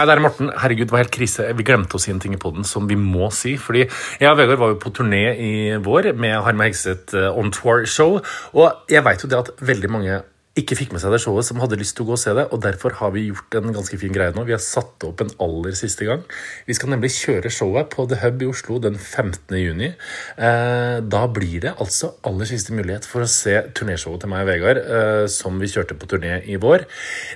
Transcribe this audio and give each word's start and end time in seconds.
Hei, 0.00 0.06
det 0.08 0.14
er 0.14 0.20
Morten. 0.24 0.48
Herregud, 0.56 0.86
det 0.88 0.94
var 0.94 1.02
helt 1.02 1.12
krise. 1.12 1.44
Vi 1.58 1.64
glemte 1.68 1.98
å 1.98 2.00
si 2.00 2.08
en 2.08 2.20
ting 2.22 2.32
i 2.32 2.38
podden 2.40 2.64
som 2.64 2.86
vi 2.88 2.96
må 2.96 3.26
si. 3.36 3.50
Fordi 3.60 3.82
jeg 3.82 4.30
og 4.30 4.38
Vegard 4.38 4.60
var 4.62 4.70
jo 4.72 4.78
på 4.80 4.92
turné 4.96 5.34
i 5.36 5.50
vår 5.76 6.14
med 6.16 6.38
Harma 6.46 6.70
Hegseth 6.70 7.18
eh, 7.20 7.36
On 7.36 7.52
Tour-show. 7.52 8.16
Og 8.56 8.88
jeg 8.88 9.04
veit 9.04 9.20
jo 9.20 9.28
det 9.28 9.42
at 9.42 9.50
veldig 9.60 9.90
mange 9.92 10.22
ikke 10.58 10.74
fikk 10.74 10.90
med 10.90 10.98
seg 10.98 11.12
det 11.14 11.20
showet, 11.22 11.46
som 11.46 11.60
hadde 11.62 11.78
lyst 11.78 11.94
til 11.94 12.02
å 12.02 12.08
gå 12.08 12.14
og 12.16 12.20
se 12.20 12.32
det. 12.34 12.44
Og 12.50 12.58
derfor 12.64 12.96
har 12.98 13.12
vi 13.14 13.28
gjort 13.28 13.54
en 13.54 13.70
ganske 13.70 13.96
fin 14.00 14.10
greie 14.10 14.34
nå. 14.34 14.42
Vi 14.48 14.54
har 14.54 14.62
satt 14.62 15.04
opp 15.06 15.20
en 15.22 15.30
aller 15.44 15.76
siste 15.78 16.08
gang. 16.08 16.24
Vi 16.66 16.74
skal 16.74 16.90
nemlig 16.90 17.12
kjøre 17.14 17.52
showet 17.54 17.92
på 17.92 18.08
The 18.10 18.18
Hub 18.24 18.42
i 18.42 18.48
Oslo 18.50 18.80
den 18.82 18.96
15. 18.98 19.54
juni. 19.60 19.92
Eh, 20.34 20.96
da 21.06 21.20
blir 21.30 21.62
det 21.62 21.76
altså 21.78 22.16
aller 22.26 22.50
siste 22.50 22.74
mulighet 22.74 23.06
for 23.06 23.22
å 23.22 23.30
se 23.30 23.54
turnéshowet 23.78 24.24
til 24.24 24.32
meg 24.32 24.42
og 24.42 24.50
Vegard, 24.50 24.80
eh, 24.82 25.26
som 25.30 25.60
vi 25.62 25.70
kjørte 25.70 25.94
på 26.00 26.08
turné 26.10 26.40
i 26.42 26.58
vår. 26.58 26.86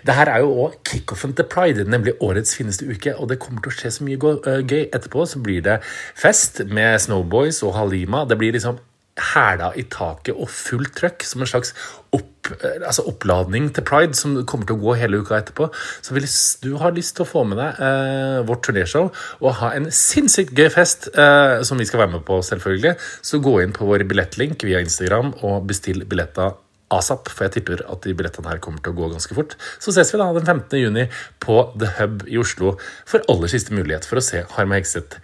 Det 0.03 0.17
her 0.19 0.33
er 0.33 0.43
jo 0.43 0.57
òg 0.65 0.81
kickoffen 0.83 1.37
til 1.39 1.47
Pride, 1.47 1.87
nemlig 1.87 2.17
årets 2.19 2.57
fineste 2.59 2.89
uke. 2.91 3.15
Og 3.15 3.31
det 3.31 3.39
kommer 3.43 3.63
til 3.63 3.71
å 3.71 3.77
skje 3.79 3.93
så 3.95 4.09
mye 4.09 4.19
eh, 4.19 4.65
gøy. 4.67 4.89
Etterpå 4.91 5.29
så 5.31 5.39
blir 5.45 5.63
det 5.63 5.79
fest 6.19 6.65
med 6.67 6.99
Snowboys 7.07 7.63
og 7.63 7.77
Halima. 7.79 8.25
Det 8.27 8.41
blir 8.43 8.59
liksom 8.59 8.83
hæla 9.15 9.71
i 9.79 9.85
taket 9.91 10.35
og 10.35 10.49
fullt 10.51 10.97
trøkk 10.99 11.23
som 11.27 11.45
en 11.45 11.51
slags 11.51 11.71
opp, 12.15 12.51
eh, 12.51 12.81
altså 12.83 13.05
oppladning 13.11 13.69
til 13.75 13.87
Pride, 13.87 14.17
som 14.19 14.35
kommer 14.43 14.67
til 14.67 14.77
å 14.77 14.83
gå 14.83 14.97
hele 14.99 15.21
uka 15.23 15.39
etterpå. 15.39 15.69
Så 16.03 16.17
hvis 16.17 16.39
du 16.63 16.75
har 16.83 16.97
lyst 16.97 17.17
til 17.17 17.27
å 17.27 17.31
få 17.31 17.45
med 17.47 17.61
deg 17.63 17.79
eh, 17.79 18.41
vårt 18.49 18.67
turnéshow 18.67 19.11
og 19.41 19.57
ha 19.61 19.73
en 19.77 19.87
sinnssykt 19.95 20.55
gøy 20.59 20.71
fest, 20.75 21.09
eh, 21.15 21.63
som 21.63 21.79
vi 21.79 21.87
skal 21.87 22.05
være 22.05 22.17
med 22.17 22.27
på, 22.27 22.41
selvfølgelig, 22.43 22.97
så 23.23 23.43
gå 23.43 23.61
inn 23.63 23.75
på 23.77 23.87
vår 23.87 24.07
billettlink 24.11 24.67
via 24.67 24.83
Instagram 24.83 25.35
og 25.43 25.65
bestill 25.71 26.03
billetter 26.11 26.59
asap, 26.95 27.31
for 27.33 27.47
jeg 27.47 27.57
tipper 27.57 27.83
at 27.91 28.05
de 28.05 28.15
billettene 28.17 28.51
her 28.51 28.61
kommer 28.63 28.83
til 28.83 28.95
å 28.95 28.99
gå 28.99 29.09
ganske 29.15 29.37
fort. 29.37 29.57
Så 29.83 29.95
ses 29.95 30.13
vi 30.13 30.21
da 30.21 30.29
den 30.37 30.47
15. 30.47 30.79
juni 30.79 31.07
på 31.43 31.61
The 31.79 31.95
Hub 31.99 32.27
i 32.31 32.39
Oslo 32.41 32.75
for 33.09 33.25
aller 33.31 33.51
siste 33.51 33.75
mulighet 33.75 34.07
for 34.09 34.21
å 34.21 34.25
se 34.25 34.45
Harma 34.57 34.79
Hegseth 34.79 35.23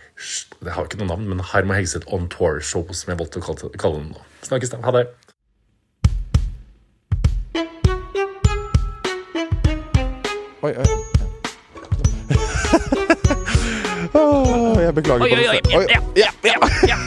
Det 0.60 0.72
har 0.74 0.84
ikke 0.84 0.98
noe 1.00 1.08
navn, 1.08 1.28
men 1.30 1.40
Herma 1.52 1.78
Hegseth 1.78 2.12
On 2.12 2.28
Tour 2.28 2.60
Show, 2.60 2.84
som 2.92 3.08
jeg 3.12 3.18
valgte 3.20 3.40
å 3.40 3.44
kalle, 3.44 3.70
kalle 3.80 4.02
den 4.02 4.10
nå. 4.12 4.20
Snakkes 4.44 4.72
da. 4.74 4.80
Ha 4.84 4.92
det. 4.98 5.06
Oi, 10.60 10.72
oi. 10.76 10.84
oh, 14.12 14.76
jeg 14.76 14.92
beklager 14.98 15.24
Oi, 15.24 15.30
oi, 15.32 15.38
oi, 15.48 15.84
det. 15.88 15.96
ja, 16.20 16.28
ja, 16.44 16.52
ja, 16.52 16.56
ja. 16.92 16.98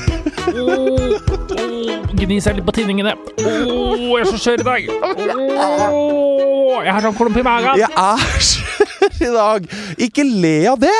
Gni 2.17 2.39
seg 2.41 2.57
litt 2.57 2.65
på 2.65 2.73
tinningene. 2.73 3.13
Oh, 3.45 4.17
jeg 4.17 4.23
er 4.23 4.31
så 4.31 4.41
skjør 4.41 4.63
i 4.63 4.67
dag. 4.71 4.89
Oh, 5.93 6.81
jeg 6.81 6.89
har 6.89 7.05
sånn 7.05 7.17
klump 7.19 7.37
i 7.37 7.45
magen. 7.45 7.77
Jeg 7.77 7.93
er 7.93 8.25
skjør 8.49 9.21
i 9.21 9.31
dag! 9.37 9.69
Ikke 10.01 10.25
le 10.25 10.57
av 10.73 10.81
det! 10.81 10.97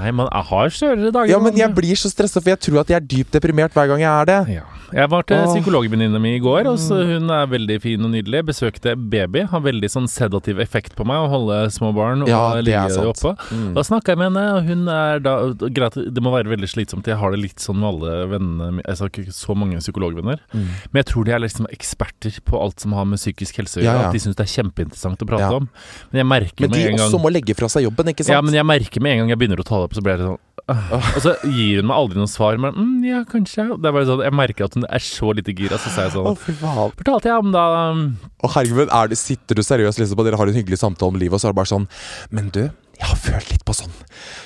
Nei, 0.00 0.12
man 0.16 0.30
har 0.32 0.72
skjørere 0.72 1.12
dager. 1.12 1.32
Ja, 1.34 1.40
men 1.42 1.56
jeg 1.58 1.74
blir 1.76 1.98
så 1.98 2.10
stressa, 2.12 2.40
for 2.40 2.54
jeg 2.54 2.60
tror 2.64 2.82
at 2.82 2.92
jeg 2.92 2.96
er 3.00 3.08
dypt 3.14 3.36
deprimert 3.36 3.74
hver 3.76 3.90
gang 3.92 4.04
jeg 4.04 4.10
er 4.10 4.30
det. 4.30 4.38
Ja. 4.56 4.66
Jeg 4.92 5.10
var 5.12 5.22
til 5.28 5.40
psykologvenninna 5.46 6.18
mi 6.22 6.34
i 6.36 6.40
går, 6.42 6.66
og 6.70 6.78
hun 7.10 7.30
er 7.30 7.46
veldig 7.50 7.76
fin 7.82 8.02
og 8.06 8.10
nydelig. 8.12 8.42
Besøkte 8.50 8.94
baby. 8.96 9.44
Har 9.50 9.60
veldig 9.64 9.90
sånn 9.92 10.08
sedativ 10.10 10.58
effekt 10.62 10.96
på 10.98 11.06
meg 11.08 11.20
å 11.24 11.28
holde 11.30 11.58
små 11.74 11.92
barn 11.96 12.24
og 12.24 12.28
Ja, 12.30 12.54
ligge 12.60 13.04
oppå. 13.10 13.34
Mm. 13.54 13.74
Da 13.76 13.84
snakka 13.86 14.12
jeg 14.14 14.18
med 14.18 14.30
henne, 14.32 14.44
og 14.56 14.64
hun 14.70 14.88
er 14.88 15.20
da 15.24 15.34
Greit, 15.70 15.94
det 16.14 16.22
må 16.24 16.32
være 16.34 16.50
veldig 16.50 16.68
slitsomt. 16.70 17.06
Jeg 17.06 17.16
har 17.20 17.30
det 17.30 17.40
litt 17.40 17.62
sånn 17.62 17.78
med 17.80 17.88
alle 17.92 18.26
vennene 18.34 18.70
mi- 18.78 18.82
Jeg 18.86 18.98
har 18.98 19.08
ikke 19.14 19.32
så 19.36 19.56
mange 19.56 19.78
psykologvenner. 19.78 20.40
Mm. 20.52 20.66
Men 20.92 21.02
jeg 21.04 21.06
tror 21.12 21.24
de 21.24 21.32
er 21.32 21.38
liksom 21.46 21.66
eksperter 21.70 22.40
på 22.44 22.60
alt 22.60 22.80
som 22.80 22.92
har 22.92 23.04
med 23.04 23.18
psykisk 23.18 23.56
helse 23.62 23.78
å 23.80 23.84
gjøre. 23.84 23.94
Ja, 23.94 24.00
ja. 24.02 24.08
At 24.08 24.12
de 24.12 24.18
syns 24.18 24.36
det 24.36 24.46
er 24.48 24.62
kjempeinteressant 24.62 25.22
å 25.22 25.26
prate 25.26 25.54
om. 25.54 25.68
Men 26.12 26.18
jeg 26.24 26.26
merker 26.26 26.60
Men 26.66 26.70
med 26.70 26.78
de 26.78 26.86
en 26.90 26.96
gang 26.96 27.06
også 27.08 27.20
må 27.22 27.30
legge 27.32 27.54
fra 27.56 27.68
seg 27.68 27.84
jobben, 27.86 28.06
ikke 28.12 28.24
sant? 28.26 28.34
Ja, 28.34 28.40
men 28.42 28.54
jeg 28.54 28.66
merker 28.66 29.00
med 29.00 29.12
en 29.12 29.18
gang 29.22 29.28
jeg 29.30 29.38
begynner 29.38 29.60
å 29.62 29.64
ta 29.64 29.76
det 29.78 29.84
opp, 29.90 29.94
så 29.94 30.02
blir 30.02 30.16
det 30.18 30.26
sånn. 30.26 30.38
Og 30.70 31.20
så 31.24 31.34
gir 31.44 31.80
hun 31.80 31.88
meg 31.90 31.96
aldri 31.96 32.20
noe 32.20 32.30
svar, 32.30 32.58
men 32.62 32.76
mm, 32.76 32.98
ja, 33.08 33.22
kanskje. 33.28 33.66
Det 33.76 33.90
er 33.90 33.96
bare 33.96 34.08
sånn, 34.08 34.24
Jeg 34.26 34.36
merker 34.36 34.68
at 34.68 34.76
hun 34.78 34.86
er 34.88 35.04
så 35.04 35.32
lite 35.36 35.54
gira, 35.56 35.78
så 35.80 35.92
sier 35.92 36.08
jeg 36.08 36.14
Å, 36.14 36.24
sånn 36.30 36.38
fy 36.40 36.54
faen. 36.60 36.94
Fortalte 37.00 37.30
jeg 37.30 37.46
om 37.46 37.54
da 37.54 37.64
um, 37.94 38.04
Å, 38.40 38.52
herregud, 38.56 38.86
er 38.86 39.10
det, 39.12 39.18
sitter 39.20 39.58
du 39.58 39.64
seriøst 39.66 40.02
liksom, 40.02 40.20
og 40.20 40.28
dere 40.28 40.40
har 40.40 40.52
en 40.52 40.60
hyggelig 40.60 40.80
samtale 40.82 41.14
om 41.14 41.20
livet, 41.20 41.36
og 41.36 41.42
så 41.42 41.50
er 41.50 41.54
det 41.54 41.60
bare 41.60 41.72
sånn 41.72 41.88
Men 42.34 42.52
du, 42.54 42.62
jeg 43.00 43.08
har 43.08 43.16
følt 43.16 43.50
litt 43.54 43.64
på 43.64 43.72
sånn 43.76 43.92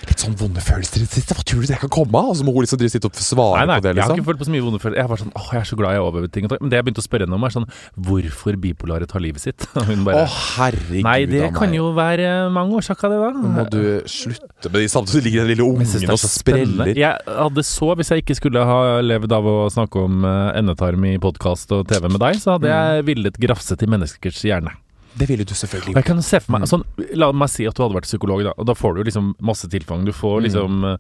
Litt 0.05 0.21
sånn 0.21 0.35
vonde 0.39 0.61
følelser 0.63 1.01
i 1.01 1.05
det 1.07 1.11
siste. 1.17 1.35
Hva 1.35 1.43
tror 1.49 1.63
du 1.65 1.67
det 1.71 1.79
kan 1.81 1.91
komme 1.91 2.21
av? 2.21 2.29
Og 2.31 2.37
så 2.39 2.45
må 2.47 2.53
hun 2.55 2.63
liksom 2.67 2.79
sitte 2.93 3.09
og 3.09 3.17
svare 3.19 3.63
Nei, 3.65 3.67
nei, 3.73 3.77
på 3.81 3.85
det, 3.87 3.93
jeg 3.97 4.05
har 4.05 4.11
liksom. 4.13 4.21
ikke 4.21 4.29
følt 4.29 4.41
på 4.43 4.47
så 4.47 4.53
mye 4.55 4.65
vonde 4.67 4.81
følelser. 4.83 5.01
Jeg 5.01 5.11
var 5.11 5.21
sånn 5.23 5.33
åh, 5.41 5.47
jeg 5.55 5.61
er 5.65 5.69
så 5.71 5.79
glad 5.81 5.95
jeg 5.97 6.03
overlever 6.05 6.31
ting. 6.37 6.47
Men 6.53 6.71
det 6.73 6.79
jeg 6.79 6.85
begynte 6.87 7.03
å 7.03 7.07
spørre 7.07 7.27
henne 7.27 7.39
om, 7.39 7.47
er 7.49 7.55
sånn 7.55 7.67
hvorfor 8.09 8.59
bipolare 8.61 9.09
tar 9.11 9.25
livet 9.25 9.43
sitt. 9.43 9.67
Og 9.81 9.89
hun 9.89 10.05
bare 10.07 10.23
Å, 10.23 10.29
herregud 10.59 11.07
Nei, 11.09 11.17
det 11.31 11.41
av 11.41 11.49
meg. 11.49 11.57
kan 11.59 11.75
jo 11.79 11.89
være 11.97 12.29
mange 12.55 12.79
årsaker, 12.83 13.15
det, 13.15 13.19
da. 13.25 13.33
Nå 13.41 13.53
må 13.57 13.67
du 13.73 13.81
slutte 14.13 14.71
med 14.71 14.79
de 14.85 14.93
samtidig 14.93 15.25
ligger 15.31 15.45
den 15.49 15.53
lille 15.55 15.65
jeg 15.65 15.91
synes 15.91 15.95
det 15.95 16.05
ungen 16.05 16.13
er 16.13 16.15
og 16.19 16.23
så 16.23 16.31
spennende. 16.35 16.75
spreller. 16.85 17.03
Jeg 17.05 17.41
hadde 17.41 17.67
så, 17.73 17.91
Hvis 17.99 18.13
jeg 18.15 18.23
ikke 18.25 18.39
skulle 18.39 18.65
ha 18.69 18.79
levd 19.03 19.33
av 19.41 19.51
å 19.51 19.57
snakke 19.73 20.05
om 20.05 20.25
eh, 20.29 20.59
endetarm 20.61 21.09
i 21.11 21.17
podkast 21.23 21.73
og 21.75 21.89
TV 21.91 22.09
med 22.13 22.21
deg, 22.23 22.39
så 22.45 22.59
hadde 22.59 22.71
jeg 22.71 23.03
Mm. 23.05 23.07
villet 23.09 23.37
grafset 23.41 23.83
i 23.83 23.87
menneskers 23.91 24.43
hjerne. 24.47 24.71
Det 25.17 25.29
ville 25.29 25.45
du 25.45 25.55
selvfølgelig 25.55 25.95
selvfølgelig 25.95 25.95
jeg 25.95 26.05
kan 26.05 26.23
se 26.23 26.41
for 26.41 26.53
Mm. 26.53 26.61
meg 26.61 26.69
sånn, 26.69 26.85
La 27.15 27.33
meg 27.33 27.49
si 27.49 27.67
at 27.67 27.75
du 27.75 27.83
hadde 27.83 27.95
vært 27.95 28.09
psykolog, 28.09 28.43
da. 28.43 28.53
Og 28.59 28.67
da 28.67 28.73
får 28.75 28.95
du 28.97 29.05
liksom 29.05 29.35
masse 29.41 29.69
tilfang. 29.69 30.05
Du 30.05 30.13
får 30.13 30.41
Mm. 30.43 30.99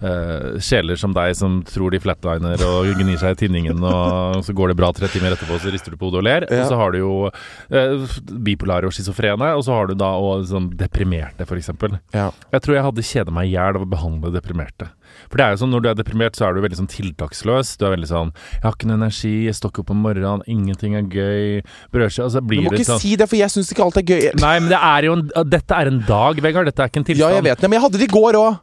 Liksom 0.00 0.56
eh, 0.56 0.60
sjeler 0.60 0.96
som 0.96 1.12
deg 1.12 1.34
som 1.36 1.62
tror 1.64 1.90
de 1.90 2.00
flatliner 2.00 2.60
og 2.66 2.86
gnir 2.98 3.18
seg 3.18 3.34
i 3.34 3.46
tinningen, 3.46 3.82
og 3.82 4.44
så 4.44 4.52
går 4.52 4.68
det 4.68 4.76
bra 4.76 4.92
tre 4.92 5.08
timer 5.08 5.32
etterpå, 5.32 5.58
så 5.60 5.70
rister 5.70 5.90
du 5.90 5.96
på 5.96 6.08
hodet 6.08 6.20
og 6.20 6.24
ler. 6.24 6.46
Ja. 6.50 6.62
Og 6.62 6.70
så 6.70 6.76
har 6.76 6.92
du 6.92 6.98
jo 6.98 7.12
uh, 7.30 8.16
bipolare 8.30 8.86
og 8.86 8.94
schizofrene, 8.94 9.54
og 9.56 9.64
så 9.64 9.76
har 9.76 9.90
du 9.90 9.94
da 9.94 10.12
og 10.16 10.46
sånn 10.48 10.70
deprimerte, 10.76 11.46
f.eks. 11.46 11.70
Ja. 12.14 12.30
Jeg 12.52 12.64
tror 12.64 12.76
jeg 12.76 12.86
hadde 12.86 13.06
kjeda 13.06 13.34
meg 13.34 13.50
i 13.50 13.54
hjel 13.54 13.78
av 13.78 13.86
å 13.86 13.90
behandle 13.90 14.32
deprimerte. 14.34 14.90
For 15.30 15.40
det 15.40 15.44
er 15.44 15.54
jo 15.54 15.60
sånn, 15.64 15.72
Når 15.74 15.82
du 15.82 15.88
er 15.90 15.96
deprimert, 15.98 16.38
så 16.38 16.46
er 16.46 16.54
du 16.54 16.62
veldig 16.62 16.78
sånn 16.78 16.90
tiltaksløs. 16.90 17.74
Du 17.78 17.84
er 17.86 17.94
veldig 17.96 18.08
sånn 18.10 18.30
'Jeg 18.30 18.62
har 18.62 18.74
ikke 18.76 18.88
noe 18.88 18.98
energi, 19.00 19.46
jeg 19.46 19.54
står 19.58 19.72
ikke 19.72 19.82
opp 19.82 19.90
om 19.90 20.02
morgenen, 20.02 20.42
ingenting 20.46 20.94
er 20.94 21.02
gøy', 21.02 21.62
brødskive 21.92 22.24
altså, 22.26 22.40
Du 22.40 22.60
må 22.62 22.72
ikke 22.72 22.86
sånn 22.86 23.02
si 23.02 23.16
det, 23.16 23.28
for 23.28 23.36
jeg 23.36 23.50
syns 23.50 23.70
ikke 23.72 23.84
alt 23.84 23.98
er 23.98 24.06
gøy. 24.06 24.22
Nei, 24.40 24.56
men 24.60 24.70
det 24.70 24.78
er 24.78 25.02
jo 25.06 25.12
en, 25.18 25.30
dette 25.50 25.74
er 25.74 25.86
en 25.90 26.00
dag, 26.06 26.40
Vegard. 26.40 26.66
Dette 26.66 26.82
er 26.82 26.88
ikke 26.88 27.02
en 27.02 27.08
tilstand. 27.10 27.30
Ja, 27.30 27.36
jeg 27.36 27.44
vet 27.44 27.60
det, 27.60 27.68
men 27.68 27.78
jeg 27.78 27.84
hadde 27.86 27.98
det 27.98 28.08
i 28.08 28.14
går 28.14 28.38
òg. 28.38 28.58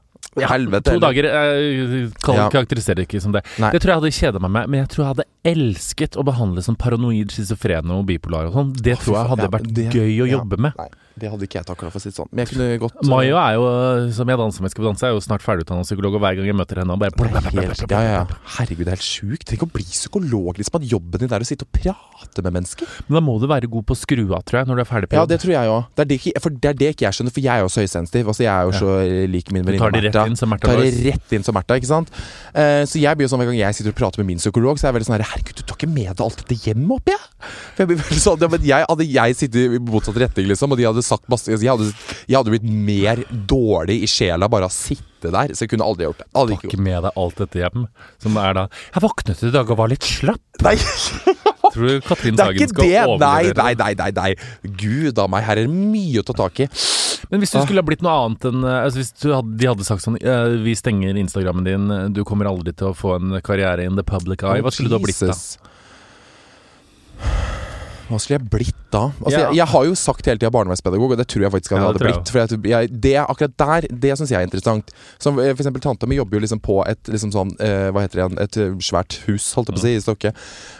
Helvete. 0.46 0.94
To 0.94 1.02
dager 1.02 1.28
eh, 1.32 2.12
karakteriserer 2.54 3.06
ikke 3.08 3.22
som 3.24 3.34
det. 3.36 3.44
Nei. 3.62 3.72
Det 3.74 3.82
tror 3.84 3.94
jeg 3.94 4.02
hadde 4.02 4.14
kjeda 4.20 4.44
meg 4.44 4.54
med, 4.54 4.72
men 4.72 4.84
jeg 4.84 4.92
tror 4.94 5.04
jeg 5.04 5.14
hadde 5.16 5.28
elsket 5.54 6.18
å 6.20 6.26
behandle 6.28 6.64
som 6.66 6.78
paranoid, 6.80 7.34
schizofrene 7.34 7.98
og 7.98 8.06
bipolar 8.10 8.50
og 8.52 8.58
sånn. 8.60 8.72
Det 8.78 9.00
tror 9.02 9.20
jeg 9.22 9.32
hadde 9.34 9.48
ja, 9.50 9.54
vært 9.58 9.84
gøy 9.98 10.14
å 10.26 10.28
ja. 10.28 10.32
jobbe 10.38 10.60
med. 10.68 10.78
Nei, 10.78 10.90
det 11.18 11.32
hadde 11.32 11.48
ikke 11.48 11.60
jeg 11.60 11.68
takla, 11.68 11.90
for 11.94 12.00
å 12.00 12.04
si 12.04 12.12
det 12.12 12.18
sånn. 12.18 12.30
Men 12.32 12.44
jeg 12.46 12.52
kunne 12.54 12.68
godt 12.82 13.00
uh, 13.02 13.08
Mayo 13.10 13.38
er 13.42 13.56
jo, 13.58 13.66
som 14.14 14.30
jeg 14.30 14.40
danser 14.42 14.66
med 14.66 14.74
Skal 14.74 14.84
vi 14.84 14.88
danse, 14.90 15.08
er 15.08 15.16
jo 15.16 15.24
snart 15.24 15.46
ferdigutdanna 15.46 15.86
psykolog, 15.88 16.18
og 16.18 16.24
hver 16.24 16.38
gang 16.38 16.50
jeg 16.50 16.58
møter 16.58 16.82
henne 16.84 16.94
og 16.94 17.02
bare 17.02 17.32
helt, 17.48 17.84
ja, 17.94 18.02
ja, 18.06 18.12
ja. 18.20 18.40
Herregud, 18.58 18.86
det 18.86 18.94
er 18.94 19.00
helt 19.00 19.08
sjukt. 19.08 19.48
Tenk 19.50 19.66
å 19.66 19.70
bli 19.72 19.86
psykolog, 19.88 20.60
liksom. 20.60 20.78
At 20.78 20.88
jobben 20.92 21.24
din 21.24 21.34
er 21.34 21.46
å 21.46 21.48
sitte 21.48 21.66
og 21.66 21.74
prate 21.74 22.46
med 22.46 22.58
mennesker. 22.60 22.92
Men 23.08 23.20
da 23.20 23.24
må 23.26 23.38
du 23.42 23.48
være 23.50 23.70
god 23.72 23.88
på 23.90 23.98
å 23.98 24.00
skru 24.00 24.24
av, 24.28 24.46
tror 24.48 24.62
jeg, 24.62 24.70
når 24.70 24.80
du 24.80 24.84
er 24.84 24.90
ferdig 24.90 25.10
på 25.10 25.18
jobb. 25.18 25.26
Ja, 25.26 25.32
det 25.32 25.40
tror 25.44 25.56
jeg 25.56 25.74
òg. 25.74 25.90
Det, 25.98 26.08
det 26.62 26.72
er 26.72 26.78
det 26.84 26.92
ikke 26.94 27.08
jeg 27.08 27.18
skjønner, 27.18 27.36
for 27.36 27.46
jeg 27.48 27.54
er 27.54 27.66
jo 27.66 27.72
så 27.74 27.84
høysensitiv. 27.84 28.32
Altså, 28.34 28.46
jeg 28.46 28.54
er 28.54 28.70
jo 28.70 28.76
så 28.78 28.94
eh, 29.02 29.26
lik 29.32 29.52
min 29.56 29.66
Du 29.66 29.72
venninne 29.72 29.84
tar 29.84 29.96
det 29.96 30.04
rett 30.08 30.32
inn 30.32 30.40
som 30.40 30.54
Märtha 30.54 30.72
Tar 30.72 30.84
det 30.84 31.08
rett 31.08 31.38
inn 31.38 31.48
som 31.48 31.58
Märtha, 31.58 31.80
ikke 31.82 31.90
sant. 31.90 32.14
Uh, 32.54 32.84
så 32.90 33.02
jeg 33.02 33.18
blir 33.18 33.28
jo 33.28 33.34
sånn 33.34 33.42
hver 33.42 33.52
gang 33.52 33.60
jeg 33.60 33.80
sitter 33.80 33.94
og 33.94 34.00
prater 34.00 34.22
med 34.22 34.32
min 34.34 34.42
psykolog, 34.42 34.78
så 34.78 34.88
er 34.88 34.92
jeg 34.92 35.00
veldig 35.00 35.10
sånn 35.10 35.18
Herregud, 35.18 35.62
du 35.62 35.66
tar 35.66 35.80
ikke 35.80 35.92
med 35.92 36.12
deg 36.12 36.24
alt 36.28 36.44
dette 36.44 36.60
hjem, 36.68 36.86
opp, 36.94 37.12
jeg? 37.12 37.24
For 37.48 37.84
jeg 37.84 37.92
blir 37.92 38.02
veldig 38.04 38.24
sånn, 38.24 38.44
ja, 38.44 38.52
men 38.54 38.68
jeg, 38.68 38.88
Hadde 38.88 39.08
jeg 39.08 39.38
sittet 39.38 39.78
i 39.78 39.82
motsatt 39.84 40.20
retning, 40.22 40.48
liksom, 40.52 40.74
og 40.74 40.80
de 40.80 40.88
hadde 40.88 41.04
sagt 41.08 41.28
masse 41.32 41.50
Jeg 41.50 41.70
hadde, 41.72 41.88
jeg 42.28 42.38
hadde 42.38 42.54
blitt 42.54 42.68
mer 42.68 43.24
dårlig 43.50 44.02
i 44.06 44.10
sjela 44.12 44.50
bare 44.52 44.68
av 44.68 44.74
å 44.74 44.78
sitte 44.78 45.32
der, 45.34 45.54
så 45.56 45.66
jeg 45.66 45.72
kunne 45.74 45.88
aldri 45.88 46.06
gjort 46.06 46.20
det. 46.22 46.28
Aldri 46.38 46.56
Ta 46.58 46.62
ikke 46.62 46.74
ikke 46.76 46.84
med 46.86 47.08
deg 47.08 47.18
alt 47.24 47.40
dette 47.42 47.64
hjem. 47.64 47.88
Som 48.24 48.38
er 48.44 48.54
da 48.60 48.66
Jeg 48.94 49.04
våknet 49.08 49.44
i 49.48 49.54
dag 49.56 49.72
og 49.74 49.80
var 49.82 49.92
litt 49.96 50.06
slapp. 50.06 50.62
Nei, 50.68 50.76
Tror 51.74 51.90
du 51.90 51.98
Katrin 52.06 52.38
Sagen 52.40 52.70
skal 52.72 52.86
det! 52.86 53.02
Nei, 53.20 53.52
nei, 53.58 53.72
nei, 53.82 53.92
nei, 54.00 54.12
nei. 54.16 54.30
Gud 54.80 55.20
a 55.20 55.26
meg, 55.32 55.44
her 55.50 55.60
er 55.64 55.68
mye 55.72 56.22
å 56.22 56.26
ta 56.30 56.36
tak 56.46 56.62
i. 56.64 56.70
Men 57.28 57.42
hvis 57.44 57.52
du 57.52 57.58
Ah. 57.60 57.66
skulle 57.66 57.82
ha 57.82 57.88
blitt 57.90 58.04
noe 58.06 58.14
annet 58.24 58.46
enn 58.48 58.62
eh, 58.64 58.76
altså 58.86 59.02
Hvis 59.02 59.10
du 59.20 59.26
hadde, 59.34 59.58
de 59.60 59.68
hadde 59.68 59.84
sagt 59.84 60.04
sånn 60.06 60.16
eh, 60.22 60.54
Vi 60.64 60.76
stenger 60.80 61.18
Instagrammen 61.20 61.66
din, 61.68 61.90
eh, 61.92 62.06
du 62.16 62.22
kommer 62.24 62.48
aldri 62.48 62.72
til 62.78 62.94
å 62.94 62.96
få 62.96 63.18
en 63.18 63.42
karriere 63.44 63.84
in 63.90 63.98
the 64.00 64.06
public 64.08 64.46
eye. 64.48 64.62
Hva 64.64 64.72
skulle 64.72 64.94
du 64.94 64.96
ha 64.96 65.04
blitt 65.04 65.20
da? 65.26 65.36
Hva 68.08 68.20
skulle 68.22 68.38
jeg 68.38 68.50
blitt 68.52 68.84
da? 68.94 69.10
Altså, 69.20 69.40
jeg, 69.40 69.58
jeg 69.60 69.68
har 69.74 69.86
jo 69.88 69.96
sagt 70.00 70.28
hele 70.30 70.40
tida 70.40 70.52
barnevernspedagog, 70.56 71.14
og 71.14 71.20
det 71.20 71.26
tror 71.28 71.44
jeg 71.44 71.54
faktisk 71.54 71.76
jeg 71.76 71.84
hadde 71.84 72.02
blitt. 72.02 72.32
For 72.32 72.40
jeg, 72.42 72.60
jeg, 72.72 72.92
det 73.04 73.14
akkurat 73.24 73.56
der, 73.60 73.88
det 74.06 74.14
syns 74.20 74.32
jeg 74.32 74.40
er 74.40 74.48
interessant. 74.48 74.94
Som 75.24 75.42
eh, 75.44 75.52
for 75.52 75.64
eksempel 75.64 75.84
Tanta 75.84 76.10
mi 76.10 76.20
jobber 76.20 76.40
jo 76.40 76.44
liksom 76.46 76.62
på 76.64 76.80
et 76.88 77.12
liksom 77.12 77.34
sånn, 77.36 77.54
eh, 77.64 77.90
hva 77.92 78.06
heter 78.06 78.22
det 78.22 78.24
igjen, 78.24 78.42
et 78.46 78.60
eh, 78.64 78.76
svært 78.88 79.20
hus, 79.28 79.50
holdt 79.58 79.74
jeg 79.74 79.78
på 79.78 79.84
å 79.84 79.86
si, 79.86 79.94
i 79.98 80.04
Stokke. 80.06 80.34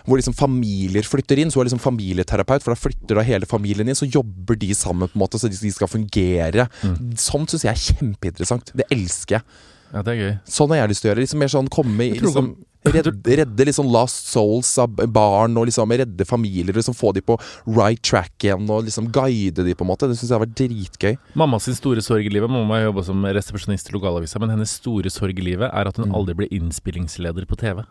Hvor 0.08 0.22
liksom 0.22 0.38
familier 0.40 1.08
flytter 1.08 1.44
inn. 1.44 1.52
Så 1.52 1.60
hun 1.60 1.66
er 1.66 1.72
liksom 1.72 1.84
familieterapeut, 1.84 2.64
for 2.64 2.76
da 2.76 2.80
flytter 2.80 3.20
da 3.20 3.28
hele 3.28 3.50
familien 3.50 3.92
inn. 3.92 4.00
Så 4.00 4.08
jobber 4.08 4.60
de 4.60 4.72
sammen, 4.78 5.12
på 5.12 5.20
en 5.20 5.26
måte, 5.26 5.42
så 5.42 5.52
de, 5.52 5.60
de 5.60 5.74
skal 5.76 5.92
fungere. 5.92 6.70
Mm. 6.84 7.16
Sånt 7.20 7.52
syns 7.52 7.68
jeg 7.68 7.74
er 7.76 7.86
kjempeinteressant. 7.90 8.72
Det 8.78 8.88
elsker 8.94 9.42
jeg. 9.42 9.66
Ja, 9.94 10.02
det 10.04 10.14
er 10.14 10.20
gøy. 10.20 10.32
Sånn 10.52 10.72
har 10.74 10.82
jeg 10.82 10.92
lyst 10.92 11.04
til 11.04 11.10
å 11.10 11.12
gjøre. 11.14 11.24
Liksom 11.24 11.42
mer 11.44 11.52
sånn 11.52 11.70
komme 11.72 12.08
i 12.08 12.18
liksom, 12.20 12.50
redde, 12.94 13.38
redde 13.42 13.74
sånn 13.74 13.92
lost 13.92 14.28
souls 14.32 14.72
av 14.82 14.96
barn, 15.12 15.58
og 15.58 15.68
liksom 15.68 15.92
redde 15.92 16.26
familier. 16.26 16.70
Og 16.74 16.82
Liksom 16.82 16.96
Få 16.98 17.14
de 17.14 17.22
på 17.22 17.38
right 17.68 18.02
track 18.02 18.32
igjen, 18.44 18.70
og 18.70 18.86
liksom 18.88 19.12
guide 19.12 19.64
de 19.66 19.74
på 19.76 19.86
en 19.86 19.92
måte. 19.92 20.08
Det 20.08 20.18
syns 20.18 20.30
jeg 20.32 20.38
har 20.40 20.46
vært 20.46 20.56
dritgøy. 20.56 21.18
Mammas 21.36 21.70
store 21.78 22.02
sorg 22.02 22.26
i 22.26 22.30
livet 22.34 22.50
Mamma 22.50 22.82
jobba 22.84 23.04
som 23.04 23.22
resepsjonist 23.24 23.90
i 23.92 23.94
lokalavisa, 23.98 24.40
men 24.40 24.50
hennes 24.56 24.72
store 24.80 25.10
sorg 25.14 25.38
i 25.40 25.42
livet 25.52 25.70
er 25.72 25.88
at 25.88 25.96
hun 25.98 26.08
Mm. 26.08 26.16
aldri 26.16 26.34
ble 26.36 26.48
innspillingsleder 26.50 27.46
på 27.46 27.58
TV. 27.58 27.84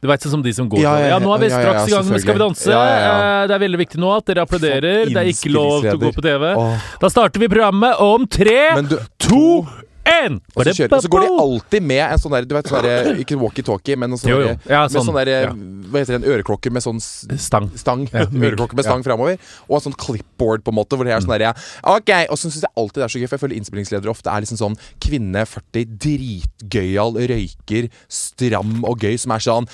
Du 0.00 0.08
veit 0.08 0.22
sånn 0.24 0.32
som 0.32 0.42
de 0.42 0.52
som 0.56 0.68
går 0.70 0.80
Ja, 0.80 0.94
ja, 0.96 1.00
ja, 1.00 1.08
Ja, 1.12 1.18
nå 1.20 1.34
er 1.34 1.42
vi 1.42 1.50
straks 1.52 1.88
i 1.88 1.92
gang 1.92 2.06
med 2.08 2.22
Skal 2.22 2.34
vi 2.38 2.40
danse. 2.40 2.72
Eh, 2.72 3.46
Det 3.46 3.54
er 3.56 3.60
veldig 3.60 3.80
viktig 3.84 3.98
nå 4.00 4.16
at 4.16 4.24
dere 4.24 4.46
applauderer. 4.46 5.04
Det 5.12 5.16
er 5.20 5.28
ikke 5.28 5.52
lov 5.52 5.82
til 5.82 5.92
å 5.92 6.00
gå 6.00 6.12
på 6.16 6.22
TV. 6.24 6.54
Åh. 6.56 6.80
Da 7.00 7.08
starter 7.12 7.38
vi 7.42 7.48
programmet 7.52 8.00
om 8.00 8.26
tre, 8.26 8.80
du, 8.88 8.96
to, 9.18 9.66
én! 10.10 10.38
og 10.54 10.64
så, 10.66 10.72
kjører, 10.76 10.94
og 10.96 11.04
så 11.04 11.10
går 11.12 11.24
de 11.24 11.30
alltid 11.44 11.86
med 11.90 12.02
en 12.06 12.18
sånn 12.22 12.34
der 12.34 12.46
Du 12.50 12.54
vet 12.56 12.68
sånn 12.70 12.82
der 12.86 13.10
Ikke 13.22 13.38
walkietalkie, 13.40 13.96
men 13.96 14.12
en 14.12 14.18
sånn 14.20 14.32
der- 14.34 14.58
Ja, 14.68 14.82
sånn, 14.90 15.06
sånn 15.08 15.18
der 15.20 15.30
ja. 15.32 15.52
Hva 15.54 16.02
heter 16.02 16.18
det, 16.18 16.20
en 16.22 16.28
øreklokke 16.34 16.70
med 16.74 16.82
sånn 16.84 17.00
Stang. 17.00 17.70
stang. 17.78 18.04
Ja, 18.12 18.26
øreklokke 18.50 18.76
med 18.78 18.84
stang 18.86 19.02
framover. 19.06 19.38
Og 19.68 19.74
en 19.78 19.84
sånn 19.88 19.96
clipboard, 19.98 20.62
på 20.66 20.70
en 20.74 20.78
måte, 20.78 20.98
hvor 20.98 21.04
det 21.08 21.14
er 21.16 21.24
sånn 21.24 21.34
derre 21.34 21.54
Ok! 21.84 22.10
Og 22.30 22.36
så 22.38 22.50
syns 22.50 22.62
jeg 22.66 22.74
alltid 22.76 23.00
det 23.02 23.06
er 23.08 23.14
så 23.14 23.20
gøy, 23.22 23.28
for 23.30 23.36
jeg 23.38 23.44
føler 23.46 23.58
innspillingsledere 23.60 24.12
ofte 24.12 24.30
er 24.30 24.44
liksom 24.44 24.60
sånn 24.60 24.76
kvinne 25.02 25.42
40, 25.46 25.86
dritgøyal, 26.06 27.18
røyker, 27.30 27.88
stram 28.10 28.84
og 28.86 28.98
gøy, 29.02 29.16
som 29.20 29.34
er 29.36 29.44
sånn 29.44 29.68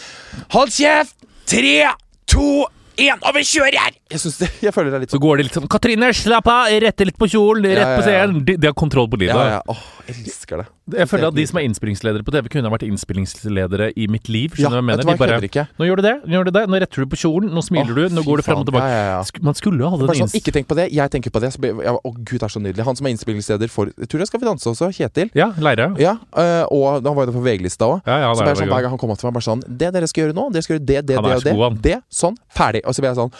Hold 0.56 0.72
kjeft! 0.76 1.16
Tre, 1.46 1.92
to, 2.26 2.64
én, 2.98 3.18
og 3.22 3.34
vi 3.36 3.42
kjører 3.46 3.78
her! 3.80 3.96
Jeg, 4.10 4.20
synes 4.22 4.36
det, 4.40 4.48
jeg 4.62 4.72
føler 4.74 4.92
det 4.92 4.98
er 4.98 5.02
litt 5.04 5.10
Så 5.10 5.18
sånn 5.18 5.24
går 5.26 5.40
det 5.40 5.44
litt 5.48 5.56
sånn 5.58 5.68
Katrine, 5.72 6.08
slapp 6.14 6.46
av! 6.52 6.70
Rette 6.86 7.06
litt 7.08 7.18
på 7.18 7.28
kjolen, 7.32 7.66
rett 7.66 7.82
Ja, 7.82 7.90
ja, 7.90 7.98
på 7.98 8.06
scenen. 8.06 8.40
De, 8.46 8.56
de 8.60 8.70
har 8.70 8.76
kontroll 8.78 9.08
på 9.10 9.18
livet. 9.20 9.34
Ja, 9.34 9.58
ja. 9.58 9.62
Åh, 9.72 9.84
jeg 10.06 10.22
elsker 10.26 10.62
det. 10.62 10.66
Jeg 10.94 11.08
føler 11.10 11.26
at 11.32 11.34
de 11.34 11.42
som 11.50 11.58
er 11.58 11.64
innspillingsledere 11.66 12.22
på 12.22 12.30
TV, 12.30 12.46
kunne 12.52 12.68
ha 12.70 12.72
vært 12.76 12.84
innspillingsledere 12.86 13.88
i 13.98 14.06
mitt 14.06 14.28
liv. 14.30 14.52
Ja, 14.54 14.68
Skjønner 14.68 14.78
du 14.78 14.78
hva 14.78 14.78
jeg 14.78 14.86
mener? 14.86 15.08
hva, 15.08 15.14
De 15.16 15.22
bare, 15.24 15.48
ikke. 15.48 15.64
nå 15.80 15.88
gjør 15.88 15.98
du 15.98 16.04
det, 16.06 16.12
nå 16.22 16.36
gjør 16.36 16.46
du 16.46 16.50
det, 16.54 16.62
nå 16.70 16.78
retter 16.84 17.02
du 17.02 17.10
på 17.10 17.18
kjolen, 17.18 17.48
nå 17.50 17.64
smiler 17.66 17.90
Åh, 17.90 17.96
du, 18.06 18.14
nå 18.14 18.22
går 18.22 18.38
du 18.38 18.44
frem 18.46 18.60
og 18.62 18.68
tilbake. 18.68 18.86
Ja, 18.86 19.00
ja, 19.02 19.16
ja. 19.18 19.42
Man 19.48 19.58
skulle 19.58 19.82
jo 19.82 19.90
ha 19.90 19.98
den 19.98 20.12
sånn, 20.22 20.36
ikke 20.38 20.54
tenk 20.54 20.68
på 20.70 20.76
det, 20.78 20.86
jeg 20.94 21.12
tenker 21.16 21.34
på 21.34 21.42
det. 21.42 21.50
Så 21.56 21.72
ja, 21.82 21.96
å 21.98 22.12
gud, 22.14 22.36
det 22.38 22.46
er 22.46 22.54
så 22.54 22.62
nydelig. 22.62 22.86
Han 22.86 23.00
som 23.00 23.08
er 23.10 23.16
innspillingsleder 23.16 23.72
for 23.72 23.90
Jeg 23.90 24.10
tror 24.12 24.22
jeg 24.22 24.30
Skal 24.30 24.42
vi 24.44 24.46
danse 24.46 24.70
også, 24.70 24.92
Kjetil. 24.94 25.32
Ja, 25.34 25.50
Leire. 25.58 25.88
Ja, 25.98 26.14
øh, 26.38 26.62
og 26.70 26.86
han 27.02 27.10
var 27.10 27.26
jo 27.26 27.32
der 27.32 27.36
på 27.40 27.42
VG-lista 27.48 27.90
òg. 27.90 28.06
Ja, 28.06 28.20
ja, 28.22 28.30
så 28.30 28.46
bare 28.46 28.54
sånn, 28.62 28.70
Hver 28.70 28.86
gang 28.86 28.94
han 28.94 29.02
kom 29.02 29.10
opp 29.10 29.18
til 29.18 29.26
meg, 29.28 29.34
bare 29.40 29.48
sånn 29.48 29.66
Det 29.66 29.90
dere 29.98 30.06
skal 30.10 30.26
gjøre 30.28 30.38
nå, 30.38 30.46
dere 30.54 30.66
skal 30.66 30.76
gjøre 30.78 30.86
det, 30.86 31.00
det, 31.10 31.18
det 31.18 31.56
og 31.56 31.80
det. 31.82 31.82
Det, 31.90 31.98
sånn, 32.14 32.38
ferdig. 32.54 32.85
Og 32.86 32.96
så 32.96 33.02
blir 33.02 33.12
jeg 33.12 33.20
sånn 33.20 33.34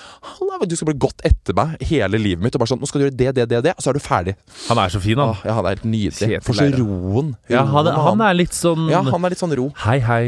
du 0.67 0.75
skal 0.75 0.91
bli 0.91 0.97
gått 0.99 1.23
etter 1.26 1.55
meg 1.57 1.76
hele 1.87 2.19
livet 2.21 2.43
mitt. 2.45 2.57
Og 2.57 2.62
bare 2.62 2.73
sånn 2.73 2.83
Nå 2.83 2.88
skal 2.91 3.03
du 3.03 3.07
gjøre 3.07 3.17
det, 3.17 3.31
det, 3.37 3.47
det, 3.53 3.62
det, 3.69 3.75
og 3.76 3.85
så 3.85 3.93
er 3.93 3.99
du 3.99 4.03
ferdig. 4.03 4.35
Han 4.67 4.81
er 4.83 4.93
så 4.93 5.03
fin, 5.03 5.21
han. 5.21 5.37
Ja, 5.47 5.57
han 5.59 5.69
er 5.69 5.76
helt 5.76 5.87
nydelig. 5.88 6.41
For 6.47 6.59
så 6.59 6.67
roen. 6.75 7.33
Ja, 7.53 7.62
han, 7.71 7.93
han 8.09 8.26
er 8.26 8.37
litt 8.37 8.57
sånn 8.57 8.91
Ja, 8.93 9.05
han 9.07 9.26
er 9.26 9.35
litt 9.35 9.43
sånn 9.43 9.55
ro. 9.59 9.71
Hei, 9.87 9.99
hei. 10.05 10.25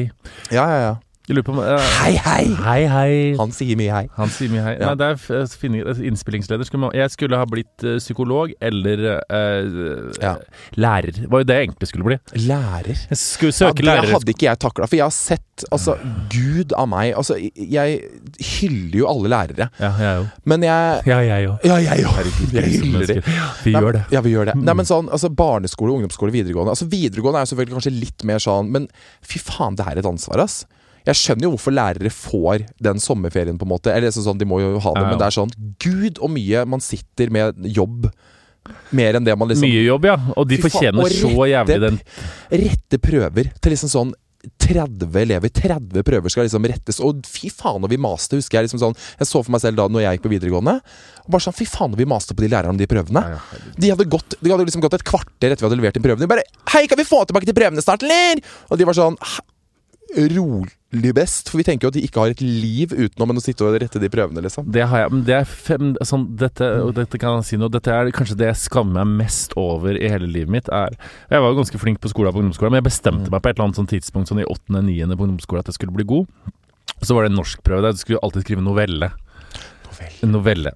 Ja, 0.55 0.65
ja, 0.71 0.81
ja. 0.85 0.95
Jeg 1.29 1.37
lurer 1.37 1.45
på 1.45 1.53
om 1.53 1.59
eh, 1.61 1.89
Hei, 2.01 2.13
hei! 2.25 2.45
Hei, 2.65 2.79
hei. 2.89 3.17
Han 3.37 3.51
sier 3.53 3.77
mye 3.77 3.93
hei. 3.93 4.05
Han 4.17 4.31
sier 4.33 4.49
mye 4.49 4.63
hei. 4.65 4.71
Ja. 4.81 4.87
Nei, 4.89 4.95
det 4.97 5.09
er 5.13 5.41
eh, 5.43 5.51
finning- 5.61 5.83
eh, 5.85 5.99
innspillingsleder. 6.09 6.65
Skulle 6.65 6.87
man, 6.87 6.95
jeg 6.97 7.13
skulle 7.13 7.37
ha 7.37 7.45
blitt 7.49 7.85
psykolog 8.01 8.55
eller 8.65 9.03
uh, 9.29 10.09
Ja. 10.23 10.33
lærer. 10.81 11.13
Det 11.19 11.29
var 11.29 11.43
jo 11.45 11.49
det 11.51 11.59
jeg 11.59 11.67
egentlig 11.69 11.91
skulle 11.91 12.07
bli. 12.09 12.19
Lærer. 12.49 12.97
Jeg 13.13 13.21
skulle 13.21 13.53
Ja, 13.53 13.59
søke 13.59 13.83
det 13.83 13.89
lærer. 13.91 14.13
hadde 14.17 14.33
ikke 14.33 14.49
jeg 14.49 14.59
takla, 14.65 14.89
for 14.89 14.97
jeg 14.97 15.05
har 15.05 15.15
sett 15.19 15.45
Altså, 15.75 15.97
gud 16.31 16.71
av 16.79 16.87
meg. 16.87 17.13
Altså, 17.19 17.35
jeg 17.59 17.97
hyller 18.39 18.99
jo 19.01 19.09
alle 19.11 19.29
lærere, 19.33 19.67
Ja, 19.83 19.89
jeg 19.99 20.21
òg. 20.23 20.29
men 20.47 20.63
jeg 20.63 21.03
Ja, 21.11 21.19
jeg 21.27 21.49
òg. 21.51 21.65
Ja, 21.67 21.77
jeg 21.83 22.05
òg. 22.07 22.53
Jeg 22.55 22.73
hyller 22.79 23.07
dem. 23.11 23.23
Vi 23.65 23.73
gjør 23.75 23.93
det. 23.99 24.05
Ja, 24.15 24.21
vi 24.23 24.31
gjør 24.37 24.53
det. 24.53 24.55
Nei, 24.63 24.75
men 24.79 24.87
sånn, 24.87 25.11
altså 25.11 25.29
Barneskole, 25.35 25.93
ungdomsskole, 25.99 26.31
videregående 26.33 26.71
Altså 26.77 26.87
Videregående 26.89 27.43
er 27.43 27.45
jo 27.49 27.51
selvfølgelig 27.57 27.75
kanskje 27.81 27.95
litt 27.99 28.25
mer 28.31 28.39
sånn, 28.39 28.71
men 28.71 28.87
fy 29.21 29.43
faen, 29.43 29.75
det 29.77 29.85
her 29.85 29.99
er 29.99 30.05
et 30.07 30.13
ansvar, 30.15 30.45
ass. 30.47 30.61
Jeg 31.09 31.17
skjønner 31.17 31.49
jo 31.49 31.53
hvorfor 31.57 31.75
lærere 31.75 32.13
får 32.13 32.67
den 32.85 33.01
sommerferien, 33.03 33.59
på 33.59 33.65
en 33.65 33.73
måte. 33.73 33.93
Eller 33.95 34.13
sånn, 34.13 34.39
De 34.39 34.49
må 34.49 34.61
jo 34.61 34.75
ha 34.77 34.95
det, 34.95 35.01
Ja, 35.01 35.07
ja. 35.07 35.13
men 35.13 35.21
det 35.23 35.29
er 35.29 35.37
sånn 35.39 35.55
Gud 35.81 36.21
og 36.21 36.33
mye 36.35 36.65
man 36.69 36.85
sitter 36.85 37.33
med 37.33 37.65
jobb. 37.65 38.11
Mer 38.93 39.17
enn 39.17 39.25
det 39.25 39.35
man 39.39 39.49
liksom 39.49 39.69
Mye 39.69 39.85
jobb, 39.87 40.09
ja. 40.11 40.17
Og 40.37 40.49
de 40.51 40.61
fortjener 40.61 41.01
faen, 41.01 41.05
fortjener 41.09 41.29
rette, 41.33 41.37
så 41.37 41.51
jævlig 41.53 41.79
den 41.87 42.01
Rette 42.65 42.99
prøver 43.01 43.53
til 43.57 43.75
liksom 43.75 43.93
sånn 43.93 44.17
30 44.63 45.17
elever, 45.19 45.51
30 45.51 46.05
prøver 46.07 46.31
skal 46.31 46.47
liksom 46.47 46.67
rettes. 46.71 47.01
Og 47.05 47.25
fy 47.27 47.51
faen 47.51 47.83
og 47.83 47.91
vi 47.91 47.99
maste, 48.01 48.39
husker 48.39 48.59
jeg 48.61 48.69
liksom 48.69 48.81
sånn 48.81 48.95
Jeg 49.19 49.27
så 49.27 49.43
for 49.43 49.51
meg 49.55 49.65
selv 49.65 49.81
da 49.81 49.89
når 49.91 50.05
jeg 50.05 50.19
gikk 50.19 50.27
på 50.29 50.33
videregående. 50.37 50.77
Og 51.25 51.35
bare 51.35 51.47
sånn, 51.49 51.57
Fy 51.59 51.67
faen 51.69 51.97
og 51.97 52.01
vi 52.01 52.07
maste 52.09 52.37
på 52.37 52.45
de 52.45 52.53
lærerne 52.53 52.77
om 52.77 52.79
de 52.79 52.89
prøvene. 52.91 53.25
Ja, 53.35 53.41
ja. 53.41 53.75
De 53.77 53.93
hadde, 53.95 54.09
gått, 54.13 54.39
de 54.39 54.53
hadde 54.53 54.69
liksom 54.69 54.85
gått 54.85 54.99
et 55.01 55.07
kvarter 55.09 55.51
etter 55.51 55.65
vi 55.65 55.69
hadde 55.71 55.81
levert 55.81 55.99
inn 55.99 56.07
prøvene. 56.07 56.25
De 56.25 56.31
bare 56.31 56.47
'Hei, 56.71 56.87
kan 56.87 57.01
vi 57.01 57.09
få 57.09 57.25
tilbake 57.27 57.49
til 57.49 57.57
prøvene 57.57 57.83
snart, 57.83 58.05
eller?' 58.07 58.45
Og 58.71 58.79
de 58.79 58.85
var 58.85 58.95
sånn 58.95 59.19
«Hæ? 59.19 59.43
Rolig 60.17 61.11
best. 61.13 61.51
For 61.51 61.61
vi 61.61 61.65
tenker 61.67 61.85
jo 61.85 61.91
at 61.93 61.97
de 61.99 62.03
ikke 62.07 62.23
har 62.23 62.33
et 62.33 62.41
liv 62.41 62.95
utenom 62.95 63.35
enn 63.35 63.41
å 63.41 63.45
sitte 63.45 63.67
og 63.67 63.77
rette 63.83 64.01
de 64.01 64.09
prøvene, 64.13 64.41
liksom. 64.45 64.71
Det 64.73 64.87
har 64.89 65.05
jeg, 65.05 65.13
men 65.13 65.25
det 65.29 65.35
er 65.37 65.51
fem, 65.51 65.91
sånn, 66.09 66.25
dette, 66.41 66.69
dette 66.97 67.21
kan 67.21 67.39
jeg 67.39 67.49
si 67.51 67.59
noe 67.61 67.73
Dette 67.73 67.93
er 67.93 68.09
kanskje 68.17 68.39
det 68.41 68.49
jeg 68.49 68.63
skammer 68.63 69.05
meg 69.05 69.27
mest 69.27 69.53
over 69.61 69.99
i 69.99 70.09
hele 70.09 70.31
livet 70.31 70.55
mitt. 70.55 70.71
Er, 70.73 70.97
jeg 71.29 71.45
var 71.45 71.59
ganske 71.59 71.83
flink 71.83 72.01
på 72.01 72.13
skolen 72.13 72.33
på 72.33 72.41
ungdomsskolen, 72.41 72.73
men 72.73 72.83
jeg 72.83 72.89
bestemte 72.89 73.29
meg 73.29 73.45
på 73.45 73.53
et 73.53 73.59
eller 73.59 73.69
annet 73.69 73.83
sånn 73.83 73.93
tidspunkt 73.93 74.33
Sånn 74.33 74.41
i 74.43 74.49
8.-9. 74.49 75.13
på 75.13 75.29
ungdomsskolen 75.29 75.65
at 75.65 75.71
jeg 75.71 75.79
skulle 75.79 75.97
bli 75.97 76.09
god. 76.09 76.33
Så 77.05 77.15
var 77.15 77.25
det 77.25 77.33
en 77.35 77.39
norskprøve 77.39 77.85
der 77.85 77.95
du 77.95 78.01
skulle 78.01 78.25
alltid 78.25 78.47
skrive 78.47 78.65
novelle. 78.65 79.13
En 80.25 80.33
novelle. 80.35 80.73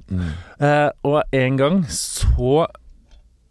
Eh, 0.61 0.89
og 1.09 1.35
en 1.37 1.59
gang 1.59 1.83
så 1.91 2.67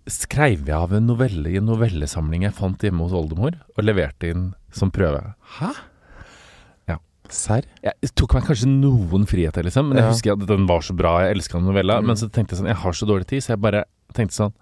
skrev 0.09 0.65
jeg 0.67 0.75
av 0.75 0.93
en 0.95 1.05
novelle 1.09 1.51
i 1.51 1.59
en 1.59 1.67
novellesamling 1.69 2.45
jeg 2.47 2.57
fant 2.57 2.81
hjemme 2.83 3.05
hos 3.05 3.15
oldemor, 3.15 3.57
og 3.75 3.85
leverte 3.85 4.31
inn 4.31 4.49
som 4.71 4.91
prøve. 4.91 5.33
Hæ? 5.59 5.71
Ja. 6.89 6.97
Serr? 7.29 7.63
Jeg 7.83 8.11
tok 8.15 8.33
meg 8.37 8.43
kanskje 8.49 8.67
noen 8.71 9.25
friheter, 9.29 9.63
liksom. 9.67 9.89
Men 9.89 9.97
jeg 10.01 10.05
Ja. 10.05 10.11
husker 10.11 10.31
at 10.33 10.47
den 10.47 10.67
var 10.67 10.81
så 10.81 10.95
bra. 10.95 11.19
Jeg 11.25 11.37
elska 11.37 11.61
novella. 11.61 11.99
Mm. 12.01 12.07
Men 12.07 12.15
så 12.15 12.29
tenkte 12.31 12.55
jeg 12.55 12.59
sånn 12.63 12.67
Jeg 12.73 12.81
har 12.83 12.91
så 12.91 13.05
dårlig 13.07 13.27
tid, 13.27 13.41
så 13.43 13.53
jeg 13.55 13.61
bare 13.61 13.85
tenkte 14.13 14.33
sånn 14.35 14.53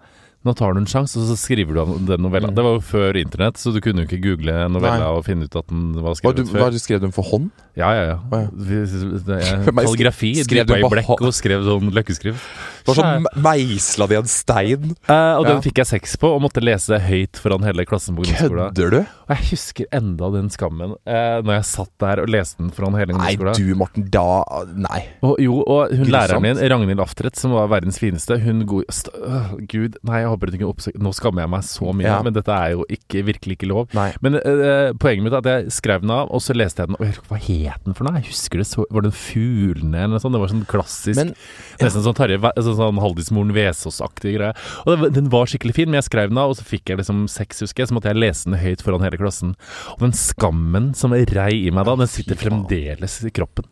Nå 0.42 0.54
tar 0.56 0.72
du 0.72 0.78
en 0.80 0.86
sjanse, 0.88 1.18
og 1.20 1.26
så 1.28 1.34
skriver 1.36 1.74
du 1.76 2.06
den 2.08 2.22
novella. 2.24 2.48
Mm. 2.48 2.54
Det 2.56 2.62
var 2.64 2.72
jo 2.78 2.80
før 2.80 3.12
internett, 3.20 3.58
så 3.60 3.74
du 3.74 3.80
kunne 3.84 4.00
jo 4.00 4.08
ikke 4.08 4.22
google 4.24 4.54
novella 4.72 4.96
Nei. 5.04 5.08
og 5.18 5.24
finne 5.26 5.44
ut 5.44 5.54
at 5.54 5.66
den 5.68 5.92
var 6.00 6.14
skrevet 6.16 6.36
du, 6.36 6.44
før. 6.48 6.60
hva, 6.64 6.70
du 6.72 6.78
skrev 6.80 7.00
den 7.02 7.12
for 7.12 7.22
hånd? 7.28 7.50
Ja, 7.76 7.90
ja, 7.92 8.04
ja. 8.08 8.18
Oh, 8.32 8.48
ja. 8.48 8.48
Kalligrafi. 9.84 10.30
skrev 10.42 10.64
du 10.64 10.72
på 10.80 10.88
blekk 10.94 11.10
og 11.20 11.34
skrev 11.36 11.60
sånn 11.68 11.92
løkkeskrift. 11.92 12.40
Det 12.80 12.90
var 12.94 12.98
sånn 13.00 13.26
meisla 13.44 14.06
det 14.08 14.16
i 14.16 14.20
en 14.20 14.30
stein. 14.30 14.84
Eh, 15.08 15.34
og 15.38 15.44
den 15.46 15.56
Ja. 15.58 15.60
fikk 15.64 15.78
jeg 15.82 15.86
seks 15.86 16.16
på, 16.16 16.30
og 16.34 16.40
måtte 16.42 16.62
lese 16.64 16.98
høyt 17.00 17.36
foran 17.40 17.62
hele 17.64 17.84
klassen 17.84 18.16
på 18.16 18.24
ungdomsskolen. 18.24 18.70
Kødder 18.74 18.90
du? 18.90 18.98
Og 19.00 19.34
jeg 19.36 19.46
husker 19.50 19.86
enda 19.92 20.30
den 20.34 20.48
skammen 20.50 20.94
eh, 21.06 21.40
når 21.44 21.54
jeg 21.60 21.64
satt 21.70 21.92
der 22.00 22.20
og 22.24 22.28
leste 22.28 22.58
den 22.58 22.70
foran 22.74 22.96
hele 22.98 23.14
Nei, 23.16 23.34
du 23.36 23.74
Morten, 23.78 24.08
da 24.10 24.44
Nei. 24.74 25.02
Og, 25.22 25.36
jo, 25.38 25.60
og 25.62 25.90
hun 25.90 26.04
Grusomt. 26.06 26.12
læreren 26.14 26.42
min, 26.42 26.56
Ragnhild 26.70 27.00
Aftret, 27.04 27.36
som 27.36 27.52
var 27.52 27.68
verdens 27.68 27.98
fineste, 27.98 28.38
hun 28.42 28.64
god 28.66 28.84
st 28.90 29.08
øh, 29.14 29.52
Gud, 29.70 29.96
nei, 30.02 30.20
jeg 30.22 30.28
håper 30.32 30.50
hun 30.50 30.58
ikke 30.58 30.70
oppsøker 30.70 31.00
Nå 31.00 31.12
skammer 31.14 31.42
jeg 31.44 31.50
meg 31.50 31.62
så 31.66 31.92
mye, 31.94 32.06
Ja. 32.10 32.22
men 32.22 32.32
dette 32.34 32.48
er 32.50 32.72
jo 32.72 32.84
ikke, 32.90 33.22
virkelig 33.24 33.56
ikke 33.58 33.68
lov. 33.70 33.88
Nei. 33.94 34.12
Men 34.22 34.34
øh, 34.40 34.92
poenget 34.98 35.22
mitt 35.24 35.32
er 35.32 35.38
at 35.38 35.44
jeg 35.50 35.70
skrev 35.72 36.00
den 36.02 36.10
av, 36.10 36.28
og 36.30 36.40
så 36.40 36.54
leste 36.56 36.82
jeg 36.82 36.88
den, 36.88 36.96
og 36.98 37.06
jeg, 37.06 37.16
hva 37.28 37.38
het 37.38 37.84
den 37.84 37.94
for 37.94 38.04
noe? 38.04 38.14
Jeg 38.20 38.30
husker 38.32 38.58
det 38.58 38.66
så 38.66 38.84
Var 38.90 39.02
det 39.02 39.12
Fuglene 39.14 39.94
eller 40.04 40.16
noe 40.16 40.22
sånt? 40.22 40.32
Det 40.34 40.40
var 40.42 40.48
sånn 40.52 40.66
klassisk 40.66 41.16
Men 41.20 41.34
Nesten 41.80 42.02
sånn 42.04 42.16
Tarjei 42.18 42.38
Ve- 42.42 42.52
sånn, 42.70 42.78
sånn 42.80 43.02
Haldismoren 43.02 43.54
Vesaas-aktig 43.56 44.36
greie. 44.38 44.54
Og 44.84 44.94
det, 44.94 45.12
den 45.18 45.30
var 45.32 45.50
skikkelig 45.50 45.76
fin, 45.76 45.90
men 45.90 46.00
jeg 46.00 46.08
skrev 46.10 46.32
den 46.32 46.40
av, 46.40 46.52
og 46.52 46.60
så 46.60 46.66
fikk 46.66 46.92
jeg 46.92 47.02
liksom 47.02 47.26
seks, 47.30 47.64
husker 47.64 47.84
jeg. 47.84 47.90
Så 47.90 47.98
måtte 47.98 48.12
jeg 48.12 48.20
lese 48.20 48.48
den 48.48 48.60
høyt 48.60 48.84
foran 48.86 49.04
hele 49.06 49.20
klassen. 49.20 49.56
Og 49.98 50.06
den 50.06 50.16
skammen 50.16 50.92
som 50.98 51.14
rei 51.14 51.52
i 51.66 51.74
meg 51.74 51.86
da, 51.88 51.98
den 52.00 52.10
sitter 52.10 52.38
fremdeles 52.38 53.20
i 53.26 53.34
kroppen. 53.34 53.68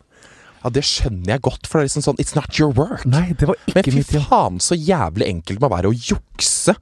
Ja, 0.59 0.71
det 0.75 0.83
skjønner 0.83 1.37
jeg 1.37 1.43
godt, 1.45 1.67
for 1.67 1.79
det 1.79 1.85
er 1.85 1.89
liksom 1.89 2.03
sånn 2.03 2.19
It's 2.19 2.35
not 2.35 2.51
your 2.59 2.73
work. 2.75 3.05
Nei, 3.07 3.29
det 3.39 3.47
var 3.47 3.59
Men 3.71 3.79
ikke 3.79 4.03
fy 4.03 4.23
faen 4.27 4.59
så 4.63 4.75
jævlig 4.75 5.29
enkelt 5.29 5.59
det 5.59 5.63
må 5.63 5.71
være 5.71 5.91
å 5.91 5.95
jukse 5.95 6.75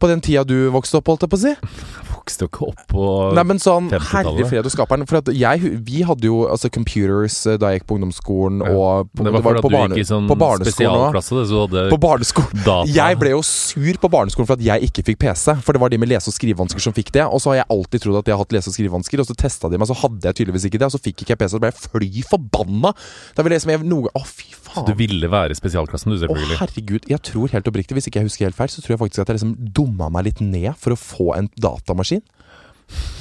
på 0.00 0.08
den 0.10 0.20
tida 0.24 0.42
du 0.48 0.70
vokste 0.74 0.98
opp, 1.00 1.10
holdt 1.12 1.26
jeg 1.26 1.30
på 1.32 1.38
å 1.38 1.42
si. 1.44 1.52
vokste 2.20 2.44
jo 2.44 2.48
ikke 2.50 2.66
opp 2.70 2.80
på 2.90 3.04
Nei, 3.36 3.44
men 3.48 3.60
sånn, 3.62 3.86
50-tallet. 3.92 4.10
herre 4.10 4.46
fred 4.50 4.66
og 4.68 4.72
skaperen. 4.74 5.06
For 5.08 5.20
at 5.20 5.30
jeg, 5.34 5.70
vi 5.86 6.02
hadde 6.06 6.26
jo 6.28 6.42
altså 6.50 6.68
computers 6.72 7.36
eh, 7.48 7.56
da 7.60 7.70
jeg 7.72 7.80
gikk 7.80 7.86
på 7.90 7.96
ungdomsskolen, 7.98 8.60
Ja. 8.66 8.74
og 8.76 9.08
på, 9.16 9.24
Det 9.24 9.32
var 9.36 9.44
fordi 9.46 9.62
på, 9.64 9.70
barne, 9.72 10.04
sånn 10.10 10.28
på 10.30 10.36
barneskolen 10.40 11.14
òg. 11.14 11.90
På 11.90 12.00
barneskolen. 12.02 12.62
data. 12.64 12.84
Jeg 12.90 13.18
ble 13.20 13.32
jo 13.34 13.40
sur 13.46 14.00
på 14.02 14.10
barneskolen 14.12 14.48
for 14.50 14.58
at 14.58 14.64
jeg 14.64 14.90
ikke 14.90 15.04
fikk 15.10 15.20
PC. 15.24 15.54
For 15.64 15.72
det 15.76 15.80
var 15.84 15.92
de 15.92 15.98
med 16.02 16.10
lese- 16.12 16.28
og 16.30 16.36
skrivevansker 16.36 16.80
som 16.84 16.92
fikk 16.96 17.12
det. 17.16 17.24
Og 17.26 17.40
så 17.40 17.52
har 17.54 17.60
jeg 17.62 17.68
alltid 17.76 18.04
trodd 18.06 18.20
at 18.20 18.26
jeg 18.30 18.36
har 18.36 18.42
hatt 18.44 18.52
lese- 18.56 18.68
og 18.72 18.76
skrivevansker, 18.76 19.20
og 19.24 19.26
så 19.30 19.36
testa 19.36 19.70
de 19.72 19.78
meg, 19.80 19.88
så 19.90 19.96
hadde 20.02 20.24
jeg 20.30 20.34
tydeligvis 20.40 20.68
ikke 20.70 20.78
det. 20.80 20.88
Og 20.90 20.94
så 20.96 21.02
fikk 21.02 21.24
ikke 21.24 21.34
jeg 21.36 21.40
PC, 21.44 21.54
så 21.56 21.62
ble 21.62 21.72
jeg 21.72 21.80
fly 21.88 22.24
forbanna. 22.30 22.92
Da 23.36 23.42
ville 23.46 23.56
jeg 23.58 23.64
liksom 23.64 23.74
jeg, 23.76 23.86
noe 23.90 24.12
Å, 24.16 24.22
fy 24.26 24.50
faen. 24.74 24.86
Du 24.88 24.92
ville 24.98 25.30
være 25.32 25.54
i 25.54 25.58
spesialklassen, 25.58 26.12
du, 26.14 26.18
selvfølgelig. 26.22 26.56
Å, 26.56 26.60
herregud. 26.62 27.08
Jeg 27.10 27.22
tror 27.26 27.54
helt 27.54 27.70
oppriktig, 27.70 27.96
hvis 27.98 28.10
ikke 28.10 28.22
jeg 28.22 28.28
husker 28.30 28.48
helt 28.48 28.58
feil, 28.58 28.70
så 28.72 28.84
tror 28.84 28.94
jeg 28.96 29.02
faktisk 29.04 29.24
at 29.24 29.32
jeg 29.32 29.40
liksom 29.40 29.54
dumma 29.76 30.10
meg 30.14 30.28
litt 30.30 30.42
ned 30.44 30.70
for 30.80 30.94
å 30.94 31.00
få 31.00 31.32
en 31.38 31.50
datamaskin. 31.60 32.22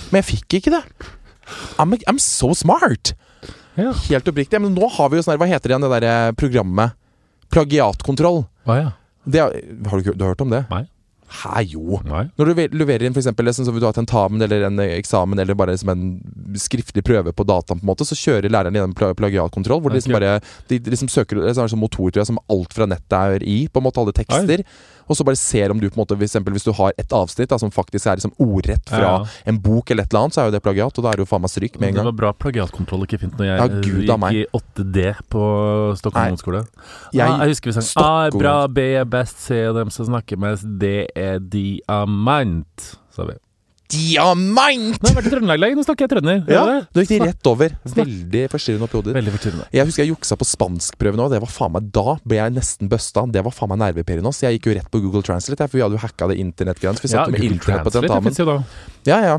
Men 0.10 0.22
jeg 0.22 0.30
fikk 0.34 0.60
ikke 0.60 0.76
det. 0.78 0.84
I'm, 1.82 1.98
I'm 2.10 2.22
so 2.22 2.54
smart! 2.58 3.14
Ja. 3.80 3.94
Helt 4.10 4.28
oppriktig. 4.28 4.60
Men 4.62 4.76
nå 4.76 4.90
har 4.98 5.12
vi 5.12 5.20
jo 5.20 5.26
sånn 5.26 5.36
her, 5.36 5.42
Hva 5.42 5.50
heter 5.50 5.70
det 5.70 5.76
igjen, 5.76 5.86
det 5.86 5.92
derre 5.96 6.38
programmet? 6.38 6.98
Plagiatkontroll. 7.54 8.44
Hva 8.68 8.80
ja. 8.80 8.90
Det, 9.30 9.42
har 9.42 10.02
du, 10.02 10.12
du 10.14 10.24
har 10.24 10.34
hørt 10.34 10.44
om 10.44 10.52
det? 10.54 10.64
Nei. 10.72 10.84
Hæ, 11.30 11.62
jo. 11.70 12.00
Nei. 12.10 12.24
Når 12.40 12.50
du 12.50 12.62
leverer 12.80 13.06
inn 13.06 13.14
for 13.14 13.22
eksempel, 13.22 13.46
liksom, 13.46 13.68
så 13.68 13.74
vil 13.74 13.84
du 13.84 13.88
ha 13.88 13.94
tentamen 13.94 14.42
eller 14.42 14.66
en 14.66 14.82
eh, 14.82 14.96
eksamen 14.98 15.40
eller 15.40 15.58
bare 15.58 15.76
liksom 15.76 15.92
en 15.94 16.06
skriftlig 16.58 17.04
prøve 17.06 17.34
på 17.36 17.46
dataen, 17.46 17.78
på 17.82 17.86
en 17.86 17.92
måte, 17.92 18.08
så 18.08 18.18
kjører 18.18 18.50
læreren 18.50 18.78
gjennom 18.78 18.96
pla 18.98 19.12
plagiatkontroll. 19.18 19.84
Hvor 19.84 19.94
de 19.94 20.00
liksom 20.00 20.18
bare 20.18 20.40
De 20.70 20.80
liksom 20.90 21.12
søker 21.12 21.44
liksom, 21.44 21.80
motor 21.80 22.10
tror 22.10 22.24
jeg, 22.24 22.32
som 22.32 22.42
alt 22.50 22.74
fra 22.74 22.90
nettet 22.90 23.20
er 23.20 23.46
i, 23.46 23.60
på 23.70 23.82
en 23.82 23.86
måte 23.86 24.02
alle 24.02 24.16
tekster. 24.18 24.66
Og 25.10 25.18
så 25.18 25.26
bare 25.26 25.36
ser 25.36 25.72
om 25.74 25.80
du 25.82 25.88
på 25.90 25.98
en 25.98 26.04
måte 26.06 26.16
for 26.16 26.24
eksempel, 26.24 26.54
Hvis 26.54 26.64
du 26.68 26.72
har 26.78 26.94
et 26.98 27.10
avsnitt 27.18 27.50
da, 27.50 27.58
som 27.58 27.72
faktisk 27.74 28.06
er 28.08 28.20
liksom 28.22 28.34
ordrett 28.40 28.86
fra 28.90 29.00
Ja, 29.02 29.14
ja. 29.24 29.26
en 29.50 29.58
bok 29.60 29.90
eller 29.92 30.04
et 30.04 30.14
eller 30.14 30.24
annet, 30.28 30.34
så 30.38 30.42
er 30.44 30.46
jo 30.52 30.52
det 30.56 30.62
plagiat, 30.64 30.98
og 30.98 31.04
da 31.04 31.10
er 31.10 31.18
det 31.18 31.26
jo 31.26 31.30
faen 31.32 31.42
meg 31.42 31.50
stryk 31.50 31.80
med 31.80 31.90
en 31.90 31.96
gang. 31.96 32.06
Det 32.06 32.12
var 32.14 32.20
bra 32.22 32.32
plagiatkontroll 32.34 33.04
ikke 33.08 33.20
fint 33.20 33.34
når 33.40 33.46
jeg 33.50 33.58
Ja, 33.58 33.68
Gud 33.68 34.06
gikk 34.06 34.38
i 34.38 34.46
8D 34.54 35.16
på 35.34 35.44
Stockholm 35.98 36.26
ungdomsskole. 36.30 36.64
Jeg- 37.14 37.28
ah, 37.30 37.40
jeg 37.40 37.48
husker 37.56 37.72
vi 37.74 37.82
sang 37.82 38.06
A 38.06 38.28
er 38.28 38.32
bra, 38.32 38.68
B 38.68 38.78
er 38.96 39.06
best, 39.06 39.40
C 39.48 39.56
er 39.58 39.74
dem 39.74 39.90
som 39.90 40.06
snakker 40.06 40.38
mest, 40.38 40.64
D 40.80 41.08
er 41.16 41.40
diamant, 41.40 42.98
sa 43.16 43.26
vi. 43.26 43.34
Diamant! 43.90 45.00
Har 45.02 45.10
jeg 45.10 45.16
vært 45.18 45.28
i 45.28 45.32
Trøndelag 45.34 45.62
lenge, 45.64 45.80
nå 45.80 45.84
snakker 45.86 46.06
jeg 46.06 46.12
trønder. 46.12 46.42
Ja, 46.52 46.64
Nå 46.94 47.02
gikk 47.02 47.10
de 47.16 47.18
rett 47.24 47.48
over. 47.50 47.74
Veldig 47.98 48.44
forstyrrende 48.54 48.86
oppi 48.86 49.00
hodet. 49.00 49.16
Veldig 49.18 49.34
forstyrrende. 49.34 49.66
Jeg 49.74 49.90
husker 49.90 50.04
jeg 50.06 50.12
juksa 50.12 50.38
på 50.38 50.46
spanskprøven 50.46 51.24
òg. 51.26 51.32
Det 51.34 51.42
var 51.42 51.54
faen 51.54 51.74
meg 51.74 51.88
Da 51.96 52.16
ble 52.22 52.38
jeg 52.38 52.54
nesten 52.54 52.92
busta. 52.92 53.26
Det 53.34 53.44
var 53.48 53.56
faen 53.56 53.74
meg 53.74 53.82
nervepirrende. 53.82 54.34
Så 54.38 54.46
jeg 54.46 54.60
gikk 54.60 54.70
jo 54.70 54.78
rett 54.78 54.92
på 54.94 55.02
Google 55.02 55.26
Translate, 55.26 55.66
for 55.66 55.80
vi 55.80 55.86
hadde 55.88 55.98
jo 55.98 56.04
hacka 56.06 56.30
det 56.30 56.38
internettgreiene. 56.46 57.02
Ja, 57.10 57.26
Google 57.26 57.50
internett 57.50 57.90
Translate 57.90 58.22
finnes 58.30 58.42
jo 58.44 58.50
da. 58.52 58.60
Ja, 59.10 59.22
ja. 59.26 59.38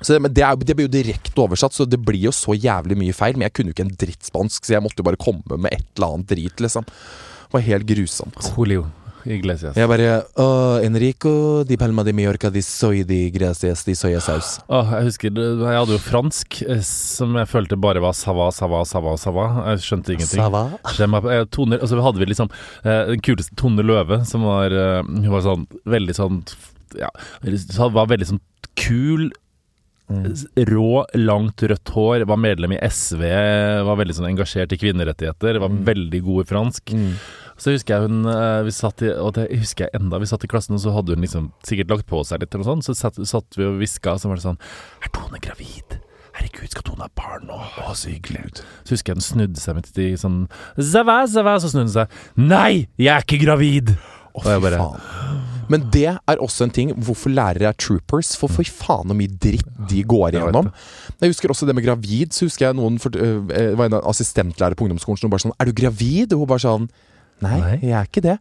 Så 0.00 0.12
det, 0.12 0.20
men 0.24 0.32
det, 0.36 0.44
er, 0.44 0.56
det 0.60 0.76
blir 0.76 0.88
jo 0.88 0.96
direkte 0.96 1.40
oversatt, 1.44 1.76
så 1.76 1.84
det 1.88 2.00
blir 2.04 2.28
jo 2.30 2.32
så 2.36 2.56
jævlig 2.56 2.96
mye 3.00 3.16
feil. 3.16 3.36
Men 3.36 3.50
jeg 3.50 3.58
kunne 3.58 3.72
jo 3.72 3.76
ikke 3.76 3.90
en 3.90 3.96
dritt 4.00 4.28
spansk, 4.32 4.64
så 4.64 4.78
jeg 4.78 4.84
måtte 4.88 5.04
jo 5.04 5.08
bare 5.08 5.20
komme 5.20 5.60
med 5.60 5.72
et 5.76 5.88
eller 5.98 6.16
annet 6.16 6.32
drit, 6.32 6.64
liksom. 6.64 6.88
Det 6.88 7.58
var 7.60 7.68
helt 7.68 7.92
grusomt. 7.92 8.54
Julio 8.56 8.88
Iglesias. 9.26 9.76
Jeg 9.78 9.88
bare 9.90 10.10
Å, 10.38 10.46
Enrico 10.86 11.64
di 11.66 11.78
Palma 11.80 12.04
de 12.06 12.14
Mallorca 12.16 12.50
di 12.52 12.62
soy 12.64 13.02
di 13.06 13.26
gracias 13.34 13.84
di 13.86 13.94
soyasaus. 13.98 14.56
Åh, 14.68 14.92
jeg 14.98 15.08
husker 15.08 15.40
Jeg 15.40 15.78
hadde 15.78 15.96
jo 15.96 16.02
fransk 16.02 16.60
eh, 16.66 16.82
som 16.86 17.36
jeg 17.40 17.50
følte 17.50 17.78
bare 17.80 18.02
var 18.04 18.16
sava, 18.16 18.48
sava, 18.54 18.84
sava, 18.88 19.16
sava. 19.20 19.46
Jeg 19.72 19.86
skjønte 19.86 20.14
ingenting. 20.16 20.42
Sava? 20.44 21.30
Eh, 21.36 21.46
Toner, 21.52 21.82
og 21.82 21.90
så 21.90 22.02
hadde 22.04 22.22
vi 22.22 22.30
liksom 22.30 22.52
eh, 22.84 23.02
den 23.12 23.24
kuleste 23.24 23.56
Tone 23.58 23.84
Løve, 23.86 24.22
som 24.28 24.46
var 24.46 24.74
Hun 25.06 25.32
var 25.32 25.42
sånn 25.44 25.66
veldig 25.88 26.14
sånn 26.16 26.44
Ja, 26.98 27.10
var 27.42 28.12
veldig 28.12 28.30
sånn 28.34 28.44
kul. 28.78 29.30
Mm. 30.06 30.26
Rå, 30.68 31.06
langt 31.18 31.62
rødt 31.66 31.90
hår, 31.90 32.24
var 32.30 32.38
medlem 32.38 32.76
i 32.76 32.78
SV, 32.78 33.24
var 33.88 33.98
veldig 33.98 34.14
sånn 34.14 34.28
engasjert 34.28 34.74
i 34.76 34.78
kvinnerettigheter, 34.78 35.58
var 35.62 35.72
veldig 35.88 36.20
god 36.22 36.44
i 36.44 36.48
fransk. 36.52 36.94
Mm. 36.94 37.16
Så 37.56 37.72
husker 37.72 37.94
jeg 37.96 38.08
hun 38.10 38.26
eh, 38.28 38.62
vi 38.66 38.72
satt 38.76 39.00
i, 39.06 39.10
Og 39.16 39.30
det 39.38 39.46
husker 39.56 39.86
jeg 39.86 39.96
enda 40.00 40.18
Vi 40.20 40.26
satt 40.28 40.44
i 40.44 40.50
klassen, 40.50 40.74
og 40.76 40.82
så 40.82 40.92
hadde 40.92 41.14
hun 41.16 41.24
liksom 41.24 41.46
sikkert 41.64 41.88
lagt 41.94 42.06
på 42.10 42.20
seg 42.28 42.42
litt, 42.42 42.52
eller 42.52 42.66
noe 42.66 42.74
sånt. 42.76 42.84
Så 42.88 42.96
satt, 42.98 43.20
satt 43.28 43.56
vi 43.56 43.64
og 43.68 43.78
hviska, 43.80 44.12
og 44.16 44.20
så 44.20 44.28
var 44.28 44.36
det 44.40 44.44
sånn 44.44 44.60
Er 45.04 45.12
Tone 45.16 45.40
gravid? 45.40 45.96
Herregud, 46.36 46.68
skal 46.68 46.84
Tone 46.84 47.06
ha 47.06 47.12
barn 47.16 47.46
nå? 47.48 47.56
Å, 47.80 47.94
så 47.96 48.10
hyggelig. 48.12 48.42
Så 48.84 48.92
husker 48.92 49.14
jeg 49.14 49.22
hun 49.22 49.24
snudde 49.24 49.62
seg 49.62 49.78
midt 49.78 49.96
i 50.04 50.10
sånn 50.20 50.42
Zava, 50.76 51.22
zava, 51.32 51.56
så 51.64 51.70
snudde 51.72 51.88
hun 51.88 51.94
seg. 51.94 52.18
Nei, 52.36 52.72
jeg 53.00 53.08
er 53.14 53.24
ikke 53.24 53.40
gravid! 53.40 53.94
Å, 54.36 54.42
fy 54.44 54.58
bare- 54.60 54.82
faen. 54.82 55.44
Men 55.72 55.88
det 55.90 56.04
er 56.12 56.38
også 56.44 56.66
en 56.68 56.70
ting 56.76 56.92
hvorfor 56.94 57.32
lærere 57.32 57.70
er 57.72 57.74
troopers. 57.80 58.34
For 58.38 58.52
fy 58.52 58.62
faen 58.68 59.08
så 59.10 59.16
mye 59.18 59.32
dritt 59.42 59.66
de 59.90 60.04
går 60.06 60.36
igjennom. 60.36 60.68
Jeg 61.18 61.32
husker 61.32 61.50
også 61.50 61.66
det 61.66 61.74
med 61.74 61.82
gravid. 61.88 62.36
Så 62.36 62.46
husker 62.46 62.68
jeg 62.68 62.76
noen 62.78 63.00
for, 63.02 63.16
øh, 63.16 63.40
Det 63.48 63.72
var 63.80 63.88
en 63.88 63.96
assistentlærer 64.04 64.76
på 64.78 64.86
ungdomsskolen 64.86 65.18
som 65.24 65.32
bare 65.32 65.42
sånn 65.42 65.56
Er 65.58 65.66
du 65.66 65.72
gravid? 65.72 66.36
Og 66.36 66.44
hun 66.44 66.52
bare 66.52 66.62
sånn 66.62 66.86
Nei, 67.44 67.56
Nei. 67.60 67.78
jeg 67.82 67.96
er 67.98 68.08
ikke 68.10 68.24
det. 68.24 68.36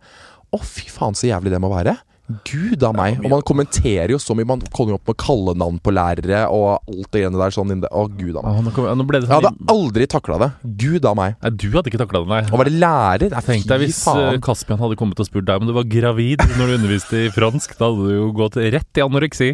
Å, 0.56 0.60
fy 0.64 0.88
faen 0.92 1.18
så 1.18 1.28
jævlig 1.28 1.52
det 1.52 1.62
må 1.64 1.72
være. 1.74 1.98
Gud 2.25 2.82
a 2.82 2.90
meg. 2.96 3.20
Og 3.22 3.30
man 3.30 3.44
kommenterer 3.46 4.10
jo 4.10 4.18
så 4.18 4.34
mye. 4.34 4.48
Man 4.50 4.62
kommer 4.74 4.96
jo 4.96 4.98
opp 4.98 5.10
med 5.12 5.18
kallenavn 5.22 5.75
på 5.86 5.92
lærere 5.94 6.40
og 6.50 6.80
alt 6.90 7.12
det 7.14 7.22
greiene 7.22 7.38
der. 7.38 7.54
Sånn 7.54 7.74
inn 7.75 7.84
det. 7.84 7.92
Å, 7.94 8.08
gud 8.10 8.40
a 8.40 8.42
meg. 8.42 8.64
Nå, 8.66 8.74
kom, 8.74 8.88
nå 8.98 9.06
ble 9.06 9.20
det 9.22 9.28
Jeg 9.28 9.30
sånn 9.30 9.46
hadde 9.46 9.75
aldri 9.75 10.08
takla 10.10 10.40
det. 10.42 10.48
Gud 10.82 11.06
a 11.06 11.14
meg. 11.18 11.36
Nei, 11.44 11.52
du 11.54 11.68
hadde 11.75 11.92
ikke 11.92 12.02
takla 12.02 12.24
det, 12.24 12.32
nei. 12.32 12.42
Å 12.50 12.62
være 12.64 12.74
lærer 12.74 13.36
Nei, 13.36 13.44
Tenk 13.46 13.70
deg 13.70 13.84
hvis 13.84 14.00
eh, 14.02 14.08
faen. 14.08 14.42
Kaspian 14.48 14.82
hadde 14.82 14.98
kommet 14.98 15.22
og 15.22 15.30
spurt 15.30 15.46
deg 15.46 15.62
om 15.62 15.70
du 15.70 15.75
var 15.78 15.86
gravid 15.92 16.42
når 16.56 16.66
du 16.74 16.78
underviste 16.80 17.22
i 17.28 17.30
fransk. 17.36 17.78
Da 17.78 17.92
hadde 17.92 18.10
du 18.10 18.16
jo 18.18 18.32
gått 18.42 18.58
rett 18.58 18.98
i 19.02 19.06
anoreksi. 19.06 19.52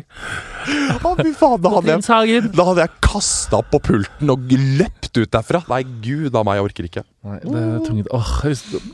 Å, 0.68 1.14
fy 1.18 1.32
faen. 1.38 1.62
Da 1.64 1.72
hadde 1.74 1.96
jeg. 1.96 2.52
Da 2.56 2.66
hadde 2.68 2.86
jeg 2.86 2.94
kasta 3.04 3.62
på 3.72 3.80
pulten 3.84 4.32
og 4.32 4.52
løpt 4.52 5.18
ut 5.18 5.32
derfra. 5.34 5.62
Nei, 5.72 5.82
gud 6.04 6.36
a 6.38 6.44
meg, 6.48 6.60
jeg 6.60 6.68
orker 6.70 6.88
ikke. 6.88 7.04
Nei, 7.28 7.38
det 7.44 7.62
er 7.62 7.84
tungt. 7.86 8.10
Åh, 8.16 8.32
jeg 8.46 8.56
husker, 8.56 8.86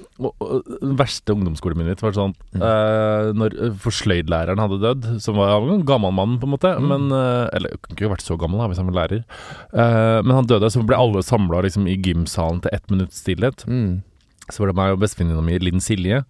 Den 0.81 0.97
verste 0.99 1.35
ungdomsskoleminnet 1.35 1.95
mitt 1.95 2.01
var 2.03 2.15
sånn 2.17 2.33
eh, 2.57 3.29
Når 3.37 3.53
forsløydlæreren 3.83 4.59
For 4.59 4.65
hadde 4.65 4.79
dødd, 4.83 5.07
som 5.23 5.37
var 5.39 5.55
en 5.61 5.85
gammel 5.87 6.15
mann, 6.17 6.35
på 6.41 6.49
en 6.49 6.55
måte. 6.55 6.73
Men, 6.83 7.07
eh, 7.13 7.45
eller 7.57 7.77
kunne 7.79 7.99
ikke 7.99 8.13
vært 8.15 8.25
så 8.25 8.39
gammel 8.39 8.63
da, 8.63 8.69
hvis 8.71 8.81
han 8.81 8.91
var 8.91 8.99
lærer. 9.03 9.23
Eh, 9.71 10.19
men 10.25 10.35
han 10.39 10.49
døde, 10.49 10.71
så 10.73 10.83
ble 10.87 10.99
alle 10.99 11.23
samla 11.25 11.63
liksom, 11.67 11.87
i 11.89 11.97
gymsalen 12.01 12.63
til 12.65 12.73
ett 12.75 12.93
minutts 12.93 13.23
stillhet. 13.23 13.65
Mm. 13.69 14.01
Så 14.47 14.63
var 14.63 14.71
det 14.71 14.79
meg 14.79 14.95
og 14.95 15.01
bestevenninna 15.03 15.43
mi, 15.43 15.59
Linn 15.59 15.83
Silje, 15.83 16.23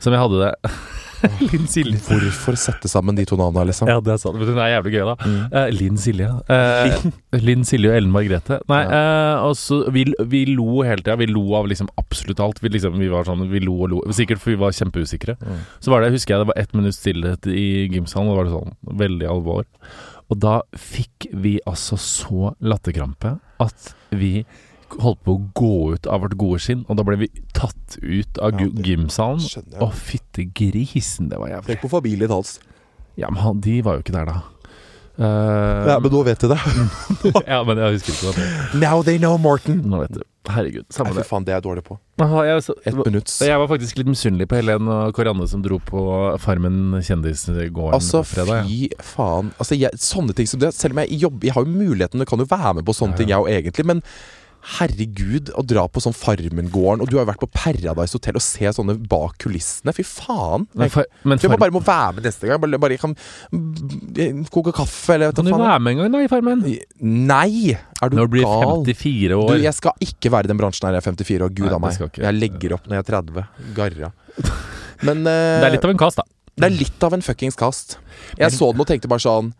som 0.00 0.14
jeg 0.14 0.22
hadde 0.22 0.40
det 0.46 0.52
Linn 1.48 1.66
Silje. 1.70 1.98
Hvorfor 2.06 2.56
sette 2.60 2.90
sammen 2.90 3.16
de 3.18 3.24
to 3.28 3.38
navnene, 3.38 3.68
liksom? 3.70 3.90
Ja, 3.90 3.98
det 4.04 4.14
er 4.14 4.20
sant. 4.22 4.38
Men 4.38 4.52
hun 4.52 4.60
er 4.62 4.72
jævlig 4.74 4.94
gøy, 4.94 5.04
da. 5.08 5.30
Eh, 5.60 5.70
Linn 5.74 5.98
Silje. 6.00 6.30
Uh, 6.50 7.08
Linn 7.46 7.64
Silje 7.68 7.92
og 7.92 7.98
Ellen 7.98 8.12
Margrethe. 8.14 8.60
Nei, 8.70 8.82
ja. 8.84 9.00
uh, 9.38 9.48
også, 9.48 9.80
vi, 9.94 10.06
vi 10.30 10.44
lo 10.52 10.82
hele 10.86 11.02
tida. 11.02 11.18
Vi 11.20 11.30
lo 11.30 11.44
av 11.58 11.70
liksom 11.70 11.90
absolutt 12.00 12.42
alt. 12.44 12.62
Vi, 12.64 12.72
liksom, 12.76 12.98
vi 13.00 13.10
var 13.12 13.28
sånn, 13.28 13.46
vi 13.52 13.62
lo 13.64 13.76
og 13.86 13.92
lo. 13.94 14.02
Sikkert 14.14 14.42
for 14.42 14.54
vi 14.54 14.60
var 14.60 14.76
kjempeusikre. 14.76 15.38
Så 15.84 15.94
var 15.94 16.04
det, 16.04 16.12
husker 16.14 16.36
jeg 16.36 16.44
det 16.44 16.52
var 16.52 16.62
ett 16.62 16.76
minutts 16.76 17.02
stillhet 17.02 17.50
i 17.50 17.88
gymsalen, 17.92 18.30
og 18.30 18.36
da 18.36 18.38
var 18.38 18.48
det 18.48 18.56
sånn 18.56 19.02
veldig 19.04 19.32
alvor. 19.34 19.68
Og 20.28 20.40
da 20.42 20.58
fikk 20.76 21.30
vi 21.32 21.56
altså 21.68 21.96
så 22.00 22.52
latterkrampe 22.60 23.38
at 23.64 23.92
vi 24.14 24.42
holdt 24.98 25.22
på 25.24 25.34
å 25.36 25.42
gå 25.58 25.72
ut 25.94 26.06
av 26.10 26.22
vårt 26.24 26.36
gode 26.40 26.58
skinn, 26.64 26.84
og 26.88 26.96
da 26.96 27.04
ble 27.06 27.16
vi 27.20 27.28
tatt 27.56 27.98
ut 28.02 28.38
av 28.42 28.56
Ja, 28.60 28.68
gymsalen. 28.88 29.40
skjønner. 29.44 29.82
Å, 29.84 29.90
fytte 29.92 30.46
grisen, 30.56 31.28
det 31.32 31.38
var 31.40 31.48
jævlig. 31.52 31.66
Tenk 31.74 31.84
på 31.84 31.90
familien 31.98 32.30
hans. 32.32 32.58
Ja, 33.18 33.28
men 33.30 33.42
han, 33.42 33.60
de 33.60 33.80
var 33.82 33.98
jo 33.98 34.06
ikke 34.06 34.14
der 34.16 34.26
da. 34.30 34.38
Uh, 35.18 35.88
Ja, 35.88 35.98
men 35.98 36.12
nå 36.14 36.20
vet 36.22 36.38
de 36.44 36.48
det. 36.52 36.58
ja, 37.50 37.62
men 37.66 37.78
jeg 37.82 37.96
husker 37.96 38.14
ikke 38.14 38.34
det. 38.38 38.48
Now 38.78 39.00
they 39.02 39.18
know, 39.18 39.34
Morten. 39.42 39.80
Nå 39.90 40.04
vet 40.04 40.12
du. 40.14 40.22
Herregud, 40.48 40.86
Nei, 40.86 40.94
samme 40.94 41.10
fy 41.12 41.18
det. 41.18 41.24
faen, 41.28 41.44
det 41.44 41.52
er 41.52 41.58
jeg 41.58 41.64
dårlig 41.66 41.82
på. 41.84 41.96
Aha, 42.24 42.44
jeg, 42.46 42.62
så, 42.64 42.74
Ett 42.86 42.94
minutt. 43.04 43.32
jeg 43.44 43.58
var 43.60 43.66
faktisk 43.68 43.98
litt 44.00 44.08
misunnelig 44.08 44.46
på 44.48 44.56
Helen 44.56 44.86
og 44.88 45.10
Karianne 45.18 45.44
som 45.50 45.60
dro 45.66 45.76
på 45.84 46.04
Farmen 46.40 46.94
kjendisgården 47.04 47.98
Altså, 47.98 48.22
på 48.22 48.30
fredag. 48.30 48.62
Altså, 48.62 48.70
fy 48.70 49.10
faen. 49.10 49.50
Altså, 49.60 49.76
jeg, 49.76 49.98
sånne 50.00 50.32
ting 50.38 50.48
som 50.48 50.62
det 50.62 50.70
Selv 50.78 50.96
om 50.96 51.02
jeg 51.02 51.18
jobber 51.26 51.50
Jeg 51.50 51.54
har 51.58 51.66
jo 51.66 51.74
muligheten, 51.82 52.22
det 52.22 52.28
kan 52.30 52.40
jo 52.40 52.46
være 52.48 52.72
med 52.78 52.86
på 52.88 52.94
sånne 52.96 53.12
Ja, 53.12 53.20
ting, 53.20 53.28
jeg 53.34 53.42
òg, 53.42 53.50
egentlig. 53.58 53.86
Men 53.90 54.00
herregud, 54.78 55.50
å 55.56 55.62
dra 55.66 55.84
på 55.88 56.00
sånn 56.02 56.14
Farmen-gården 56.16 57.02
Og 57.04 57.08
du 57.10 57.16
har 57.16 57.24
jo 57.24 57.28
vært 57.30 57.42
på 57.44 57.48
Paradise 57.54 58.16
Hotel 58.16 58.36
og 58.38 58.42
se 58.44 58.70
sånne 58.74 58.96
bak 59.08 59.36
kulissene. 59.42 59.94
Fy 59.96 60.04
faen. 60.06 60.66
Men, 60.74 60.88
Jeg, 60.88 60.94
far, 60.96 61.06
jeg 61.24 61.40
farm, 61.44 61.60
bare 61.62 61.74
må 61.74 61.82
være 61.86 62.18
med 62.18 62.26
neste 62.28 62.48
gang. 62.50 62.60
Bare, 62.62 62.80
bare 62.82 62.96
jeg 62.96 63.02
kan 63.04 63.14
koke 64.52 64.74
kaffe, 64.76 65.14
eller 65.16 65.32
kan 65.32 65.46
du 65.46 65.52
du 65.52 65.56
være 65.56 65.78
med 65.84 65.94
en 65.94 66.02
gang 66.02 66.16
da 66.16 66.22
i 66.24 66.30
Farmen? 66.32 66.64
Nei! 67.00 67.76
Er 68.02 68.10
du 68.12 68.18
Når 68.18 68.28
du 68.28 68.34
blir 68.36 68.46
gal? 68.46 68.82
54 68.86 69.28
Du, 69.32 69.36
år. 69.42 69.54
jeg 69.62 69.74
skal 69.78 70.04
ikke 70.04 70.32
være 70.34 70.48
i 70.48 70.52
den 70.52 70.60
bransjen 70.60 70.88
her. 70.88 70.98
Jeg 70.98 71.04
er 71.04 71.10
54 71.10 71.46
år. 71.46 71.54
Gud 71.54 71.68
Nei, 71.68 71.74
a 71.74 71.82
meg. 71.82 72.18
Jeg 72.18 72.38
legger 72.38 72.74
opp 72.78 72.88
når 72.88 72.98
jeg 72.98 73.04
er 73.06 73.10
30. 73.14 73.46
Garra. 73.78 74.12
Men 75.06 75.22
uh, 75.22 75.32
Det 75.62 75.68
er 75.70 75.74
litt 75.76 75.86
av 75.86 75.94
en 75.94 76.02
kast, 76.02 76.20
da. 76.20 76.26
det 76.58 76.66
er 76.68 76.74
litt 76.74 77.06
av 77.06 77.14
en 77.14 77.22
fuckings 77.22 77.58
kast. 77.58 77.98
Jeg 78.38 78.54
så 78.54 78.72
den 78.74 78.82
og 78.82 78.90
tenkte 78.90 79.10
bare 79.10 79.22
sånn 79.22 79.52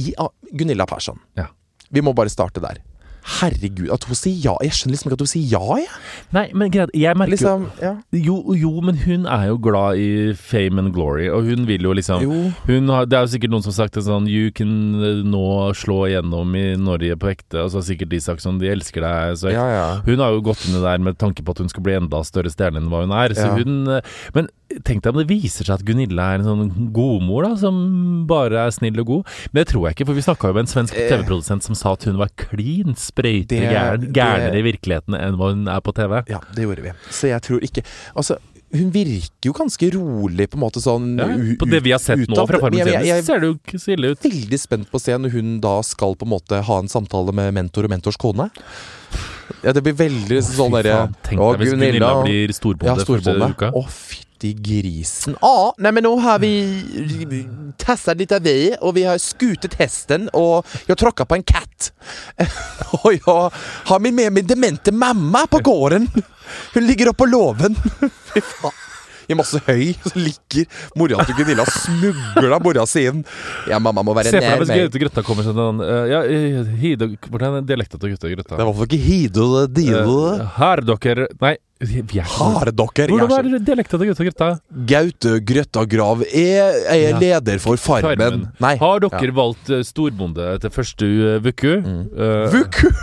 i, 0.00 0.10
ah, 0.18 0.32
Gunilla 0.56 0.86
Persson. 0.90 1.20
Ja. 1.38 1.46
Vi 1.94 2.02
må 2.02 2.14
bare 2.16 2.32
starte 2.32 2.62
der. 2.64 2.80
Herregud, 3.24 3.88
at 3.94 4.04
hun 4.04 4.18
sier 4.18 4.36
ja. 4.44 4.52
Jeg 4.64 4.76
skjønner 4.76 4.94
liksom 4.94 5.08
ikke 5.08 5.16
at 5.16 5.22
hun 5.24 5.30
sier 5.30 5.52
ja, 5.54 5.78
jeg. 5.80 6.00
Nei, 6.36 6.44
men 6.52 6.72
greit, 6.72 6.92
jeg 6.92 7.16
merker 7.16 7.32
Liksom, 7.34 7.64
ja. 7.80 7.94
jo, 8.12 8.36
jo, 8.58 8.72
men 8.84 8.98
hun 9.00 9.24
er 9.30 9.46
jo 9.48 9.56
glad 9.64 9.98
i 9.98 10.08
fame 10.36 10.82
and 10.82 10.92
glory, 10.94 11.30
og 11.32 11.48
hun 11.48 11.64
vil 11.66 11.88
jo 11.88 11.94
liksom 11.96 12.22
Jo. 12.22 12.50
Hun 12.68 12.92
har, 12.92 13.08
det 13.08 13.16
er 13.18 13.24
jo 13.24 13.32
sikkert 13.32 13.54
noen 13.54 13.64
som 13.64 13.72
har 13.72 13.78
sagt 13.80 13.96
det 13.96 14.04
sånn 14.06 14.28
You 14.30 14.52
can 14.54 14.74
eh, 15.00 15.22
nå 15.24 15.44
slå 15.78 16.02
igjennom 16.10 16.52
i 16.58 16.66
Norge 16.80 17.16
på 17.20 17.32
ekte. 17.32 17.64
Og 17.64 17.72
så 17.72 17.80
har 17.80 17.86
sikkert 17.88 18.12
de 18.12 18.20
sagt 18.22 18.44
sånn 18.44 18.60
De 18.60 18.68
elsker 18.70 19.04
deg. 19.04 19.38
Så 19.40 19.54
Ja, 19.54 19.64
ja. 19.72 19.86
Hun 20.04 20.20
har 20.20 20.36
jo 20.36 20.44
gått 20.44 20.66
inn 20.68 20.76
i 20.76 20.82
det 20.82 20.84
der 20.84 21.08
med 21.08 21.18
tanke 21.20 21.44
på 21.44 21.56
at 21.56 21.64
hun 21.64 21.72
skal 21.72 21.86
bli 21.86 21.96
enda 21.96 22.20
større 22.28 22.52
stjerne 22.52 22.82
enn 22.82 22.92
hva 22.92 23.04
hun 23.06 23.16
er. 23.16 23.36
Så 23.38 23.48
hun, 23.56 23.80
eh, 23.96 24.14
men 24.36 24.52
tenk 24.82 25.02
deg 25.02 25.12
om 25.14 25.20
det 25.20 25.28
viser 25.28 25.64
seg 25.68 25.74
at 25.78 25.84
Gunilla 25.84 26.32
er 26.34 26.40
en 26.40 26.44
sånn 26.48 26.92
godmor 26.92 27.44
da 27.46 27.52
som 27.60 28.26
bare 28.26 28.66
er 28.66 28.70
snill 28.74 28.98
og 29.00 29.06
god. 29.06 29.26
Men 29.52 29.60
det 29.64 29.68
tror 29.72 29.86
jeg 29.88 29.96
ikke, 29.96 30.06
for 30.06 30.14
vi 30.18 30.24
snakka 30.26 30.48
jo 30.50 30.54
med 30.54 30.64
en 30.66 30.72
svensk 30.72 30.94
Eh. 30.98 31.08
TV-produsent 31.12 31.62
som 31.62 31.74
sa 31.74 31.92
at 31.92 32.04
hun 32.04 32.16
var 32.18 32.28
klin 32.36 32.94
sprøyte 32.96 33.60
gærnere 34.12 34.56
i 34.58 34.64
virkeligheten 34.66 35.14
enn 35.18 35.36
hva 35.38 35.52
hun 35.52 35.68
er 35.68 35.80
på 35.84 35.94
TV. 35.94 36.24
ja, 36.28 36.40
det 36.54 36.64
gjorde 36.66 36.82
vi. 36.82 36.92
Så 37.10 37.28
jeg 37.30 37.40
tror 37.42 37.60
ikke 37.62 37.84
Altså, 38.16 38.36
hun 38.74 38.90
virker 38.90 39.46
jo 39.46 39.52
ganske 39.52 39.86
rolig, 39.94 40.48
på 40.50 40.56
en 40.58 40.64
måte 40.64 40.80
sånn 40.82 41.16
Ja, 41.18 41.26
på 41.60 41.68
det 41.70 41.82
vi 41.84 41.92
har 41.92 42.00
sett 42.02 42.18
ut- 42.18 42.28
nå 42.28 42.46
fra 42.48 42.58
Farmen 42.58 42.86
jeg- 42.86 43.24
ser 43.24 43.38
det 43.38 43.46
jo 43.46 43.54
ikke 43.54 43.78
så 43.78 43.92
ille 43.94 44.10
ut. 44.10 44.20
veldig 44.20 44.58
spent 44.58 44.90
på 44.90 44.98
å 44.98 45.00
se 45.00 45.12
når 45.12 45.30
hun 45.30 45.60
da 45.60 45.80
skal 45.82 46.16
på 46.16 46.22
en 46.26 46.30
måte 46.34 46.62
ha 46.62 46.78
en 46.80 46.88
samtale 46.88 47.32
med 47.32 47.54
mentor 47.54 47.84
og 47.84 47.90
mentors 47.90 48.16
kone. 48.16 48.50
Ja, 49.64 49.72
det 49.72 49.82
blir 49.84 49.96
veldig 49.98 50.40
sånn 50.46 50.72
derre 50.74 50.98
Tenk 51.26 51.40
«Å, 51.40 51.52
deg 51.54 51.64
hvis 51.64 51.74
Gunilla 51.74 52.10
blir 52.22 52.52
storbonde 52.56 52.90
Ja, 52.90 52.94
første 53.00 53.20
storbonde. 53.24 53.48
uka. 53.54 53.70
Å, 53.76 53.82
fytti 53.88 54.52
grisen. 54.60 55.36
Ja, 55.40 55.72
nei, 55.80 55.92
men 55.96 56.04
nå 56.04 56.12
har 56.20 56.38
vi 56.42 56.52
tasset 57.80 58.20
litt 58.20 58.32
av 58.36 58.44
vei, 58.44 58.74
og 58.80 58.94
vi 58.98 59.06
har 59.08 59.20
skutet 59.22 59.76
hesten, 59.80 60.28
og 60.36 60.66
jeg 60.84 60.92
har 60.94 61.00
tråkka 61.00 61.26
på 61.28 61.38
en 61.38 61.46
katt. 61.48 61.90
og 63.02 63.10
jeg 63.14 63.24
har 63.24 64.04
med 64.04 64.20
min 64.36 64.46
demente 64.48 64.92
mamma 64.92 65.46
på 65.50 65.62
gården. 65.64 66.08
Hun 66.74 66.86
ligger 66.88 67.12
oppe 67.12 67.24
på 67.24 67.30
låven. 67.32 67.76
Fy 68.32 68.40
faen. 68.40 68.83
I 69.28 69.36
masse 69.38 69.60
høy, 69.66 69.94
så 70.04 70.12
ligger 70.18 70.66
mora 70.98 71.24
til 71.24 71.38
Gunilla 71.38 71.64
smugla 71.70 72.58
mora 72.64 72.84
si 72.88 73.06
inn. 73.08 73.22
Ja, 73.70 73.78
mamma 73.82 74.04
må 74.04 74.14
være 74.16 74.32
Se 74.32 74.40
for 74.40 74.46
deg 74.46 74.62
hvis 74.62 74.72
meg. 74.72 74.82
Gaute 74.84 75.02
Grøtta 75.02 75.24
kommer 75.26 75.46
sånn 75.46 75.82
uh, 75.82 75.92
Ja, 76.10 76.22
eh, 76.28 76.72
Hide 76.80 77.08
Hvordan 77.28 77.60
er 77.60 77.68
dialekta 77.68 78.00
til 78.00 78.14
Gaute 78.14 78.32
Grøtta? 78.34 78.58
Det 78.58 78.66
var 78.68 78.74
for 78.76 78.88
ikke 78.88 79.00
hido 79.04 79.46
dido. 79.70 80.18
Eh, 80.34 80.44
har 80.58 80.82
dere 80.84 81.28
Nei, 81.40 81.54
vi 81.84 82.20
er 82.20 82.28
Har 82.36 82.70
dere 82.70 83.08
Hvordan 83.14 83.50
er 83.58 83.64
dialekta 83.64 84.00
til 84.00 84.10
Gaute 84.12 84.28
Grøtta? 84.28 84.50
Gaute 84.92 85.34
Grøtta 85.48 85.86
Grav 85.90 86.24
er, 86.28 86.80
er 86.92 87.02
Ja. 87.04 87.18
leder 87.20 87.60
for 87.62 87.80
Farmen. 87.80 88.16
Farmen. 88.18 88.46
Nei. 88.60 88.76
Har 88.80 89.04
dere 89.04 89.34
valgt 89.36 89.70
eh, 89.70 89.84
storbonde 89.86 90.54
til 90.62 90.74
første 90.74 91.10
uke? 91.44 91.76
Mm. 91.84 92.00
Uh, 92.14 92.58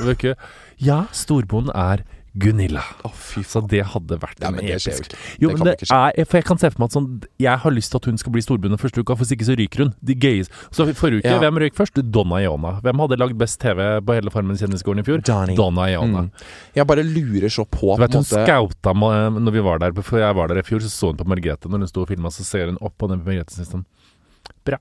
Vuku? 0.07 0.33
Ja, 0.81 1.03
storbonden 1.13 1.73
er 1.77 2.05
Gunilla. 2.39 2.81
Fy 3.13 3.41
Så 3.43 3.59
det 3.67 3.81
hadde 3.91 4.15
vært 4.21 4.39
Ja, 4.39 4.47
en 4.47 4.55
det 4.55 4.69
episk. 4.77 5.13
Jo, 5.41 5.49
Det 5.49 5.57
men 5.59 5.67
det 5.67 5.79
skje. 5.83 5.97
er, 6.15 6.25
for 6.25 6.37
jeg 6.37 6.45
kan 6.45 6.57
se 6.57 6.69
for 6.71 6.79
meg 6.79 6.87
at 6.87 6.95
sånn 6.95 7.23
Jeg 7.43 7.57
har 7.59 7.71
lyst 7.71 7.91
til 7.91 7.97
at 7.99 8.05
hun 8.05 8.17
skal 8.17 8.31
bli 8.31 8.41
storbundet 8.41 8.79
første 8.79 8.99
uka, 9.03 9.15
for 9.17 9.25
hvis 9.25 9.33
ikke 9.35 9.47
så 9.49 9.55
ryker 9.59 9.83
hun. 9.83 9.93
De 10.01 10.15
gøyeste 10.15 10.51
Så 10.71 10.87
forrige 10.95 11.19
uke, 11.19 11.27
Ja. 11.27 11.39
hvem 11.39 11.59
røyk 11.59 11.75
først? 11.75 11.99
Donna 12.11 12.39
Iona. 12.39 12.79
Hvem 12.81 12.99
hadde 13.03 13.17
lagd 13.19 13.37
best 13.37 13.59
TV 13.59 13.99
på 13.99 14.13
hele 14.15 14.31
Farmen 14.31 14.55
kjendisgården 14.55 14.99
i 14.99 15.03
fjor? 15.03 15.21
Donny. 15.23 15.55
Donna 15.55 15.89
Iona. 15.91 16.21
Mm. 16.21 16.31
Jeg 16.75 16.87
bare 16.87 17.03
lurer 17.03 17.49
så 17.51 17.65
på 17.67 17.95
Du 17.97 18.01
vet 18.05 18.13
hun 18.13 18.23
måte 18.23 18.45
scouta 18.45 18.93
meg 18.95 19.41
når 19.43 19.51
vi 19.51 19.59
var 19.59 19.79
der 19.79 19.91
Før 19.91 20.19
jeg 20.23 20.35
var 20.35 20.47
der 20.47 20.59
i 20.59 20.61
fjor, 20.63 20.79
så 20.79 20.89
så 20.89 21.07
hun 21.11 21.17
på 21.17 21.27
Margrethe 21.27 21.67
Når 21.69 21.79
hun 21.79 21.87
sto 21.87 22.01
og 22.01 22.07
filma, 22.07 22.29
så 22.31 22.43
ser 22.45 22.67
hun 22.67 22.77
opp 22.81 22.97
på 22.97 23.09
den 23.09 23.19
Margrethe-sisten. 23.25 23.83
Bra. 24.63 24.77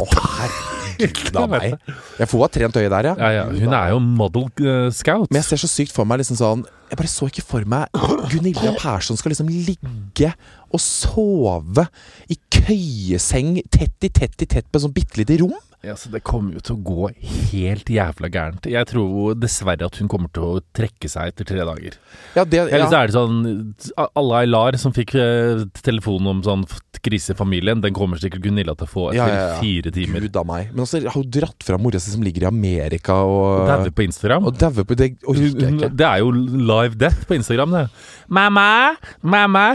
Å, 0.00 0.04
herregud 0.06 0.72
av 0.72 0.75
Jeg 1.00 1.12
a 1.36 1.44
meg. 1.50 1.76
Jeg 2.18 2.30
får 2.30 2.42
ha 2.42 2.48
trent 2.56 2.78
øye 2.80 2.88
der, 2.92 3.10
ja. 3.10 3.14
Ja, 3.20 3.30
ja, 3.34 3.44
hun 3.50 3.76
er 3.76 3.92
jo 3.92 4.00
model 4.00 4.48
uh, 4.62 4.88
scout. 4.94 5.28
Men 5.30 5.42
jeg 5.42 5.50
ser 5.50 5.62
så 5.64 5.70
sykt 5.70 5.94
for 5.94 6.08
meg 6.08 6.22
liksom 6.22 6.38
sånn 6.40 6.64
Jeg 6.90 6.98
bare 7.00 7.10
så 7.10 7.28
ikke 7.30 7.44
for 7.46 7.66
meg 7.68 7.90
Gunilla 8.32 8.72
Persson 8.78 9.18
skal 9.18 9.34
liksom 9.34 9.50
ligge 9.50 10.32
og 10.74 10.82
sove 10.82 11.86
i 12.32 12.36
køyeseng 12.52 13.60
tett 13.72 14.06
i 14.06 14.10
tett 14.10 14.42
i 14.42 14.48
tett 14.50 14.66
på 14.70 14.78
et 14.78 14.84
sånn 14.84 14.94
bitte 14.94 15.20
lite 15.20 15.38
rom. 15.42 15.54
Ja, 15.84 15.94
så 15.96 16.08
Det 16.10 16.22
kommer 16.26 16.54
jo 16.56 16.60
til 16.64 16.76
å 16.76 16.82
gå 16.82 17.10
helt 17.52 17.86
jævla 17.92 18.28
gærent. 18.32 18.66
Jeg 18.66 18.86
tror 18.90 19.34
dessverre 19.38 19.84
at 19.86 19.96
hun 20.00 20.08
kommer 20.10 20.28
til 20.34 20.42
å 20.42 20.60
trekke 20.74 21.08
seg 21.12 21.28
etter 21.34 21.44
tre 21.46 21.58
dager. 21.68 21.92
Ja, 22.34 22.44
det, 22.44 22.58
Eller 22.72 22.86
så 22.90 22.96
er 23.02 23.06
det 23.06 23.14
sånn 23.14 23.74
Alla 24.16 24.34
Aylar 24.42 24.76
som 24.80 24.92
fikk 24.96 25.14
eh, 25.20 25.62
telefon 25.84 26.26
om 26.26 26.42
sånn 26.42 26.64
f- 26.66 26.80
krise 27.06 27.32
i 27.36 27.38
familien, 27.38 27.80
den 27.84 27.92
kommer 27.94 28.16
sikkert 28.18 28.42
Gunilla 28.42 28.72
til 28.74 28.86
å 28.88 28.90
få 28.90 29.04
etter 29.12 29.20
Ja, 29.20 29.26
ja, 29.28 29.34
ja. 29.52 29.58
fire 29.60 29.90
timer. 29.94 30.20
Gud 30.26 30.36
a 30.40 30.42
meg. 30.48 30.70
Men 30.72 30.80
altså, 30.86 30.98
har 31.04 31.12
hun 31.14 31.30
dratt 31.30 31.62
fra 31.62 31.76
mora 31.78 32.00
si 32.02 32.10
som 32.10 32.22
ligger 32.24 32.42
i 32.46 32.48
Amerika 32.50 33.14
og 33.22 33.68
Dauer 33.68 33.90
på 33.94 34.02
Instagram. 34.08 34.44
Og 34.48 34.56
dauer 34.58 34.84
på 34.88 34.94
Det 34.98 35.06
jeg 35.12 35.16
Hun-. 35.22 35.94
Det 35.94 36.06
er 36.08 36.18
jo 36.24 36.30
live 36.32 36.96
death 36.98 37.22
på 37.28 37.34
Instagram, 37.38 37.70
det. 37.76 37.84
Mamma, 38.32 38.96
mamma 39.22 39.66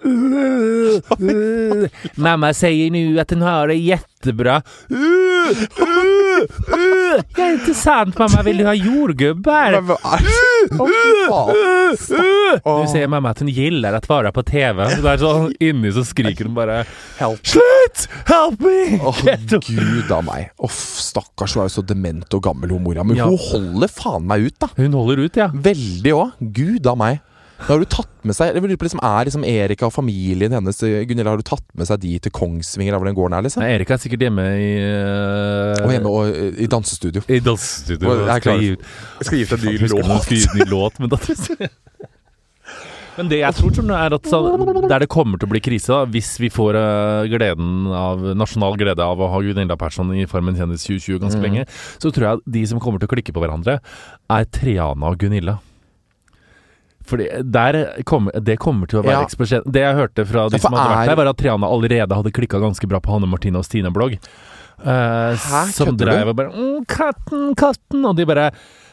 Mamma 2.20 2.50
sier 2.56 2.90
nå 2.94 3.02
at 3.20 3.32
hun 3.34 3.42
har 3.44 3.68
det 3.70 3.76
jättebra. 4.24 4.62
Det 7.30 7.42
er 7.42 7.56
ikke 7.56 7.74
sant, 7.76 8.18
mamma. 8.18 8.42
Vil 8.46 8.60
du 8.60 8.66
ha 8.68 8.74
jordgubbar? 8.76 9.74
Er 9.74 9.80
det? 9.80 9.96
Å, 10.76 10.86
fy 10.86 11.12
faen. 11.28 12.82
Nu 12.82 12.86
säger 12.90 13.08
mamma 13.08 13.30
att 13.30 13.38
hun 13.40 13.48
gillar 13.48 13.92
att 13.92 14.08
vara 14.08 14.32
på 14.32 14.42
TV. 14.42 14.90
Så 14.96 15.02
där 15.02 15.16
så 15.18 15.50
inni 15.60 15.92
så 15.92 16.04
skriker 16.04 16.44
hun 16.44 16.54
bare 16.54 16.84
Help. 17.18 17.46
Slutt! 17.46 18.08
Help 18.26 18.60
me! 18.60 19.00
Åh, 19.04 19.16
gud 19.66 20.12
a 20.12 20.20
meg. 20.22 20.50
Oh, 20.58 20.70
stakkars, 20.70 21.54
hun 21.54 21.62
er 21.64 21.68
jo 21.68 21.74
så 21.80 21.82
dement 21.86 22.34
og 22.34 22.42
gammel, 22.44 22.70
hun 22.70 22.82
mora. 22.84 23.04
Men 23.04 23.16
Ja. 23.16 23.24
hun 23.28 23.38
holder 23.38 23.88
faen 23.88 24.26
meg 24.28 24.46
ut, 24.46 24.58
da. 24.60 24.68
Hun 24.76 24.92
holder 24.96 25.24
ut, 25.24 25.36
ja. 25.36 25.48
Veldig 25.54 26.12
òg. 26.16 26.30
Gud 26.40 26.86
a 26.86 26.94
meg. 26.96 27.20
Da 27.60 27.74
har 27.74 27.82
du 27.82 27.88
tatt 27.92 28.08
med 28.26 28.36
seg 28.36 28.56
liksom, 28.56 29.00
Er 29.04 29.28
liksom 29.28 29.44
Erika 29.46 29.88
og 29.88 29.92
familien 29.94 30.52
hennes 30.56 30.82
eh, 30.86 31.02
Gunilla, 31.08 31.34
har 31.34 31.40
du 31.40 31.46
tatt 31.46 31.64
med 31.76 31.88
seg 31.88 32.00
de 32.02 32.14
til 32.24 32.32
Kongsvinger, 32.34 32.96
av 32.96 33.04
den 33.06 33.16
gården 33.16 33.36
er, 33.36 33.44
liksom? 33.46 33.64
Nei, 33.64 33.74
Erika 33.76 33.96
er 33.96 34.02
sikkert 34.02 34.24
hjemme 34.26 34.46
i 34.56 34.70
uh, 34.80 35.84
Og 35.84 35.92
hjemme 35.94 36.12
og, 36.12 36.30
eh, 36.32 36.62
i 36.64 36.68
dansestudio. 36.70 37.22
I 37.28 37.40
dansestudio. 37.44 38.08
Og 38.10 38.24
jeg. 38.26 38.44
Skal 38.44 38.64
gi 38.64 38.70
Jeg 38.72 39.28
skal 39.28 39.38
gi 39.38 39.44
ut 39.44 39.52
en 39.56 39.66
ny 39.66 39.76
låt. 39.84 40.08
hun 40.08 40.24
skulle 40.24 40.40
gi 40.40 40.46
ut 40.46 40.56
en 40.56 40.62
ny 40.64 40.70
låt 40.72 41.00
men 41.04 41.68
Men 43.18 43.28
det 43.28 43.40
jeg 43.42 43.56
tror, 43.58 43.72
tror 43.74 43.90
er 43.92 44.14
at 44.16 44.28
så, 44.30 44.38
der 44.88 45.02
det 45.02 45.08
kommer 45.12 45.36
til 45.36 45.48
å 45.48 45.52
bli 45.52 45.60
krise, 45.60 45.90
da, 45.92 46.06
hvis 46.08 46.30
vi 46.40 46.48
får 46.48 46.78
gleden 47.28 47.90
av 47.92 48.22
nasjonal 48.38 48.78
glede 48.80 49.04
av 49.04 49.20
å 49.20 49.28
ha 49.28 49.40
Gunilla 49.44 49.76
Persson 49.76 50.14
i 50.16 50.24
Farmen 50.30 50.56
kjendis 50.56 50.86
2020 50.86 51.18
ganske 51.20 51.40
Mm. 51.40 51.44
lenge, 51.44 51.66
så 52.00 52.08
tror 52.14 52.24
jeg 52.24 52.38
at 52.38 52.46
de 52.54 52.62
som 52.70 52.80
kommer 52.80 53.02
til 53.02 53.10
å 53.10 53.12
klikke 53.12 53.34
på 53.34 53.42
hverandre, 53.42 53.80
er 54.30 54.44
Triana 54.54 55.10
og 55.10 55.18
Gunilla. 55.20 55.58
Fordi 57.10 57.26
der 57.50 57.78
kommer, 58.06 58.32
Det 58.44 58.56
kommer 58.62 58.86
til 58.90 59.00
å 59.00 59.04
være 59.04 59.18
Ja. 59.18 59.24
eksplosjon. 59.26 59.64
Det 59.66 59.82
jeg 59.82 59.96
hørte 59.98 60.26
fra 60.28 60.48
de 60.48 60.56
Ja, 60.56 60.62
som 60.62 60.72
hadde 60.72 60.90
vært 60.94 61.02
er- 61.02 61.08
der, 61.10 61.16
var 61.16 61.28
at 61.32 61.36
Triana 61.42 61.66
allerede 61.66 62.14
hadde 62.20 62.32
klikka 62.32 62.60
ganske 62.62 62.86
bra 62.88 63.00
på 63.00 63.10
Hanne 63.16 63.26
Martine 63.28 63.56
og 63.58 63.64
Stine 63.66 63.90
Blogg. 63.92 64.16
Uh, 64.80 65.36
Hæ, 65.36 65.66
som 65.76 65.96
dreiv 65.96 66.28
og 66.30 66.36
bare 66.36 66.52
mm, 66.54 66.86
'Katten, 66.86 67.54
katten' 67.54 68.06
Og 68.08 68.16
de 68.16 68.24
bare 68.24 68.50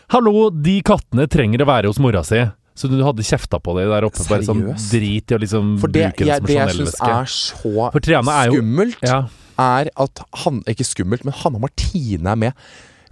'Hallo, 0.09 0.49
de 0.49 0.81
kattene 0.81 1.27
trenger 1.31 1.59
å 1.63 1.67
være 1.67 1.85
hos 1.87 1.99
mora 1.99 2.19
si'. 2.23 2.51
Så 2.75 2.89
du 2.89 2.99
hadde 3.03 3.23
kjefta 3.25 3.57
på 3.59 3.73
det 3.77 3.87
der 3.89 4.03
oppe. 4.05 4.21
Bare 4.29 4.43
sånn 4.45 4.75
Seriøst? 4.75 4.91
drit 4.91 5.31
i 5.31 5.35
å 5.35 5.39
liksom 5.41 5.79
For 5.79 5.87
det, 5.87 6.13
bruke 6.13 6.25
det 6.25 6.35
som 6.37 6.45
det 6.45 6.55
jeg 6.55 6.69
syns 6.75 6.93
er 7.01 7.25
så 7.25 7.89
skummelt, 7.91 8.95
er 9.01 9.07
jo- 9.07 9.07
Ja. 9.07 9.27
er 9.57 9.87
at 9.97 10.19
han 10.43 10.61
Ikke 10.67 10.85
skummelt, 10.85 11.23
men 11.25 11.33
Hanne 11.33 11.59
Martine 11.59 12.27
er 12.27 12.35
med. 12.35 12.53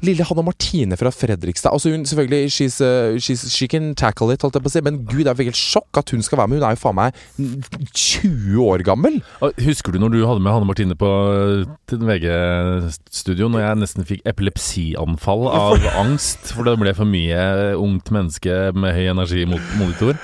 Lille 0.04 0.24
Hanna 0.28 0.42
Martine 0.44 0.98
fra 1.00 1.12
Fredrikstad. 1.14 1.72
Altså 1.72 1.92
hun 1.94 2.06
selvfølgelig 2.06 2.50
she's, 2.52 2.80
uh, 2.84 3.16
she's, 3.22 3.46
She 3.56 3.68
can 3.72 3.94
tackle 3.96 4.34
it, 4.34 4.42
holdt 4.42 4.56
jeg 4.60 4.64
på 4.66 4.72
å 4.72 4.74
si. 4.76 4.82
Men 4.86 5.00
gud, 5.08 5.24
det 5.24 5.32
er 5.32 5.44
helt 5.48 5.56
sjokk 5.60 6.02
at 6.02 6.10
hun 6.12 6.22
skal 6.26 6.38
være 6.42 6.48
med. 6.52 6.60
Hun 6.60 6.68
er 6.70 6.76
jo 6.76 6.82
faen 6.82 6.98
meg 7.00 7.14
20 7.96 8.60
år 8.66 8.84
gammel. 8.88 9.20
Husker 9.66 9.96
du 9.96 10.00
når 10.02 10.14
du 10.16 10.20
hadde 10.28 10.44
med 10.44 10.52
Hanne 10.56 10.68
Martine 10.70 10.98
på 11.00 11.10
til 11.90 12.04
VG-studio, 12.06 13.48
når 13.54 13.64
jeg 13.66 13.80
nesten 13.84 14.08
fikk 14.08 14.24
epilepsianfall 14.28 15.48
av 15.52 15.88
angst, 16.02 16.52
for 16.56 16.68
det 16.68 16.78
ble 16.82 16.94
for 16.98 17.08
mye 17.10 17.42
ungt 17.80 18.12
menneske 18.16 18.60
med 18.76 18.96
høy 18.98 19.08
energi 19.14 19.46
mot- 19.50 19.72
monitor? 19.80 20.18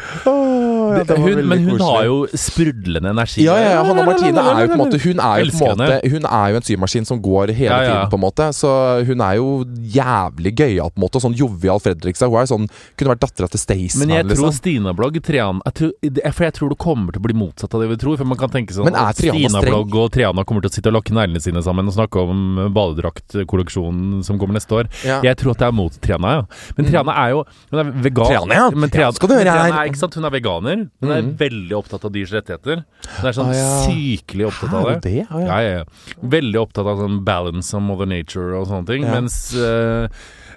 Ja, 0.98 1.04
det 1.10 1.18
hun, 1.22 1.42
men 1.48 1.60
hun 1.66 1.78
koselig. 1.78 1.88
har 1.92 2.04
jo 2.08 2.18
sprudlende 2.34 3.10
energi. 3.16 3.44
Ja, 3.46 3.56
ja, 3.60 3.70
ja, 3.78 3.84
Hanna 3.88 4.06
Martine 4.06 4.44
er 4.44 4.62
jo 4.66 4.68
på 4.72 4.78
en 4.78 4.82
måte 4.84 5.00
Hun 5.04 5.20
er 5.20 5.42
jo, 5.42 5.52
på 5.52 5.70
en 5.70 5.78
måte, 5.82 6.00
hun 6.12 6.26
er 6.30 6.48
jo 6.52 6.60
en 6.62 6.68
symaskin 6.68 7.06
som 7.08 7.22
går 7.22 7.54
hele 7.56 7.72
Ja, 7.72 7.82
ja. 7.82 7.90
tiden, 7.92 8.10
på 8.12 8.20
en 8.20 8.24
måte. 8.26 8.48
Så 8.58 8.72
hun 9.08 9.22
er 9.22 9.36
jo 9.40 9.48
jævlig 9.96 10.54
gøyal, 10.60 10.92
på 10.92 11.00
en 11.02 11.06
måte. 11.06 11.22
Sånn 11.24 11.36
jovial 11.38 11.80
Fredrikstad. 11.84 12.30
Hun 12.32 12.42
er 12.42 12.50
sånn 12.52 12.68
Kunne 12.98 13.14
vært 13.16 13.24
dattera 13.26 13.48
til 13.52 13.60
Staysman, 13.62 14.08
Men 14.08 14.16
jeg 14.18 14.26
tror 14.32 14.48
liksom. 14.50 14.58
Stina-blogg 14.62 15.22
Triana 15.24 15.62
For 15.72 16.44
jeg 16.48 16.54
tror 16.58 16.70
det 16.76 16.80
kommer 16.82 17.12
til 17.16 17.22
å 17.22 17.26
bli 17.28 17.38
motsatt 17.38 17.74
av 17.76 17.82
det 17.86 17.90
vi 17.94 18.00
tror. 18.04 18.18
For 18.22 18.26
man 18.30 18.38
kan 18.42 18.50
tenke 18.54 18.74
sånn 18.76 18.86
Men 18.90 18.96
er 19.00 19.12
at 19.14 19.22
Stina-blogg 19.22 19.96
og 19.96 20.12
Triana 20.16 20.44
kommer 20.48 20.62
til 20.66 20.72
å 20.72 20.76
sitte 20.76 20.92
og 20.92 20.98
lakke 21.00 21.14
neglene 21.16 21.42
sine 21.44 21.62
sammen 21.66 21.88
og 21.88 21.96
snakke 21.96 22.22
om 22.22 22.72
badedraktkolleksjonen 22.76 24.24
som 24.26 24.40
kommer 24.42 24.58
neste 24.58 24.76
år. 24.76 24.90
Ja. 25.08 25.20
Jeg 25.26 25.38
tror 25.42 25.54
at 25.56 25.62
det 25.64 25.68
er 25.70 25.76
mot 25.76 25.96
Triana, 26.04 26.34
ja. 26.40 26.44
Men 26.78 26.88
Triana 26.90 27.16
er 27.26 27.36
jo 27.36 27.44
Hun 27.72 27.80
er 27.84 27.92
vegan. 28.08 28.28
Triana, 28.32 28.54
ja. 28.58 28.70
Men 28.74 28.90
Ja, 29.02 29.12
skal 29.16 29.30
du 29.30 29.36
høre 29.36 29.46
Triana 29.48 29.64
her. 29.68 29.78
er, 29.86 29.92
ikke 29.92 30.02
sant? 30.02 30.16
Hun 30.16 30.26
er 30.28 30.34
veganer. 30.36 30.81
Hun 31.02 31.12
er 31.12 31.22
Mhm. 31.22 31.38
veldig 31.38 31.72
opptatt 31.78 32.06
av 32.06 32.12
dyrs 32.12 32.32
rettigheter. 32.32 32.84
Hun 33.20 33.26
er 33.28 33.34
sånn 33.38 33.50
Ah, 33.50 33.54
ja. 33.54 33.88
sykelig 33.88 34.48
opptatt 34.52 34.74
av 34.74 34.86
det. 34.90 35.02
det? 35.02 35.28
Ah, 35.30 35.40
ja. 35.40 35.60
Ja. 35.78 35.84
Veldig 36.24 36.60
opptatt 36.62 36.86
av 36.88 36.98
sånn 36.98 37.24
balance 37.26 37.74
of 37.74 37.82
mother 37.82 38.06
nature 38.06 38.56
og 38.60 38.68
sånne 38.68 38.88
ting. 38.88 39.02
Mens 39.04 39.54
eh, 39.56 40.08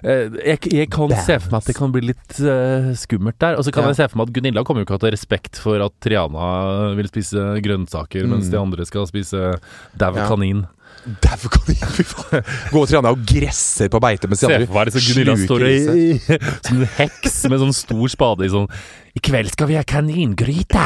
jeg, 0.03 0.59
jeg 0.71 0.89
kan 0.91 1.09
se 1.09 1.39
for 1.39 1.49
meg 1.51 1.61
at 1.63 1.65
det 1.71 1.75
kan 1.75 1.91
bli 1.91 2.01
litt 2.01 2.39
uh, 2.41 2.91
skummelt 2.93 3.39
der. 3.39 3.55
Og 3.57 3.63
så 3.65 3.71
kan 3.73 3.85
jeg 3.89 3.95
se 3.97 4.07
for 4.11 4.17
meg 4.19 4.27
at 4.29 4.33
Gunilla 4.35 4.63
kommer 4.63 4.83
jo 4.83 4.85
ikke 4.85 4.99
til 4.99 5.07
å 5.07 5.11
ha 5.11 5.15
respekt 5.15 5.57
for 5.57 5.81
at 5.81 5.93
Triana 6.03 6.93
vil 6.95 7.07
spise 7.09 7.61
grønnsaker, 7.65 8.27
mens 8.27 8.45
Mm. 8.47 8.51
de 8.51 8.57
andre 8.59 8.85
skal 8.85 9.07
spise 9.07 9.59
dau 9.97 10.13
kanin. 10.13 10.67
Dæven, 11.05 11.49
kan 11.51 11.61
jeg- 11.69 11.89
fy 11.95 12.03
faen. 12.03 12.43
Gå 12.71 12.81
og 12.81 12.87
Triana 12.89 13.11
og 13.11 13.25
gresser 13.25 13.89
på 13.89 13.99
beite 14.01 14.27
mens 14.27 14.39
de 14.41 14.47
andre 14.47 14.91
sluker 14.91 15.37
står 15.37 15.61
i 15.65 15.79
seg. 15.85 15.97
i 15.97 16.39
som 16.65 16.81
en 16.81 16.87
heks 16.97 17.49
med 17.49 17.59
sånn 17.59 17.73
stor 17.73 18.07
spade 18.09 18.45
i 18.45 18.49
sånn 18.49 18.67
I 19.15 19.21
kveld 19.23 19.47
skal 19.53 19.69
vi 19.69 19.77
ha 19.79 19.83
kaningryte! 19.87 20.81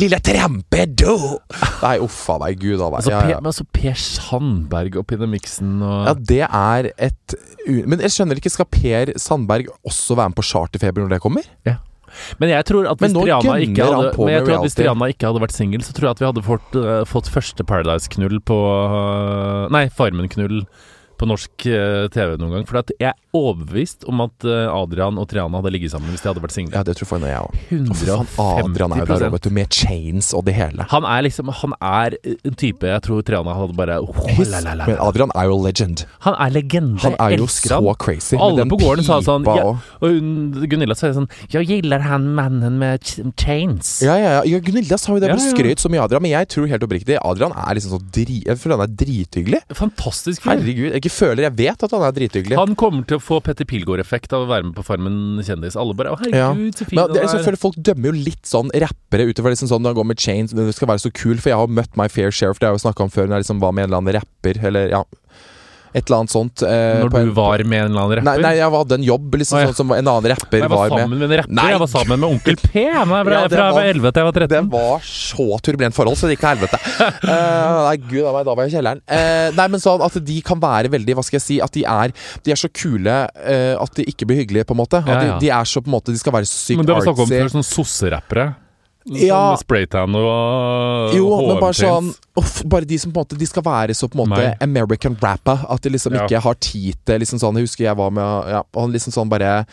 Lille 0.00 0.20
trampedo! 0.22 1.16
Nei, 1.82 1.96
uff 2.04 2.20
a 2.30 2.36
meg. 2.38 2.60
Gud 2.62 2.78
a 2.78 2.86
meg. 2.92 3.00
Altså, 3.00 3.10
Ja, 3.10 3.22
ja. 3.32 3.40
men 3.42 3.50
altså 3.50 3.66
Per 3.74 3.96
Sandberg 3.98 5.00
oppi 5.02 5.18
den 5.18 5.32
miksen 5.32 5.80
og 5.82 6.06
ja, 6.06 6.14
det 6.14 6.44
er 6.46 6.92
et 6.94 7.34
Men 7.66 7.98
jeg 8.04 8.14
skjønner 8.14 8.38
ikke, 8.38 8.52
skal 8.54 8.70
Per 8.70 9.10
Sandberg 9.18 9.72
også 9.82 10.14
være 10.20 10.30
med 10.30 10.38
på 10.38 10.46
Charterfeber 10.46 11.02
når 11.04 11.16
det 11.16 11.20
kommer? 11.24 11.50
Men 12.38 12.52
jeg 12.52 12.64
tror 12.68 12.86
at 12.86 13.00
Men 13.02 13.10
hvis 13.10 13.26
Triana 13.26 13.54
ikke 13.64 13.86
hadde, 13.90 14.10
tror 14.14 14.30
at 14.54 14.62
hvis. 14.62 14.76
Triana 14.78 15.08
ikke 15.10 15.26
hadde 15.26 15.42
vært 15.42 15.54
singel, 15.56 15.82
så 15.82 15.94
tror 15.96 16.06
jeg 16.06 16.14
at 16.14 16.22
vi 16.22 16.28
hadde 16.30 16.44
fått, 16.46 16.76
uh, 16.78 17.02
fått 17.10 17.30
første 17.32 17.66
Paradise-knull 17.66 18.38
på 18.46 18.58
uh, 18.70 19.66
Nei, 19.74 19.88
Farmen-knull 19.90 20.62
på 21.18 21.28
norsk 21.28 21.66
eh, 21.70 22.06
TV 22.14 22.34
noen 22.40 22.58
gang. 22.58 22.66
For 22.68 22.80
jeg 22.98 23.12
er 23.12 23.18
overbevist 23.34 24.06
om 24.10 24.22
at 24.24 24.46
eh, 24.46 24.66
Adrian 24.70 25.18
og 25.20 25.28
Triana 25.30 25.60
hadde 25.60 25.72
ligget 25.74 25.94
sammen 25.94 26.12
hvis 26.12 26.24
de 26.24 26.30
hadde 26.30 26.42
vært 26.44 26.54
single. 26.56 26.74
Ja, 26.76 26.84
det 26.86 26.96
tror 26.98 27.24
jeg 27.24 27.38
òg. 27.40 27.58
150 27.70 28.38
Adrian 28.64 28.94
er 28.94 29.02
jo 29.02 29.18
der 29.24 29.32
vet 29.34 29.46
du, 29.46 29.50
med 29.54 29.74
chains 29.74 30.32
og 30.36 30.44
det 30.48 30.56
hele. 30.56 30.86
Han 30.90 31.06
er 31.08 31.24
liksom 31.26 31.50
Han 31.62 31.74
er 31.80 32.16
en 32.34 32.58
type 32.58 32.88
jeg 32.88 33.04
tror 33.06 33.22
Triana 33.26 33.54
hadde 33.56 33.76
bare 33.78 33.98
oh, 34.02 34.20
la, 34.42 34.60
la, 34.64 34.74
la, 34.78 34.88
Men. 34.88 34.98
Adrian 35.02 35.32
er 35.34 35.48
jo 35.50 35.58
legend. 35.64 36.04
Han 36.26 36.36
er 36.40 36.54
legende. 36.54 37.00
Han 37.04 37.16
er 37.22 37.36
jo 37.38 37.48
så 37.50 37.80
crazy. 38.00 38.36
Alle 38.40 38.66
på 38.70 38.78
gården 38.80 39.06
sa 39.06 39.20
sånn 39.24 39.46
ja, 39.46 39.70
og- 39.74 40.68
Gunilla 40.70 40.96
sa 40.96 41.10
sånn 41.14 41.28
Jeg 41.52 41.68
gilder 41.68 42.02
han 42.04 42.30
mannen 42.36 42.78
med 42.80 43.02
ch 43.04 43.22
chains. 43.40 43.96
Ja, 44.04 44.16
ja, 44.18 44.42
ja. 44.42 44.60
Gunilla 44.64 44.98
sa 45.00 45.14
jo 45.14 45.20
det, 45.22 45.30
Ja, 45.30 45.38
ja. 45.38 45.52
skrøt 45.52 45.82
så 45.82 45.90
mye 45.92 46.04
Adrian. 46.04 46.22
Men 46.24 46.34
jeg 46.34 46.50
tror 46.54 46.68
helt 46.70 46.86
oppriktig 46.86 47.18
Adrian 47.20 47.54
er 47.54 47.76
liksom 47.76 47.96
så 47.96 48.00
dri... 48.14 48.40
Føler 48.60 48.78
han 48.78 48.86
er 48.86 48.94
drithyggelig. 49.04 49.60
Fantastisk 49.76 50.44
fyr. 50.44 50.54
Herregud. 50.54 50.94
Ikke 51.04 51.12
føler 51.12 51.44
Jeg 51.44 51.56
vet 51.58 51.82
at 51.84 51.92
han 51.92 52.02
er 52.06 52.14
drithyggelig. 52.16 52.56
Han 52.56 52.74
kommer 52.80 53.04
til 53.08 53.18
å 53.18 53.22
få 53.22 53.40
Petter 53.44 53.66
Pilgaard-effekt 53.68 54.32
av 54.32 54.46
å 54.46 54.48
være 54.48 54.70
med 54.70 54.74
på 54.78 54.84
Farmen 54.86 55.42
kjendis. 55.44 55.76
Alle 55.76 55.92
bare 55.94 56.14
'Å, 56.14 56.32
Ja. 56.32 56.52
herregud, 56.54 56.74
så 56.74 56.86
fin 56.88 56.96
Men 56.96 57.12
det 57.12 57.22
jeg 57.22 57.28
er'. 57.28 57.44
føler 57.44 57.58
Folk 57.60 57.76
dømmer 57.76 58.06
jo 58.08 58.12
litt 58.24 58.42
sånn 58.48 58.70
rappere 58.72 59.28
utover 59.28 59.52
liksom 59.52 59.68
sånn 59.68 59.82
når 59.82 59.92
han 59.92 59.98
går 60.00 60.06
med 60.06 60.18
chains. 60.18 60.52
Det 60.52 60.74
skal 60.74 60.88
være 60.88 61.04
så 61.04 61.12
kul, 61.12 61.36
for 61.36 61.50
jeg 61.50 61.58
har 61.58 61.66
møtt 61.68 61.96
my 61.96 62.08
fair 62.08 62.30
Sheriff, 62.30 62.58
det 62.58 62.66
har 62.66 62.72
jeg 62.74 62.80
jo 62.80 62.88
snakka 62.88 63.02
om 63.04 63.10
før, 63.10 63.26
når 63.28 63.36
jeg 63.36 63.42
liksom 63.44 63.60
var 63.60 63.72
med 63.72 63.84
en 63.84 63.90
eller 63.92 64.00
annen 64.00 64.14
rapper, 64.22 64.64
eller 64.64 64.88
ja 64.88 65.04
Et 65.94 66.02
eller 66.10 66.18
annet 66.24 66.30
sånt. 66.34 66.62
eh, 66.66 67.00
Når 67.04 67.10
du 67.12 67.16
en- 67.20 67.34
var 67.34 67.62
med 67.62 67.78
en 67.84 67.90
eller 67.92 68.00
annen 68.02 68.16
rapper? 68.18 68.40
nei, 68.42 68.54
jeg 68.58 68.70
hadde 68.74 68.94
en 68.98 69.04
jobb 69.06 69.34
liksom 69.38 69.58
ja. 69.60 69.66
sånn 69.68 69.74
som 69.78 69.92
en 69.94 70.08
annen 70.10 70.26
rapper 70.32 70.58
jeg 70.58 70.68
var 70.68 70.88
var 70.90 70.98
med. 71.06 71.10
med 71.20 71.22
en 71.30 71.36
rapper. 71.38 71.52
Nei. 71.54 71.68
Jeg 71.70 71.78
var 71.78 71.86
sammen 71.92 72.18
med 72.20 72.28
Onkel 72.34 72.56
P 72.56 72.72
da 72.74 72.80
jeg 72.90 73.06
var, 73.06 73.30
Ja, 73.30 73.48
fra 73.48 73.48
jeg 73.48 73.58
var 73.58 73.72
var- 73.78 73.90
11 73.94 74.12
til 74.12 74.20
jeg 74.20 74.26
var 74.26 74.32
13. 74.32 74.48
Det 74.64 74.72
var 74.74 74.98
så 75.06 75.46
turbulent 75.62 75.94
forhold, 75.94 76.16
så 76.18 76.26
det 76.26 76.34
gikk 76.36 76.42
til 76.44 76.52
helvete. 76.56 76.78
Eh, 77.34 77.88
nei, 77.88 77.96
gud 78.10 78.24
a 78.26 78.32
meg, 78.32 78.44
da 78.44 78.54
var 78.54 78.64
jeg 78.66 78.72
i 78.72 78.76
kjelleren. 78.76 79.00
Uh, 79.08 79.50
nei, 79.56 79.66
men 79.68 79.80
sånn 79.80 80.02
at 80.04 80.18
de 80.24 80.40
kan 80.42 80.58
være 80.60 80.90
veldig 80.90 81.14
Hva 81.14 81.22
skal 81.24 81.38
jeg 81.38 81.42
si 81.46 81.60
At 81.60 81.72
de 81.72 81.84
er 81.84 82.12
De 82.44 82.50
er 82.52 82.58
så 82.58 82.68
kule 82.72 83.14
uh, 83.30 83.82
at 83.82 83.94
de 83.94 84.04
ikke 84.10 84.26
blir 84.26 84.42
hyggelige, 84.42 84.64
på 84.66 84.74
en 84.74 84.80
måte. 84.82 84.98
At 85.00 85.06
Ja, 85.08 85.22
ja. 85.22 85.38
De, 85.38 85.46
de 85.46 85.50
er 85.50 85.64
så 85.64 85.80
på 85.80 85.88
en 85.90 85.94
måte 85.96 86.12
De 86.12 86.18
skal 86.18 86.32
være 86.32 86.48
så 86.48 86.58
sykt 86.72 86.78
Men 86.82 86.86
det 86.86 86.94
var 86.94 87.02
snakk 87.06 87.18
om 87.18 87.28
artsy. 87.28 87.40
før 87.40 87.54
sånn 87.54 87.66
sosserappere. 87.70 88.46
Ja. 89.04 89.52
Sånn 89.52 89.60
spraytan 89.66 90.14
og 90.16 91.12
Jo, 91.12 91.26
men 91.46 91.58
bare 91.60 91.76
sånn 91.76 92.06
off, 92.40 92.62
Bare 92.64 92.86
de 92.88 92.96
som 92.98 93.12
på 93.12 93.20
en 93.20 93.26
måte 93.26 93.36
De 93.36 93.44
skal 93.50 93.62
være 93.66 93.92
så 93.92 94.08
på 94.08 94.16
en 94.16 94.30
måte 94.30 94.40
Nei. 94.40 94.54
American 94.64 95.18
rapper. 95.20 95.66
At 95.68 95.82
de 95.84 95.90
liksom 95.90 96.14
Ja. 96.16 96.24
ikke 96.24 96.40
har 96.40 96.54
tid 96.54 96.96
til 97.04 97.20
liksom 97.20 97.38
sånn 97.42 97.58
Jeg 97.60 97.68
husker 97.68 97.84
jeg 97.84 97.96
var 98.00 98.10
med 98.10 98.48
ja, 98.48 98.62
og 98.72 98.80
han 98.80 98.92
liksom 98.96 99.12
sånn 99.12 99.28
bare 99.28 99.66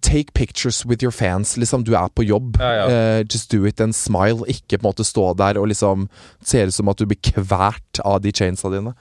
Take 0.00 0.32
pictures 0.32 0.86
with 0.86 1.02
your 1.02 1.10
fans. 1.12 1.56
Liksom, 1.58 1.82
du 1.84 1.94
er 1.94 2.08
på 2.08 2.24
jobb. 2.24 2.56
Ja, 2.58 2.70
ja. 2.72 2.84
Eh, 2.88 3.24
just 3.28 3.50
do 3.50 3.66
it 3.66 3.78
and 3.80 3.92
smile. 3.94 4.40
Ikke 4.48 4.78
på 4.78 4.86
en 4.86 4.88
måte 4.94 5.04
stå 5.04 5.36
der 5.36 5.58
og 5.60 5.68
liksom 5.68 6.08
ser 6.42 6.66
ut 6.70 6.72
som 6.72 6.88
at 6.88 6.96
du 6.96 7.04
blir 7.04 7.18
kvert 7.20 8.00
av 8.02 8.22
de 8.22 8.32
chainsa 8.32 8.70
dine. 8.72 8.94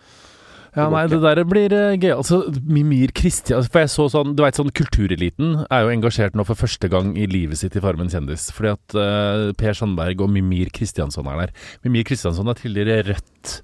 Ja, 0.71 0.85
nei, 0.87 1.03
det 1.11 1.19
der 1.19 1.41
blir 1.47 1.73
uh, 1.75 1.97
gøy. 1.99 2.13
Altså, 2.15 2.45
Mimir 2.63 3.11
Kristian 3.15 3.65
For 3.67 3.83
jeg 3.83 3.91
så 3.91 4.05
sånn 4.13 4.37
Du 4.37 4.43
veit 4.45 4.55
sånn 4.55 4.71
Kultureliten 4.71 5.65
er 5.67 5.83
jo 5.83 5.91
engasjert 5.91 6.37
nå 6.37 6.45
for 6.47 6.59
første 6.59 6.87
gang 6.91 7.11
i 7.19 7.27
livet 7.27 7.59
sitt 7.59 7.75
i 7.75 7.83
Farmen 7.83 8.11
kjendis. 8.11 8.47
Fordi 8.55 8.71
at 8.71 8.95
uh, 8.95 9.51
Per 9.59 9.75
Sandberg 9.77 10.23
og 10.23 10.31
Mimir 10.31 10.71
Kristiansson 10.75 11.27
er 11.27 11.43
der. 11.43 11.55
Mimir 11.83 12.07
Kristiansson 12.07 12.47
er 12.47 12.59
tidligere 12.59 13.03
Rødt 13.11 13.57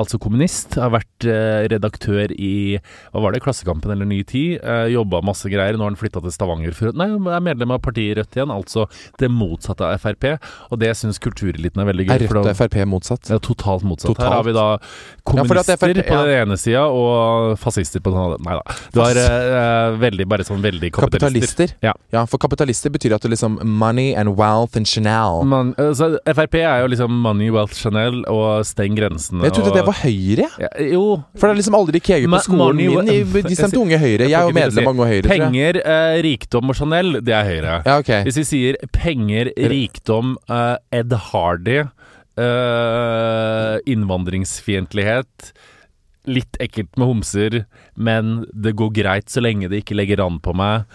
altså 0.00 0.18
kommunist. 0.22 0.76
Har 0.80 0.92
vært 0.94 1.26
eh, 1.28 1.66
redaktør 1.72 2.32
i 2.34 2.78
hva 3.12 3.22
var 3.24 3.34
det, 3.34 3.42
Klassekampen 3.44 3.92
eller 3.94 4.08
Ny 4.08 4.22
Tid. 4.28 4.58
Eh, 4.60 4.86
Jobba 4.94 5.22
masse 5.24 5.48
greier. 5.50 5.78
Nå 5.78 5.86
har 5.86 5.92
han 5.92 6.00
flytta 6.00 6.22
til 6.24 6.34
Stavanger. 6.34 6.74
For, 6.76 6.94
nei, 6.96 7.08
er 7.14 7.44
medlem 7.44 7.74
av 7.74 7.82
partiet 7.84 8.18
Rødt 8.18 8.36
igjen, 8.36 8.52
altså 8.52 8.86
det 9.20 9.30
motsatte 9.32 9.86
av 9.88 10.02
Frp. 10.02 10.28
Og 10.70 10.80
det 10.82 10.92
syns 10.98 11.20
kultureliten 11.22 11.82
er 11.82 11.90
veldig 11.90 12.08
gøy. 12.08 12.14
Er 12.16 12.26
Rødt 12.28 12.50
og 12.52 12.58
Frp 12.58 12.78
motsatt? 12.90 13.30
Ja, 13.32 13.40
totalt 13.42 13.86
motsatt. 13.86 14.12
Totalt. 14.12 14.28
Her 14.28 14.38
har 14.38 14.46
vi 14.46 14.54
da 14.56 14.66
kommunister 15.24 15.74
ja, 15.74 15.78
FRP, 15.80 16.02
ja. 16.02 16.06
på 16.08 16.20
den 16.24 16.42
ene 16.42 16.58
sida 16.60 16.84
og 16.92 17.54
fascister 17.60 18.02
på 18.04 18.12
den 18.14 18.20
andre. 18.20 18.40
Nei 18.44 18.58
da. 18.58 18.76
Du 18.94 19.00
har 19.02 19.20
eh, 19.20 19.98
veldig, 20.02 20.28
bare 20.30 20.46
sånn 20.46 20.62
veldig 20.64 20.90
kapitalister. 20.94 21.70
kapitalister. 21.70 21.76
Ja. 21.84 21.94
ja. 22.14 22.24
for 22.30 22.42
kapitalister 22.42 22.92
betyr 22.94 23.16
at 23.16 23.24
det 23.24 23.32
liksom 23.34 23.58
money 23.64 24.12
and 24.18 24.36
wealth 24.38 24.78
and 24.78 24.88
Chanel. 24.90 25.42
Man, 25.48 25.74
altså, 25.80 26.14
Frp 26.28 26.58
er 26.62 26.84
jo 26.84 26.90
liksom 26.92 27.20
money, 27.24 27.50
wealth, 27.54 27.76
Chanel 27.78 28.22
og 28.30 28.64
steng 28.68 28.98
grensene. 28.98 29.44
Jeg 29.46 29.56
trodde 29.56 29.72
og, 29.72 29.83
det 29.84 29.90
var 29.90 29.98
Høyre. 30.00 30.48
Ja, 30.64 30.70
jo. 30.94 31.04
For 31.36 31.46
det 31.46 31.52
er 31.52 31.60
liksom 31.60 31.76
aldri 31.78 32.00
KG 32.04 32.28
på 32.30 32.40
skolen 32.46 32.80
min. 32.80 33.10
De 33.44 33.58
stemte 33.58 33.80
Unge 33.80 33.98
Høyre. 34.00 34.28
Jeg 34.30 34.38
er 34.38 34.48
jo 34.48 34.56
medlem 34.56 34.88
av 34.88 34.96
Unge 34.96 35.10
Høyre. 35.12 35.28
Penger, 35.28 35.80
eh, 35.84 36.16
rikdom 36.24 36.72
og 36.72 36.78
Chanel, 36.78 37.20
det 37.24 37.36
er 37.36 37.50
Høyre. 37.50 37.76
Ja, 37.84 37.98
okay. 38.02 38.24
Hvis 38.26 38.40
vi 38.42 38.46
sier 38.48 38.80
penger, 38.96 39.52
rikdom, 39.70 40.36
eh, 40.48 40.76
Ed 41.00 41.14
Hardy, 41.30 41.84
eh, 42.40 43.78
innvandringsfiendtlighet 43.94 45.52
Litt 46.24 46.56
ekkelt 46.56 46.96
med 46.96 47.06
homser, 47.10 47.54
men 48.00 48.46
det 48.56 48.72
går 48.80 48.94
greit 48.96 49.28
så 49.28 49.42
lenge 49.44 49.68
det 49.68 49.82
ikke 49.82 49.96
legger 49.98 50.22
an 50.24 50.38
på 50.40 50.54
meg. 50.56 50.86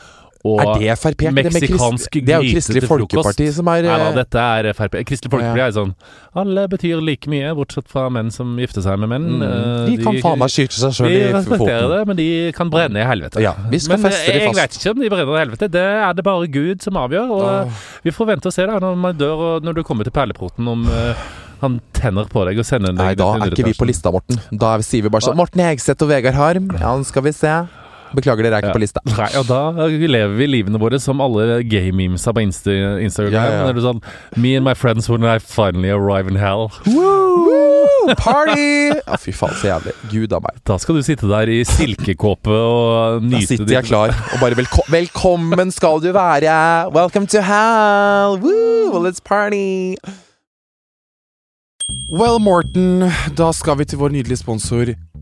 Og 0.47 0.59
er 0.63 0.79
det 0.79 0.93
Frp? 1.01 1.23
meksikansk 1.35 2.13
det, 2.15 2.21
det 2.25 2.33
er 2.35 2.43
jo 2.45 2.53
Kristelig 2.55 2.83
Folkeparti 2.87 3.47
som 3.51 3.67
er 3.73 3.81
Nei 3.83 3.97
da, 3.99 4.05
eh, 4.07 4.15
dette 4.15 4.39
er 4.39 4.69
Frp. 4.77 4.95
Kristelig 5.09 5.33
Folkeparti 5.33 5.63
er 5.65 5.73
sånn 5.75 5.91
Alle 6.39 6.63
betyr 6.71 7.01
like 7.03 7.27
mye, 7.27 7.49
bortsett 7.57 7.89
fra 7.91 8.05
menn 8.13 8.31
som 8.31 8.53
gifter 8.61 8.85
seg 8.85 9.01
med 9.01 9.11
menn. 9.11 9.25
mm, 9.41 9.43
De, 9.89 9.97
De 9.97 10.03
kan 10.05 10.19
faen 10.23 10.39
meg 10.39 10.53
skyte 10.53 10.77
seg 10.79 10.95
sjøl 10.95 11.11
i 11.11 11.19
respekterer 11.33 11.83
foten. 11.83 11.91
det, 11.97 12.07
men 12.07 12.19
de 12.21 12.27
kan 12.55 12.71
brenne 12.71 13.03
i 13.03 13.07
helvete. 13.09 13.43
Ja, 13.43 13.51
vi 13.69 13.81
skal 13.83 13.97
men 13.97 14.07
feste 14.11 14.31
de 14.31 14.37
jeg 14.39 14.47
fast. 14.47 14.61
vet 14.61 14.79
ikke 14.79 14.95
om 14.95 15.03
de 15.03 15.09
brenner 15.15 15.35
i 15.35 15.41
helvete. 15.43 15.71
Det 15.75 15.83
er 15.83 16.13
det 16.13 16.23
bare 16.23 16.47
Gud 16.47 16.81
som 16.87 16.93
avgjør. 17.03 17.35
Og 17.35 17.43
oh. 17.67 17.83
Vi 18.07 18.15
får 18.15 18.31
vente 18.31 18.47
og 18.47 18.53
se 18.55 18.65
da 18.69 18.79
når 18.79 18.95
man 18.95 19.19
dør, 19.19 19.45
og 19.49 19.63
når 19.67 19.75
du 19.81 19.83
kommer 19.83 20.07
til 20.07 20.15
perleporten, 20.15 20.67
om 20.71 20.87
eh, 20.87 21.27
han 21.59 21.81
tenner 21.91 22.29
på 22.31 22.45
deg 22.47 22.57
og 22.61 22.63
sender 22.63 22.93
deg 22.95 23.03
Nei, 23.03 23.15
da 23.19 23.33
er 23.35 23.51
ikke 23.51 23.67
vi 23.67 23.75
på 23.75 23.89
lista, 23.89 24.11
Morten. 24.15 24.39
Da 24.55 24.77
sier 24.85 25.03
vi 25.03 25.11
bare 25.11 25.27
sånn 25.27 25.35
Morten 25.35 25.59
Hegseth 25.65 26.05
og 26.07 26.13
Vegard 26.13 26.37
Harm. 26.39 26.71
Ja, 26.79 26.95
nå 26.95 27.03
skal 27.03 27.27
vi 27.27 27.33
se. 27.35 27.51
Beklager, 28.15 28.43
dere 28.43 28.57
er 28.57 28.63
ikke 28.63 28.71
Ja. 28.71 28.77
på 28.77 28.81
lista. 28.81 29.01
Nei, 29.05 29.29
og 29.37 29.45
da 29.47 29.87
lever 29.87 30.35
vi 30.37 30.47
livene 30.47 30.79
våre 30.81 30.99
som 30.99 31.19
alle 31.21 31.61
gay-memesa 31.63 32.33
på 32.33 32.41
Insta 32.41 32.71
Instagram. 33.03 33.33
Ja, 33.33 33.43
ja, 33.49 33.67
Er 33.69 33.73
sånn 33.83 34.01
Me 34.35 34.55
and 34.55 34.65
my 34.65 34.73
friends 34.73 35.09
when 35.09 35.23
I 35.23 35.37
finally 35.39 35.89
arrive 35.89 36.27
in 36.27 36.35
hell. 36.35 36.69
Woo! 36.87 38.13
Party! 38.17 38.89
Ja, 39.05 39.17
fy 39.21 39.31
faen, 39.31 39.53
så 39.59 39.69
jævlig. 39.69 39.93
Gud 40.09 40.33
a 40.33 40.39
meg. 40.41 40.57
Da 40.65 40.77
skal 40.81 40.95
du 40.95 41.03
sitte 41.05 41.27
der 41.29 41.49
i 41.51 41.59
silkekåpe 41.67 42.49
og 42.49 43.21
nyte 43.23 43.41
Da 43.41 43.45
sitter 43.51 43.73
jeg 43.75 43.85
klar 43.91 44.09
og 44.33 44.39
bare 44.41 44.57
velko 44.57 44.81
Velkommen 44.89 45.71
skal 45.71 45.99
du 46.01 46.09
være! 46.15 46.89
Welcome 46.95 47.27
to 47.27 47.41
hell! 47.45 48.39
Woo! 48.41 48.89
Well, 48.91 49.03
let's 49.05 49.19
party! 49.21 49.95
Well, 52.09 52.39
Morten, 52.41 53.11
da 53.37 53.51
skal 53.53 53.77
vi 53.77 53.85
til 53.85 53.99
vår 54.01 54.09
nydelige 54.13 54.37
sponsor 54.41 54.91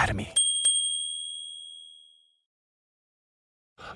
Academy. 0.00 0.30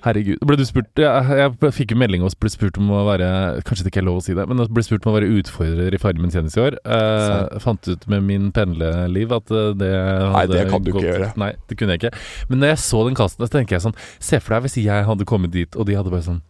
Herregud. 0.03 0.41
Ble 0.45 0.57
du 0.59 0.63
spurt 0.67 0.99
Jeg, 0.99 1.35
jeg 1.39 1.71
fikk 1.73 1.93
jo 1.93 1.97
melding 1.97 2.23
og 2.25 2.33
ble 2.41 2.49
spurt 2.51 2.75
om 2.81 2.89
å 2.93 3.03
være 3.07 3.27
Kanskje 3.65 3.85
det 3.85 3.91
ikke 3.93 4.01
er 4.03 4.07
lov 4.09 4.19
å 4.19 4.23
si 4.25 4.35
det, 4.37 4.43
men 4.49 4.59
jeg 4.61 4.73
ble 4.75 4.83
spurt 4.85 5.05
om 5.07 5.13
å 5.13 5.15
være 5.15 5.29
utfordrer 5.39 5.95
i 5.95 5.99
Farmen 6.01 6.33
kjendis 6.33 6.57
i 6.59 6.61
år. 6.65 6.77
Eh, 6.83 7.55
fant 7.63 7.89
ut 7.89 8.05
med 8.11 8.25
min 8.27 8.51
pendleliv 8.53 9.33
at 9.37 9.53
eh, 9.55 9.71
det 9.79 9.93
hadde 10.35 10.59
det 10.59 10.65
kan 10.69 10.83
du 10.83 10.91
ikke 10.91 11.05
gjøre. 11.07 11.31
Nei, 11.41 11.53
det 11.69 11.79
kunne 11.79 11.95
jeg 11.95 12.03
ikke. 12.03 12.25
Men 12.51 12.61
når 12.61 12.75
jeg 12.75 12.83
så 12.83 13.01
den 13.07 13.17
casten, 13.17 13.47
så 13.47 13.55
tenker 13.55 13.77
jeg 13.77 13.85
sånn 13.87 13.97
Se 14.19 14.41
for 14.43 14.57
deg 14.57 14.67
hvis 14.67 14.77
jeg 14.83 15.07
hadde 15.09 15.29
kommet 15.31 15.55
dit, 15.55 15.79
og 15.79 15.87
de 15.89 15.97
hadde 15.97 16.13
bare 16.13 16.27
sånn 16.27 16.43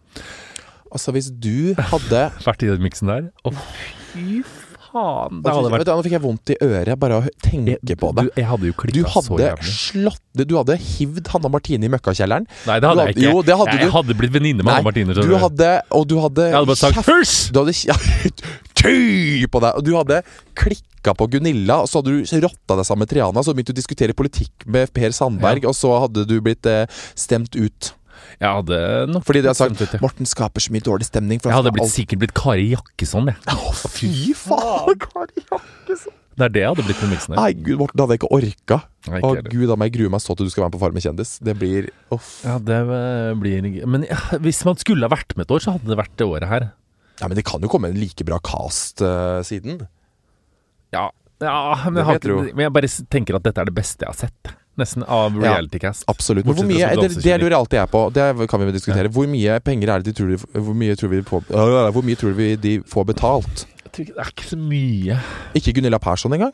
Altså, 0.92 1.12
hvis 1.16 1.30
du 1.30 1.74
hadde 1.92 2.26
vært 2.46 2.62
i 2.66 2.70
den 2.70 2.84
miksen 2.84 3.10
der. 3.10 3.30
Å, 3.46 3.52
fy 4.12 4.42
faen! 4.96 5.42
Det 5.44 5.52
hadde 5.54 5.72
vært 5.76 5.90
Nå 5.92 6.02
fikk 6.06 6.16
jeg 6.16 6.24
vondt 6.24 6.52
i 6.54 6.58
øret 6.66 6.98
bare 7.04 7.20
av 7.20 7.28
å 7.28 7.34
tenke 7.44 7.96
på 8.00 8.10
det. 8.16 8.24
Du, 8.26 8.30
jeg 8.40 8.48
hadde 8.50 8.70
jo 8.70 8.74
Du 8.74 8.80
klikka 8.82 9.22
så 9.26 9.38
jævlig. 9.40 9.74
slått 9.76 10.22
Du 10.46 10.56
hadde 10.56 10.76
hivd 10.80 11.28
Hanna 11.32 11.48
Martine 11.52 11.84
i 11.88 11.92
møkkakjelleren. 11.92 12.48
Nei, 12.66 12.80
det 12.80 12.88
hadde 12.90 13.04
Du 13.04 13.06
jeg 13.06 13.16
ikke. 13.16 13.28
jo, 13.30 13.42
det 13.46 13.56
hadde 13.60 13.72
jeg, 13.76 13.80
du. 13.80 13.86
jeg 13.86 13.94
hadde 13.96 14.16
blitt 14.20 14.34
venninne 14.34 14.64
med 14.64 14.72
Hanna 14.72 14.88
Martine. 14.90 15.14
du 15.16 15.36
hadde 15.44 15.70
Og 15.96 16.04
du 16.10 16.16
hadde 16.24 16.48
Jeg 16.50 16.56
hadde 16.58 16.70
bare 16.72 16.82
sagt 16.82 17.00
kjeft- 17.00 17.52
Du 17.52 17.60
hadde 17.62 17.76
ja, 17.86 17.96
Ty 18.80 19.46
på 19.50 19.60
deg! 19.64 19.78
Og 19.80 19.84
du 19.86 19.92
hadde 19.96 20.20
klikka 20.58 21.14
på 21.16 21.28
Gunilla, 21.32 21.78
og 21.84 21.88
så 21.90 22.00
hadde 22.02 22.16
du 22.18 22.40
rotta 22.44 22.76
deg 22.80 22.86
sammen 22.88 23.04
med 23.06 23.10
Triana, 23.12 23.42
så 23.46 23.54
begynte 23.54 23.72
du 23.72 23.76
å 23.76 23.80
diskutere 23.80 24.16
politikk 24.18 24.66
med 24.66 24.90
Per 24.96 25.14
Sandberg, 25.16 25.64
og 25.70 25.74
så 25.78 25.92
hadde 26.02 26.26
du 26.28 26.34
blitt 26.44 26.66
eh, 26.70 26.84
stemt 27.18 27.56
ut. 27.56 27.92
Jeg 28.36 28.52
hadde 28.52 28.78
nok 29.08 29.24
Fordi 29.24 29.40
de 29.40 29.48
har 29.48 29.56
sagt 29.56 29.80
ut, 29.80 29.94
ja. 29.96 30.00
Morten 30.02 30.28
skaper 30.28 30.60
så 30.60 30.72
mye 30.74 30.84
dårlig 30.84 31.08
stemning. 31.08 31.40
For 31.40 31.52
Jeg 31.52 31.56
hadde 31.56 31.72
blitt, 31.72 31.86
alt- 31.86 31.94
sikkert 31.94 32.20
blitt 32.20 32.36
Kari 32.36 32.68
Jakkesson, 32.74 33.32
jeg. 33.32 33.38
Å, 33.48 33.72
fy 33.88 34.12
faen! 34.36 34.98
Kari 35.06 35.44
Jakkesson. 35.46 36.16
Det 36.36 36.44
er 36.44 36.52
det 36.52 36.60
jeg 36.60 36.68
hadde 36.68 36.84
blitt 36.84 36.98
premissen 37.00 37.32
her. 37.32 37.38
Nei, 37.40 37.52
gud, 37.56 37.78
Morten, 37.80 37.96
det 37.96 38.04
hadde 38.04 38.16
jeg 38.16 38.20
ikke 38.20 38.32
orka. 38.36 38.76
Nei, 39.08 39.20
ikke 39.22 39.28
å, 39.40 39.52
gud 39.54 39.70
jeg 39.72 39.80
meg, 39.80 39.92
gruer 39.94 40.12
meg 40.12 40.20
så 40.20 40.34
til 40.36 40.48
du 40.48 40.52
skal 40.52 40.66
være 40.66 40.68
med 40.68 40.76
på 40.76 40.80
Farmen 40.82 41.04
kjendis. 41.04 41.30
Det 41.48 41.54
blir 41.56 41.88
Uff. 42.12 42.32
Ja, 42.44 42.58
det 42.60 42.80
eh, 42.84 43.30
blir 43.40 43.86
Men 43.88 44.04
ja, 44.04 44.18
hvis 44.44 44.60
man 44.68 44.76
skulle 44.82 45.08
ha 45.08 45.14
vært 45.14 45.32
med 45.38 45.46
et 45.46 45.54
år, 45.56 45.64
så 45.64 45.78
hadde 45.78 45.88
det 45.88 45.96
vært 45.96 46.12
det 46.20 46.28
året 46.28 46.50
her. 46.50 46.68
Ja, 47.22 47.30
men 47.30 47.40
det 47.40 47.46
kan 47.48 47.64
jo 47.64 47.70
komme 47.72 47.88
en 47.88 47.96
like 47.96 48.26
bra 48.28 48.36
cast 48.44 49.00
uh, 49.00 49.40
siden. 49.48 49.80
Ja, 50.92 51.08
ja 51.40 51.56
men, 51.88 52.02
jeg 52.02 52.08
har 52.10 52.52
men 52.52 52.64
jeg 52.66 52.74
bare 52.76 52.92
tenker 53.08 53.40
at 53.40 53.48
dette 53.48 53.64
er 53.64 53.70
det 53.70 53.76
beste 53.78 54.04
jeg 54.04 54.12
har 54.12 54.20
sett. 54.26 54.52
Nesten 54.76 55.02
av 55.08 55.32
Ja. 55.40 55.54
realitycast. 55.56 56.04
Absolutt. 56.08 56.44
Hvor 56.44 56.66
mye, 56.68 56.90
det, 57.00 57.22
det 57.22 57.38
lurer 57.40 57.54
jeg 57.54 57.60
alltid 57.62 57.78
jeg 57.80 57.90
på. 57.90 58.02
Det 58.12 58.48
kan 58.50 58.60
vi 58.60 58.72
diskutere. 58.72 59.08
Hvor 59.08 59.26
mye 59.26 59.58
penger 59.64 59.88
er 59.94 60.02
det 60.04 60.12
de 60.12 60.16
tror 60.20 60.28
de, 60.34 60.36
Hvor 60.60 60.74
mye 60.76 60.96
tror 60.96 61.08
vi 61.14 61.22
øh, 61.22 61.92
Hvor 61.96 62.04
mye 62.04 62.16
tror 62.16 62.34
vi 62.36 62.56
de 62.56 62.74
får 62.82 63.06
betalt? 63.06 63.66
Jeg 63.84 63.92
tror 63.92 64.04
ikke- 64.04 64.14
Det 64.16 64.24
er 64.26 64.32
ikke 64.34 64.48
så 64.50 64.58
mye. 64.60 65.20
Ikke 65.54 65.72
Gunilla 65.72 65.98
Persson 65.98 66.32
engang? 66.32 66.52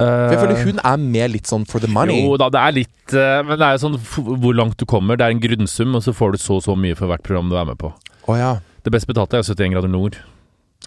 For 0.00 0.32
jeg 0.32 0.38
føler 0.40 0.64
hun 0.64 0.80
er 0.82 0.96
med 0.96 1.30
litt 1.34 1.46
sånn 1.50 1.66
for 1.68 1.78
the 1.82 1.86
money. 1.92 2.22
Jo 2.24 2.38
da, 2.40 2.48
det 2.48 2.60
er 2.60 2.72
litt 2.72 3.12
eh, 3.12 3.42
Men 3.44 3.58
det 3.60 3.66
er 3.66 3.76
jo 3.76 3.82
sånn 3.84 3.98
hvor 4.40 4.54
langt 4.56 4.78
du 4.80 4.86
kommer. 4.88 5.18
Det 5.20 5.26
er 5.26 5.34
en 5.34 5.42
grunnsum, 5.42 5.94
og 5.98 6.02
så 6.06 6.14
får 6.16 6.32
du 6.32 6.38
så 6.40 6.56
og 6.56 6.64
så 6.64 6.76
mye 6.78 6.96
for 6.96 7.10
hvert 7.10 7.22
program 7.26 7.50
du 7.52 7.56
er 7.60 7.66
med 7.68 7.76
på. 7.76 7.92
Oh, 8.26 8.36
ja. 8.38 8.54
Det 8.82 8.92
best 8.94 9.06
betalte 9.10 9.36
er 9.36 9.44
71 9.44 9.74
grader 9.74 9.92
nord. 9.92 10.16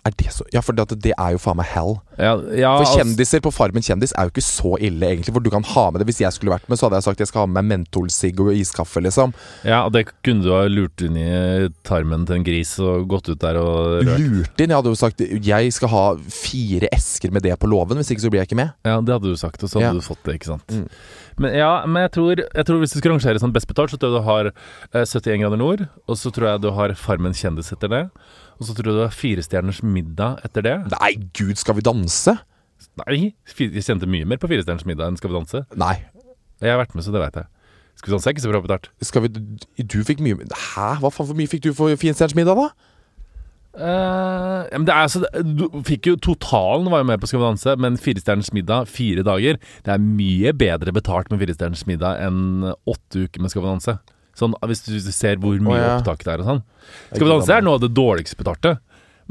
Er 0.06 0.12
det 0.20 0.34
så 0.36 0.44
Ja, 0.52 0.60
for 0.60 0.74
det, 0.76 0.84
det 1.02 1.14
er 1.18 1.32
jo 1.32 1.38
faen 1.40 1.56
meg 1.56 1.66
hell. 1.72 1.94
Ja, 2.20 2.34
ja, 2.52 2.72
For 2.78 2.84
altså- 2.84 2.98
kjendiser 3.00 3.40
på 3.42 3.52
Farmen 3.56 3.82
kjendis 3.82 4.12
er 4.20 4.28
jo 4.28 4.32
ikke 4.34 4.44
så 4.44 4.74
ille, 4.84 5.00
egentlig. 5.08 5.32
For 5.34 5.40
du 5.40 5.50
kan 5.50 5.64
ha 5.64 5.86
med 5.92 6.02
det. 6.02 6.08
Hvis 6.10 6.20
jeg 6.20 6.34
skulle 6.36 6.52
vært 6.52 6.68
med, 6.68 6.78
så 6.78 6.86
hadde 6.90 7.00
jeg 7.00 7.04
sagt 7.08 7.20
jeg 7.24 7.28
skal 7.32 7.42
ha 7.42 7.46
med 7.48 7.64
meg 7.64 7.80
mentolsigg 7.88 8.40
og 8.44 8.52
iskaffe, 8.52 9.02
liksom. 9.02 9.34
Ja, 9.64 9.86
og 9.86 9.94
det 9.94 10.10
kunne 10.22 10.44
du 10.44 10.52
ha 10.52 10.66
lurt 10.68 11.02
inn 11.02 11.16
i 11.16 11.70
tarmen 11.88 12.26
til 12.28 12.36
en 12.36 12.44
gris 12.44 12.76
og 12.84 13.08
gått 13.08 13.30
ut 13.32 13.40
der 13.40 13.56
og 13.62 14.04
rørt. 14.04 14.20
Lurt 14.20 14.60
inn. 14.60 14.70
Jeg 14.70 14.76
hadde 14.76 14.92
jo 14.92 15.00
sagt 15.00 15.24
jeg 15.24 15.74
skal 15.74 15.90
ha 15.90 16.04
fire 16.28 16.90
esker 16.92 17.32
med 17.32 17.42
det 17.48 17.56
på 17.60 17.72
låven, 17.72 17.96
hvis 17.98 18.12
ikke 18.12 18.26
så 18.28 18.30
blir 18.30 18.44
jeg 18.44 18.52
ikke 18.52 18.60
med. 18.60 18.74
Ja, 18.84 19.00
det 19.00 19.16
hadde 19.16 19.32
du 19.32 19.36
sagt, 19.40 19.64
og 19.64 19.70
så 19.72 19.80
hadde 19.80 19.94
Ja. 19.94 19.94
du 19.94 20.02
fått 20.02 20.24
det, 20.28 20.36
ikke 20.42 20.52
sant. 20.52 20.68
Mm. 20.68 20.88
Men 21.40 21.54
ja, 21.56 21.86
men 21.88 22.04
jeg 22.04 22.12
tror, 22.12 22.36
jeg 22.54 22.66
tror 22.66 22.78
hvis 22.84 22.92
du 22.94 23.00
skal 23.00 23.12
rangere 23.16 23.40
sånn 23.40 23.54
best 23.54 23.66
betalt, 23.68 23.90
så 23.90 23.98
tror 23.98 24.12
jeg 24.14 24.22
du 24.22 24.28
har 24.28 24.46
eh, 24.94 25.06
71 25.06 25.40
grader 25.42 25.58
nord, 25.58 25.88
og 26.08 26.16
så 26.20 26.30
tror 26.30 26.52
jeg 26.52 26.62
du 26.62 26.70
har 26.72 26.94
Farmen 26.94 27.34
kjendis 27.34 27.72
etter 27.74 27.90
det, 27.90 28.04
og 28.60 28.68
så 28.68 28.76
tror 28.78 28.90
du 28.90 28.98
det 28.98 29.08
har 29.08 29.16
Firestjerners 29.16 29.82
middag 29.86 30.44
etter 30.48 30.66
det. 30.66 30.76
Nei, 30.96 31.14
gud, 31.36 31.56
skal 31.60 31.78
vi 31.80 31.86
danse? 31.86 32.38
Nei, 33.00 33.34
jeg 33.58 33.84
kjente 33.86 34.10
mye 34.10 34.28
mer 34.28 34.42
på 34.42 34.50
Firestjerners 34.52 34.86
middag 34.88 35.10
enn 35.10 35.20
Skal 35.20 35.32
vi 35.32 35.38
danse. 35.40 35.64
Nei. 35.80 35.96
Jeg 36.62 36.74
har 36.74 36.82
vært 36.82 36.96
med, 36.96 37.06
så 37.06 37.14
det 37.14 37.22
veit 37.24 37.38
jeg. 37.40 37.50
Skal 38.00 38.10
vi 38.10 38.16
danse 38.16 38.30
er 38.30 38.36
ikke 38.36 38.44
så 38.46 38.52
bra 38.52 38.64
betalt. 38.64 38.90
Skal 39.06 39.26
vi 39.26 39.32
Du 39.84 40.00
fikk 40.06 40.24
mye 40.24 40.48
Hæ? 40.50 40.90
Hva 41.02 41.12
faen, 41.14 41.30
hvor 41.30 41.38
mye 41.38 41.50
fikk 41.50 41.66
du 41.68 41.72
for 41.78 41.94
Firestjerners 41.94 42.38
middag, 42.38 42.60
da? 42.60 42.90
Uh, 43.74 44.70
ja, 44.70 44.78
men 44.78 44.86
det 44.86 44.94
er 44.94 45.08
altså 45.08 45.24
Du 45.42 45.64
fikk 45.82 46.06
jo 46.06 46.20
Totalen 46.22 46.92
var 46.94 47.02
jo 47.02 47.08
med 47.10 47.18
på 47.18 47.26
Skal 47.26 47.40
vi 47.42 47.48
danse, 47.48 47.74
men 47.82 47.98
Firestjerners 47.98 48.52
middag 48.54 48.86
fire 48.86 49.24
dager 49.26 49.58
Det 49.58 49.90
er 49.90 50.04
mye 50.04 50.52
bedre 50.54 50.94
betalt 50.94 51.32
med 51.34 51.42
Firestjerners 51.42 51.82
middag 51.90 52.22
enn 52.22 52.68
åtte 52.70 53.26
uker 53.26 53.42
med 53.42 53.50
Skal 53.50 53.64
vi 53.64 53.72
danse. 53.72 53.96
Sånn, 54.38 54.56
Hvis 54.66 54.82
du 54.88 55.12
ser 55.14 55.38
hvor 55.38 55.60
mye 55.62 55.78
oh, 55.78 55.82
ja. 55.82 55.92
opptak 56.00 56.24
det 56.26 56.34
er 56.34 56.42
og 56.42 56.50
sånn. 56.50 56.64
Skal 57.14 57.28
vi 57.28 57.34
danse 57.36 57.54
er 57.54 57.62
noe 57.66 57.78
av 57.78 57.86
det 57.86 57.94
dårligste 57.94 58.40
betalte. 58.40 58.78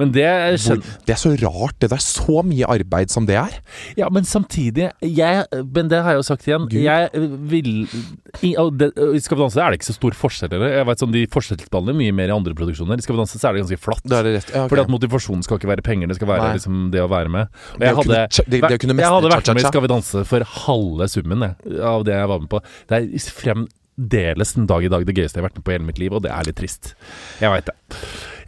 Men 0.01 0.09
det 0.15 0.25
Hvor, 0.25 0.79
det 1.05 1.13
er 1.13 1.19
så 1.21 1.31
rart. 1.37 1.77
Det 1.83 1.91
er 1.93 2.01
så 2.01 2.41
mye 2.47 2.65
arbeid 2.71 3.11
som 3.13 3.27
det 3.29 3.37
er. 3.37 3.59
Ja, 3.99 4.09
men 4.09 4.25
samtidig 4.25 4.87
jeg, 5.05 5.43
Men 5.75 5.91
det 5.93 6.01
har 6.01 6.15
jeg 6.15 6.23
jo 6.23 6.25
sagt 6.25 6.47
igjen. 6.49 6.65
Gud. 6.71 6.79
Jeg 6.81 7.11
vil 7.53 7.69
i, 8.41 8.55
det, 8.81 8.89
I 8.97 9.21
Skal 9.21 9.37
vi 9.37 9.43
danse 9.45 9.61
er 9.61 9.69
det 9.75 9.81
ikke 9.81 9.91
så 9.91 9.97
stor 9.99 10.17
forskjell. 10.17 10.55
Eller? 10.57 10.79
Jeg 10.79 10.89
vet 10.89 11.05
sånn, 11.05 11.13
De 11.13 11.27
forskjellsbehandler 11.35 11.99
mye 11.99 12.15
mer 12.23 12.33
i 12.33 12.37
andre 12.39 12.57
produksjoner. 12.57 13.03
I 13.03 13.05
Skal 13.05 13.19
vi 13.19 13.21
danse 13.21 13.37
så 13.43 13.51
er 13.51 13.59
det 13.59 13.67
ganske 13.67 13.81
flatt. 13.85 14.07
Er 14.09 14.25
det 14.29 14.35
rett. 14.39 14.55
Ja, 14.55 14.65
okay. 14.65 14.73
Fordi 14.73 14.87
at 14.87 14.95
motivasjonen 14.97 15.45
skal 15.45 15.61
ikke 15.61 15.73
være 15.75 15.85
penger, 15.85 16.09
det 16.09 16.17
skal 16.17 16.33
være 16.33 16.55
liksom 16.57 16.81
det 16.95 17.05
å 17.05 17.11
være 17.13 17.35
med. 17.37 17.53
Og 17.77 17.85
jeg 17.85 18.01
hadde, 18.01 18.25
det- 18.49 18.63
det 18.73 18.81
kunne 18.81 18.97
jeg 18.97 19.13
hadde 19.19 19.35
vært 19.37 19.53
med 19.53 19.61
i. 19.63 19.69
Skal 19.69 19.85
vi 19.85 19.93
danse 19.93 20.25
for 20.33 20.49
halve 20.65 21.11
summen 21.13 21.47
jeg, 21.51 21.79
av 21.85 22.09
det 22.09 22.17
jeg 22.17 22.33
var 22.33 22.41
med 22.47 22.49
på. 22.49 22.65
Det 22.89 22.97
er 23.03 23.69
fremdeles 23.97 24.55
den 24.55 24.67
dag 24.67 24.85
i 24.85 24.89
dag 24.89 25.05
det 25.07 25.15
gøyeste 25.15 25.39
jeg 25.39 25.43
har 25.43 25.51
vært 25.51 25.59
med 25.59 25.65
på 25.65 25.73
i 25.73 25.77
hele 25.77 25.87
mitt 25.87 25.99
liv, 25.99 26.13
og 26.13 26.23
det 26.23 26.31
er 26.33 26.45
litt 26.47 26.57
trist. 26.57 26.95
Jeg 27.41 27.51
veit 27.51 27.67
det. 27.67 27.75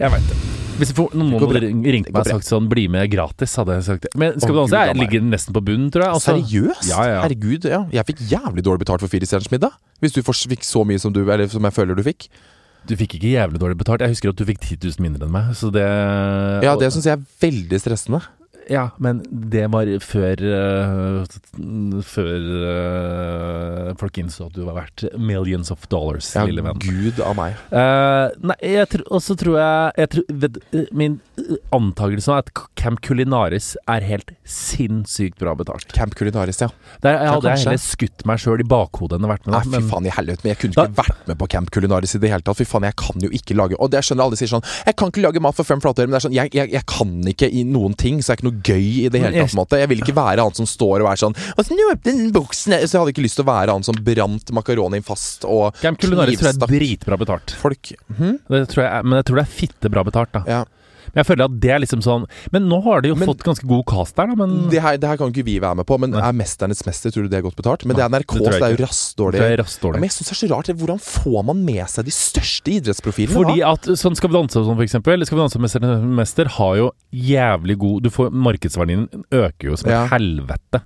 Jeg 0.01 0.11
vet 0.11 0.29
det. 0.29 0.37
Hvis 0.75 0.91
jeg 0.91 0.97
får, 0.97 1.13
noen 1.15 1.35
hadde 1.39 1.61
ringt 1.95 2.09
meg 2.11 2.17
og 2.19 2.27
sagt 2.27 2.49
sånn 2.49 2.67
'bli 2.69 2.89
med 2.91 3.11
gratis', 3.13 3.55
hadde 3.57 3.77
jeg 3.77 3.85
sagt 3.85 4.03
det. 4.03 4.11
Men 4.19 4.41
Skal 4.41 4.55
vi 4.55 4.59
danse 4.59 4.73
meg. 4.73 4.97
ligger 4.97 5.21
nesten 5.23 5.55
på 5.55 5.63
bunnen, 5.63 5.91
tror 5.91 6.03
jeg. 6.03 6.13
Altså, 6.15 6.35
Seriøst? 6.35 6.89
Ja, 6.89 7.05
ja. 7.07 7.21
Herregud, 7.23 7.65
ja. 7.65 7.87
Jeg 7.93 8.07
fikk 8.07 8.19
jævlig 8.27 8.65
dårlig 8.65 8.81
betalt 8.83 9.01
for 9.01 9.09
Firestjerners 9.09 9.51
middag. 9.53 9.71
Hvis 10.01 10.13
du 10.13 10.23
fikk 10.23 10.65
så 10.65 10.85
mye 10.85 10.99
som 10.99 11.13
du 11.13 11.23
Eller 11.31 11.47
som 11.47 11.63
jeg 11.63 11.73
føler 11.73 11.95
du 11.95 12.03
fikk. 12.03 12.29
Du 12.87 12.97
fikk 12.97 13.15
ikke 13.15 13.33
jævlig 13.39 13.61
dårlig 13.61 13.79
betalt. 13.79 14.01
Jeg 14.01 14.11
husker 14.11 14.29
at 14.31 14.37
du 14.37 14.45
fikk 14.45 14.61
10 14.61 14.77
000 14.83 15.01
mindre 15.01 15.25
enn 15.25 15.33
meg. 15.33 15.55
Så 15.55 15.71
det 15.71 15.87
Ja, 16.65 16.75
det 16.77 16.93
syns 16.93 17.05
jeg 17.07 17.19
er 17.19 17.25
veldig 17.41 17.81
stressende. 17.81 18.21
Ja, 18.71 18.89
men 19.03 19.21
det 19.29 19.67
var 19.73 19.89
før 20.01 20.41
uh, 20.41 21.25
Før 22.07 22.47
uh, 22.65 23.91
folk 24.01 24.21
innså 24.23 24.49
at 24.49 24.57
du 24.57 24.63
var 24.67 24.79
verdt 24.79 25.07
millions 25.21 25.71
of 25.75 25.85
dollars, 25.93 26.31
Ja, 26.37 26.45
lille 26.49 26.65
venn. 26.65 26.81
gud 26.83 27.21
av 27.25 27.37
meg. 27.39 27.59
Uh, 27.73 28.33
nei, 28.45 28.57
jeg 28.75 28.89
tror, 28.95 29.05
også 29.19 29.37
tror 29.41 29.59
jeg, 29.61 29.93
jeg 30.05 30.13
tror, 30.15 30.29
vet, 30.45 30.61
Min 30.97 31.19
antakelse 31.75 32.33
er 32.33 32.45
at 32.45 32.53
Camp 32.85 33.01
Culinaris 33.01 33.71
er 33.89 34.05
helt 34.05 34.31
sinnssykt 34.45 35.39
bra 35.41 35.55
betalt. 35.57 35.89
Camp 35.97 36.15
Culinaris, 36.19 36.59
ja. 36.61 36.69
Der 37.01 37.15
jeg 37.17 37.25
Ja, 37.25 37.33
hadde 37.33 37.53
jeg 37.55 37.63
heller 37.65 37.81
skutt 37.81 38.25
meg 38.29 38.43
sjøl 38.43 38.61
i 38.61 38.67
bakhodet 38.69 39.17
enn 39.17 39.25
å 39.25 39.31
vært 39.31 39.47
med. 39.49 39.55
Nei, 39.57 39.81
fy 39.81 39.89
faen 39.89 40.09
i 40.09 40.13
helvete, 40.13 40.45
men 40.45 40.53
jeg 40.53 40.59
kunne 40.61 40.75
ikke 40.77 40.99
vært 41.01 41.23
med 41.31 41.39
på 41.41 41.49
Camp 41.55 41.71
Culinaris 41.73 42.13
i 42.19 42.21
det 42.21 42.31
hele 42.35 42.45
tatt. 42.45 42.59
Fy 42.61 42.67
faen, 42.69 42.85
jeg 42.91 42.97
kan 43.01 43.25
jo 43.25 43.31
ikke 43.33 43.57
lage 43.57 43.79
Og 43.81 43.89
det 43.91 44.03
jeg 44.03 44.11
skjønner 44.11 44.27
alle 44.29 44.37
sier 44.39 44.51
sånn 44.53 44.65
Jeg 44.85 44.97
kan 45.01 45.09
ikke 45.13 45.25
lage 45.25 45.41
mat 45.43 45.57
for 45.57 45.65
fem 45.65 45.81
flate 45.81 46.05
men 46.05 46.13
det 46.13 46.21
er 46.21 46.27
sånn 46.27 46.37
jeg, 46.37 46.53
jeg, 46.53 46.71
jeg 46.75 46.85
kan 46.91 47.15
ikke 47.33 47.49
i 47.49 47.65
noen 47.65 47.97
ting, 47.97 48.21
så 48.21 48.33
det 48.33 48.35
er 48.35 48.41
ikke 48.43 48.49
noe 48.51 48.61
gøy 48.69 48.87
i 49.07 49.09
det 49.09 49.23
hele 49.25 49.33
tatt. 49.41 49.55
på 49.55 49.57
en 49.57 49.63
måte 49.63 49.81
Jeg 49.81 49.91
vil 49.95 50.05
ikke 50.05 50.17
være 50.21 50.45
han 50.45 50.55
som 50.61 50.69
står 50.69 51.05
og 51.07 51.11
er 51.15 51.23
sånn 51.25 51.37
Åssen 51.57 51.81
åpne 51.89 52.05
den 52.13 52.31
buksen 52.37 52.77
Så 52.85 52.91
jeg 52.93 53.01
hadde 53.01 53.15
ikke 53.17 53.25
lyst 53.25 53.41
til 53.41 53.47
å 53.47 53.51
være 53.51 53.75
han 53.79 53.87
som 53.87 53.97
brant 54.05 54.53
makaronien 54.61 55.05
fast 55.07 55.49
og 55.49 55.73
Camp 55.81 56.01
Culinaris 56.03 56.39
tror 56.41 56.53
jeg 56.53 56.61
er 56.61 56.75
dritbra 56.77 57.17
betalt. 57.21 57.57
folk. 57.59 57.93
Hm? 58.19 58.39
Det 58.53 58.65
tror 58.73 58.85
jeg, 58.85 59.05
men 59.09 59.19
jeg 59.21 59.27
tror 59.31 59.41
det 59.41 59.45
er 59.49 59.53
fitte 59.57 59.91
bra 59.93 60.05
betalt, 60.07 60.33
da. 60.35 60.43
Ja. 60.51 60.63
Men 61.15 61.23
jeg 61.23 61.27
føler 61.31 61.45
at 61.47 61.61
det 61.61 61.71
er 61.71 61.79
liksom 61.85 62.03
sånn 62.03 62.25
Men 62.53 62.69
nå 62.69 62.83
har 62.85 63.01
de 63.03 63.09
jo 63.09 63.15
Men- 63.15 63.29
fått 63.29 63.45
ganske 63.47 63.67
god 63.67 63.85
cast 63.87 64.17
der, 64.17 64.27
da. 64.27 64.35
Men 64.35 64.69
Det 64.71 64.83
her, 64.83 64.97
det 64.99 65.09
her 65.09 65.17
kan 65.17 65.31
ikke 65.33 65.45
vi 65.45 65.59
være 65.61 65.77
med 65.77 65.87
på, 65.87 65.99
men 65.99 66.11
Nei. 66.11 66.19
er 66.21 66.33
'Mesternes 66.33 66.83
mester', 66.85 67.11
tror 67.13 67.23
du 67.25 67.29
det 67.29 67.39
er 67.39 67.43
godt 67.49 67.57
betalt? 67.57 67.85
Men 67.87 67.97
det 67.97 68.05
er 68.05 68.09
Nei, 68.09 68.19
NRK, 68.21 68.35
det 68.39 68.45
så 68.45 68.59
det 68.59 68.63
er 68.63 68.77
jo 68.77 68.85
rassdårlig. 68.85 69.33
det 69.33 69.41
er 69.41 69.57
dårlig. 69.57 69.65
Ja, 69.65 69.83
dårlig. 69.89 70.01
men 70.01 70.03
jeg 70.03 70.17
synes 70.19 70.29
det 70.29 70.35
er 70.35 70.49
så 70.49 70.51
rart. 70.55 70.67
Hvordan 70.79 71.01
får 71.01 71.45
man 71.45 71.65
med 71.65 71.87
seg 71.89 72.05
de 72.05 72.11
største 72.11 72.69
idrettsprofilene? 72.81 73.35
Fordi 73.35 73.59
da? 73.61 73.73
at 73.73 73.83
sånn 73.99 74.15
Skal 74.17 74.31
vi 74.31 74.35
danse 74.35 74.57
og 74.57 74.67
sånn, 74.67 74.77
for 74.77 74.83
eksempel. 74.85 75.25
Skal 75.27 75.39
vi 75.39 75.43
danse 75.45 75.59
Mesternes 75.59 76.03
mester 76.05 76.45
har 76.49 76.77
jo 76.77 76.91
jævlig 77.13 77.79
god 77.79 78.03
Du 78.03 78.11
får 78.11 78.31
Markedsverdien 78.33 79.09
øker 79.33 79.63
jo 79.71 79.77
som 79.77 79.91
Ja. 79.91 80.07
helvete. 80.09 80.83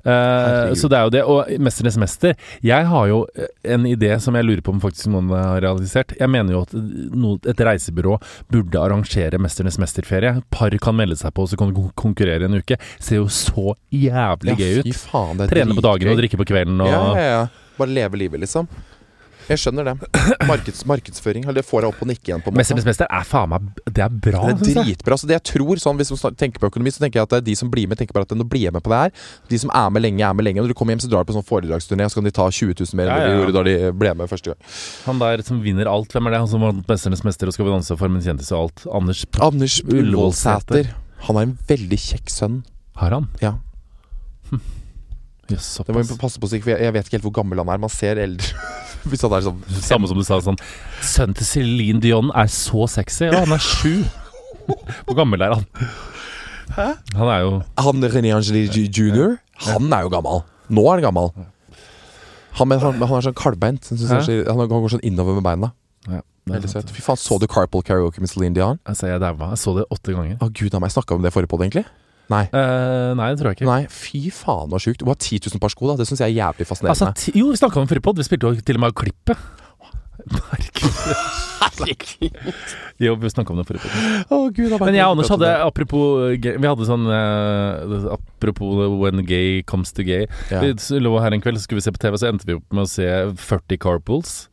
Eh, 0.00 0.10
Herregud. 0.10 0.78
så 0.80 0.88
det 0.88 0.96
er 0.98 1.04
jo 1.04 1.10
det. 1.12 1.22
Og 1.28 1.50
Mesternes 1.60 1.96
mester 2.00 2.34
Jeg 2.64 2.86
har 2.88 3.08
jo 3.10 3.18
eh, 3.36 3.50
en 3.74 3.84
idé 3.84 4.14
som 4.20 4.34
jeg 4.38 4.46
lurer 4.48 4.62
på 4.64 4.72
om 4.72 4.80
faktisk 4.80 5.10
noen 5.12 5.28
har 5.34 5.60
realisert. 5.60 6.14
Jeg 6.18 6.30
mener 6.32 6.56
jo 6.56 6.62
at 6.62 6.72
noe, 6.72 7.38
et 7.44 7.60
reisebyrå 7.68 8.16
burde 8.50 8.80
arrangere 8.80 9.38
Mesternes 9.42 9.76
mesterferie. 9.82 10.42
Par 10.50 10.70
kan 10.80 10.96
melde 10.96 11.18
seg 11.20 11.34
på, 11.36 11.44
så 11.50 11.58
kan 11.60 11.68
du 11.72 11.74
kon- 11.80 11.92
konkurrere 12.14 12.48
en 12.48 12.56
uke. 12.60 12.78
Ser 12.98 13.20
jo 13.20 13.26
så 13.28 13.74
jævlig 13.92 14.56
gøy 14.56 14.78
ut. 14.80 14.94
faen, 15.10 15.44
Trene 15.50 15.76
på 15.76 15.84
dagen 15.84 16.08
og 16.14 16.16
drikke 16.22 16.40
på 16.40 16.48
kvelden 16.48 16.80
og 16.80 16.88
Ja, 16.88 17.02
ja, 17.16 17.28
ja. 17.34 17.42
Bare 17.80 17.88
leve 17.96 18.16
livet, 18.20 18.40
liksom. 18.40 18.66
Jeg 19.48 19.60
skjønner 19.62 19.88
det. 19.88 19.94
Markeds, 20.50 20.84
markedsføring. 20.86 21.46
Eller 21.46 21.60
det 21.60 21.66
får 21.66 21.84
deg 21.84 21.94
opp 21.94 22.02
og 22.04 22.10
nikke 22.10 22.30
igjen, 22.30 22.42
på 22.44 22.50
en 22.50 22.54
måte. 22.54 22.60
Mesternes 22.60 22.86
mester 22.86 23.08
er 23.10 23.26
faen 23.26 23.50
meg 23.52 23.68
Det 23.86 24.04
er 24.04 24.12
bra. 24.26 24.42
Det 24.50 24.74
er 24.74 24.84
dritbra. 24.84 25.18
Så 25.20 25.30
det 25.30 25.38
jeg 25.38 25.44
tror, 25.54 25.80
sånn, 25.82 25.98
Hvis 26.00 26.12
man 26.14 26.36
tenker 26.38 26.62
på 26.62 26.70
økonomi, 26.70 26.92
så 26.94 27.02
tenker 27.04 27.20
jeg 27.20 27.28
at 27.28 27.34
det 27.34 27.40
er 27.42 27.46
de 27.50 27.56
som 27.58 27.70
blir 27.72 27.90
med, 27.90 27.98
tenker 28.00 28.16
bare 28.16 28.28
at 28.28 28.34
nå 28.36 28.46
blir 28.46 28.66
jeg 28.68 28.74
med 28.76 28.84
på 28.84 28.92
det 28.92 29.00
her. 29.04 29.14
De 29.50 29.60
som 29.62 29.72
er 29.74 29.94
med 29.94 30.04
lenge, 30.04 30.24
er 30.26 30.36
med 30.36 30.46
lenge. 30.46 30.62
Når 30.64 30.74
du 30.74 30.76
kommer 30.78 30.94
hjem, 30.94 31.04
så 31.06 31.10
drar 31.12 31.24
du 31.24 31.30
på 31.30 31.38
sånn 31.38 31.46
foredragsturné, 31.46 32.08
så 32.10 32.20
kan 32.20 32.28
de 32.28 32.34
ta 32.36 32.48
20 32.50 32.76
000 32.84 33.00
mer 33.00 33.10
enn 33.10 33.16
Ja, 33.16 33.20
ja, 33.20 33.30
de 33.30 33.32
ja, 33.32 33.40
gjorde 33.40 33.56
da 33.56 33.64
de 33.68 33.76
ble 34.02 34.14
med 34.20 34.30
første 34.30 34.52
gang. 34.52 34.60
Han 35.06 35.22
der 35.22 35.44
som 35.46 35.62
vinner 35.64 35.90
alt, 35.90 36.12
hvem 36.14 36.28
er 36.28 36.36
det? 36.36 36.42
Han 36.44 36.52
som 36.52 36.66
vant 36.66 36.86
Mesternes 36.90 37.24
mester 37.26 37.50
og 37.50 37.56
Skal 37.56 37.66
vi 37.66 37.74
danse 37.74 37.96
og 37.96 38.06
min 38.10 38.24
kjendis 38.24 38.52
og 38.54 38.66
alt. 38.66 38.86
Anders 39.00 39.24
Anders. 39.40 39.80
Ullevålsæter. 39.86 40.94
Han 41.26 41.36
er 41.36 41.50
en 41.50 41.58
veldig 41.68 41.98
kjekk 42.00 42.32
sønn. 42.32 42.62
Har 43.00 43.16
han? 43.16 43.28
Ja. 43.42 43.58
Jøss, 45.50 45.68
Det 45.86 45.94
må 45.94 46.02
vi 46.06 46.16
passe 46.20 46.40
på, 46.40 46.48
for 46.50 46.70
jeg, 46.70 46.92
vet 46.94 47.08
ikke 47.08 47.18
helt 47.18 47.26
hvor 47.26 47.34
gammel 47.40 47.60
han 47.62 47.72
er. 47.72 47.80
Man 47.82 47.92
ser 47.92 48.20
eldre 48.22 48.54
Hvis 49.10 49.24
han 49.24 49.34
er 49.34 49.44
sånn 49.46 49.60
Samme 49.80 50.10
som 50.10 50.18
du 50.18 50.24
sa 50.26 50.38
sånn 50.44 50.58
Sønnen 51.00 51.36
til 51.38 51.48
Céline 51.48 52.02
Dion 52.04 52.30
er 52.36 52.50
så 52.52 52.86
sexy. 52.90 53.30
Ja, 53.30 53.42
han 53.42 53.56
er 53.56 53.64
sju. 53.64 54.04
Hvor 55.06 55.16
gammel 55.18 55.42
er 55.42 55.56
han? 55.56 55.66
Hæ? 56.76 56.88
Han 57.18 57.32
er 57.32 57.40
jo 57.42 57.54
Han 57.86 58.10
René 58.12 58.34
Angeli 58.36 58.66
jr., 58.86 59.38
han 59.60 59.90
er 59.92 60.06
jo 60.06 60.12
gammel. 60.12 60.38
Nå 60.72 60.84
er 60.88 61.00
han 61.00 61.10
gammel. 61.10 61.26
Han, 62.56 62.68
men 62.70 62.80
han, 62.80 62.96
han 62.96 63.18
er 63.18 63.26
sånn 63.26 63.36
kalvbeint. 63.36 63.90
Han, 63.92 64.62
går 64.70 64.94
sånn 64.94 65.04
innover 65.04 65.36
med 65.36 65.44
beina. 65.44 65.72
ja. 66.08 66.22
Fy 66.50 67.02
faen, 67.04 67.18
så 67.20 67.36
du 67.38 67.46
Carpool 67.50 67.84
Karaoke 67.86 68.22
med 68.22 68.30
Celine 68.30 68.56
Dion? 68.56 68.80
Altså, 68.88 69.06
jeg. 69.10 69.20
Jeg 69.20 69.58
så 69.60 69.74
det 69.76 69.84
åtte 69.92 70.14
ganger. 70.16 70.38
Å 70.40 70.48
gud, 70.48 70.72
jeg 70.72 70.94
snakka 70.96 71.18
om 71.18 71.26
det 71.26 71.34
forrige 71.34 71.50
podd, 71.52 71.66
egentlig? 71.66 71.84
Nei. 72.30 72.44
Uh, 72.54 73.10
nei, 73.18 73.30
det 73.32 73.40
tror 73.40 73.50
jeg 73.50 73.60
ikke. 73.60 73.70
Nei, 73.70 73.80
fy 73.90 74.20
faen 74.34 74.70
så 74.70 74.82
sjukt. 74.84 75.02
Du 75.02 75.10
har 75.10 75.18
10 75.18 75.50
000 75.50 75.62
par 75.62 75.72
sko, 75.72 75.88
da. 75.90 75.98
Det 76.00 76.06
syns 76.10 76.22
jeg 76.22 76.30
er 76.30 76.38
jævlig 76.38 76.68
fascinerende. 76.68 76.94
Altså, 76.94 77.10
ti, 77.18 77.34
jo, 77.40 77.50
vi 77.50 77.58
snakka 77.58 77.82
om 77.82 77.90
forrige 77.90 78.06
pod. 78.06 78.20
Vi 78.22 78.28
spilte 78.28 78.52
jo 78.52 78.62
til 78.62 78.78
og 78.78 78.84
med 78.84 78.92
av 78.94 79.00
klippet. 79.02 79.48
Herregud. 81.60 82.54
Jo, 83.00 83.14
vi 83.16 83.30
snakka 83.32 83.54
om 83.54 83.60
det 83.60 83.64
forrige. 83.64 83.88
Å 84.28 84.38
gud, 84.52 84.74
Men 84.82 84.96
jeg 84.96 85.06
og 85.06 85.14
Anders 85.14 85.30
hadde, 85.32 85.48
apropos 85.64 86.34
Vi 86.36 86.68
hadde 86.68 86.84
sånn 86.84 87.06
uh, 87.08 88.10
Apropos 88.12 88.82
when 89.00 89.24
gay 89.24 89.62
comes 89.64 89.94
to 89.96 90.04
gay. 90.04 90.26
ja. 90.52 90.60
Vi 90.60 91.00
lå 91.00 91.14
her 91.24 91.32
en 91.32 91.40
kveld, 91.40 91.56
så 91.56 91.64
skulle 91.64 91.80
vi 91.80 91.86
se 91.86 91.94
på 91.96 92.02
TV, 92.02 92.18
så 92.20 92.28
endte 92.28 92.48
vi 92.48 92.58
opp 92.58 92.76
med 92.76 92.84
å 92.84 92.90
se 92.90 93.08
40 93.40 93.80
Carpools. 93.80 94.49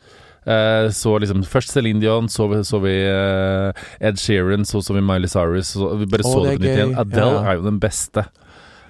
Eh, 0.47 0.89
så 0.95 1.17
liksom 1.19 1.43
Først 1.43 1.73
Celine 1.75 1.99
Dion, 1.99 2.29
så 2.31 2.47
så 2.63 2.79
vi 2.79 2.95
eh, 3.03 3.86
Ed 3.99 4.19
Sheeran, 4.21 4.63
så 4.65 4.81
så 4.81 4.95
vi 4.95 5.03
Miley 5.03 5.27
Cyrus. 5.27 5.73
Så 5.75 5.89
vi 5.99 6.07
bare 6.07 6.23
oh, 6.25 6.33
så 6.33 6.43
det 6.45 6.57
på 6.57 6.63
nytt 6.63 6.75
igjen. 6.77 6.97
Adele 6.97 7.33
Ja. 7.36 7.43
er 7.43 7.60
jo 7.60 7.65
den 7.67 7.79
beste. 7.83 8.25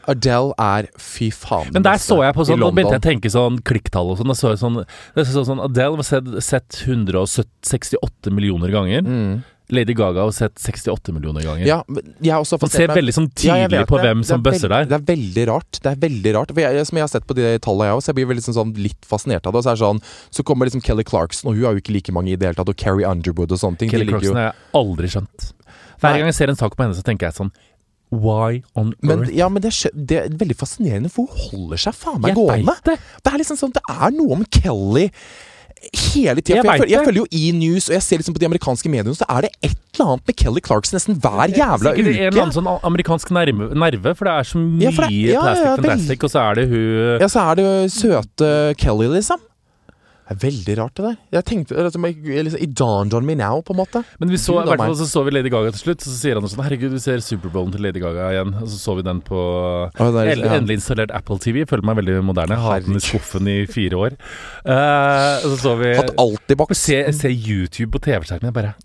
Adele 0.07 0.53
er 0.57 0.87
fy 0.95 1.27
faen 1.35 1.73
Men 1.73 1.83
der 1.83 1.99
så 1.99 2.21
jeg 2.23 2.35
på 2.37 2.45
sånn, 2.47 2.61
nå 2.61 2.69
begynte 2.71 2.95
jeg 2.95 3.03
å 3.03 3.07
tenke 3.09 3.31
sånn 3.33 3.57
klikktall 3.67 4.13
og 4.13 4.21
sånn. 4.21 4.31
Da 4.31 4.37
så 4.39 4.53
jeg 4.53 4.61
sånn, 4.61 4.77
så 5.17 5.43
sånn 5.49 5.63
Adele 5.65 5.99
var 5.99 6.07
sett, 6.07 6.29
sett 6.45 6.79
168 6.85 8.31
millioner 8.31 8.71
ganger. 8.71 9.03
Mm. 9.03 9.43
Lady 9.69 9.93
Gaga 9.93 10.21
har 10.23 10.32
sett 10.32 10.56
68 10.63 11.12
millioner 11.12 11.43
ganger. 11.43 11.65
Ja, 11.67 11.82
jeg 12.23 12.34
Man 12.62 12.69
ser 12.71 12.88
veldig 12.93 13.13
sånn 13.17 13.27
Ja, 13.43 13.56
tydelig 13.58 13.82
vet 13.82 13.89
på 13.89 13.97
det. 13.99 14.06
hvem 14.06 14.21
Det 14.23 14.27
som 14.30 14.43
bøsser 14.45 14.71
der. 14.71 14.86
Det 14.88 14.95
er 14.95 15.03
veldig 15.10 15.43
rart. 15.49 15.80
Det 15.84 15.91
er 15.91 15.97
veldig 16.06 16.34
rart 16.38 16.53
For 16.53 16.62
jeg, 16.63 16.86
Som 16.88 16.97
jeg 16.97 17.03
har 17.03 17.12
sett 17.12 17.27
på 17.27 17.36
de 17.36 17.49
tallene, 17.60 17.89
jeg 17.89 17.97
også, 17.99 18.08
jeg 18.13 18.15
blir 18.21 18.30
veldig 18.32 18.45
sånn, 18.47 18.58
sånn 18.62 18.73
litt 18.80 19.03
fascinert 19.10 19.43
av 19.45 19.51
det. 19.51 19.60
Og 19.60 19.63
så, 19.67 19.73
er 19.75 19.82
sånn, 19.84 19.99
så 20.32 20.45
kommer 20.47 20.69
liksom 20.69 20.84
Kelly 20.88 21.03
Clarkson, 21.03 21.49
og 21.51 21.56
hun 21.60 21.65
har 21.67 21.75
jo 21.75 21.84
ikke 21.84 21.95
like 21.97 22.15
mange 22.15 22.32
i 22.32 22.38
det 22.39 22.47
hele 22.47 22.56
tatt, 22.62 22.69
og 22.71 22.77
Carrie 22.80 23.08
Underwood 23.10 23.51
og 23.51 23.60
sånne 23.60 23.77
ting. 23.77 23.91
Kelly 23.91 24.08
Clarkson 24.08 24.39
har 24.39 24.53
jeg 24.53 24.56
aldri 24.80 25.12
skjønt. 25.12 25.49
Hver 25.99 26.15
gang 26.21 26.30
jeg 26.32 26.38
ser 26.39 26.53
en 26.53 26.56
sak 26.63 26.77
på 26.77 26.84
henne, 26.86 26.95
så 26.95 27.03
tenker 27.03 27.27
jeg 27.27 27.36
sånn 27.36 27.51
Why 28.10 28.62
on 28.80 28.93
Men, 29.03 29.25
earth? 29.25 29.34
ja, 29.36 29.49
men 29.51 29.62
det, 29.62 29.73
er, 29.84 29.91
det 29.91 30.17
er 30.21 30.30
veldig 30.39 30.56
fascinerende, 30.56 31.10
for 31.12 31.27
hun 31.27 31.49
holder 31.51 31.82
seg 31.89 31.93
faen 31.97 32.21
meg 32.23 32.32
Jeg 32.32 32.38
gående. 32.39 32.75
det. 32.88 32.95
Det 33.25 33.33
er 33.33 33.37
liksom 33.44 33.58
sånn, 33.60 33.73
det 33.75 33.83
er 33.91 34.13
noe 34.15 34.37
om 34.37 34.46
Kelly 34.48 35.10
hele 35.94 36.42
tida. 36.42 36.58
Jeg 36.58 36.65
Jeg, 36.65 36.80
følger- 36.82 36.90
jeg 36.90 37.06
følger 37.06 37.21
jo 37.23 37.28
E-News, 37.32 37.90
og 37.90 37.94
jeg 37.98 38.04
ser 38.04 38.17
liksom 38.21 38.34
på 38.34 38.40
de 38.40 38.46
amerikanske 38.50 38.90
mediene, 38.90 39.15
så 39.15 39.25
er 39.30 39.42
det 39.42 39.50
et 39.63 39.75
eller 39.98 40.06
annet 40.13 40.28
med 40.28 40.36
Kelly 40.36 40.62
Clarkson 40.65 40.98
nesten 40.98 41.15
hver 41.21 41.48
jævla 41.54 41.92
uke 41.94 42.04
Sikkert 42.04 42.15
en 42.17 42.28
eller 42.28 42.42
annen 42.42 42.56
sånn 42.58 42.69
amerikansk 42.84 43.32
nerve, 43.32 43.69
nerve 43.75 44.15
for 44.17 44.25
det 44.25 44.34
er 44.34 44.44
så 44.52 44.58
mye 44.62 44.82
Ja, 44.82 44.92
det- 44.92 45.12
ja, 45.34 45.42
Plastic 45.42 45.65
ja, 45.65 45.75
Fantastic, 45.75 46.23
og 46.23 46.30
så 46.30 46.40
er 46.50 46.54
det 46.56 46.65
hun 46.69 47.19
Ja, 47.21 47.28
så 47.28 47.40
er 47.52 47.56
det 47.56 47.92
søte 47.92 48.52
Kelly, 48.78 49.08
liksom. 49.17 49.40
Det 50.28 50.36
er 50.36 50.40
veldig 50.42 50.73
rart, 50.82 50.94
det 51.00 51.04
der. 51.06 51.17
Jeg 51.38 51.46
tenkte 51.48 51.84
liksom, 51.88 52.04
liksom, 52.04 52.60
It 52.62 52.73
dawned 52.75 53.13
on 53.15 53.25
me 53.25 53.36
now, 53.40 53.62
på 53.63 53.71
en 53.71 53.80
måte. 53.80 54.02
Men 54.19 54.30
vi 54.34 54.38
så, 54.38 54.58
Gud 54.58 54.67
i 54.67 54.71
hvert 54.73 54.82
fall 54.84 54.98
så 55.00 55.08
så 55.08 55.23
vi 55.23 55.32
Lady 55.32 55.52
Gaga 55.54 55.71
til 55.71 55.80
slutt, 55.86 56.04
så 56.04 56.12
sier 56.17 56.36
han 56.36 56.44
sånn 56.52 56.65
Herregud, 56.65 56.92
vi 56.92 57.00
ser 57.00 57.23
Superbowlen 57.23 57.71
til 57.71 57.86
Lady 57.88 58.02
Gaga 58.04 58.28
igjen. 58.36 58.52
Og 58.60 58.67
så 58.67 58.82
så 58.82 58.98
vi 59.00 59.06
den 59.08 59.21
på 59.23 59.40
Å, 59.40 60.10
der, 60.12 60.34
er- 60.34 60.44
ja. 60.44 60.52
endelig 60.60 60.82
installert 60.82 61.15
Apple 61.15 61.40
TV. 61.40 61.62
Jeg 61.63 61.71
føler 61.71 61.88
meg 61.88 62.02
veldig 62.02 62.19
moderne. 62.28 62.60
Har 62.60 62.80
hatt 62.82 62.90
den 62.90 63.00
i 63.00 63.04
skuffen 63.08 63.48
i 63.48 63.58
fire 63.71 63.96
år. 64.04 64.17
Uh, 64.67 65.40
og 65.48 65.50
så 65.54 65.58
så 65.63 65.75
vi 65.80 65.96
Hatt 65.96 66.12
alltid 66.19 66.60
boks. 66.60 66.78
se, 66.90 67.00
se 67.15 67.32
YouTube 67.32 67.92
på 67.96 68.04
TV-skjermen. 68.04 68.52
Jeg 68.52 68.58
bare 68.60 68.75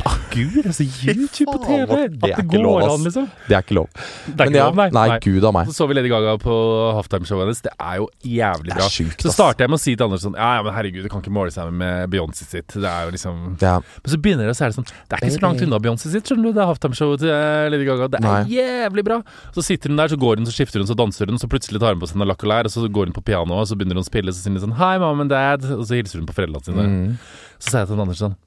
Herregud, 0.00 0.66
altså 0.66 0.84
YouTube 0.84 1.52
på 1.52 1.58
TV! 1.64 1.86
det 1.86 2.04
At 2.04 2.20
det 2.20 2.30
ikke 2.30 2.46
går 2.54 2.62
lov, 2.64 2.82
an, 2.84 3.04
liksom. 3.04 3.26
Det 3.48 3.56
er 3.56 3.64
ikke 3.64 3.76
lov. 3.76 3.88
Det 3.92 4.34
er 4.36 4.50
ikke 4.50 4.58
ja, 4.58 4.66
lov, 4.68 4.78
nei. 4.78 4.88
nei, 4.94 5.18
gud 5.24 5.46
av 5.48 5.54
meg. 5.56 5.70
Så 5.70 5.76
så 5.80 5.88
vi 5.90 5.96
Lady 5.96 6.10
Gaga 6.12 6.36
på 6.40 6.56
halftimeshowet 6.96 7.46
hennes. 7.46 7.62
Det 7.64 7.72
er 7.74 7.96
jo 8.00 8.06
jævlig 8.24 8.74
bra. 8.76 8.88
sjukt, 8.92 9.24
så 9.24 9.34
starter 9.34 9.66
jeg 9.66 9.72
med 9.72 9.80
å 9.80 9.82
si 9.82 9.94
til 9.94 10.06
Anders 10.06 10.24
sånn 10.26 10.36
Ja, 10.38 10.50
ja, 10.58 10.64
men 10.66 10.76
herregud, 10.76 11.02
det 11.06 11.12
kan 11.12 11.24
ikke 11.24 11.34
måle 11.34 11.54
seg 11.54 11.72
med 11.82 12.10
Beyoncé 12.12 12.46
sitt. 12.46 12.68
Det 12.74 12.86
er 12.90 13.08
jo 13.08 13.14
liksom 13.16 13.40
Ja. 13.62 13.76
Men 13.80 14.14
så 14.14 14.20
begynner 14.22 14.50
det, 14.50 14.56
så 14.58 14.66
er 14.66 14.74
det 14.74 14.78
sånn 14.78 14.88
Det 14.90 15.16
er 15.16 15.24
ikke 15.24 15.38
så 15.38 15.44
langt 15.46 15.64
unna 15.66 15.80
Beyoncé 15.82 16.12
sitt, 16.12 16.28
skjønner 16.30 16.50
du. 16.50 16.58
Det 16.58 16.64
er 16.64 16.70
halftimeshowet 16.70 17.24
til 17.24 17.34
eh, 17.34 17.68
Lady 17.74 17.88
Gaga. 17.88 18.10
Det 18.14 18.20
er 18.20 18.26
Nei. 18.28 18.42
jævlig 18.54 19.06
bra. 19.10 19.20
Så 19.56 19.66
sitter 19.66 19.92
hun 19.92 20.00
der, 20.00 20.12
så 20.12 20.20
går 20.20 20.40
hun, 20.40 20.48
så 20.48 20.54
skifter 20.54 20.82
hun, 20.82 20.90
så 20.90 20.98
danser 20.98 21.32
hun, 21.32 21.40
så 21.40 21.50
plutselig 21.50 21.82
tar 21.82 21.96
hun 21.96 22.02
på 22.02 22.10
seg 22.10 22.20
en 22.20 22.28
lakk 22.30 22.44
og 22.46 22.52
lær, 22.52 22.68
og 22.70 22.74
så 22.74 22.86
går 22.86 23.10
hun 23.10 23.16
på 23.16 23.24
pianoet, 23.26 23.64
og 23.64 23.70
så 23.70 23.78
begynner 23.78 23.98
hun 23.98 24.04
å 24.04 24.10
spille, 24.10 24.34
så 24.34 24.44
sier 24.44 24.56
hun 24.56 24.62
sånn 24.68 24.78
Hi, 24.80 24.94
mom 25.02 25.24
and 25.26 25.32
dad. 25.32 25.66
Og 25.74 25.84
så 25.88 25.98
hilser 25.98 26.22
hun 26.22 26.28
på 26.30 26.36
foreldrene 26.36 26.64
sine. 26.70 26.86
Mm. 26.86 27.18
Så 27.58 27.74
sa 27.74 27.82
jeg 27.82 27.92
til 27.92 28.00
Anders 28.00 28.22
sånn 28.22 28.38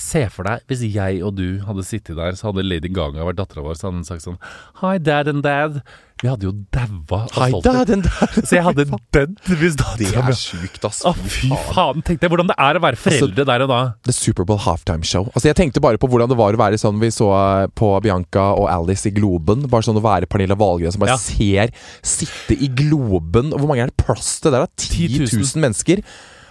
Se 0.00 0.26
for 0.32 0.44
deg 0.48 0.64
hvis 0.68 0.82
jeg 0.92 1.22
og 1.24 1.36
du 1.38 1.46
hadde 1.66 1.84
sittet 1.86 2.16
der, 2.18 2.34
så 2.36 2.50
hadde 2.50 2.64
Lady 2.66 2.90
Gaga 2.92 3.24
vært 3.24 3.38
dattera 3.40 3.62
vår, 3.64 3.78
så 3.78 3.88
hadde 3.88 4.02
hun 4.02 4.08
sagt 4.08 4.24
sånn 4.26 4.36
Hi, 4.82 4.98
dad 5.00 5.28
and 5.32 5.42
dad. 5.46 5.80
Vi 6.22 6.28
hadde 6.30 6.46
jo 6.46 6.52
daua 6.72 7.18
av 7.28 7.50
stolthet. 7.60 8.36
Så 8.48 8.54
jeg 8.56 8.64
hadde 8.64 8.86
dødd 9.12 9.34
hvis 9.60 9.74
Det 10.00 10.06
er 10.16 10.36
sjukt, 10.36 10.84
ass. 10.88 11.02
Å, 11.04 11.12
fy 11.12 11.50
faen. 11.74 12.00
Tenk 12.06 12.22
deg 12.22 12.32
hvordan 12.32 12.48
det 12.48 12.56
er 12.56 12.78
å 12.78 12.82
være 12.86 12.96
foreldre 13.00 13.44
der 13.50 13.64
og 13.66 13.68
da. 13.72 13.80
The 14.08 14.14
Superbowl 14.16 14.62
halftime 14.64 15.04
show. 15.04 15.26
Altså 15.34 15.50
Jeg 15.50 15.58
tenkte 15.60 15.82
bare 15.84 16.00
på 16.00 16.08
hvordan 16.08 16.32
det 16.32 16.38
var 16.40 16.56
å 16.56 16.60
være 16.62 16.80
sånn 16.80 16.96
vi 17.02 17.10
så 17.12 17.28
eh, 17.36 17.66
på 17.76 17.90
Bianca 18.04 18.46
og 18.56 18.70
Alice 18.72 19.10
i 19.10 19.12
Globen. 19.16 19.66
Bare 19.68 19.84
sånn 19.84 20.00
å 20.00 20.04
være 20.04 20.28
Pernilla 20.32 20.56
Wahlgren 20.56 20.96
som 20.96 21.04
bare 21.04 21.16
Ja. 21.16 21.20
ser 21.20 21.72
sitte 22.00 22.56
i 22.56 22.70
Globen. 22.72 23.52
Hvor 23.52 23.68
mange 23.68 23.84
er 23.84 23.92
det 23.92 24.00
plass 24.00 24.38
til 24.40 24.56
der? 24.56 24.64
da? 24.64 24.72
10 24.72 25.20
10 25.20 25.28
000. 25.36 25.44
000 25.52 25.64
mennesker. 25.68 26.04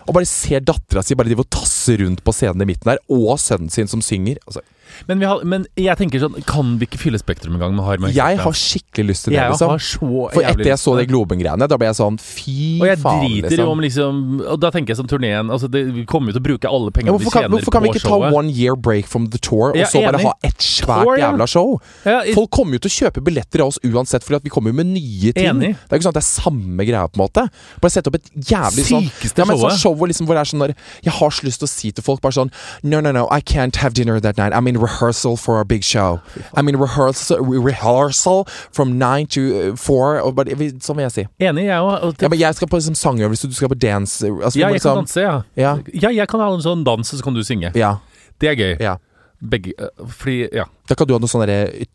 Og 0.05 0.13
bare 0.13 0.29
ser 0.29 0.61
dattera 0.61 1.01
si 1.03 1.17
bare 1.17 1.31
drive 1.31 1.45
og 1.45 1.51
tasse 1.53 1.95
rundt 2.01 2.21
på 2.25 2.33
scenen 2.35 2.61
i 2.65 2.69
midten 2.69 2.91
der, 2.91 3.01
og 3.09 3.39
sønnen 3.41 3.71
sin 3.73 3.89
som 3.89 4.03
synger. 4.05 4.37
Altså, 4.45 4.61
Men, 5.07 5.19
vi 5.19 5.25
har, 5.25 5.43
men 5.43 5.65
jeg 5.79 5.97
tenker 5.99 6.21
sånn 6.23 6.35
Kan 6.47 6.77
vi 6.79 6.87
ikke 6.87 6.99
fylle 7.01 7.19
Spektrum 7.19 7.55
en 7.57 7.59
gang 7.63 7.75
med 7.75 7.85
Harm 7.85 8.05
jeg 8.15 8.37
har 8.39 8.55
skikkelig 8.55 9.07
lyst 9.09 9.25
til 9.27 9.33
det, 9.35 9.43
liksom. 9.49 9.69
har 9.73 9.81
så 9.83 10.09
For 10.33 10.41
etter 10.45 10.69
jeg 10.69 10.79
så 10.79 10.93
de 10.99 11.05
Globen-greiene, 11.09 11.67
da 11.67 11.77
ble 11.77 11.87
jeg 11.89 11.97
sånn 11.97 12.17
fy 12.21 12.55
faen. 12.55 12.81
Og 12.81 12.87
jeg 12.87 12.99
faen, 13.01 13.23
driter 13.25 13.49
liksom. 13.49 13.65
jo 13.65 13.71
om 13.71 13.83
liksom 13.83 14.21
Og 14.53 14.59
da 14.61 14.71
tenker 14.71 14.93
jeg 14.93 14.99
sånn 15.01 15.09
turneen 15.11 15.51
altså 15.51 15.69
det, 15.71 15.83
Vi 15.95 16.05
kommer 16.09 16.31
jo 16.31 16.37
til 16.37 16.43
å 16.43 16.47
bruke 16.47 16.69
alle 16.69 16.91
ja, 16.95 16.95
vi 16.95 17.01
tjener 17.01 17.19
kan, 17.19 17.31
showet. 17.35 17.51
hvorfor 17.55 17.71
kan 17.75 17.83
vi 17.83 17.89
ikke 17.89 18.01
ikke 18.03 18.09
ta 18.09 18.31
one 18.39 18.49
year 18.55 18.75
break 18.75 19.07
from 19.09 19.27
the 19.33 19.37
tour, 19.41 19.71
og 19.73 19.77
er 19.77 19.89
så 19.89 20.01
bare 20.05 20.19
enig. 20.19 20.25
ha 20.29 20.33
et 20.47 20.57
svært 20.63 21.03
Tour, 21.05 21.17
ja. 21.17 21.31
jævla 21.31 21.47
show? 21.49 21.75
Ja, 22.05 22.21
i- 22.23 22.33
Folk 22.37 22.51
kommer 22.55 22.77
jo 22.77 22.79
til 22.85 22.91
å 22.91 22.95
kjøpe 23.09 23.23
billetter 23.25 23.61
av 23.65 23.67
oss 23.73 23.79
uansett, 23.83 24.23
Fordi 24.23 24.35
at 24.39 24.43
vi 24.43 24.49
kommer 24.53 24.71
jo 24.71 24.77
med 24.79 24.87
nye 24.93 25.31
ting. 25.35 25.49
Enig. 25.51 25.73
Det 25.75 25.91
er 25.91 25.99
ikke 25.99 26.07
sånn 26.07 26.15
at 26.15 26.19
det 26.19 26.23
er 26.23 26.29
samme 26.41 26.85
greia, 26.87 27.07
på 27.09 27.19
en 27.19 27.23
måte. 27.25 27.45
Bare 27.81 27.91
sette 27.93 28.07
opp 28.11 28.15
et 28.19 28.29
jævlig 28.35 28.85
sånn 28.89 29.05
Sykeste 29.09 29.37
ja, 29.41 29.45
men 29.45 29.57
sånn 29.57 29.69
showet. 29.71 29.79
show 29.81 29.95
hvor, 29.95 30.07
liksom, 30.11 30.25
hvor 30.29 30.35
det 30.37 30.43
er 30.45 30.51
sånn 30.51 30.63
der, 30.65 30.75
Jeg 31.03 31.13
har 31.19 31.29
så 31.29 31.43
lyst 31.47 31.59
til 31.63 31.67
å 31.67 31.71
si 31.71 31.91
til 31.91 32.03
folk 32.03 32.21
bare 32.21 32.31
sånn 32.37 32.51
No, 32.83 32.99
no, 33.01 33.11
no, 33.11 33.27
I 33.31 33.41
can't 33.41 33.75
have 33.77 33.93
dinner 33.93 34.19
that 34.19 34.37
night. 34.37 34.53
I'm 34.53 34.67
in 34.75 34.81
rehearsal 34.81 35.37
for 35.37 35.55
our 35.57 35.63
big 35.65 35.83
show. 35.83 36.19
I 36.53 36.61
mean 36.61 36.75
rehearsal, 36.77 37.39
rehearsal 37.39 38.45
from 38.71 38.97
nine 38.97 39.25
to 39.27 39.41
uh, 39.41 39.75
four. 39.75 40.19
Og 40.21 40.35
vi- 40.57 40.71
sånn 40.79 40.95
vil 40.99 41.05
jeg 41.07 41.11
si. 41.15 41.25
Enig, 41.39 41.65
jeg 41.65 41.79
òg. 41.79 42.21
Ja, 42.21 42.27
men 42.29 42.39
jeg 42.39 42.55
skal 42.55 42.67
på 42.67 42.77
liksom, 42.81 42.95
sangøvelse, 42.95 43.47
du 43.47 43.53
skal 43.55 43.69
på 43.69 43.79
dance. 43.79 44.25
Altså, 44.25 44.59
Ja, 44.59 44.67
jeg 44.67 44.73
jeg 44.75 44.81
kan 44.81 44.91
liksom, 44.91 44.95
danse, 45.05 45.21
ja. 45.21 45.41
Ja. 45.55 45.77
Ja, 45.93 46.09
jeg 46.09 46.27
kan 46.27 46.39
ha 46.39 46.51
en 46.53 46.61
sånn 46.61 46.83
dans, 46.85 47.07
så 47.07 47.23
kan 47.23 47.33
du 47.33 47.43
synge. 47.43 47.71
Ja, 47.75 47.95
Det 48.41 48.49
er 48.49 48.55
gøy. 48.55 48.77
ja. 48.79 48.97
Begge 49.41 49.73
øh, 49.79 50.07
Fordi, 50.07 50.47
ja. 50.53 50.63
Da 50.89 50.95
kan 50.95 51.07
du 51.07 51.13
ha 51.13 51.19
noe 51.19 51.27
sånn 51.29 51.45
derre 51.45 51.85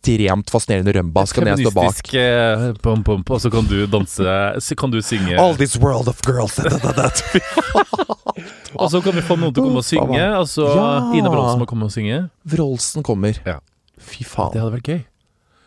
ekstremt 0.00 0.50
fascinerende 0.50 0.92
rømba, 0.92 1.26
så 1.26 1.34
kan 1.34 1.46
jeg 1.50 1.58
stå 1.60 1.70
bak. 1.74 2.00
Feministisk 2.00 2.14
eh, 2.14 2.72
pump, 2.82 3.04
pump, 3.06 3.30
og 3.30 3.40
så 3.40 3.50
kan 3.50 3.64
du 3.68 3.86
danse 3.86 4.24
Så 4.60 4.74
kan 4.76 4.90
du 4.90 5.00
synge. 5.02 5.36
All 5.38 5.56
this 5.56 5.76
world 5.76 6.08
of 6.08 6.20
girls 6.22 6.56
da, 6.56 6.68
da, 6.78 6.92
da. 6.92 7.10
Og 8.80 8.90
så 8.90 9.00
kan 9.02 9.14
vi 9.14 9.20
få 9.20 9.36
noen 9.36 9.52
til 9.52 9.62
å 9.62 9.66
komme 9.66 9.82
og 9.82 9.84
synge. 9.84 10.26
Og 10.38 10.46
så 10.48 10.64
Ja. 10.70 11.12
Ine 11.18 11.28
Wroldsen 11.28 11.60
må 11.60 11.66
komme 11.66 11.84
og 11.88 11.92
synge. 11.92 12.30
Wroldsen 12.48 13.02
kommer. 13.02 13.36
Ja. 13.44 13.58
Fy 13.98 14.24
faen. 14.24 14.52
Det 14.54 14.62
hadde 14.62 14.76
vært 14.78 14.88
gøy. 14.88 15.00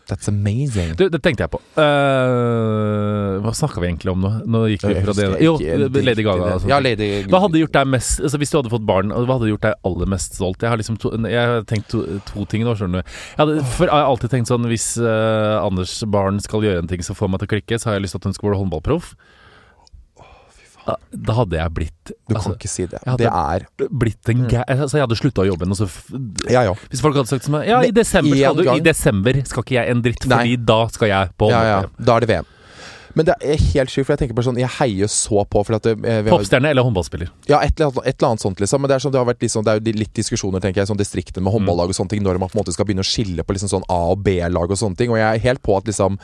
That's 0.08 0.28
amazing. 0.28 0.95
Du, 0.99 1.06
det 1.08 1.20
tenkte 1.24 1.45
jeg 1.45 1.51
på. 1.54 1.60
Uh, 1.80 3.39
hva 3.43 3.54
snakka 3.56 3.80
vi 3.80 3.88
egentlig 3.88 4.12
om 4.12 4.20
nå? 4.20 4.32
Nå 4.51 4.64
gikk 4.74 4.84
vi 4.89 4.97
fra 5.06 5.16
det 5.16 5.28
Jo, 5.43 5.54
Lady 5.60 6.26
Gaga. 6.26 6.49
Altså. 6.58 6.68
Ja, 6.68 6.80
Lady 6.84 7.08
Hva 7.32 7.39
hadde 7.45 7.62
gjort 7.62 7.76
deg 7.78 7.88
mest 7.93 8.20
altså 8.20 8.39
Hvis 8.41 8.51
du 8.51 8.58
hadde 8.60 8.74
fått 8.74 8.86
barn, 8.88 9.14
hva 9.16 9.38
hadde 9.38 9.54
gjort 9.54 9.64
deg 9.64 9.88
aller 9.88 10.12
mest 10.12 10.36
stolt? 10.36 10.60
Jeg 10.60 10.74
har 10.74 10.82
liksom 10.82 10.99
to, 10.99 11.14
jeg 11.24 11.54
har 11.54 11.64
tenkt 11.70 11.88
to, 11.93 12.04
to 12.28 12.43
ting 12.51 12.66
nå, 12.68 12.76
skjønner 12.80 12.99
du. 12.99 13.14
Jeg, 13.14 13.39
hadde, 13.45 13.58
for 13.78 13.88
jeg 13.88 13.95
har 13.95 14.10
alltid 14.12 14.36
tenkt 14.36 14.51
sånn 14.51 14.68
Hvis 14.72 14.89
uh, 14.99 15.64
Anders 15.64 15.95
barn 16.12 16.43
skal 16.43 16.68
gjøre 16.68 16.84
en 16.84 16.91
ting 16.91 17.06
som 17.06 17.18
får 17.18 17.32
meg 17.32 17.43
til 17.43 17.51
å 17.51 17.54
klikke, 17.56 17.80
så 17.80 17.91
har 17.91 17.97
jeg 17.97 18.08
lyst 18.08 18.18
til 18.18 18.24
at 18.24 18.28
hun 18.28 18.36
skal 18.36 18.51
være 18.51 18.60
håndballproff. 18.60 19.14
Da, 20.84 20.98
da 21.16 21.36
hadde 21.38 21.56
jeg 21.56 21.72
blitt 21.78 22.12
Du 22.12 22.34
altså, 22.36 22.50
kan 22.50 22.58
ikke 22.58 22.72
si 22.72 22.86
det. 22.92 23.00
Det 23.22 23.30
er 23.30 23.68
blitt 23.88 24.32
en 24.34 24.42
gæ... 24.52 24.64
Altså, 24.68 24.98
jeg 25.00 25.06
hadde 25.06 25.20
slutta 25.20 25.46
å 25.46 25.48
jobbe. 25.48 25.70
F 25.88 26.00
Ja, 26.52 26.66
ja. 26.68 26.74
hvis 26.92 27.04
folk 27.04 27.16
hadde 27.20 27.32
sagt 27.32 27.48
til 27.48 27.56
meg 27.56 27.70
Ja, 27.70 27.80
i 27.88 27.94
desember, 27.96 28.36
skal 28.36 28.60
du, 28.60 28.66
i 28.74 28.84
desember 28.84 29.40
skal 29.48 29.64
ikke 29.64 29.78
jeg 29.78 29.94
en 29.94 30.04
dritt, 30.04 30.28
Nei. 30.28 30.42
fordi 30.42 30.58
da 30.74 30.82
skal 30.92 31.14
jeg 31.14 31.32
på 31.40 31.54
ja, 31.54 31.64
ja. 31.70 31.80
Da 31.98 32.18
er 32.18 32.26
det 32.26 32.34
VM. 32.34 32.52
Men 33.14 33.28
det 33.28 33.36
er 33.46 33.60
helt 33.62 33.92
sjukt, 33.94 34.08
for 34.08 34.16
jeg 34.16 34.24
tenker 34.24 34.38
på 34.38 34.44
sånn 34.46 34.58
Jeg 34.58 34.72
heier 34.80 35.10
så 35.12 35.44
på 35.46 35.62
for 35.66 35.78
det, 35.78 35.94
eh, 36.10 36.24
Popstjerne 36.28 36.72
eller 36.74 36.86
håndballspiller? 36.88 37.30
Ja, 37.50 37.60
et 37.62 37.78
eller, 37.78 37.92
annet, 37.92 38.08
et 38.10 38.18
eller 38.18 38.32
annet 38.32 38.44
sånt, 38.44 38.64
liksom. 38.64 38.82
Men 38.82 38.90
det 38.90 38.96
er, 38.98 39.04
sånn, 39.06 39.14
det 39.14 39.22
har 39.22 39.30
vært 39.30 39.46
liksom, 39.46 39.66
det 39.66 39.74
er 39.76 39.82
jo 39.82 39.96
litt 40.02 40.16
diskusjoner, 40.18 40.64
tenker 40.64 40.82
jeg, 40.82 40.90
sånn 40.90 41.00
distriktene 41.00 41.46
med 41.46 41.54
håndballag 41.54 41.94
og 41.94 41.98
sånne 41.98 42.16
ting, 42.16 42.24
når 42.26 42.42
man 42.42 42.50
på 42.50 42.58
en 42.58 42.64
måte 42.64 42.74
skal 42.76 42.90
begynne 42.90 43.06
å 43.06 43.10
skille 43.10 43.46
på 43.46 43.56
liksom 43.56 43.72
sånn 43.76 43.86
A- 43.86 44.10
og 44.16 44.24
B-lag 44.26 44.74
og 44.74 44.80
sånne 44.80 44.98
ting. 44.98 45.14
Og 45.14 45.22
jeg 45.22 45.30
er 45.30 45.46
helt 45.46 45.62
på 45.66 45.78
at 45.78 45.90
liksom 45.90 46.18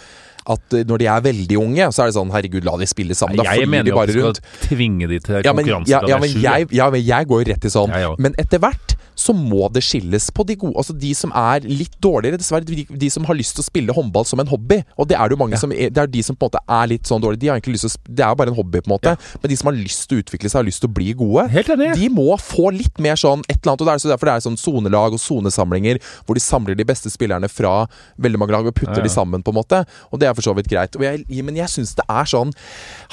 at 0.50 0.74
eh, 0.78 0.84
når 0.90 1.02
de 1.04 1.08
er 1.14 1.22
veldig 1.30 1.58
unge, 1.62 1.90
så 1.94 2.04
er 2.04 2.12
det 2.12 2.16
sånn 2.18 2.32
Herregud, 2.34 2.66
la 2.68 2.76
de 2.82 2.88
spille 2.90 3.16
sammen. 3.18 3.38
Da 3.40 3.48
jeg 3.52 3.64
flyr 3.64 3.72
mener 3.76 3.90
de 3.90 3.94
jo 3.94 3.98
at 3.98 4.02
bare 4.02 4.16
du 4.18 4.24
rundt. 4.26 4.42
skal 4.44 4.70
tvinge 4.76 5.08
de 5.12 5.20
til 5.24 5.42
Ja, 5.46 5.54
men, 5.54 5.66
konkurranse. 5.66 5.92
ja, 5.94 6.02
ja, 6.10 6.18
men 6.20 6.30
jeg, 6.42 6.70
ja, 6.76 6.90
men 6.94 7.06
jeg 7.06 7.30
går 7.30 7.46
rett 7.54 7.66
i 7.70 7.74
sånn. 7.74 7.94
Jeg. 7.94 8.16
Men 8.20 8.36
etter 8.42 8.60
hvert 8.66 8.96
så 9.20 9.34
må 9.36 9.68
det 9.76 9.82
skilles 9.84 10.30
på 10.32 10.46
de 10.48 10.56
gode 10.56 10.78
Altså 10.80 10.94
de 10.96 11.10
som 11.18 11.32
er 11.36 11.66
litt 11.68 11.98
dårligere, 12.02 12.38
dessverre. 12.40 12.64
De, 12.66 12.86
de 12.88 13.10
som 13.12 13.26
har 13.28 13.36
lyst 13.36 13.58
til 13.58 13.64
å 13.64 13.68
spille 13.68 13.92
håndball 13.96 14.24
som 14.30 14.40
en 14.40 14.48
hobby. 14.48 14.78
Og 14.98 15.10
det 15.10 15.18
er 15.20 15.28
det 15.28 15.36
jo 15.36 15.42
mange 15.44 15.58
Ja. 15.58 15.60
som 15.60 15.74
er, 15.76 15.90
Det 15.92 15.98
er 16.06 16.08
de 16.08 16.22
som 16.24 16.38
på 16.40 16.48
en 16.48 16.52
måte 16.54 16.62
er 16.80 16.88
litt 16.88 17.04
sånn 17.10 17.22
dårlige. 17.22 17.40
De 17.44 17.48
har 17.52 17.58
egentlig 17.60 17.76
lyst 17.76 17.90
til 17.98 18.16
Det 18.16 18.24
er 18.24 18.30
jo 18.32 18.36
bare 18.40 18.54
en 18.54 18.56
hobby, 18.56 18.80
på 18.82 18.88
en 18.88 18.96
måte. 18.96 19.16
Men 19.44 19.50
de 19.52 19.58
som 19.60 19.68
har 19.72 19.76
lyst 19.76 20.08
til 20.08 20.18
å 20.20 20.24
utvikle 20.24 20.50
seg, 20.50 20.58
har 20.62 20.68
lyst 20.70 20.80
til 20.82 20.90
å 20.90 20.94
bli 20.96 21.14
gode. 21.20 21.50
Helt 21.52 21.68
enig. 21.76 21.90
De 22.00 22.10
må 22.10 22.30
få 22.40 22.72
litt 22.72 22.98
mer 23.00 23.16
sånn 23.20 23.44
et 23.50 23.60
eller 23.60 23.74
annet. 23.76 23.82
Og 23.82 23.88
det 23.90 23.94
er 23.94 24.04
så 24.06 24.12
derfor 24.14 24.26
det 24.32 24.36
er 24.40 24.46
sånn 24.48 24.58
sonelag 24.58 25.14
og 25.14 25.20
sonesamlinger 25.20 26.00
hvor 26.26 26.36
de 26.40 26.44
samler 26.44 26.76
de 26.80 26.86
beste 26.88 27.10
spillerne 27.12 27.50
fra 27.52 27.88
veldig 28.20 28.40
mange 28.40 28.56
lag 28.56 28.66
og 28.66 28.74
putter 28.74 28.96
Ja, 29.00 29.04
ja. 29.04 29.10
de 29.10 29.10
sammen, 29.14 29.44
på 29.44 29.52
en 29.52 29.60
måte. 29.60 29.84
Og 30.14 30.20
det 30.20 30.30
er 30.30 30.34
for 30.38 30.42
så 30.48 30.56
vidt 30.56 30.70
greit. 30.72 30.96
Og 30.96 31.04
jeg, 31.04 31.26
men 31.44 31.56
jeg 31.60 31.68
syns 31.68 31.96
det 32.00 32.06
er 32.08 32.24
sånn 32.30 32.54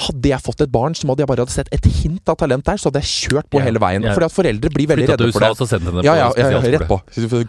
Hadde 0.07 0.29
jeg 0.29 0.39
fått 0.43 0.61
et 0.61 0.71
barn 0.71 0.95
som 0.95 1.09
hadde 1.09 1.23
jeg 1.25 1.27
bare 1.31 1.43
hadde 1.43 1.53
sett 1.55 1.69
et 1.73 1.85
hint 2.01 2.29
av 2.29 2.37
talent 2.39 2.63
der, 2.67 2.77
så 2.77 2.89
hadde 2.91 3.01
jeg 3.03 3.31
kjørt 3.31 3.49
på 3.51 3.59
Ja, 3.59 3.65
hele 3.65 3.79
veien. 3.81 4.03
ja. 4.05 4.13
Fordi 4.13 4.25
at 4.29 4.35
foreldre 4.35 4.69
blir 4.73 4.87
veldig 4.87 5.07
redde 5.09 5.31
for 5.33 5.41
USA 5.41 5.67
det. 5.99 6.07
og 6.07 6.17
henne 6.17 6.23
Ja, 6.23 6.29
på 6.31 6.39
ja, 6.39 6.51
ja, 6.51 6.61
ja, 6.61 6.71
rett 6.77 6.87
på. 6.89 6.97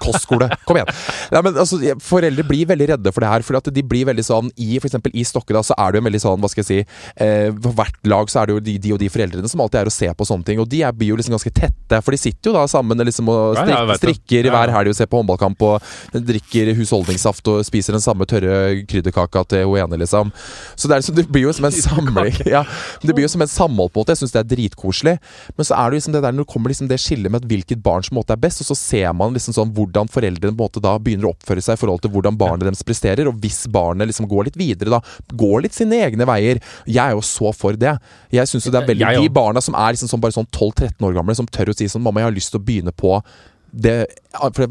Kostskole. 0.03 0.49
Kom 0.69 0.79
igjen. 0.79 0.91
Nei, 1.35 1.43
men 1.47 1.61
altså, 1.65 1.79
Foreldre 2.05 2.45
blir 2.49 2.69
veldig 2.71 2.89
redde 2.95 3.13
for 3.15 3.25
det 3.25 3.31
her. 3.33 3.45
Fordi 3.47 3.63
at 3.63 3.71
de 3.75 3.85
blir 3.87 4.09
veldig 4.09 4.25
sånn 4.27 4.51
I 4.57 4.79
for 4.79 4.89
eksempel 4.91 5.15
i 5.15 5.25
Stokke 5.27 5.55
da, 5.57 5.63
så 5.67 5.77
er 5.79 5.93
det 5.93 6.01
jo 6.01 6.05
en 6.05 6.09
veldig 6.11 6.23
sånn, 6.25 6.43
hva 6.43 6.51
skal 6.53 6.65
jeg 6.65 6.69
si 6.69 6.79
eh, 7.25 7.49
For 7.65 7.77
hvert 7.79 8.11
lag 8.11 8.33
så 8.33 8.43
er 8.43 8.51
det 8.51 8.57
jo 8.57 8.65
de, 8.69 8.77
de 8.85 8.95
og 8.97 9.01
de 9.03 9.11
foreldrene 9.13 9.51
som 9.51 9.63
alltid 9.65 9.81
er 9.83 9.91
å 9.91 9.95
se 9.95 10.11
på 10.15 10.29
sånne 10.29 10.49
ting. 10.49 10.63
Og 10.63 10.69
de 10.71 10.83
er, 10.87 10.95
blir 10.97 11.13
jo 11.13 11.19
liksom 11.21 11.37
ganske 11.37 11.53
tette, 11.55 12.03
for 12.05 12.15
de 12.15 12.21
sitter 12.21 12.51
jo 12.51 12.57
da 12.57 12.65
sammen 12.71 13.05
liksom, 13.09 13.29
og 13.33 13.59
strik, 13.59 13.95
strikker 14.03 14.51
hver 14.53 14.73
helg 14.75 14.93
og 14.93 14.99
ser 14.99 15.11
på 15.11 15.21
håndballkamp 15.21 15.65
og 15.69 16.23
drikker 16.29 16.73
husholdningssaft 16.79 17.53
og 17.53 17.65
spiser 17.67 17.97
den 17.97 18.05
samme 18.05 18.27
tørre 18.29 18.83
krydderkaka 18.89 19.45
til 19.53 19.67
hun 19.69 19.79
ene, 19.83 20.01
liksom. 20.03 20.33
Så 20.77 20.89
det, 20.91 20.99
er, 20.99 21.07
så 21.07 21.15
det 21.15 21.27
blir 21.31 21.47
jo 21.47 21.55
som 21.57 21.69
en 21.69 21.75
samling. 21.75 22.35
Ja, 22.49 22.65
det 23.03 23.15
blir 23.15 23.27
jo 23.27 23.33
som 23.33 23.43
en 23.45 23.51
samhold, 23.51 23.93
på 23.93 24.01
en 24.01 24.07
måte. 24.07 24.15
Jeg 24.17 24.23
syns 24.23 24.35
det 24.35 24.41
er 24.43 24.51
dritkoselig. 24.55 25.17
Men 25.57 25.69
så 25.69 25.77
er 25.77 25.91
det 25.91 25.99
liksom 25.99 26.15
det 26.17 26.23
der 26.25 26.35
når 26.35 26.47
det 26.47 26.53
kommer 26.53 26.73
liksom 26.73 26.91
det 26.91 27.01
skillet 27.03 27.33
med 27.33 27.43
at 27.43 27.49
hvilket 27.51 27.83
barn 27.85 28.05
som 28.07 28.19
på 28.19 28.25
måte 28.29 28.37
er 28.37 28.43
best, 28.43 28.63
og 28.63 28.69
så 28.71 28.77
ser 28.77 29.13
man 29.17 29.35
liksom 29.35 29.57
sånn 29.57 29.73
hvordan 29.75 30.11
foreldrene 30.13 30.53
på 30.53 30.57
en 30.57 30.61
måte 30.61 30.83
da 30.85 30.95
begynner 31.01 31.29
å 31.29 31.35
oppføre 31.35 31.65
seg 31.65 31.79
i 31.79 31.81
forhold 31.81 32.03
til 32.05 32.13
hvordan 32.15 32.39
barnet 32.39 32.67
deres 32.67 32.85
presterer, 32.87 33.29
og 33.29 33.41
hvis 33.43 33.67
barnet 33.73 34.11
liksom 34.11 34.29
går 34.29 34.51
litt 34.51 34.61
videre, 34.61 34.99
da, 34.99 35.03
går 35.33 35.65
litt 35.67 35.77
sine 35.77 36.03
egne 36.05 36.29
veier. 36.29 36.63
Jeg 36.87 37.03
er 37.05 37.17
jo 37.17 37.25
så 37.25 37.53
for 37.57 37.79
det. 37.79 37.97
Jeg 38.35 38.51
syns 38.51 38.69
det 38.69 38.79
er 38.79 38.89
veldig 38.89 39.13
De 39.19 39.29
barna 39.33 39.63
som 39.65 39.77
er 39.79 39.95
liksom 39.95 40.11
sånn 40.11 40.23
bare 40.23 40.37
sånn 40.37 40.49
12-13 40.51 41.07
år 41.09 41.15
gamle, 41.17 41.37
som 41.39 41.49
tør 41.49 41.73
å 41.73 41.77
si 41.77 41.89
sånn 41.89 42.03
'Mamma, 42.03 42.21
jeg 42.21 42.31
har 42.31 42.37
lyst 42.37 42.53
til 42.53 42.61
å 42.61 42.65
begynne 42.65 42.93
på 42.93 43.21
det, 43.69 44.07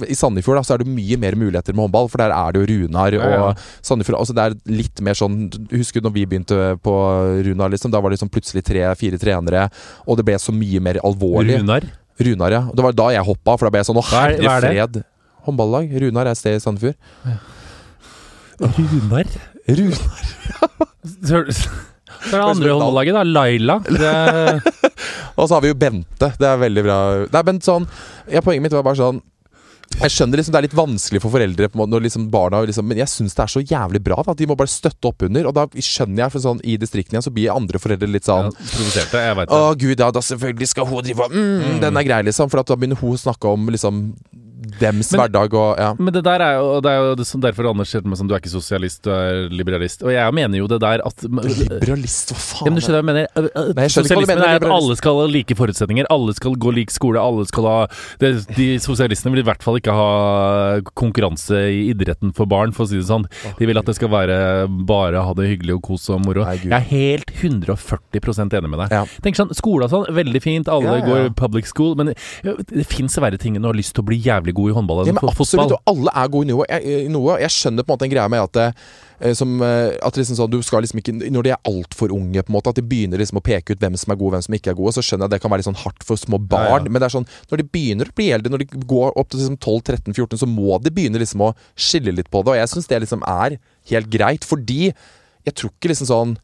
I 0.09 0.15
Sandefjord 0.17 0.57
da, 0.57 0.63
så 0.65 0.73
er 0.73 0.81
det 0.81 0.89
mye 0.89 1.17
mer 1.21 1.35
muligheter 1.37 1.75
med 1.75 1.85
håndball, 1.85 2.07
for 2.09 2.17
der 2.17 2.33
er 2.33 2.51
det 2.51 2.63
jo 2.63 2.69
Runar. 2.71 3.13
Ja, 3.13 3.29
ja. 3.29 3.43
Og 3.45 3.85
Sandefjord, 3.85 4.17
altså 4.17 4.33
det 4.33 4.45
er 4.45 4.55
litt 4.73 5.01
mer 5.05 5.13
sånn 5.13 5.51
Husker 5.69 6.01
du 6.01 6.07
når 6.07 6.15
vi 6.15 6.25
begynte 6.25 6.57
på 6.81 6.95
Runar, 7.45 7.69
liksom? 7.69 7.93
Da 7.93 8.01
var 8.01 8.09
det 8.09 8.17
liksom 8.17 8.31
plutselig 8.33 8.65
tre-fire 8.65 9.19
trenere, 9.21 9.67
og 10.07 10.17
det 10.17 10.25
ble 10.25 10.39
så 10.41 10.55
mye 10.55 10.81
mer 10.81 10.97
alvorlig. 11.05 11.59
Runar. 11.61 11.85
Runar, 12.19 12.51
ja. 12.55 12.61
Det 12.73 12.83
var 12.85 12.95
da 12.97 13.09
jeg 13.13 13.25
hoppa, 13.27 13.57
for 13.57 13.67
da 13.67 13.73
ble 13.75 13.81
jeg 13.83 13.89
sånn 13.91 13.99
Å, 14.01 14.05
er- 14.07 14.39
herre 14.41 14.55
er 14.57 14.65
fred. 14.65 14.99
Håndballag. 15.47 15.91
Runar 16.01 16.25
er 16.27 16.33
et 16.33 16.39
sted 16.39 16.57
i 16.57 16.63
Sandefjord. 16.63 16.97
Runar? 18.59 19.27
Runar. 19.67 20.25
Så, 21.07 21.43
så 21.53 22.33
er 22.33 22.39
det 22.41 22.41
andre 22.43 22.73
håndballaget, 22.73 23.13
da. 23.15 23.23
Laila. 23.23 23.75
Det, 23.85 24.11
Og 25.37 25.45
så 25.47 25.53
har 25.57 25.61
vi 25.63 25.69
jo 25.71 25.77
Bente. 25.77 26.31
Det 26.39 26.47
er 26.49 26.57
veldig 26.63 26.83
bra. 26.87 26.97
Nei, 27.35 27.43
men 27.51 27.59
sånn 27.63 27.85
ja, 28.31 28.41
Poenget 28.41 28.65
mitt 28.65 28.73
var 28.75 28.83
bare 28.87 28.97
sånn 28.99 29.21
jeg 29.97 30.13
skjønner 30.13 30.39
liksom 30.39 30.53
Det 30.53 30.59
er 30.59 30.65
litt 30.67 30.77
vanskelig 30.77 31.21
for 31.23 31.33
foreldre 31.33 31.69
på 31.69 31.77
en 31.77 31.81
måte, 31.81 31.93
når 31.93 32.05
liksom 32.07 32.27
barna 32.33 32.61
liksom, 32.67 32.87
Men 32.89 33.01
jeg 33.01 33.11
syns 33.11 33.37
det 33.37 33.43
er 33.45 33.53
så 33.53 33.63
jævlig 33.63 34.01
bra 34.03 34.19
da, 34.25 34.35
de 34.37 34.47
må 34.49 34.57
bare 34.59 34.71
støtte 34.71 35.09
opp 35.09 35.25
under. 35.27 35.49
Og 35.49 35.55
da 35.57 35.65
skjønner 35.73 36.25
jeg, 36.25 36.33
for 36.35 36.43
sånn 36.43 36.61
i 36.67 36.77
distriktene 36.81 37.23
så 37.23 37.33
blir 37.33 37.53
andre 37.53 37.81
foreldre 37.81 38.09
litt 38.09 38.27
ja, 38.27 38.35
sånn 38.35 38.51
provoserte, 38.57 39.23
jeg 39.27 39.37
veit 39.39 39.53
Å 39.53 39.61
gud, 39.79 39.95
ja, 39.95 40.09
da 40.13 40.23
selvfølgelig 40.23 40.71
skal 40.73 40.89
hun 40.89 41.05
drive 41.07 41.27
og 41.27 41.37
mm, 41.37 41.79
Den 41.83 42.01
er 42.01 42.07
grei, 42.07 42.21
liksom. 42.27 42.51
For 42.51 42.61
da 42.61 42.77
begynner 42.77 42.99
hun 42.99 43.15
å 43.15 43.21
snakke 43.21 43.53
om 43.53 43.71
liksom 43.73 44.03
dems 44.81 45.11
Men- 45.11 45.19
hverdag 45.21 45.53
og 45.53 45.77
ja. 45.77 45.93
Men 45.99 46.13
det 46.13 46.23
der 46.25 46.41
er 46.41 46.53
jo, 46.57 46.81
det 46.81 46.91
er 46.91 46.97
jo 47.09 47.15
det 47.15 47.27
som 47.27 47.41
derfor 47.41 47.69
Anders 47.69 47.89
sier 47.93 48.01
meg 48.07 48.17
sånn 48.17 48.27
Du 48.27 48.33
er 48.33 48.39
ikke 48.41 48.49
sosialist, 48.53 49.03
du 49.03 49.11
er 49.11 49.49
liberalist. 49.53 50.01
Og 50.03 50.11
jeg 50.11 50.33
mener 50.33 50.57
jo 50.57 50.67
det 50.67 50.79
der 50.81 51.01
at 51.05 51.23
Liberalist, 51.23 52.31
hva 52.33 52.37
Ja, 52.37 52.43
faen? 52.47 52.65
men 52.65 52.75
du 52.75 52.81
skjønner 52.81 53.01
hva 53.01 53.03
jeg 53.03 53.09
mener? 53.11 53.27
Nei, 53.75 53.83
jeg 53.87 53.91
Sosialismen 53.97 54.27
mener, 54.37 54.47
er 54.47 54.55
at 54.61 54.67
alle 54.77 54.95
skal 54.99 55.19
ha 55.21 55.25
like 55.27 55.55
forutsetninger. 55.59 56.05
Alle 56.09 56.33
skal 56.37 56.55
gå 56.55 56.73
lik 56.73 56.89
skole. 56.91 57.19
Alle 57.21 57.45
skal 57.49 57.63
ha 57.69 57.77
det, 58.19 58.31
De 58.55 58.67
sosialistene 58.79 59.33
vil 59.35 59.43
i 59.43 59.47
hvert 59.47 59.63
fall 59.63 59.77
ikke 59.79 59.93
ha 59.93 60.79
konkurranse 60.97 61.57
i 61.71 61.91
idretten 61.93 62.33
for 62.35 62.45
barn, 62.49 62.71
for 62.75 62.85
å 62.85 62.89
si 62.91 62.97
det 62.99 63.07
sånn. 63.09 63.25
De 63.59 63.65
vil 63.69 63.77
at 63.79 63.85
det 63.85 63.95
skal 63.97 64.09
være 64.09 64.39
bare 64.87 65.21
ha 65.23 65.33
det 65.37 65.49
hyggelig 65.51 65.77
og 65.77 65.83
kos 65.91 66.09
og 66.13 66.23
moro. 66.25 66.43
Nei, 66.47 66.57
Jeg 66.57 66.71
er 66.71 66.87
helt 66.91 67.31
140 67.41 68.57
enig 68.57 68.69
med 68.71 68.79
deg. 68.85 68.91
Ja. 68.91 69.03
Tenk 69.23 69.35
sånn, 69.39 69.53
Skole 69.57 69.85
og 69.87 69.91
sånn, 69.93 70.07
veldig 70.13 70.41
fint. 70.43 70.67
Alle 70.71 70.83
Ja, 70.87 70.95
ja. 71.01 71.05
går 71.05 71.35
public 71.35 71.65
school. 71.67 71.95
Men 71.95 72.13
det, 72.13 72.17
det 72.69 72.85
fins 72.87 73.17
verre 73.17 73.37
ting 73.39 73.55
enn 73.57 73.65
å 73.65 73.71
ha 73.73 73.77
lyst 73.77 73.95
til 73.95 74.03
å 74.03 74.07
bli 74.07 74.19
jævlig 74.21 74.46
god 74.55 74.69
i 74.71 74.73
håndball 74.77 75.01
Ja, 75.05 75.11
enn 75.11 75.17
men 75.17 75.23
fo- 75.23 75.33
absolutt, 75.33 75.71
og 75.75 75.81
alle 75.91 76.11
er 76.15 76.27
gode 76.31 76.47
i 76.47 76.51
noe. 76.53 76.65
Jeg, 76.69 77.03
i 77.05 77.11
noe. 77.11 77.37
jeg 77.41 77.49
skjønner 77.51 77.83
på 77.83 77.91
en 77.91 77.97
måte 77.97 78.05
en 78.07 78.13
greie 78.13 78.29
med 78.29 78.39
at 78.43 78.53
det, 78.57 78.67
eh, 79.19 79.33
som, 79.33 79.55
eh, 79.61 79.97
at 80.01 80.13
liksom 80.19 80.37
sånn, 80.39 80.49
du 80.51 80.61
skal 80.61 80.81
liksom 80.85 80.99
ikke 81.01 81.15
Når 81.31 81.43
de 81.43 81.51
er 81.51 81.61
altfor 81.65 82.11
unge, 82.15 82.43
på 82.43 82.49
en 82.51 82.57
måte 82.57 82.69
at 82.69 82.75
de 82.75 82.85
begynner 82.85 83.17
liksom 83.17 83.39
å 83.39 83.43
peke 83.43 83.71
ut 83.73 83.79
hvem 83.79 83.97
som 83.97 84.11
er 84.11 84.19
gode 84.19 84.27
og 84.27 84.37
hvem 84.37 84.45
som 84.47 84.53
ikke 84.59 84.71
er 84.71 84.77
gode, 84.79 84.93
så 84.97 85.01
skjønner 85.03 85.25
jeg 85.25 85.31
at 85.31 85.35
det 85.37 85.41
kan 85.41 85.51
være 85.51 85.63
litt 85.63 85.69
sånn 85.71 85.81
hardt 85.83 86.03
for 86.03 86.15
små 86.15 86.37
barn. 86.39 86.83
Ja, 86.83 86.87
ja. 86.87 86.91
Men 86.91 87.01
det 87.01 87.09
er 87.09 87.15
sånn, 87.17 87.27
når 87.51 87.57
de 87.63 87.67
begynner 87.77 88.05
å 88.11 88.15
bli 88.15 88.29
eldre, 88.31 88.49
når 88.53 88.63
de 88.65 88.85
går 88.87 89.11
opp 89.17 89.29
til 89.29 89.39
liksom 89.41 89.57
12-13-14, 89.57 90.37
så 90.43 90.47
må 90.47 90.77
de 90.81 90.89
begynne 90.91 91.19
liksom 91.19 91.41
å 91.41 91.53
skille 91.75 92.13
litt 92.15 92.29
på 92.31 92.43
det. 92.43 92.53
Og 92.55 92.61
jeg 92.61 92.69
syns 92.75 92.87
det 92.87 93.01
liksom 93.03 93.23
er 93.27 93.57
helt 93.91 94.09
greit, 94.09 94.43
fordi 94.45 94.93
jeg 95.47 95.53
tror 95.55 95.71
ikke 95.75 95.89
liksom 95.93 96.07
sånn 96.13 96.37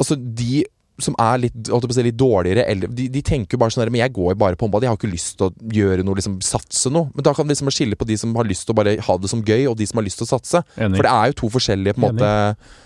Altså, 0.00 0.16
de 0.16 0.62
som 1.04 1.16
er 1.20 1.40
litt, 1.46 1.56
si, 1.66 2.04
litt 2.06 2.18
dårligere 2.18 2.64
eller, 2.70 2.90
de, 2.96 3.08
de 3.12 3.22
tenker 3.24 3.56
jo 3.56 3.60
bare 3.62 3.74
sånn 3.74 3.84
der, 3.84 3.92
Men 3.92 4.04
jeg 4.04 4.14
går 4.16 4.36
bare 4.40 4.58
på 4.58 4.66
håndball, 4.66 4.84
jeg 4.84 4.92
har 4.92 4.98
ikke 4.98 5.12
lyst 5.12 5.36
til 5.40 5.48
å 5.48 5.72
gjøre 5.74 6.04
noe, 6.06 6.18
liksom 6.18 6.38
satse 6.44 6.92
noe. 6.92 7.10
Men 7.14 7.26
da 7.26 7.34
kan 7.36 7.46
vi 7.46 7.54
liksom 7.54 7.70
skille 7.74 7.98
på 7.98 8.08
de 8.08 8.16
som 8.20 8.34
har 8.38 8.48
lyst 8.48 8.66
til 8.68 8.74
å 8.74 8.78
bare 8.80 8.96
ha 9.06 9.16
det 9.20 9.30
som 9.32 9.42
gøy, 9.44 9.66
og 9.70 9.76
de 9.78 9.88
som 9.88 10.00
har 10.00 10.06
lyst 10.06 10.20
til 10.20 10.28
å 10.28 10.30
satse. 10.30 10.62
Enig. 10.76 10.98
For 10.98 11.06
det 11.08 11.12
er 11.14 11.32
jo 11.32 11.38
to 11.42 11.50
forskjellige 11.56 11.96
på 11.96 12.02
en 12.02 12.06
måte 12.08 12.30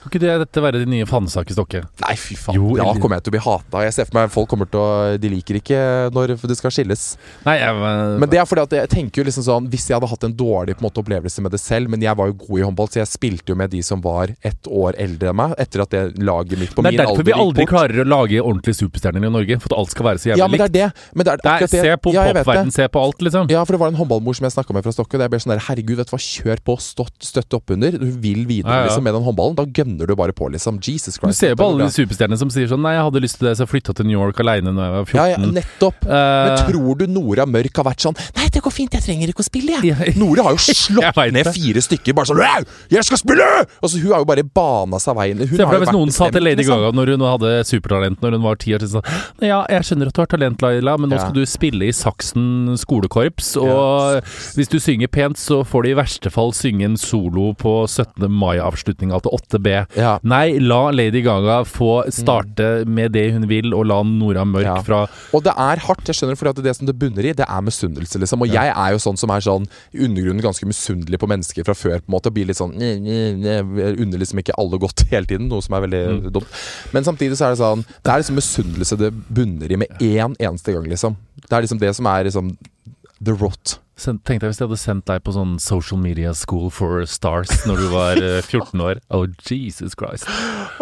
Kan 0.04 0.12
ikke 0.12 0.22
det, 0.24 0.34
dette 0.44 0.64
være 0.64 0.82
de 0.82 0.90
nye 0.90 1.08
fanesak 1.08 1.50
i 1.50 1.56
Stokke? 1.56 1.84
Nei, 2.04 2.16
fy 2.20 2.38
faen. 2.38 2.58
Jo, 2.58 2.74
da 2.78 2.90
kommer 2.98 3.18
jeg 3.18 3.26
til 3.26 3.34
å 3.34 3.36
bli 3.36 3.44
hata. 3.44 3.84
Jeg 3.86 3.96
ser 3.96 4.10
for 4.10 4.20
meg 4.20 4.32
folk 4.34 4.50
kommer 4.50 4.70
til 4.70 4.82
å 4.82 4.88
De 5.20 5.30
liker 5.32 5.60
ikke 5.60 5.80
når 6.14 6.36
det 6.40 6.58
skal 6.58 6.74
skilles. 6.74 7.04
Nei, 7.46 7.56
jeg 7.60 7.78
Men 8.22 8.30
det 8.30 8.40
er 8.40 8.48
fordi 8.48 8.66
at 8.66 8.76
jeg 8.80 8.92
tenker 8.92 9.22
jo 9.22 9.28
liksom 9.28 9.46
sånn 9.46 9.68
Hvis 9.72 9.88
jeg 9.88 9.96
hadde 9.96 10.10
hatt 10.10 10.26
en 10.28 10.36
dårlig 10.36 10.76
på 10.76 10.84
en 10.84 10.88
måte 10.88 11.02
opplevelse 11.02 11.44
med 11.44 11.54
det 11.54 11.60
selv, 11.62 11.90
men 11.92 12.02
jeg 12.04 12.16
var 12.18 12.30
jo 12.30 12.36
god 12.44 12.60
i 12.60 12.66
håndball, 12.66 12.90
så 12.90 13.00
jeg 13.02 13.12
spilte 13.12 13.54
jo 13.54 13.58
med 13.58 13.72
de 13.74 13.82
som 13.86 14.02
var 14.04 14.34
ett 14.44 14.68
år 14.70 14.98
eldre 15.00 15.32
enn 15.32 15.38
meg, 15.38 15.54
etter 15.60 15.84
at 15.84 15.94
det 15.94 16.02
laget 16.24 16.60
mitt 16.60 16.74
på 16.74 16.84
min 16.84 16.92
er 16.94 17.08
alder 17.08 17.64
gikk 17.64 17.72
bort. 17.74 18.03
Lage 18.06 18.40
ordentlige 18.42 18.76
superstjerner 18.82 19.24
i 19.24 19.30
Norge. 19.32 19.58
For 19.62 19.72
at 19.72 19.78
alt 19.78 19.90
skal 19.94 20.06
være 20.08 20.18
så 20.22 20.28
jævlig 20.32 20.42
Ja, 20.42 20.48
men 20.48 20.58
det 20.60 20.64
er 20.64 20.72
likt. 20.72 20.94
det. 20.94 21.10
Men 21.14 21.24
det 21.24 21.32
er 21.32 21.36
Det 21.44 21.50
akkurat 21.54 21.70
det. 21.74 21.82
se 21.84 21.96
på 22.04 22.12
ja, 22.14 22.24
popverden, 22.32 22.72
se 22.74 22.88
på 22.88 23.02
alt, 23.04 23.18
liksom. 23.26 23.50
Ja, 23.50 23.64
for 23.64 23.72
det 23.76 23.80
var 23.80 23.88
en 23.92 23.98
håndballmor 24.00 24.34
som 24.38 24.44
jeg 24.48 24.54
snakka 24.56 24.74
med 24.74 24.84
fra 24.84 24.92
Stokke. 24.92 25.18
Det 25.18 25.24
jeg 25.26 25.30
ble 25.34 25.40
sånn 25.44 25.52
der, 25.54 25.62
Herregud, 25.68 25.96
vet 26.00 26.08
du 26.10 26.14
hva, 26.16 26.20
kjør 26.24 26.58
på, 26.64 26.76
støtt, 26.80 27.16
støtte 27.24 27.54
opp 27.60 27.70
under. 27.74 27.90
Du 27.98 28.10
vil 28.24 28.44
videre 28.46 28.70
Ja, 28.70 28.80
ja. 28.84 28.88
liksom 28.88 29.04
med 29.04 29.14
den 29.14 29.24
håndballen. 29.24 29.56
Da 29.56 29.64
gønner 29.64 30.06
du 30.06 30.14
bare 30.16 30.32
på, 30.32 30.50
liksom. 30.52 30.78
Jesus 30.82 31.16
Christ. 31.18 31.34
Du 31.34 31.40
ser 31.46 31.54
jo 31.54 31.56
på 31.56 31.68
alle 31.70 31.88
de 31.88 31.94
superstjernene 31.94 32.38
som 32.38 32.50
sier 32.50 32.66
sånn 32.68 32.82
Nei, 32.84 32.94
jeg 32.98 33.04
hadde 33.06 33.20
lyst 33.24 33.38
til 33.40 33.48
det, 33.48 33.56
så 33.56 33.64
jeg 33.64 33.70
flytta 33.74 33.94
til 33.96 34.06
New 34.06 34.18
York 34.20 34.36
aleine 34.40 34.74
da 34.74 34.82
jeg 34.88 34.92
var 34.92 35.04
14. 35.04 35.14
Ja, 35.14 35.24
ja, 35.32 35.36
14. 35.38 35.54
nettopp. 35.54 36.04
Men 36.04 36.52
Eh, 36.54 36.66
tror 36.68 36.98
du 36.98 37.06
Nora 37.06 37.46
Mørk 37.46 37.76
har 37.76 37.84
vært 37.84 38.00
sånn 38.04 38.16
Nei, 38.36 38.48
det 38.52 38.60
går 38.62 38.70
fint, 38.72 38.92
jeg 38.92 39.02
trenger 39.02 39.28
ikke 39.32 39.40
å 39.40 39.46
spille, 39.46 39.78
jeg. 39.82 40.16
Nora 40.20 40.42
har 40.44 40.52
jo 40.52 40.58
slått 40.58 41.32
ned 41.32 41.46
fire 41.54 41.80
stykker, 41.80 42.12
bare 42.14 42.26
sånn 42.26 42.40
«Au, 42.44 42.62
Jeg 42.90 43.04
skal 43.04 43.18
spille! 43.18 43.46
Og 43.82 43.88
så 43.90 43.98
Hun 44.02 44.12
har 44.12 44.18
jo 44.20 44.24
bare 44.28 44.42
bana 44.44 44.98
seg 44.98 45.14
veien. 45.16 45.38
Hun 45.38 45.48
Se 45.56 45.62
for 45.64 45.72
deg 45.72 45.80
hvis 45.86 45.92
noen 45.94 46.12
sa 46.12 46.28
til 46.30 46.42
Lady 46.42 46.56
liksom. 46.62 46.76
Gaga 46.82 46.92
når 46.92 47.06
hun 47.14 47.20
hadde 47.24 47.64
supertalent 47.64 47.93
når 47.94 48.36
hun 48.36 48.44
var 48.44 48.58
ti 48.60 48.74
år 48.76 48.84
sånn 48.88 49.04
Ja, 49.44 49.62
jeg 49.70 49.86
skjønner 49.88 50.10
at 50.10 50.16
du 50.16 50.22
har 50.22 50.30
talent, 50.30 50.62
Laila, 50.64 50.96
men 51.00 51.12
nå 51.12 51.18
skal 51.20 51.34
du 51.36 51.44
spille 51.48 51.88
i 51.88 51.94
Saksen 51.94 52.74
skolekorps, 52.80 53.54
og 53.60 54.24
hvis 54.58 54.70
du 54.72 54.78
synger 54.82 55.10
pent, 55.12 55.38
så 55.40 55.62
får 55.66 55.84
du 55.84 55.90
i 55.92 55.96
verste 55.98 56.32
fall 56.32 56.52
synge 56.56 56.86
en 56.88 56.98
solo 57.00 57.52
på 57.58 57.74
17. 57.88 58.26
mai-avslutninga 58.30 59.20
til 59.24 59.34
8B. 59.38 59.72
Ja. 59.98 60.16
Nei, 60.26 60.58
la 60.62 60.88
Lady 60.94 61.22
Gaga 61.24 61.62
få 61.68 62.04
starte 62.14 62.84
med 62.88 63.14
det 63.16 63.28
hun 63.34 63.48
vil, 63.50 63.72
og 63.76 63.86
la 63.90 64.00
Nora 64.06 64.44
Mørk 64.48 64.84
fra 64.86 65.04
Og 65.34 65.44
det 65.46 65.54
er 65.56 65.82
hardt, 65.86 66.06
jeg 66.08 66.18
skjønner, 66.18 66.38
for 66.38 66.50
det, 66.50 66.64
det 66.66 66.76
som 66.78 66.88
det 66.88 66.96
bunner 66.98 67.26
i, 67.26 67.34
det 67.36 67.46
er 67.48 67.64
misunnelse, 67.64 68.20
liksom. 68.22 68.44
Og 68.44 68.52
jeg 68.52 68.72
er 68.72 68.94
jo 68.94 69.02
sånn 69.02 69.18
som 69.20 69.32
er 69.34 69.44
sånn 69.44 69.68
i 69.94 70.04
undergrunnen 70.06 70.44
ganske 70.44 70.66
misunnelig 70.68 71.20
på 71.20 71.28
mennesker 71.30 71.66
fra 71.66 71.76
før, 71.76 72.00
på 72.02 72.10
en 72.10 72.16
måte. 72.16 72.32
Og 72.32 72.36
blir 72.36 72.48
litt 72.50 72.60
sånn 72.60 72.74
unner 72.74 74.20
liksom 74.20 74.40
ikke 74.42 74.56
alle 74.60 74.80
godt 74.82 75.04
hele 75.12 75.28
tiden, 75.30 75.48
noe 75.52 75.64
som 75.64 75.76
er 75.76 75.86
veldig 75.86 76.32
dumt. 76.34 76.60
Men 76.94 77.06
samtidig 77.06 77.38
så 77.38 77.48
er 77.48 77.54
det 77.54 77.62
sånn 77.62 77.83
Det 78.04 78.12
er 78.12 78.22
liksom 78.22 78.38
misunnelse 78.40 78.98
det 79.00 79.12
bunner 79.28 79.72
i 79.72 79.78
med 79.80 79.88
én 80.00 80.34
eneste 80.38 80.74
gang, 80.74 80.86
liksom. 80.90 81.16
Det 81.44 81.52
er 81.52 81.66
liksom 81.66 81.80
det 81.82 81.94
som 81.96 82.06
er 82.10 82.28
liksom 82.28 82.54
the 83.24 83.32
rot. 83.32 83.78
Tenk 83.94 84.40
deg 84.42 84.48
hvis 84.50 84.58
de 84.58 84.64
hadde 84.66 84.76
sendt 84.80 85.04
deg 85.06 85.20
på 85.22 85.32
sånn 85.36 85.52
social 85.62 86.00
media 86.02 86.32
school 86.34 86.66
for 86.74 87.04
stars 87.06 87.52
når 87.64 87.78
du 87.78 87.84
var 87.92 88.18
eh, 88.18 88.40
14 88.50 88.80
år. 88.82 88.98
Oh, 89.14 89.28
Jesus 89.46 89.94
Christ. 89.94 90.26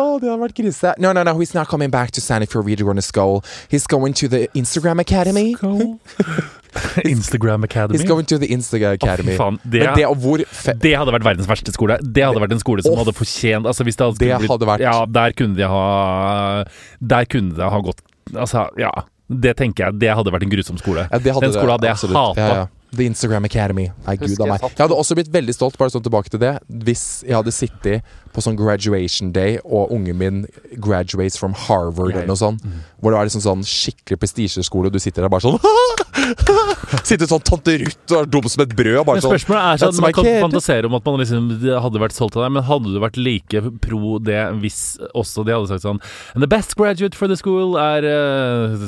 Oh, 0.00 0.16
det 0.18 0.30
hadde 0.30 0.40
vært 0.40 0.56
krise. 0.56 0.94
No, 0.98 1.12
no, 1.12 1.22
no, 1.22 1.36
he's 1.36 1.52
not 1.54 1.68
coming 1.68 1.92
back 1.92 2.10
to 2.16 2.24
Sandefjord 2.24 2.64
Videregående 2.70 3.04
School. 3.04 3.44
He's 3.68 3.86
going 3.86 4.16
to 4.16 4.28
the 4.28 4.48
Instagram 4.54 4.98
Academy. 5.00 5.54
Instagram 7.14 7.64
Academy. 7.64 7.98
He's 7.98 8.08
going 8.08 8.26
to 8.26 8.38
the 8.38 8.48
Instagram 8.52 8.96
Academy. 9.00 9.36
Faen. 9.36 9.58
Det, 9.64 9.84
det 9.96 10.06
hvor 10.22 10.42
det 10.42 10.94
hadde 10.96 11.14
vært 11.14 11.26
verdens 11.26 11.48
verste 11.50 11.74
skole. 11.74 11.98
Det 12.02 12.24
hadde 12.24 12.42
vært 12.42 12.56
en 12.56 12.62
skole 12.62 12.84
som 12.84 12.94
oh, 12.94 13.02
hadde 13.02 13.14
fortjent 13.16 13.68
altså 13.68 13.86
hvis 13.86 13.98
det 13.98 14.06
hadde, 14.08 14.20
det 14.22 14.32
blitt- 14.40 14.52
hadde 14.54 14.68
vært- 14.72 14.84
Ja, 14.86 14.96
der 15.06 15.36
kunne 15.36 15.56
de 15.58 15.68
ha 15.68 16.64
Der 17.00 17.24
kunne 17.24 17.56
det 17.56 17.72
ha 17.74 17.80
gått 17.80 18.00
Altså, 18.32 18.68
ja. 18.78 18.92
Det 19.28 19.56
tenker 19.56 19.86
jeg. 19.88 19.98
Det 20.00 20.12
hadde 20.14 20.32
vært 20.32 20.44
en 20.46 20.52
grusom 20.52 20.78
skole. 20.78 21.08
Ja, 21.10 21.18
det 21.18 21.32
hadde 21.34 21.48
Den 21.48 21.56
skolen 21.56 21.74
hadde 21.74 21.88
jeg 21.88 21.96
absolutt. 21.98 22.16
hata. 22.16 22.40
Ja, 22.40 22.54
ja. 22.62 22.66
The 22.92 23.06
Instagram 23.08 23.46
Academy. 23.48 23.86
Nei, 24.06 24.16
gud 24.20 24.34
jeg 24.36 24.48
meg. 24.50 24.60
Jeg 24.60 24.82
hadde 24.82 24.96
også 25.00 25.16
blitt 25.16 25.30
veldig 25.32 25.54
stolt, 25.56 25.78
bare 25.80 25.92
sånn 25.94 26.04
tilbake 26.04 26.28
til 26.28 26.42
det, 26.42 26.50
hvis 26.84 27.22
jeg 27.24 27.32
hadde 27.38 27.54
sittet 27.56 28.10
på 28.34 28.44
sånn 28.44 28.58
graduation 28.58 29.30
day, 29.32 29.56
og 29.64 29.94
ungen 29.96 30.18
min 30.20 30.42
graduates 30.76 31.38
from 31.40 31.56
Harvard 31.56 32.12
eller 32.12 32.28
noe 32.28 32.36
sånt, 32.36 32.60
hvor 33.02 33.10
det 33.10 33.18
var 33.18 33.26
liksom 33.26 33.42
sånn 33.42 33.64
skikkelig 33.66 34.20
prestisjeskole, 34.22 34.86
og 34.86 34.94
du 34.94 35.02
sitter 35.02 35.24
der 35.24 35.32
bare 35.32 35.42
sånn 35.42 35.58
Sitter 37.08 37.26
sånn 37.26 37.42
tante 37.42 37.74
Ruth 37.80 38.12
og 38.12 38.18
er 38.20 38.28
dum 38.30 38.46
som 38.46 38.62
et 38.62 38.74
brød, 38.78 39.00
bare 39.02 39.18
Men 39.18 39.24
sånn 39.24 39.32
spørsmålet 39.34 39.64
er 39.66 39.80
sånn 39.82 40.04
Man 40.04 40.14
kan 40.14 40.28
fantasere 40.44 40.86
om 40.86 40.94
at 40.98 41.08
man 41.08 41.18
liksom 41.18 41.48
hadde 41.82 42.02
vært 42.04 42.14
solgt 42.14 42.38
av 42.38 42.46
deg, 42.46 42.54
men 42.54 42.66
hadde 42.68 42.92
du 42.94 43.00
vært 43.02 43.18
like 43.18 43.62
pro 43.82 44.16
det 44.22 44.38
hvis 44.62 44.80
også 45.18 45.42
de 45.48 45.56
hadde 45.56 45.72
sagt 45.72 45.86
sånn 45.86 45.98
And 46.36 46.46
the 46.46 46.50
best 46.52 46.76
graduate 46.78 47.18
for 47.18 47.32
the 47.32 47.38
school 47.40 47.74
er 47.80 48.06
uh, 48.06 48.86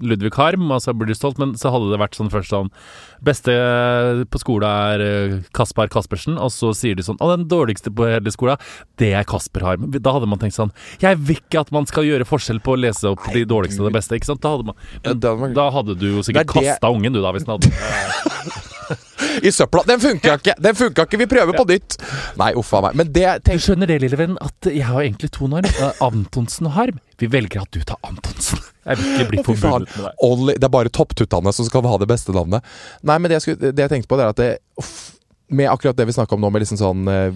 Ludvig 0.00 0.32
Harm, 0.38 0.70
altså 0.72 0.96
blir 0.96 1.12
du 1.12 1.18
stolt, 1.18 1.40
men 1.42 1.52
så 1.60 1.74
hadde 1.74 1.92
det 1.92 2.00
vært 2.00 2.16
sånn 2.16 2.32
først 2.32 2.54
sånn 2.54 2.72
Beste 3.22 3.52
på 4.32 4.40
skolen 4.42 4.66
er 4.66 5.02
eh, 5.04 5.34
Kaspar 5.54 5.86
Kaspersen, 5.92 6.34
og 6.42 6.50
så 6.50 6.72
sier 6.74 6.96
de 6.98 7.04
sånn 7.06 7.20
Å, 7.22 7.28
den 7.36 7.44
dårligste 7.50 7.92
på 7.94 8.08
hele 8.08 8.32
skolen, 8.34 8.58
det 8.98 9.12
er 9.14 9.28
Kasper 9.28 9.62
Harm. 9.62 9.86
Da 9.94 10.16
hadde 10.16 10.26
man 10.30 10.40
tenkt 10.42 10.56
sånn 10.56 10.72
Jeg 11.02 11.20
vil 11.20 11.38
ikke 11.38 11.62
at 11.62 11.70
man 11.74 11.86
skal 11.86 12.08
gjøre 12.08 12.26
forskjell 12.26 12.58
på 12.64 12.74
å 12.74 12.80
lese 12.82 13.12
opp 13.12 13.22
de 13.30 13.41
dårligste 13.48 13.82
og 13.82 13.90
det 13.90 13.96
beste, 13.98 14.18
ikke 14.18 14.30
sant? 14.32 14.42
Da 14.42 14.54
hadde 14.56 14.68
man 14.70 15.40
men, 15.40 15.54
Da 15.56 15.68
hadde 15.74 15.96
du 15.98 16.08
jo 16.16 16.26
sikkert 16.26 16.50
Det 16.50 16.62
kasta 16.62 16.90
ungen, 16.92 17.14
du, 17.14 17.22
da, 17.24 17.32
hvis 17.34 17.46
den 17.46 17.56
hadde 17.56 17.72
I 19.42 19.52
søpla. 19.52 19.82
Den 19.86 20.00
funka 20.00 20.34
ikke! 20.36 20.54
Den 20.60 20.76
funka 20.76 21.06
ikke, 21.06 21.18
vi 21.22 21.26
prøver 21.30 21.56
på 21.56 21.64
nytt! 21.68 21.96
Nei, 22.40 22.50
uff 22.58 22.72
a 22.76 22.82
meg. 22.84 22.98
Men 23.00 23.12
det 23.14 23.38
Du 23.46 23.52
skjønner 23.56 23.88
det, 23.88 24.00
lille 24.04 24.18
venn, 24.18 24.34
at 24.44 24.68
jeg 24.68 24.84
har 24.88 25.00
egentlig 25.04 25.32
to 25.34 25.48
navn. 25.50 25.68
Eh, 25.82 26.02
Antonsen 26.04 26.68
og 26.68 26.76
Harm. 26.76 26.98
Vi 27.18 27.26
velger 27.32 27.64
at 27.64 27.72
du 27.74 27.80
tar 27.86 27.98
Antonsen. 28.06 28.60
Jeg 28.86 28.98
vil 28.98 29.08
ikke 29.14 29.28
bli 29.30 29.42
forbundet 29.46 29.96
med 29.96 30.04
deg. 30.04 30.20
Only, 30.26 30.54
det 30.60 30.68
er 30.68 30.72
bare 30.74 30.92
topptuttene 30.94 31.52
som 31.54 31.66
skal 31.66 31.86
ha 31.88 31.96
det 32.02 32.08
beste 32.10 32.34
navnet. 32.34 32.66
Nei, 33.02 33.16
men 33.16 33.30
det 33.30 33.38
jeg, 33.38 33.44
skulle, 33.46 33.72
det 33.72 33.82
jeg 33.86 33.92
tenkte 33.94 34.10
på, 34.10 34.18
det 34.20 34.26
er 34.26 34.34
at 34.34 34.42
det, 34.42 34.50
uff, 34.82 34.92
med 35.52 35.68
akkurat 35.70 35.96
det 35.96 36.06
vi 36.08 36.14
snakka 36.16 36.34
om 36.36 36.40
nå, 36.42 36.50
med 36.52 36.62
liksom 36.64 36.78
sånn 36.80 37.02
eh, 37.12 37.32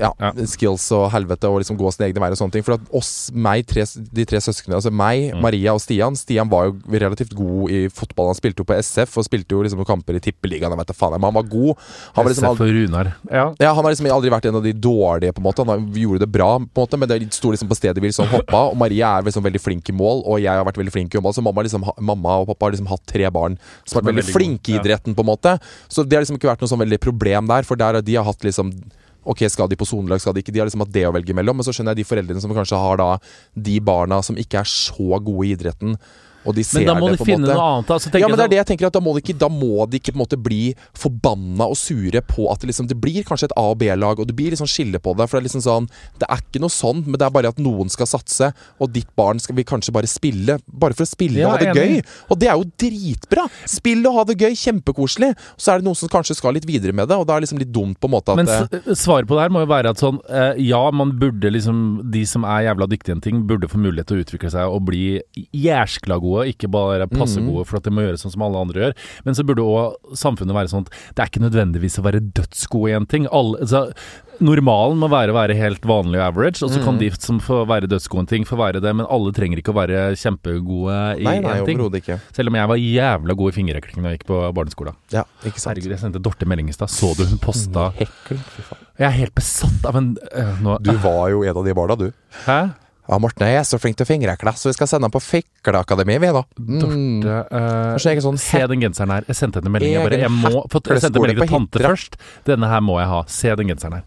ja, 0.00 0.10
Ja. 0.18 0.30
skills 0.46 0.88
og 0.96 1.08
helvete 1.14 1.48
og 1.48 1.60
liksom 1.62 1.78
gå 1.78 1.90
sine 1.94 2.08
egne 2.10 2.20
veier 2.22 2.34
og 2.34 2.40
sånne 2.40 2.54
ting. 2.56 2.64
For 2.66 2.74
at 2.76 2.80
oss, 2.96 3.30
meg, 3.32 3.66
tre, 3.70 3.84
de 3.86 4.24
tre 4.28 4.40
søsknene, 4.42 4.78
altså 4.80 4.92
meg, 4.92 5.30
Mm. 5.30 5.40
Maria 5.44 5.72
og 5.74 5.80
Stian 5.82 6.16
Stian 6.16 6.48
var 6.50 6.66
jo 6.68 6.76
relativt 6.90 7.34
god 7.36 7.70
i 7.70 7.88
fotball. 7.92 8.30
Han 8.32 8.34
spilte 8.38 8.62
jo 8.62 8.66
på 8.66 8.74
SF 8.78 9.18
og 9.20 9.24
spilte 9.26 9.54
jo 9.54 9.62
liksom 9.62 9.84
kamper 9.86 10.16
i 10.16 10.20
Tippeligaen. 10.24 10.70
Jeg 10.72 10.78
vet 10.80 10.90
da 10.90 10.96
faen, 10.96 11.12
men 11.20 11.28
han 11.28 11.34
var 11.34 11.46
god. 11.50 11.76
Han 12.16 12.24
var 12.24 12.30
liksom 12.32 12.48
SF 12.50 12.60
og 12.64 12.72
Runar. 12.74 13.10
Ja. 13.30 13.44
ja, 13.60 13.72
Han 13.74 13.84
har 13.84 13.92
liksom 13.92 14.08
aldri 14.10 14.30
vært 14.32 14.46
en 14.50 14.56
av 14.56 14.62
de 14.64 14.72
dårlige, 14.72 15.32
på 15.36 15.40
en 15.42 15.46
måte. 15.46 15.66
Han 15.66 15.86
gjorde 15.94 16.20
det 16.24 16.30
bra, 16.32 16.58
på 16.58 16.64
en 16.64 16.86
måte 16.86 16.98
men 16.98 17.08
det 17.08 17.32
sto 17.34 17.50
liksom 17.52 17.68
på 17.70 17.76
stedet 17.78 18.00
hvil, 18.02 18.12
sånn 18.16 18.28
hoppa. 18.32 18.70
Og 18.72 18.76
Maria 18.80 19.18
er 19.18 19.22
liksom 19.28 19.44
veldig 19.44 19.60
flink 19.60 19.88
i 19.88 19.92
mål, 19.92 20.24
og 20.26 20.40
jeg 20.40 20.50
har 20.50 20.64
vært 20.66 20.80
veldig 20.80 20.92
flink 20.94 21.14
i 21.14 21.18
håndball. 21.20 21.34
Så 21.36 21.42
mamma, 21.44 21.62
liksom, 21.62 21.84
mamma 22.00 22.38
og 22.42 22.48
pappa 22.50 22.66
har 22.66 22.72
liksom 22.72 22.90
hatt 22.90 23.04
tre 23.06 23.28
barn 23.30 23.58
som 23.84 23.98
har 24.00 24.02
vært 24.02 24.10
er 24.10 24.14
veldig 24.14 24.24
veldig 24.24 24.36
flinke 24.36 24.72
i 24.72 24.78
idretten, 24.80 25.14
på 25.14 25.20
en 25.24 25.30
måte. 25.30 25.56
Så 25.88 26.04
det 26.06 26.16
har 26.16 26.24
liksom 26.24 26.36
ikke 26.40 26.50
vært 26.50 26.60
noe 26.64 26.70
sånn 26.72 26.82
veldig 26.82 26.98
problem 27.00 27.19
der, 27.20 27.62
for 27.68 27.76
der 27.76 28.00
de 28.02 28.16
har 28.16 28.24
hatt 28.24 28.44
liksom 28.44 28.72
Ok, 29.20 29.42
skal 29.52 29.68
de 29.68 29.76
på 29.76 29.84
sonelag, 29.84 30.18
skal 30.18 30.32
de 30.32 30.40
ikke? 30.40 30.50
De 30.50 30.60
har 30.62 30.66
liksom 30.66 30.80
hatt 30.80 30.94
det 30.94 31.02
å 31.04 31.12
velge 31.12 31.34
mellom. 31.36 31.58
Men 31.58 31.66
så 31.66 31.74
skjønner 31.76 31.92
jeg 31.92 32.00
de 32.00 32.08
foreldrene 32.08 32.40
som 32.40 32.54
kanskje 32.56 32.78
har 32.80 32.96
da 32.96 33.08
de 33.52 33.74
barna 33.84 34.22
som 34.24 34.38
ikke 34.40 34.62
er 34.62 34.70
så 34.70 35.18
gode 35.20 35.44
i 35.44 35.50
idretten, 35.52 35.98
og 36.44 36.54
de 36.56 36.64
ser 36.64 36.80
Men 36.80 36.86
da 36.88 36.94
må 37.00 37.08
det 37.10 37.18
de 37.18 37.20
på 37.20 37.26
en 37.26 37.30
finne 37.34 37.46
måte. 37.46 37.56
noe 37.58 37.68
annet. 37.76 37.90
Altså, 37.96 38.10
Ja, 38.20 38.28
men 38.28 38.36
det 38.38 38.44
er 38.46 38.52
det 38.54 38.58
jeg 38.60 38.66
tenker 38.72 38.86
at 38.86 38.92
Da 38.96 39.00
må 39.04 39.12
de 39.14 39.20
ikke, 39.20 39.38
da 39.38 39.48
må 39.52 39.86
de 39.90 39.98
ikke 40.00 40.12
på 40.14 40.18
en 40.18 40.22
måte 40.24 40.38
bli 40.40 40.74
forbanna 40.96 41.66
og 41.68 41.76
sure 41.76 42.20
på 42.24 42.46
at 42.52 42.60
det 42.60 42.70
liksom 42.70 42.88
Det 42.88 42.96
blir 43.00 43.22
kanskje 43.28 43.50
et 43.50 43.56
A- 43.56 43.70
og 43.70 43.78
B-lag, 43.78 44.18
og 44.18 44.26
det 44.26 44.36
blir 44.36 44.50
liksom 44.54 44.68
skille 44.70 44.98
på 44.98 45.14
det. 45.16 45.28
For 45.28 45.38
det 45.38 45.44
er 45.44 45.48
liksom 45.50 45.64
sånn 45.66 45.88
Det 46.18 46.26
er 46.28 46.40
ikke 46.40 46.60
noe 46.64 46.72
sånn, 46.72 47.04
men 47.06 47.18
det 47.20 47.26
er 47.28 47.30
bare 47.34 47.48
at 47.52 47.58
noen 47.60 47.90
skal 47.92 48.06
satse, 48.06 48.52
og 48.80 48.92
ditt 48.92 49.08
barn 49.16 49.38
skal 49.38 49.54
vi 49.56 49.64
kanskje 49.64 49.92
bare 49.92 50.08
spille. 50.10 50.58
Bare 50.70 50.94
for 50.96 51.04
å 51.04 51.10
spille 51.10 51.44
og 51.44 51.52
ha 51.52 51.58
det 51.58 51.74
gøy. 51.76 52.02
Og 52.30 52.38
det 52.40 52.48
er 52.48 52.56
jo 52.56 52.64
dritbra! 52.80 53.46
Spill 53.68 54.06
og 54.08 54.14
ha 54.20 54.24
det 54.24 54.38
gøy. 54.40 54.54
Kjempekoselig. 54.56 55.34
Så 55.56 55.72
er 55.74 55.78
det 55.80 55.84
noen 55.88 55.96
som 55.98 56.08
kanskje 56.08 56.36
skal 56.36 56.54
litt 56.56 56.66
videre 56.68 56.92
med 56.96 57.08
det, 57.10 57.16
og 57.20 57.26
da 57.26 57.34
er 57.36 57.40
det 57.40 57.48
liksom 57.48 57.60
litt 57.60 57.72
dumt 57.72 57.98
på 58.00 58.08
en 58.08 58.14
måte 58.16 58.32
at 58.32 58.40
Men 58.40 58.48
eh, 58.48 58.94
svaret 58.96 59.28
på 59.28 59.36
det 59.36 59.42
her 59.44 59.52
må 59.52 59.60
jo 59.64 59.70
være 59.70 59.90
at 59.92 60.00
sånn 60.00 60.18
eh, 60.28 60.54
Ja, 60.70 60.80
man 60.90 61.12
burde 61.20 61.50
liksom 61.52 62.10
De 62.12 62.24
som 62.26 62.44
er 62.48 62.64
jævla 62.68 62.86
dyktige 62.90 63.12
i 63.14 63.16
en 63.18 63.20
ting, 63.24 63.42
burde 63.46 63.68
få 63.68 63.78
mulighet 63.80 64.06
til 64.10 64.20
å 64.20 64.24
utvikle 64.24 64.50
seg 64.52 64.70
og 64.70 64.84
bli 64.88 65.20
jæskla 65.54 66.16
gode, 66.22 66.29
ikke 66.50 66.70
bare 66.70 67.06
passe 67.10 67.38
Mhm. 67.40 67.50
gode 67.52 67.66
for 67.66 67.76
at 67.76 67.82
de 67.84 67.90
må 67.90 68.02
gjøre 68.06 68.18
sånn 68.20 68.32
som 68.32 68.42
alle 68.42 68.58
andre 68.60 68.80
gjør. 68.80 68.94
Men 69.24 69.34
så 69.34 69.42
burde 69.44 69.62
òg 69.64 69.94
samfunnet 70.14 70.54
være 70.54 70.70
sånn 70.72 70.86
at 70.86 70.90
det 71.14 71.22
er 71.24 71.28
ikke 71.30 71.44
nødvendigvis 71.50 71.98
å 72.00 72.04
være 72.06 72.20
dødsgod 72.32 72.88
i 72.90 72.96
en 72.96 73.06
ting. 73.06 73.26
Alle, 73.32 73.58
altså, 73.60 73.92
normalen 74.40 74.96
må 74.98 75.08
være 75.12 75.32
å 75.34 75.36
være 75.36 75.54
helt 75.58 75.82
vanlig 75.82 76.16
og 76.20 76.26
average, 76.32 76.62
og 76.64 76.70
så 76.70 76.78
Mhm. 76.78 76.84
kan 76.84 76.98
de 76.98 77.10
som 77.18 77.40
får 77.40 77.66
være 77.66 77.86
dødsgode 77.88 78.16
i 78.16 78.20
en 78.20 78.26
ting, 78.26 78.44
få 78.44 78.56
være 78.56 78.80
det. 78.80 78.94
Men 78.96 79.06
alle 79.10 79.32
trenger 79.32 79.58
ikke 79.60 79.72
å 79.72 79.78
være 79.86 80.16
kjempegode 80.16 81.20
i 81.20 81.22
Nei, 81.24 81.38
nei, 81.40 81.58
en 81.58 81.66
ting. 81.66 81.78
ikke. 81.78 82.20
Selv 82.32 82.48
om 82.48 82.54
jeg 82.54 82.68
var 82.68 82.76
jævla 82.76 83.36
god 83.36 83.52
i 83.52 83.56
fingerrekling 83.62 84.02
da 84.02 84.08
jeg 84.10 84.18
gikk 84.20 84.26
på 84.26 84.54
barneskolen. 84.54 84.94
Ja, 85.10 85.24
ikke 85.44 85.58
sant. 85.60 85.76
Herregud, 85.76 85.90
jeg 85.90 85.98
sendte 86.00 86.22
Dorte 86.22 86.46
melding 86.46 86.68
i 86.68 86.72
stad. 86.72 86.88
Så 86.88 87.14
du 87.16 87.24
hun 87.24 87.38
posta 87.38 87.92
Hekkel, 87.94 88.38
fy 88.38 88.62
faen. 88.62 88.78
Jeg 88.98 89.06
er 89.06 89.16
helt 89.16 89.34
besatt 89.34 89.84
av 89.86 89.96
en 89.96 90.16
øh, 90.34 90.60
nå, 90.62 90.82
Du 90.82 90.92
var 90.92 91.30
jo 91.30 91.42
en 91.42 91.56
av 91.56 91.64
de 91.64 91.72
barna, 91.74 91.96
du. 91.96 92.12
Hæ? 92.46 92.74
Ja, 93.10 93.16
Morten 93.18 93.42
jeg 93.42 93.58
er 93.58 93.64
så 93.66 93.78
flink 93.82 93.96
til 93.98 94.06
å 94.06 94.08
fingrekle, 94.08 94.52
så 94.54 94.70
vi 94.70 94.76
skal 94.76 94.86
sende 94.86 95.08
ham 95.08 95.14
på 95.14 95.18
Fikleakademiet, 95.24 96.22
vi, 96.22 96.28
nå. 96.30 96.44
Mm. 96.62 96.76
Dorte 96.84 97.38
er 97.58 98.22
sånn 98.22 98.38
Se 98.38 98.60
den 98.70 98.84
genseren 98.84 99.10
her. 99.16 99.26
Jeg 99.26 99.38
sendte 99.40 99.58
henne 99.58 99.72
melding. 99.74 99.96
Jeg, 99.96 100.04
bare, 100.06 100.20
jeg, 100.22 100.30
må, 100.30 100.62
for, 100.70 100.92
jeg 100.94 101.02
sendte 101.02 101.22
melding 101.24 101.40
til 101.42 101.50
tante 101.50 101.80
Hitra. 101.80 101.90
først. 101.90 102.18
Denne 102.46 102.70
her 102.70 102.84
må 102.86 103.00
jeg 103.00 103.10
ha. 103.10 103.20
Se 103.26 103.54
den 103.58 103.72
genseren 103.72 103.98
her. 103.98 104.06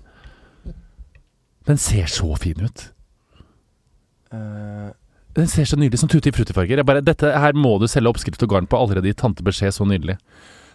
Den 1.68 1.80
ser 1.84 2.08
så 2.12 2.30
fin 2.40 2.64
ut. 2.64 2.86
Den 5.34 5.50
ser 5.52 5.68
så 5.68 5.80
nydelig 5.80 6.00
som 6.00 6.12
Tutti 6.12 6.32
Frutti-farger. 6.32 6.84
Dette 7.04 7.32
her 7.44 7.58
må 7.60 7.76
du 7.82 7.90
selge 7.92 8.12
oppskrift 8.14 8.44
og 8.46 8.56
garn 8.56 8.70
på 8.72 8.80
allerede 8.80 9.12
i 9.12 9.18
tante 9.18 9.44
beskjed 9.46 9.76
så 9.76 9.88
nydelig. 9.90 10.16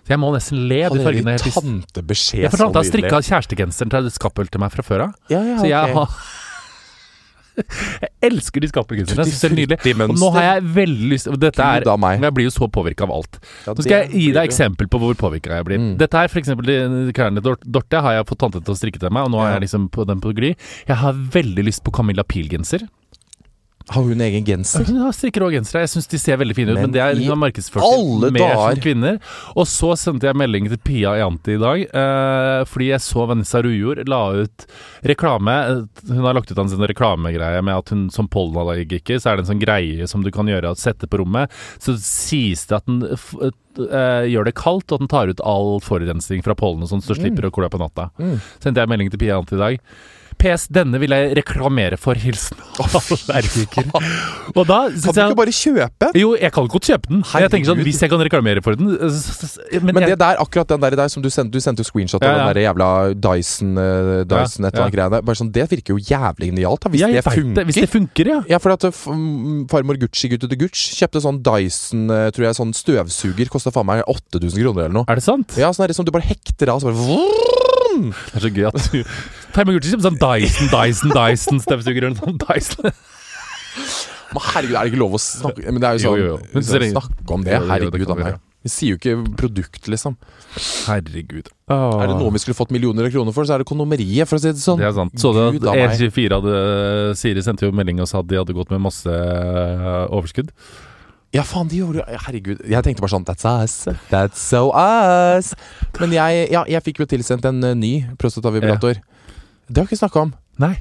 Så 0.05 0.13
jeg 0.15 0.21
må 0.21 0.35
nesten 0.35 0.67
le. 0.69 0.83
De 0.93 1.01
fargene 1.05 1.39
Tante 1.41 2.05
beskjed 2.05 2.29
så 2.29 2.37
nydelig. 2.37 2.45
Jeg 2.45 2.53
fortalte 2.55 2.83
at 2.83 2.85
jeg 2.85 2.93
strikka 2.93 3.23
kjærestegenseren 3.31 3.95
til 3.95 4.13
Skappel 4.15 4.53
til 4.53 4.63
meg 4.63 4.77
fra 4.77 4.85
før 4.85 5.07
av. 5.09 5.17
Ja, 5.33 5.41
ja, 5.45 5.57
Så 5.61 5.69
jeg 5.73 5.97
har 5.97 6.21
Jeg 8.03 8.11
elsker 8.29 8.63
de. 8.63 8.69
Jeg 8.69 9.07
synes 9.09 9.41
det 9.41 9.49
er 9.49 9.55
nydelig. 9.57 9.95
Og 10.09 10.15
nå 10.19 10.31
har 10.35 10.47
jeg 10.47 10.65
veldig 10.77 11.09
lyst 11.13 11.31
Dette 11.41 11.65
er. 11.65 11.87
Jeg 11.87 12.35
blir 12.37 12.49
jo 12.49 12.55
så 12.55 12.69
påvirka 12.73 13.07
av 13.07 13.15
alt. 13.19 13.41
Nå 13.67 13.77
skal 13.79 13.95
jeg 13.95 14.11
gi 14.15 14.29
deg 14.37 14.51
eksempel 14.51 14.91
på 14.91 15.01
hvor 15.03 15.19
påvirka 15.19 15.59
jeg 15.59 15.69
blir. 15.69 15.83
Mm. 15.83 15.91
Dette 16.01 16.23
her, 16.23 16.31
eksempel 16.43 16.73
klærne 17.17 17.43
til 17.43 17.59
Dorte, 17.65 18.03
har 18.05 18.19
jeg 18.19 18.29
fått 18.31 18.43
tante 18.45 18.63
til 18.63 18.75
å 18.75 18.79
strikke 18.79 19.03
til 19.03 19.13
meg, 19.15 19.29
og 19.29 19.35
nå 19.35 19.43
er 19.45 19.57
jeg 19.57 19.67
liksom 19.69 19.89
på 19.95 20.07
den 20.09 20.23
på 20.25 20.35
glid. 20.37 20.71
Jeg 20.89 21.01
har 21.03 21.19
veldig 21.39 21.67
lyst 21.69 21.85
på 21.87 21.95
Camilla 21.95 22.27
Pil-genser. 22.27 22.87
Har 23.89 24.05
hun 24.05 24.21
egen 24.21 24.45
genser? 24.45 24.85
Hun 24.85 25.01
har 25.01 25.15
strikker 25.17 25.45
og 25.47 25.55
gensere. 25.57 25.87
Jeg 25.87 25.93
syns 25.95 26.09
de 26.13 26.19
ser 26.21 26.37
veldig 26.41 26.57
fine 26.57 26.75
ut, 26.75 26.77
men, 26.77 26.89
Men 26.91 26.95
det 26.97 27.01
er 27.01 27.15
hun 27.17 27.31
har 27.33 27.39
markedsført 27.41 27.85
dager. 28.37 28.75
som 28.75 28.83
kvinner. 28.85 29.21
Og 29.55 29.69
så 29.71 29.93
sendte 29.97 30.29
jeg 30.29 30.37
melding 30.37 30.69
til 30.69 30.81
Pia 30.85 31.15
Janti 31.23 31.55
i 31.57 31.63
dag, 31.63 31.85
eh, 31.87 32.65
fordi 32.69 32.91
jeg 32.91 33.05
så 33.07 33.25
Vanessa 33.31 33.63
Rujord 33.65 34.03
la 34.13 34.21
ut 34.43 34.67
reklame. 35.09 35.57
Hun 36.11 36.25
har 36.27 36.37
lagt 36.37 36.53
ut 36.53 36.61
en 36.61 36.73
sånn 36.75 36.85
reklamegreie 36.91 37.63
med 37.65 37.81
at 37.81 37.95
hun 37.95 38.05
som 38.13 38.29
pollenallergiker, 38.29 39.23
så 39.23 39.33
er 39.33 39.39
det 39.39 39.47
en 39.47 39.53
sånn 39.55 39.65
greie 39.65 40.11
som 40.11 40.27
du 40.27 40.31
kan 40.35 40.51
gjøre, 40.53 40.75
at 40.77 40.83
sette 40.83 41.09
på 41.09 41.23
rommet. 41.23 41.49
Så 41.81 41.97
sies 42.03 42.67
det 42.69 42.77
at 42.83 42.91
den 42.91 43.01
eh, 43.09 44.29
gjør 44.29 44.51
det 44.51 44.57
kaldt, 44.59 44.93
og 44.93 44.99
at 44.99 45.07
den 45.07 45.13
tar 45.15 45.33
ut 45.33 45.41
all 45.49 45.79
forurensning 45.85 46.45
fra 46.45 46.57
pollen 46.59 46.85
og 46.85 46.93
sånn, 46.93 47.01
så 47.05 47.17
du 47.17 47.23
slipper 47.23 47.49
å 47.49 47.55
klø 47.55 47.73
på 47.73 47.81
natta. 47.81 48.11
Mm. 48.21 48.37
Sendte 48.61 48.85
jeg 48.85 48.93
melding 48.93 49.13
til 49.15 49.25
Pia 49.25 49.39
Janti 49.39 49.57
i 49.57 49.65
dag. 49.65 49.81
PS, 50.39 50.69
denne 50.73 50.99
vil 51.03 51.11
jeg 51.15 51.35
reklamere 51.39 51.99
for. 52.01 52.15
Hilsen 52.19 52.57
allergiker. 52.79 53.89
Og 54.55 54.65
da 54.69 54.79
Kan 54.89 55.15
du 55.15 55.21
ikke 55.23 55.37
bare 55.39 55.55
kjøpe? 55.55 56.11
jo, 56.19 56.33
jeg 56.39 56.53
kan 56.55 56.69
godt 56.71 56.89
kjøpe 56.91 57.11
den. 57.11 57.23
Jeg 57.27 57.51
tenker 57.53 57.71
sånn, 57.73 57.83
Hvis 57.87 58.01
jeg 58.03 58.11
kan 58.13 58.23
reklamere 58.23 58.63
for 58.65 58.77
den 58.79 58.91
Men, 58.95 59.95
Men 59.95 60.03
jeg, 60.05 60.13
det 60.15 60.19
der, 60.23 60.39
akkurat 60.43 60.69
den 60.71 60.81
der, 60.83 60.97
der 60.99 61.09
som 61.13 61.23
du 61.25 61.29
sendte 61.33 61.53
Du 61.59 61.63
sendte 61.63 61.83
jo 61.85 61.89
screenshot 61.89 62.23
av 62.23 62.29
Ja, 62.29 62.33
ja. 62.33 62.39
den 62.47 62.55
der 62.55 62.61
jævla 62.69 62.89
Dyson, 63.27 63.73
eh, 63.83 64.25
Dyson 64.31 64.69
et 64.69 64.73
eller 64.75 64.85
annet 64.87 64.97
greiene. 64.97 65.21
Bare 65.29 65.39
sånn, 65.41 65.53
Det 65.55 65.67
virker 65.73 65.97
jo 65.97 65.99
jævlig 66.09 66.51
genialt, 66.53 66.81
da, 66.85 66.93
hvis 66.95 67.05
jeg 67.05 67.19
det 67.19 67.25
funker. 67.27 67.55
det. 67.59 67.67
Hvis 67.71 67.81
det 67.83 67.91
funker, 67.93 68.33
ja. 68.35 68.39
Ja, 68.55 68.59
for 68.63 68.75
at 68.77 68.87
mm, 68.89 69.67
farmor 69.71 69.99
Gucci, 70.01 70.31
gutte 70.33 70.49
til 70.51 70.61
Gucci, 70.65 70.95
kjøpte 71.01 71.23
sånn 71.25 71.43
Dyson, 71.45 72.07
eh, 72.15 72.29
tror 72.35 72.49
jeg, 72.49 72.59
sånn 72.59 72.75
støvsuger. 72.77 73.51
Kosta 73.53 73.73
faen 73.75 73.89
meg 73.89 74.05
8000 74.07 74.63
kroner 74.63 74.87
eller 74.87 74.97
noe. 75.01 75.09
Er 75.09 75.19
det 75.21 75.25
sant? 75.27 75.57
Ja, 75.61 75.71
sånn 75.75 75.85
er 75.89 75.93
det 75.93 75.99
som 75.99 76.07
du 76.09 76.13
bare 76.15 76.27
hekter 76.29 76.71
av, 76.73 76.81
så 76.83 76.91
bare 76.93 76.99
Det 77.89 78.41
er 78.41 78.45
så 78.45 78.51
gøy 78.53 78.67
at 78.71 78.81
du 78.93 78.99
Fermi 79.55 79.77
Gucci 79.77 79.95
kjøpte 79.95 80.09
sånn 80.09 80.19
Dyson, 80.21 80.73
Dyson, 80.73 81.15
Dyson-støvsuger 81.17 82.09
eller 82.09 82.19
sånn 82.21 82.41
Dyson. 82.45 82.91
Men 84.29 84.45
herregud, 84.51 84.75
er 84.77 84.83
det 84.85 84.93
ikke 84.93 85.01
lov 85.01 85.17
å 85.17 85.21
snakke 85.23 85.73
Men 85.73 85.81
det 85.81 85.89
er 85.89 85.97
jo 85.97 86.03
Jo, 86.03 86.11
sånn 86.11 86.21
jo, 86.21 86.29
jo. 86.29 86.53
Men 86.53 86.67
så 86.67 86.77
så 86.77 86.91
Snakke 86.93 87.35
om 87.39 87.47
det. 87.47 87.55
Jo, 87.55 87.59
jo, 87.59 87.65
det 87.65 87.73
Herregud 87.73 88.13
av 88.13 88.21
vi 88.21 88.29
ja. 88.29 88.37
Vi 88.67 88.71
sier 88.75 88.91
jo 88.91 88.99
ikke 88.99 89.37
produkt, 89.39 89.87
liksom. 89.87 90.17
Herregud. 90.89 91.47
Er 91.71 92.11
det 92.11 92.17
noe 92.19 92.33
vi 92.35 92.41
skulle 92.43 92.59
fått 92.59 92.73
millioner 92.75 93.07
av 93.07 93.13
kroner 93.15 93.35
for, 93.37 93.47
så 93.47 93.55
er 93.55 93.63
det 93.63 93.69
kondomeriet, 93.71 94.27
for 94.27 94.35
å 94.37 94.43
si 94.43 94.51
det 94.51 94.59
sånn. 94.59 94.81
Det 94.83 94.89
er 94.89 94.97
sant. 94.97 95.15
Så 95.23 95.31
du 95.37 95.41
at. 95.47 95.95
E24 95.95 96.41
hadde 96.41 96.57
Siri 97.21 97.45
sendte 97.47 97.69
jo 97.69 97.77
melding 97.77 98.03
og 98.03 98.11
sa 98.11 98.19
at 98.19 98.29
de 98.29 98.41
hadde 98.41 98.57
gått 98.57 98.75
med 98.75 98.83
masse 98.83 99.15
øh, 99.15 100.11
overskudd. 100.11 100.51
Ja, 101.37 101.43
faen, 101.45 101.69
de 101.69 101.77
gjorde 101.83 102.01
jo 102.01 102.19
Herregud. 102.25 102.61
Jeg 102.65 102.85
tenkte 102.87 103.03
bare 103.05 103.13
sånn 103.13 103.25
That's 103.29 103.45
us. 103.45 103.75
That's 104.09 104.41
so 104.41 104.71
us. 104.73 105.51
Men 106.01 106.15
jeg, 106.17 106.47
ja, 106.55 106.63
jeg 106.69 106.83
fikk 106.87 107.03
jo 107.03 107.07
tilsendt 107.11 107.45
en 107.51 107.61
uh, 107.65 107.75
ny 107.77 108.07
prostatavibrator. 108.21 109.01
Det 109.69 109.77
har 109.83 109.85
vi 109.85 109.93
ikke 109.93 110.01
snakka 110.07 110.23
om. 110.25 110.33
Nei. 110.63 110.75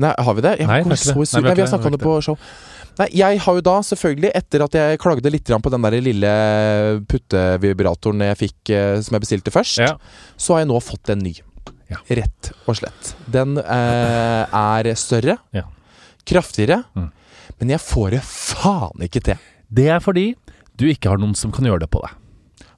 Nei, 0.00 0.10
har 0.26 0.34
vi 0.34 0.42
det? 0.42 0.54
Jeg 0.58 0.66
Nei, 0.70 0.78
vi 0.82 0.88
har 0.88 0.96
ikke 0.96 1.02
så 1.04 1.12
det. 1.12 1.28
Nei, 1.34 1.42
vi 1.44 1.48
Nei, 1.50 1.54
vi 1.58 1.62
har 1.66 1.68
snakka 1.74 1.90
om 1.90 1.94
det. 1.94 2.00
det 2.00 2.06
på 2.08 2.14
show. 2.24 2.38
Nei, 2.98 3.08
jeg 3.18 3.38
har 3.44 3.56
jo 3.58 3.62
da 3.66 3.74
selvfølgelig, 3.82 4.30
etter 4.38 4.62
at 4.64 4.76
jeg 4.78 4.98
klagde 5.02 5.30
litt 5.34 5.50
på 5.62 5.70
den 5.74 5.82
der 5.86 5.96
lille 6.02 6.32
puttevibratoren 7.10 8.22
jeg 8.30 8.38
fikk 8.40 8.72
eh, 8.74 9.00
som 9.02 9.16
jeg 9.18 9.24
bestilte 9.26 9.52
først, 9.54 9.80
Ja. 9.82 9.96
så 10.38 10.54
har 10.56 10.62
jeg 10.64 10.70
nå 10.70 10.78
fått 10.82 11.10
en 11.14 11.22
ny. 11.26 11.34
Ja. 11.90 11.98
Rett 12.08 12.52
og 12.64 12.78
slett. 12.78 13.12
Den 13.30 13.58
eh, 13.58 14.46
er 14.48 14.90
større, 14.98 15.38
Ja. 15.52 15.66
kraftigere, 16.24 16.84
Mm. 16.94 17.10
Men 17.64 17.72
jeg 17.78 17.80
får 17.80 18.18
det 18.18 18.24
faen 18.28 19.08
ikke 19.08 19.24
til. 19.32 19.40
Det 19.72 19.88
er 19.96 20.04
fordi 20.04 20.34
du 20.76 20.84
ikke 20.90 21.14
har 21.14 21.22
noen 21.22 21.32
som 21.38 21.54
kan 21.54 21.64
gjøre 21.64 21.86
det 21.86 21.90
på 21.94 22.02
deg. 22.04 22.20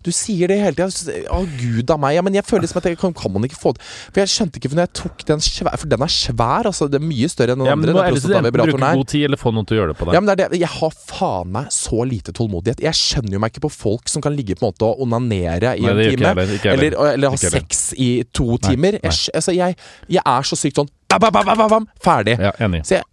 Du 0.06 0.12
sier 0.14 0.46
det 0.46 0.60
hele 0.60 0.76
tida. 0.78 1.16
Å, 1.34 1.40
gud 1.58 1.88
a 1.90 1.96
meg. 1.98 2.12
Ja, 2.14 2.22
men 2.22 2.36
jeg 2.36 2.46
føler 2.46 2.62
liksom 2.62 2.78
at 2.78 2.84
jeg 2.86 2.98
kan, 3.00 3.10
kan 3.16 3.32
man 3.34 3.42
ikke 3.42 3.56
få 3.58 3.72
det 3.74 3.82
For 3.82 4.20
jeg 4.22 4.30
skjønte 4.30 4.60
ikke 4.60 4.70
for 4.70 4.78
når 4.78 4.84
jeg 4.86 4.92
tok 5.00 5.24
den 5.26 5.40
svær 5.42 5.74
For 5.82 5.90
den 5.90 6.04
er 6.06 6.12
svær, 6.14 6.68
altså. 6.70 6.86
Det 6.92 7.00
er 7.00 7.06
mye 7.08 7.30
større 7.32 7.56
enn 7.56 7.64
den 7.64 7.66
Ja, 7.66 7.74
men 7.74 7.90
andre. 7.90 8.12
du 8.14 8.28
må 8.30 8.36
enten 8.38 8.54
bruke 8.54 8.90
god 9.00 9.10
tid 9.10 9.24
eller 9.26 9.40
få 9.40 9.50
noen 9.56 9.66
til 9.66 9.74
å 9.74 9.80
gjøre 9.80 9.90
det 9.90 9.98
på 9.98 10.06
deg. 10.06 10.14
Ja, 10.14 10.20
men 10.22 10.30
det 10.30 10.36
er 10.36 10.54
det. 10.54 10.60
Jeg 10.62 10.70
har 10.76 10.94
faen 11.10 11.50
meg 11.56 11.74
så 11.74 12.06
lite 12.06 12.36
tålmodighet. 12.38 12.84
Jeg 12.86 13.00
skjønner 13.00 13.34
jo 13.34 13.42
meg 13.42 13.50
ikke 13.56 13.64
på 13.66 13.72
folk 13.74 14.12
som 14.14 14.22
kan 14.22 14.36
ligge 14.38 14.54
på 14.54 14.62
en 14.62 14.70
måte 14.70 14.86
og 14.92 15.02
onanere 15.08 15.74
i 15.74 15.88
Nei, 15.88 15.96
en 15.96 16.14
time. 16.14 16.46
jeg 16.54 16.76
eller, 16.76 16.98
eller 17.16 17.34
ha 17.34 17.42
sex 17.58 17.88
i 17.98 18.10
to 18.30 18.60
timer. 18.62 19.00
nei. 19.00 19.10
Jeg, 19.10 19.34
altså, 19.42 19.56
jeg, 19.58 19.74
jeg 20.06 20.22
er 20.22 20.46
så 20.52 20.60
sykt 20.62 20.78
sånn 20.84 20.92
bam, 21.08 21.32
bam, 21.32 21.68
bam, 21.70 21.86
Ferdig. 22.02 22.34
Ja. 22.40 22.52
Så 22.84 22.96
jeg, 22.98 23.04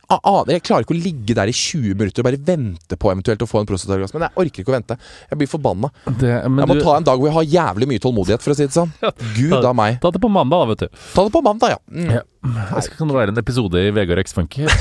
jeg 0.49 0.63
klarer 0.65 0.85
ikke 0.85 0.95
å 0.95 0.97
ligge 0.97 1.35
der 1.37 1.49
i 1.51 1.53
20 1.55 1.93
minutter 1.99 2.23
og 2.23 2.27
bare 2.27 2.39
vente 2.47 2.97
på 2.99 3.11
eventuelt 3.13 3.45
å 3.45 3.47
få 3.49 3.61
en 3.61 3.69
prostataorgasme. 3.69 4.19
Men 4.19 4.27
jeg 4.29 4.43
orker 4.43 4.63
ikke 4.63 4.73
å 4.73 4.77
vente. 4.77 4.97
Jeg 5.29 5.39
blir 5.41 5.51
forbanna. 5.51 5.91
Det, 6.07 6.31
men 6.49 6.63
Jeg 6.63 6.71
må 6.73 6.77
du, 6.79 6.83
ta 6.83 6.97
en 6.97 7.07
dag 7.07 7.21
hvor 7.21 7.29
jeg 7.29 7.37
har 7.37 7.49
jævlig 7.53 7.89
mye 7.93 8.03
tålmodighet, 8.03 8.43
for 8.45 8.55
å 8.55 8.57
si 8.57 8.65
det 8.67 8.75
sånn. 8.75 8.91
Gud 9.37 9.53
ta- 9.55 9.69
a 9.69 9.77
meg. 9.77 9.99
ta 10.03 10.13
det 10.13 10.23
på 10.23 10.31
mandag, 10.33 10.63
da, 10.65 10.73
vet 10.73 10.85
du. 10.85 11.01
Ta 11.13 11.27
det 11.29 11.35
på 11.37 11.43
mandag, 11.45 11.77
ja. 11.77 11.81
Mm. 11.93 12.13
Ja. 12.17 12.23
Skal 12.83 12.99
kan 12.99 13.13
det 13.13 13.19
være 13.21 13.35
en 13.35 13.43
episode 13.45 13.85
i 13.87 13.93
Vegard 13.95 14.25
X 14.25 14.35
Funky. 14.37 14.67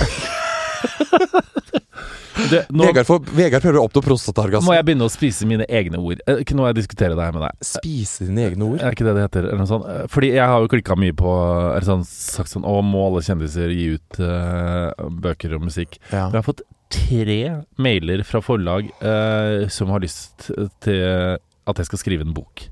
Det, 2.51 2.63
nå 2.73 2.87
Vegard, 2.89 3.07
får, 3.09 3.19
Vegard 3.37 3.65
prøver 3.65 3.79
å 3.81 3.85
oppnå 3.89 4.03
prostataorgasme. 4.07 4.67
må 4.71 4.75
jeg 4.77 4.87
begynne 4.89 5.07
å 5.09 5.13
spise 5.13 5.47
mine 5.49 5.67
egne 5.69 6.01
ord. 6.01 6.23
Eh, 6.27 6.41
Ikke 6.45 6.57
noe 6.57 6.71
jeg 6.71 6.79
diskuterer 6.81 7.17
det 7.19 7.27
her 7.27 7.35
med 7.37 7.45
deg. 7.45 7.67
Spise 7.67 8.29
dine 8.29 8.47
egne 8.49 8.69
ord? 8.71 8.81
Er 8.81 8.97
ikke 8.97 9.07
det 9.09 9.15
det 9.19 9.25
heter? 9.27 9.49
Eller 9.51 9.61
noe 9.61 9.71
sånt? 9.71 9.89
Eh, 9.89 10.05
Fordi 10.13 10.31
jeg 10.33 10.47
har 10.53 10.65
jo 10.65 10.71
klikka 10.73 10.97
mye 10.99 11.17
på 11.19 11.33
eller 11.73 11.89
sånn, 11.89 12.05
sagt 12.09 12.53
sånn 12.53 12.65
Å, 12.69 12.77
må 12.87 13.07
alle 13.09 13.25
kjendiser 13.27 13.73
gi 13.75 13.89
ut 13.97 14.21
uh, 14.23 14.93
bøker 15.23 15.57
og 15.59 15.67
musikk? 15.67 15.99
Ja. 16.11 16.27
Men 16.31 16.39
jeg 16.39 16.41
har 16.41 16.49
fått 16.49 16.65
tre 16.93 17.41
mailer 17.81 18.23
fra 18.29 18.43
forlag 18.45 18.89
uh, 19.01 19.69
som 19.73 19.93
har 19.93 20.03
lyst 20.05 20.49
til 20.85 21.03
at 21.03 21.79
jeg 21.79 21.89
skal 21.89 22.01
skrive 22.01 22.27
en 22.27 22.35
bok. 22.37 22.67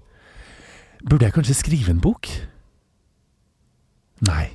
Burde 1.04 1.28
jeg 1.28 1.36
kanskje 1.36 1.56
skrive 1.56 1.92
en 1.94 2.02
bok? 2.04 2.28
Nei. 4.26 4.50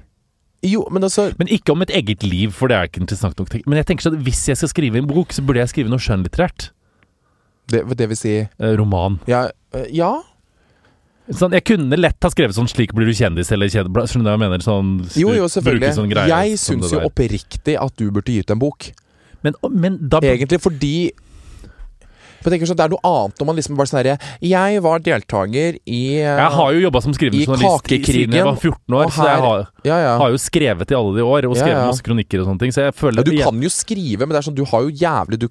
Jo, 0.65 0.85
men 0.91 1.05
altså 1.05 1.27
Men 1.37 1.47
ikke 1.53 1.73
om 1.75 1.83
et 1.85 1.91
eget 1.93 2.23
liv, 2.25 2.51
for 2.55 2.71
det 2.71 2.77
er 2.77 2.87
ikke 2.89 3.03
interessant 3.03 3.37
nok. 3.37 3.51
Men 3.69 3.77
jeg 3.77 3.85
tenker 3.91 4.07
sånn 4.07 4.17
at 4.17 4.23
hvis 4.25 4.43
jeg 4.49 4.57
skal 4.57 4.71
skrive 4.71 4.97
en 5.01 5.07
bok, 5.09 5.33
så 5.35 5.43
burde 5.45 5.61
jeg 5.61 5.69
skrive 5.73 5.91
noe 5.93 6.01
skjønnlitterært. 6.01 6.71
Det, 7.71 7.81
det 7.97 8.07
vil 8.11 8.17
si 8.17 8.33
Eh, 8.45 8.73
roman. 8.77 9.19
Ja. 9.29 9.47
øh, 9.73 9.85
ja. 9.93 10.13
Sånn, 11.33 11.55
jeg 11.57 11.63
kunne 11.65 11.97
lett 11.97 12.21
ha 12.21 12.29
skrevet 12.29 12.53
sånn 12.53 12.67
'slik 12.69 12.93
blir 12.93 13.07
du 13.09 13.13
kjendis', 13.17 13.49
eller 13.51 13.65
kjendis, 13.65 14.11
Skjønner 14.11 14.25
du 14.25 14.29
hva 14.29 14.35
jeg 14.37 14.43
mener? 14.45 14.61
Sånn, 14.61 14.89
Jo, 15.17 15.33
jo, 15.33 15.47
selvfølgelig. 15.49 15.93
sånn 15.97 16.09
greier 16.11 16.29
jeg 16.29 16.59
syns 16.61 16.91
jo 16.93 16.99
oppriktig 17.01 17.77
at 17.81 17.95
du 17.97 18.11
burde 18.11 18.29
gitt 18.35 18.51
en 18.53 18.59
bok. 18.61 18.91
Men, 19.41 19.53
men 19.71 19.97
da 20.09 20.19
Egentlig 20.21 20.61
fordi 20.61 21.11
For 22.45 22.53
jeg 22.53 22.59
tenker 22.61 22.69
sånn, 22.69 22.77
Det 22.77 22.85
er 22.85 22.93
noe 22.93 23.01
annet 23.09 23.41
når 23.41 23.47
man 23.49 23.57
liksom 23.57 23.79
bare 23.79 23.89
sånn 23.89 23.99
herre 24.03 24.15
Jeg 24.45 24.81
var 24.85 25.01
deltaker 25.05 25.79
i 25.89 26.01
øh, 26.21 26.37
Jeg 26.43 26.51
har 26.59 26.75
jo 26.75 26.83
jobba 26.85 27.01
som 27.01 27.15
skrivende 27.17 27.41
journalist 27.47 27.89
siden 28.05 28.35
jeg 28.37 28.45
var 28.45 28.59
14 28.59 28.97
år, 28.99 29.07
her, 29.09 29.15
så 29.15 29.25
jeg 29.31 29.41
har, 29.47 29.65
Ja, 29.87 29.97
ja. 30.03 30.13
har 30.21 30.33
jo 30.35 30.39
skrevet 30.41 30.93
i 30.93 30.97
alle 30.99 31.15
de 31.17 31.25
år, 31.25 31.47
og 31.49 31.57
skrevet 31.57 31.79
ja. 31.79 31.87
masse 31.89 32.05
kronikker 32.05 32.43
og 32.43 32.49
sånne 32.51 32.61
ting, 32.61 32.75
så 32.75 32.85
jeg 32.85 32.95
føler 32.99 33.25
du 33.25 33.31
jeg- 33.33 33.47
kan 33.49 33.61
jo 33.65 33.71
skrive, 33.73 34.21
men 34.27 34.35
det 34.35 34.41
er 34.43 34.47
sånn, 34.51 34.57
du 34.57 34.63
har 34.69 34.85
jo 34.85 34.93
jævlig 34.93 35.39
du, 35.41 35.47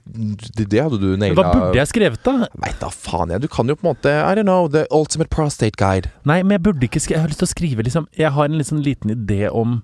Det, 0.55 0.69
det 0.71 0.83
hadde 0.83 1.01
du 1.03 1.17
naila. 1.19 1.35
Hva 1.35 1.53
burde 1.53 1.81
jeg 1.83 1.91
skrevet, 1.91 2.23
da? 2.23 2.49
Veit 2.63 2.79
da 2.81 2.89
faen 2.95 3.35
jeg. 3.35 3.41
Du 3.43 3.49
kan 3.51 3.67
jo 3.67 3.75
på 3.75 3.87
en 3.89 3.95
måte 3.95 4.13
I 4.15 4.35
don't 4.39 4.47
know. 4.47 4.69
The 4.69 4.87
Ultimate 4.95 5.31
Prostate 5.35 5.77
Guide. 5.81 6.11
Nei, 6.25 6.43
men 6.43 6.57
jeg 6.59 6.63
burde 6.69 6.87
ikke 6.87 7.03
skrive 7.03 7.19
Jeg 7.19 7.25
har 7.27 7.33
lyst 7.33 7.43
til 7.43 7.49
å 7.49 7.55
skrive 7.55 7.85
liksom 7.87 8.07
Jeg 8.19 8.31
har 8.37 8.45
en 8.45 8.59
liksom 8.59 8.83
liten 8.85 9.11
idé 9.15 9.49
om 9.51 9.83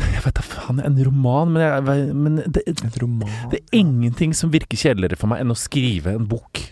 Jeg 0.00 0.22
vet 0.24 0.36
da 0.38 0.44
faen, 0.46 0.80
en 0.80 1.00
roman, 1.04 1.50
men, 1.52 1.62
jeg, 1.62 2.14
men 2.16 2.38
det, 2.46 2.62
Et 2.70 3.00
roman 3.02 3.50
det 3.52 3.60
er 3.60 3.80
ingenting 3.82 4.32
som 4.36 4.52
virker 4.52 4.78
kjedeligere 4.78 5.18
for 5.20 5.28
meg 5.32 5.42
enn 5.44 5.52
å 5.52 5.58
skrive 5.58 6.14
en 6.16 6.28
bok. 6.30 6.62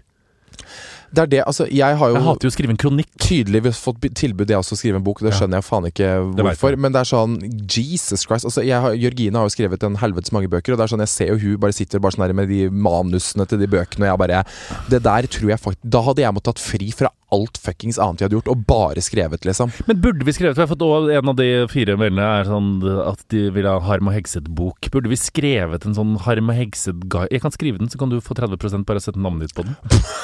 Det 1.10 1.22
er 1.24 1.30
det, 1.30 1.38
altså 1.42 1.64
Jeg 1.66 1.96
har 1.98 2.10
jo 2.12 2.14
Jeg 2.14 2.22
hater 2.22 2.46
jo 2.46 2.50
å 2.52 2.54
skrive 2.54 2.74
en 2.74 2.78
kronikk. 2.78 3.08
tydeligvis 3.18 3.80
fått 3.82 4.04
tilbud 4.14 4.50
jeg 4.50 4.58
også 4.62 4.76
å 4.76 4.78
skrive 4.78 5.00
en 5.00 5.06
bok. 5.06 5.22
Det 5.26 5.32
skjønner 5.34 5.58
jeg 5.58 5.66
faen 5.66 5.88
ikke 5.90 6.10
hvorfor. 6.38 6.76
Det 6.76 6.82
Men 6.84 6.94
det 6.94 7.00
er 7.02 7.10
sånn 7.10 7.36
Jesus 7.66 8.22
Christ. 8.26 8.46
Altså, 8.46 8.62
har, 8.62 8.94
Jørgine 8.94 9.38
har 9.38 9.48
jo 9.48 9.54
skrevet 9.54 9.82
en 9.86 9.98
helvetes 10.00 10.32
mange 10.34 10.50
bøker, 10.50 10.74
og 10.74 10.78
det 10.78 10.86
er 10.86 10.92
sånn 10.94 11.02
jeg 11.02 11.14
ser 11.14 11.32
jo 11.34 11.40
hun 11.42 11.62
bare 11.62 11.76
sitter 11.76 12.02
bare 12.02 12.14
sånn 12.14 12.26
her 12.28 12.36
med 12.38 12.50
de 12.50 12.68
manusene 12.70 13.46
til 13.50 13.58
de 13.60 13.70
bøkene, 13.70 14.06
og 14.06 14.12
jeg 14.12 14.22
bare 14.22 14.44
Det 14.90 15.02
der 15.02 15.26
tror 15.26 15.50
jeg 15.50 15.62
faktisk 15.62 15.90
Da 15.96 16.04
hadde 16.06 16.22
jeg 16.22 16.36
måttet 16.36 16.54
tatt 16.54 16.62
fri 16.62 16.92
fra 16.94 17.10
alt 17.34 17.58
fuckings 17.62 17.98
annet 18.00 18.20
de 18.20 18.26
hadde 18.26 18.36
gjort, 18.38 18.50
og 18.52 18.64
bare 18.68 19.02
skrevet, 19.04 19.44
liksom. 19.46 19.72
Men 19.88 20.00
burde 20.02 20.26
vi 20.26 20.34
skrevet 20.36 20.58
jeg 20.58 20.66
har 20.66 20.70
fått 20.70 20.84
En 21.14 21.32
av 21.32 21.36
de 21.38 21.48
fire 21.70 21.96
meldene 22.00 22.26
er 22.40 22.48
sånn 22.48 22.70
at 23.04 23.22
de 23.32 23.46
vil 23.54 23.68
ha 23.68 23.76
Harm 23.86 24.10
og 24.10 24.16
Hegseth-bok. 24.16 24.90
Burde 24.94 25.12
vi 25.12 25.18
skrevet 25.20 25.86
en 25.86 25.96
sånn 25.96 26.16
Harm 26.26 26.50
og 26.52 26.58
Hegseth-guide? 26.58 27.30
Jeg 27.34 27.44
kan 27.44 27.54
skrive 27.54 27.82
den, 27.82 27.90
så 27.92 28.00
kan 28.00 28.12
du 28.12 28.18
få 28.24 28.36
30% 28.38 28.86
bare 28.88 29.02
sette 29.02 29.20
navnet 29.20 29.48
ditt 29.48 29.56
på 29.58 29.66
den. 29.66 29.76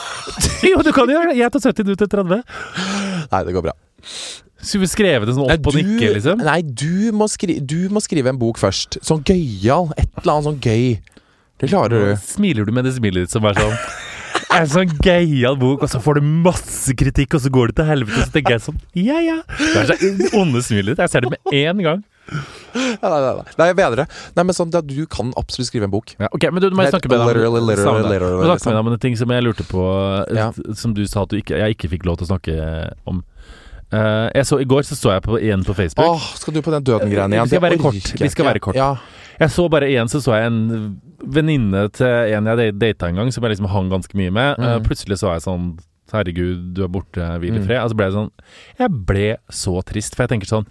jo, 0.71 0.83
du 0.83 0.93
kan 0.97 1.11
gjøre 1.11 1.33
det! 1.33 1.39
Jeg 1.41 1.55
tar 1.55 1.69
70, 1.69 1.87
du 1.87 1.95
tar 2.01 2.11
30. 2.19 2.43
Nei, 3.33 3.45
det 3.47 3.55
går 3.57 3.69
bra. 3.69 3.77
Skulle 4.57 4.87
vi 4.87 4.91
skrevet 4.91 5.29
det 5.29 5.37
sånn 5.37 5.47
opp 5.47 5.69
og 5.71 5.77
nikke, 5.77 6.09
liksom? 6.17 6.41
nei 6.43 6.61
du, 6.65 7.13
må 7.15 7.29
skri, 7.31 7.59
du 7.61 7.87
må 7.93 8.01
skrive 8.03 8.33
en 8.33 8.41
bok 8.41 8.59
først. 8.59 8.99
Sånn 9.05 9.23
gøyal. 9.27 9.93
Et 10.01 10.09
eller 10.23 10.33
annet 10.33 10.49
sånn 10.49 10.63
gøy. 10.65 10.87
Det 11.61 11.71
klarer 11.71 11.93
du. 11.93 12.21
Smiler 12.25 12.67
du 12.67 12.73
med 12.75 12.89
det 12.89 12.97
smilet 12.97 13.27
ditt 13.27 13.33
som 13.33 13.47
er 13.49 13.57
sånn 13.57 13.77
En 14.55 14.69
sånn 14.71 14.93
gøyal 15.03 15.57
bok, 15.59 15.83
og 15.83 15.91
så 15.91 15.99
får 16.03 16.21
du 16.21 16.27
masse 16.47 16.95
kritikk, 16.99 17.35
og 17.37 17.43
så 17.43 17.51
går 17.53 17.73
det 17.73 17.81
til 17.81 17.89
helvete, 17.89 18.21
og 18.21 18.29
så 18.29 18.35
tenker 18.37 18.57
jeg 18.57 18.63
sånn 18.69 18.79
Ja, 18.95 19.19
ja. 19.25 19.41
Det 19.59 19.83
er 19.83 19.89
så 19.91 20.39
onde 20.39 20.63
smilet 20.65 20.95
ditt. 20.95 21.03
Jeg 21.03 21.13
ser 21.13 21.27
det 21.27 21.33
med 21.35 21.57
én 21.57 21.83
gang. 21.83 22.05
Nei, 22.27 22.97
nei, 23.01 23.19
nei. 23.23 23.45
nei, 23.59 23.69
mener. 23.79 24.03
Nei, 24.37 24.45
men 24.45 24.57
sånn, 24.57 24.73
Du 24.87 24.97
kan 25.11 25.33
absolutt 25.39 25.71
skrive 25.71 25.87
en 25.87 25.93
bok. 25.95 26.15
Ja, 26.19 26.31
ok, 26.33 26.49
men 26.51 26.63
du, 26.63 26.69
du 26.71 26.77
må 26.79 26.87
snakke 26.91 27.11
med 27.11 27.23
deg 27.23 27.47
om 27.47 27.71
liksom. 27.71 28.81
om 28.81 28.93
en 28.93 29.03
ting 29.03 29.17
som 29.19 29.31
jeg 29.35 29.47
lurte 29.47 29.67
på, 29.69 29.85
eh, 30.27 30.37
Ja. 30.37 30.51
som 30.75 30.95
du 30.95 31.05
sa 31.07 31.23
at 31.23 31.31
du 31.31 31.39
ikke, 31.39 31.59
jeg 31.59 31.77
ikke 31.77 31.93
fikk 31.97 32.07
lov 32.09 32.19
til 32.21 32.29
å 32.29 32.33
snakke 32.35 32.57
om. 33.07 33.23
Eh, 33.93 34.29
jeg 34.35 34.47
så, 34.49 34.59
I 34.61 34.67
går 34.69 34.87
så, 34.89 34.97
så 34.99 35.13
jeg 35.15 35.23
på, 35.23 35.39
igjen 35.39 35.63
på 35.67 35.75
Facebook. 35.79 36.17
Åh, 36.17 36.29
skal 36.41 36.57
du 36.57 36.63
på 36.65 36.73
den 36.75 36.87
døden-greien 36.87 37.33
igjen? 37.37 37.47
Vi 37.47 37.55
skal 37.55 37.63
være 37.67 37.79
kort. 37.83 38.13
Vi 38.21 38.31
skal 38.33 38.49
være 38.51 38.63
kort. 38.65 38.79
Ja. 38.79 38.95
Jeg 39.39 39.53
så 39.53 39.67
bare 39.71 39.91
igjen 39.91 40.09
så 40.09 40.21
så 40.25 40.33
jeg 40.35 40.49
en 40.49 40.61
venninne 41.21 41.87
til 41.93 42.07
en 42.37 42.47
jeg 42.51 42.73
data 42.81 43.11
en 43.11 43.21
gang, 43.21 43.33
som 43.33 43.45
jeg 43.45 43.55
liksom 43.55 43.69
hang 43.71 43.91
ganske 43.93 44.17
mye 44.19 44.33
med. 44.33 44.57
Mm. 44.59 44.65
Uh, 44.67 44.79
plutselig 44.87 45.21
så 45.23 45.35
jeg 45.35 45.47
sånn 45.47 45.75
Herregud, 46.07 46.69
du 46.77 46.85
er 46.85 46.89
borte, 46.95 47.19
hvil 47.43 47.57
i 47.57 47.59
Mm. 47.59 47.65
fred. 47.67 47.81
Og 47.83 47.91
så 47.91 47.97
ble 47.99 48.07
jeg 48.07 48.15
sånn 48.15 48.31
Jeg 48.79 48.91
ble 49.09 49.37
så 49.51 49.83
trist, 49.83 50.15
for 50.15 50.23
jeg 50.23 50.31
tenker 50.37 50.47
sånn 50.47 50.67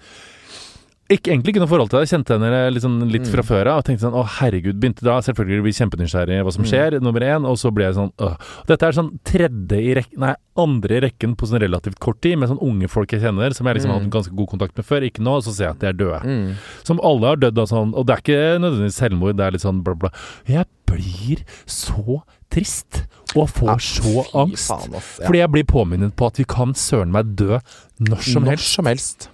ikke, 1.09 1.29
egentlig 1.31 1.53
ikke 1.53 1.61
noe 1.61 1.69
forhold 1.69 1.89
til 1.91 1.99
det. 1.99 2.09
Jeg 2.09 2.17
kjente 2.17 2.33
henne 2.39 3.11
litt 3.11 3.27
fra 3.27 3.41
Mm. 3.43 3.45
før 3.45 3.67
av 3.67 3.77
og 3.77 3.85
tenkte 3.85 4.01
sånn 4.05 4.15
Å, 4.17 4.25
herregud. 4.39 4.79
Begynte 4.79 5.03
da 5.05 5.19
selvfølgelig 5.21 5.59
å 5.59 5.65
bli 5.65 5.73
kjempenysgjerrig 5.77 6.43
hva 6.43 6.51
som 6.53 6.63
Mm. 6.63 6.69
skjer, 6.71 7.01
nummer 7.01 7.19
én. 7.21 7.45
Og 7.45 7.57
så 7.57 7.71
ble 7.73 7.83
jeg 7.85 7.93
sånn 7.95 8.11
Åh. 8.17 8.37
Dette 8.65 8.83
er 8.87 8.91
sånn 8.91 9.19
tredje 9.23 9.77
i 9.77 9.93
rekken 9.93 10.17
Nei, 10.17 10.35
andre 10.57 10.89
i 10.97 11.01
rekken 11.01 11.35
på 11.35 11.45
sånn 11.45 11.59
relativt 11.61 11.99
kort 11.99 12.21
tid, 12.21 12.39
med 12.39 12.49
sånn 12.49 12.61
unge 12.61 12.89
folk 12.89 13.09
jeg 13.11 13.21
kjenner, 13.21 13.53
som 13.53 13.67
jeg 13.67 13.75
liksom 13.77 13.91
har 13.91 13.99
Mm. 13.99 14.03
hatt 14.03 14.11
ganske 14.11 14.35
god 14.35 14.47
kontakt 14.49 14.75
med 14.77 14.85
før. 14.85 15.01
Ikke 15.03 15.21
nå, 15.21 15.35
og 15.37 15.43
så 15.43 15.53
ser 15.53 15.65
jeg 15.65 15.71
at 15.75 15.79
de 15.79 15.87
er 15.87 15.93
døde. 15.93 16.21
Mm. 16.23 16.55
Som 16.83 16.99
alle 17.03 17.25
har 17.27 17.35
dødd 17.35 17.57
av 17.59 17.67
sånn 17.69 17.93
Og 17.95 18.05
det 18.07 18.15
er 18.15 18.21
ikke 18.21 18.59
nødvendigvis 18.61 18.99
selvmord, 18.99 19.37
det 19.37 19.45
er 19.45 19.51
litt 19.51 19.61
sånn 19.61 19.83
bla, 19.83 19.93
bla. 19.93 20.09
Jeg 20.47 20.65
blir 20.87 21.43
så 21.67 22.23
trist 22.49 23.03
og 23.35 23.49
får 23.49 23.67
Ja, 23.67 23.75
så 23.75 24.25
angst. 24.33 24.69
faen, 24.71 24.95
ass. 24.95 25.19
Ja. 25.19 25.27
Fordi 25.27 25.37
jeg 25.37 25.51
blir 25.51 25.63
påminnet 25.65 26.15
på 26.15 26.25
at 26.27 26.37
vi 26.37 26.45
kan 26.45 26.73
søren 26.73 27.11
meg 27.11 27.35
dø 27.35 27.59
når 27.99 28.21
som 28.23 28.43
Når 28.43 28.49
helst. 28.49 28.73
som 28.73 28.85
helst. 28.85 29.27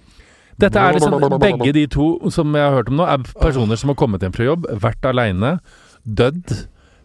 Dette 0.62 0.82
er 0.82 0.98
liksom 0.98 1.38
Begge 1.42 1.72
de 1.74 1.86
to 1.90 2.08
som 2.34 2.54
jeg 2.56 2.66
har 2.68 2.76
hørt 2.78 2.92
om 2.92 3.00
nå, 3.00 3.08
er 3.08 3.24
personer 3.40 3.80
som 3.80 3.92
har 3.92 3.98
kommet 3.98 4.22
hjem 4.24 4.36
fra 4.36 4.46
jobb, 4.52 4.68
vært 4.82 5.08
aleine, 5.10 5.56
dødd, 6.06 6.54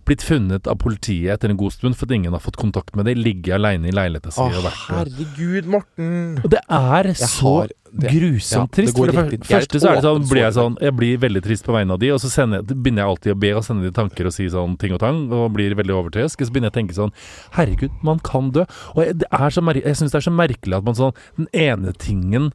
blitt 0.08 0.24
funnet 0.24 0.68
av 0.72 0.78
politiet 0.80 1.34
etter 1.36 1.52
en 1.52 1.58
god 1.60 1.74
stund 1.76 1.98
fordi 2.00 2.16
ingen 2.22 2.36
har 2.36 2.44
fått 2.44 2.60
kontakt 2.60 2.96
med 2.96 3.10
dem, 3.10 3.20
ligget 3.20 3.58
aleine 3.58 3.90
i 3.90 3.96
leiligheta 3.96 4.32
si 4.32 4.44
Å, 4.44 4.72
herregud, 4.88 5.68
Morten. 5.74 6.38
Og 6.44 6.54
det 6.54 6.62
er 6.64 7.12
Jeg 7.12 7.32
så 7.34 7.56
har 7.58 7.74
det. 7.74 8.12
grusomt 8.14 8.72
Ja, 8.72 8.78
trist. 8.78 8.96
For 8.96 9.12
det 9.12 9.42
første 9.48 9.82
så 9.82 9.92
er 9.92 10.00
det 10.00 10.06
sånn, 10.06 10.30
blir 10.30 10.44
jeg 10.46 10.56
sånn 10.56 10.78
Jeg 10.84 10.96
blir 10.96 11.20
veldig 11.24 11.44
trist 11.44 11.68
på 11.68 11.76
vegne 11.76 11.98
av 11.98 12.02
de, 12.04 12.14
og 12.16 12.22
så 12.24 12.32
sender, 12.32 12.64
begynner 12.64 13.04
jeg 13.04 13.14
alltid 13.16 13.36
å 13.36 13.40
be 13.44 13.52
og 13.58 13.68
sende 13.68 13.88
de 13.88 13.94
tanker 14.00 14.32
og 14.32 14.36
si 14.38 14.48
sånn 14.54 14.80
ting 14.80 14.96
og 14.96 15.04
tang, 15.04 15.26
og 15.34 15.52
blir 15.58 15.76
veldig 15.76 16.00
overtøysk. 16.00 16.40
Så 16.40 16.56
begynner 16.56 16.72
jeg 16.72 16.76
å 16.76 16.80
tenke 16.80 16.98
sånn 16.98 17.16
Herregud, 17.60 18.00
man 18.08 18.24
kan 18.24 18.52
dø. 18.56 18.64
Og 18.96 19.04
jeg, 19.04 19.20
det 19.26 19.32
er 19.34 19.56
så 19.56 19.66
jeg 19.76 20.00
syns 20.00 20.16
det 20.16 20.22
er 20.22 20.28
så 20.30 20.36
merkelig 20.36 20.80
at 20.80 20.88
man 20.88 21.00
sånn 21.00 21.16
Den 21.36 21.52
ene 21.52 21.96
tingen 22.00 22.52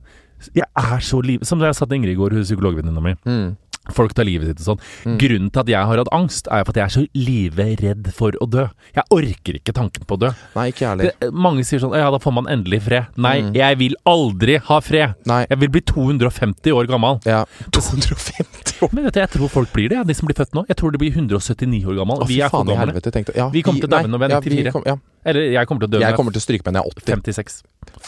Jeg 0.54 0.66
er 0.76 0.98
så 1.00 1.22
liv... 1.24 1.40
Som 1.46 1.58
da 1.62 1.66
jeg 1.70 1.78
sa 1.78 1.86
til 1.86 2.00
Ingrid 2.00 2.16
i 2.16 2.20
går, 2.20 2.38
psykologvenninna 2.42 3.00
mi. 3.04 3.14
Mm. 3.26 3.56
Folk 3.90 4.12
tar 4.14 4.22
livet 4.22 4.46
sitt 4.46 4.60
og 4.62 4.66
sånn. 4.76 4.82
Mm. 5.10 5.14
Grunnen 5.18 5.48
til 5.50 5.60
at 5.64 5.70
jeg 5.72 5.86
har 5.90 5.98
hatt 5.98 6.10
angst, 6.14 6.46
er 6.54 6.62
at 6.62 6.76
jeg 6.78 6.84
er 6.84 6.92
så 6.94 7.00
livredd 7.18 8.12
for 8.14 8.30
å 8.38 8.46
dø. 8.46 8.68
Jeg 8.94 9.02
orker 9.10 9.56
ikke 9.58 9.74
tanken 9.74 10.04
på 10.06 10.14
å 10.14 10.20
dø. 10.22 10.28
Nei, 10.54 10.68
ikke 10.70 10.86
heller. 10.86 11.10
Det, 11.18 11.30
mange 11.34 11.64
sier 11.66 11.82
sånn 11.82 11.96
Ja, 11.98 12.06
da 12.14 12.20
får 12.22 12.34
man 12.36 12.46
endelig 12.52 12.78
fred. 12.86 13.08
Nei, 13.18 13.40
Mm. 13.42 13.56
jeg 13.58 13.78
vil 13.80 13.96
aldri 14.06 14.60
ha 14.68 14.78
fred. 14.80 15.16
Nei. 15.26 15.40
Jeg 15.50 15.58
vil 15.64 15.72
bli 15.74 15.82
250 15.90 16.70
år 16.78 16.86
gammel. 16.92 17.18
Ja. 17.26 17.42
250 17.74 18.84
år. 18.86 18.92
Men 18.94 19.04
vet 19.08 19.14
du, 19.14 19.20
jeg 19.24 19.30
tror 19.34 19.50
folk 19.50 19.72
blir 19.74 19.88
det, 19.90 19.98
ja, 19.98 20.04
de 20.06 20.14
som 20.14 20.30
blir 20.30 20.38
født 20.38 20.54
nå. 20.54 20.62
Jeg 20.70 20.78
tror 20.78 20.94
de 20.94 20.98
blir 21.02 21.10
179 21.18 21.82
år 21.90 21.98
gammel. 22.04 22.22
Å, 22.22 22.28
vi 22.30 22.38
er 22.40 22.54
for 22.54 22.62
gamle. 22.62 22.78
helvete, 22.84 23.10
tenkte. 23.14 23.34
Ja, 23.38 23.48
Vi 23.50 23.62
kommer 23.66 23.82
til 23.82 23.90
å 23.90 23.98
nei, 23.98 24.06
når 24.14 24.22
vi 24.22 24.24
er 24.30 24.36
ja, 24.36 24.40
94. 24.46 24.72
kom- 24.78 24.86
ja. 24.86 24.96
Eller 25.24 25.52
jeg 25.54 25.66
kommer 25.70 25.80
til 25.84 25.88
å 25.88 25.92
dø 25.92 25.98
Jeg 25.98 26.02
når 26.02 26.10
jeg 26.10 26.16
kommer 26.18 26.32
til 26.34 26.40
å 26.42 26.46
stryke 26.46 26.64
meg 26.66 26.74
når 26.74 26.82
jeg 26.82 26.86
er 26.86 27.02
80. 27.02 27.34
56. 27.34 27.62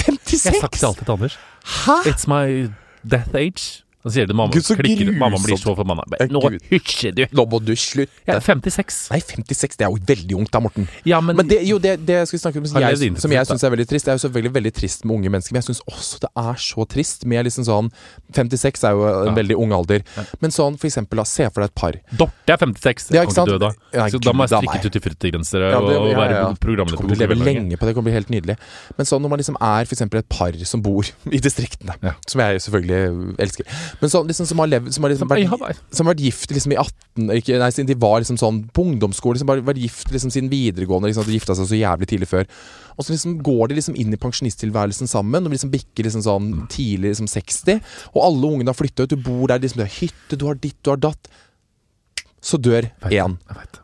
56? 0.05 0.45
Jeg 0.45 0.55
har 0.55 0.61
sagt 0.69 0.81
det 0.81 0.89
alltid 0.89 1.05
til 1.07 1.15
Anders. 1.15 1.37
Hæ? 1.65 2.07
It's 2.07 2.27
my 2.27 2.71
death 3.07 3.35
age. 3.35 3.84
Da 4.05 4.11
sier 4.13 4.27
du 4.29 4.35
mamma. 4.37 4.53
Gud, 4.53 4.65
så 4.67 4.75
klikker, 4.77 5.09
mamma 5.17 5.39
blir 5.41 5.57
så 5.57 5.73
forbanna. 5.75 6.05
Nå 6.29 6.41
Gud. 6.45 6.59
hysjer 6.71 7.15
du! 7.17 7.23
Nå 7.33 7.47
må 7.49 7.61
du 7.65 7.73
slutte. 7.75 8.13
Jeg 8.29 8.37
er 8.37 8.41
56. 8.45 8.99
Nei, 9.15 9.21
56 9.25 9.79
det 9.81 9.87
er 9.87 9.91
jo 9.95 9.97
veldig 10.11 10.37
ungt 10.43 10.51
da, 10.53 10.61
Morten. 10.61 10.87
Ja, 11.09 11.23
men, 11.25 11.37
Men 11.41 11.49
det, 11.49 11.63
jo, 11.65 11.79
det, 11.81 11.95
det 12.05 12.19
jeg 12.21 12.29
skulle 12.29 12.43
snakke 12.45 12.61
om 12.61 12.67
som 12.69 12.83
jeg, 12.85 13.15
som 13.23 13.33
jeg 13.33 13.49
syns 13.49 13.65
er 13.65 13.73
veldig 13.73 13.87
trist, 13.89 14.05
det 14.05 14.13
er 14.13 14.19
jo 14.19 14.23
selvfølgelig 14.27 14.53
veldig 14.59 14.73
trist 14.77 15.07
med 15.09 15.17
unge 15.17 15.33
mennesker, 15.33 15.57
men 15.57 15.63
jeg 15.63 15.69
syns 15.71 15.81
også 15.89 16.21
det 16.27 16.31
er 16.45 16.61
så 16.67 16.87
trist 16.95 17.25
med 17.33 17.49
liksom 17.49 17.65
sånn 17.65 17.89
56 18.37 18.85
er 18.85 18.93
jo 18.99 19.07
en 19.09 19.31
Ja. 19.31 19.35
veldig 19.41 19.57
ung 19.65 19.73
alder. 19.73 20.05
Ja. 20.19 20.25
Men 20.45 20.51
sånn 20.53 20.77
for 20.79 20.87
eksempel, 20.91 21.17
da, 21.23 21.25
se 21.25 21.49
for 21.49 21.65
deg 21.65 21.73
et 21.73 21.75
par. 21.81 21.99
Dorte 22.13 22.53
er 22.53 22.61
56. 22.61 23.11
Ja, 23.17 23.25
ikke 23.25 23.37
sant? 23.39 23.49
dø 23.49 23.59
da. 23.59 23.73
Nei, 23.95 24.11
Så 24.13 24.21
da 24.21 24.33
må 24.37 24.45
jeg 24.45 24.53
strikke 24.59 24.81
til 24.85 24.91
tutti 24.91 25.01
frutti-gensere 25.09 25.71
Ja, 25.73 25.81
det- 25.81 25.97
og 25.97 26.13
være 26.21 26.37
ja. 26.37 26.53
Du 26.53 26.77
kommer 26.77 27.09
til 27.09 27.17
å 27.17 27.21
leve 27.25 27.39
lenge. 27.41 27.77
på 27.79 27.87
det, 27.87 27.89
det 27.89 27.95
kommer 27.97 28.11
bli 28.11 28.17
helt 28.21 28.29
nydelig. 28.31 28.57
Men 28.99 29.07
sånn 29.07 29.23
når 29.25 29.29
man 29.33 29.39
liksom 29.41 29.57
er 29.61 29.85
for 29.89 29.95
eksempel 29.97 30.19
et 30.21 30.29
par 30.29 30.53
som 30.65 30.83
bor 30.83 31.03
i 31.33 31.39
distriktene, 31.41 31.95
som 32.29 32.41
jeg 32.45 32.61
selvfølgelig 32.69 33.37
elsker, 33.39 33.65
men 34.01 34.11
sånn 34.11 34.27
liksom 34.29 34.47
som 34.49 34.61
har 34.63 34.69
levd 34.71 34.95
Som 34.95 35.05
har 35.07 35.13
liksom 35.13 35.29
vært, 35.31 35.81
som 35.95 36.07
har 36.07 36.15
vært 36.15 36.23
gift 36.25 36.51
liksom 36.55 36.73
i 36.75 36.79
18 36.81 37.31
ikke, 37.39 37.59
Nei, 37.61 37.69
siden 37.75 37.89
de 37.91 37.97
var 38.01 38.19
liksom 38.23 38.39
sånn 38.41 38.63
på 38.75 38.85
ungdomsskole, 38.89 39.37
liksom 39.37 39.51
bare 39.51 39.65
vært 39.67 39.83
gift 39.83 40.11
liksom 40.15 40.33
siden 40.35 40.51
videregående, 40.53 41.11
liksom, 41.11 41.27
de 41.29 41.37
gifta 41.39 41.55
seg 41.59 41.69
så 41.71 41.79
jævlig 41.79 42.09
tidlig 42.11 42.29
før. 42.31 42.49
Og 42.97 43.07
så 43.07 43.15
liksom 43.15 43.37
går 43.47 43.71
de 43.71 43.79
liksom 43.79 43.97
inn 43.99 44.15
i 44.15 44.21
pensjonisttilværelsen 44.21 45.11
sammen, 45.11 45.47
og 45.47 45.55
liksom 45.55 45.71
bikker 45.73 46.07
liksom 46.09 46.25
sånn 46.27 46.51
tidlig 46.73 47.13
liksom 47.15 47.31
60, 47.31 47.81
og 48.15 48.21
alle 48.27 48.51
ungene 48.51 48.71
har 48.71 48.79
flytta 48.79 49.07
ut, 49.07 49.15
du 49.15 49.23
bor 49.23 49.47
der, 49.51 49.63
liksom, 49.63 49.83
du 49.83 49.87
har 49.87 49.97
hytte, 50.01 50.39
du 50.39 50.47
har 50.49 50.59
ditt, 50.59 50.79
du 50.83 50.91
har 50.95 51.03
datt. 51.03 51.31
så 52.45 52.59
dør 52.61 52.85
én. 53.09 53.39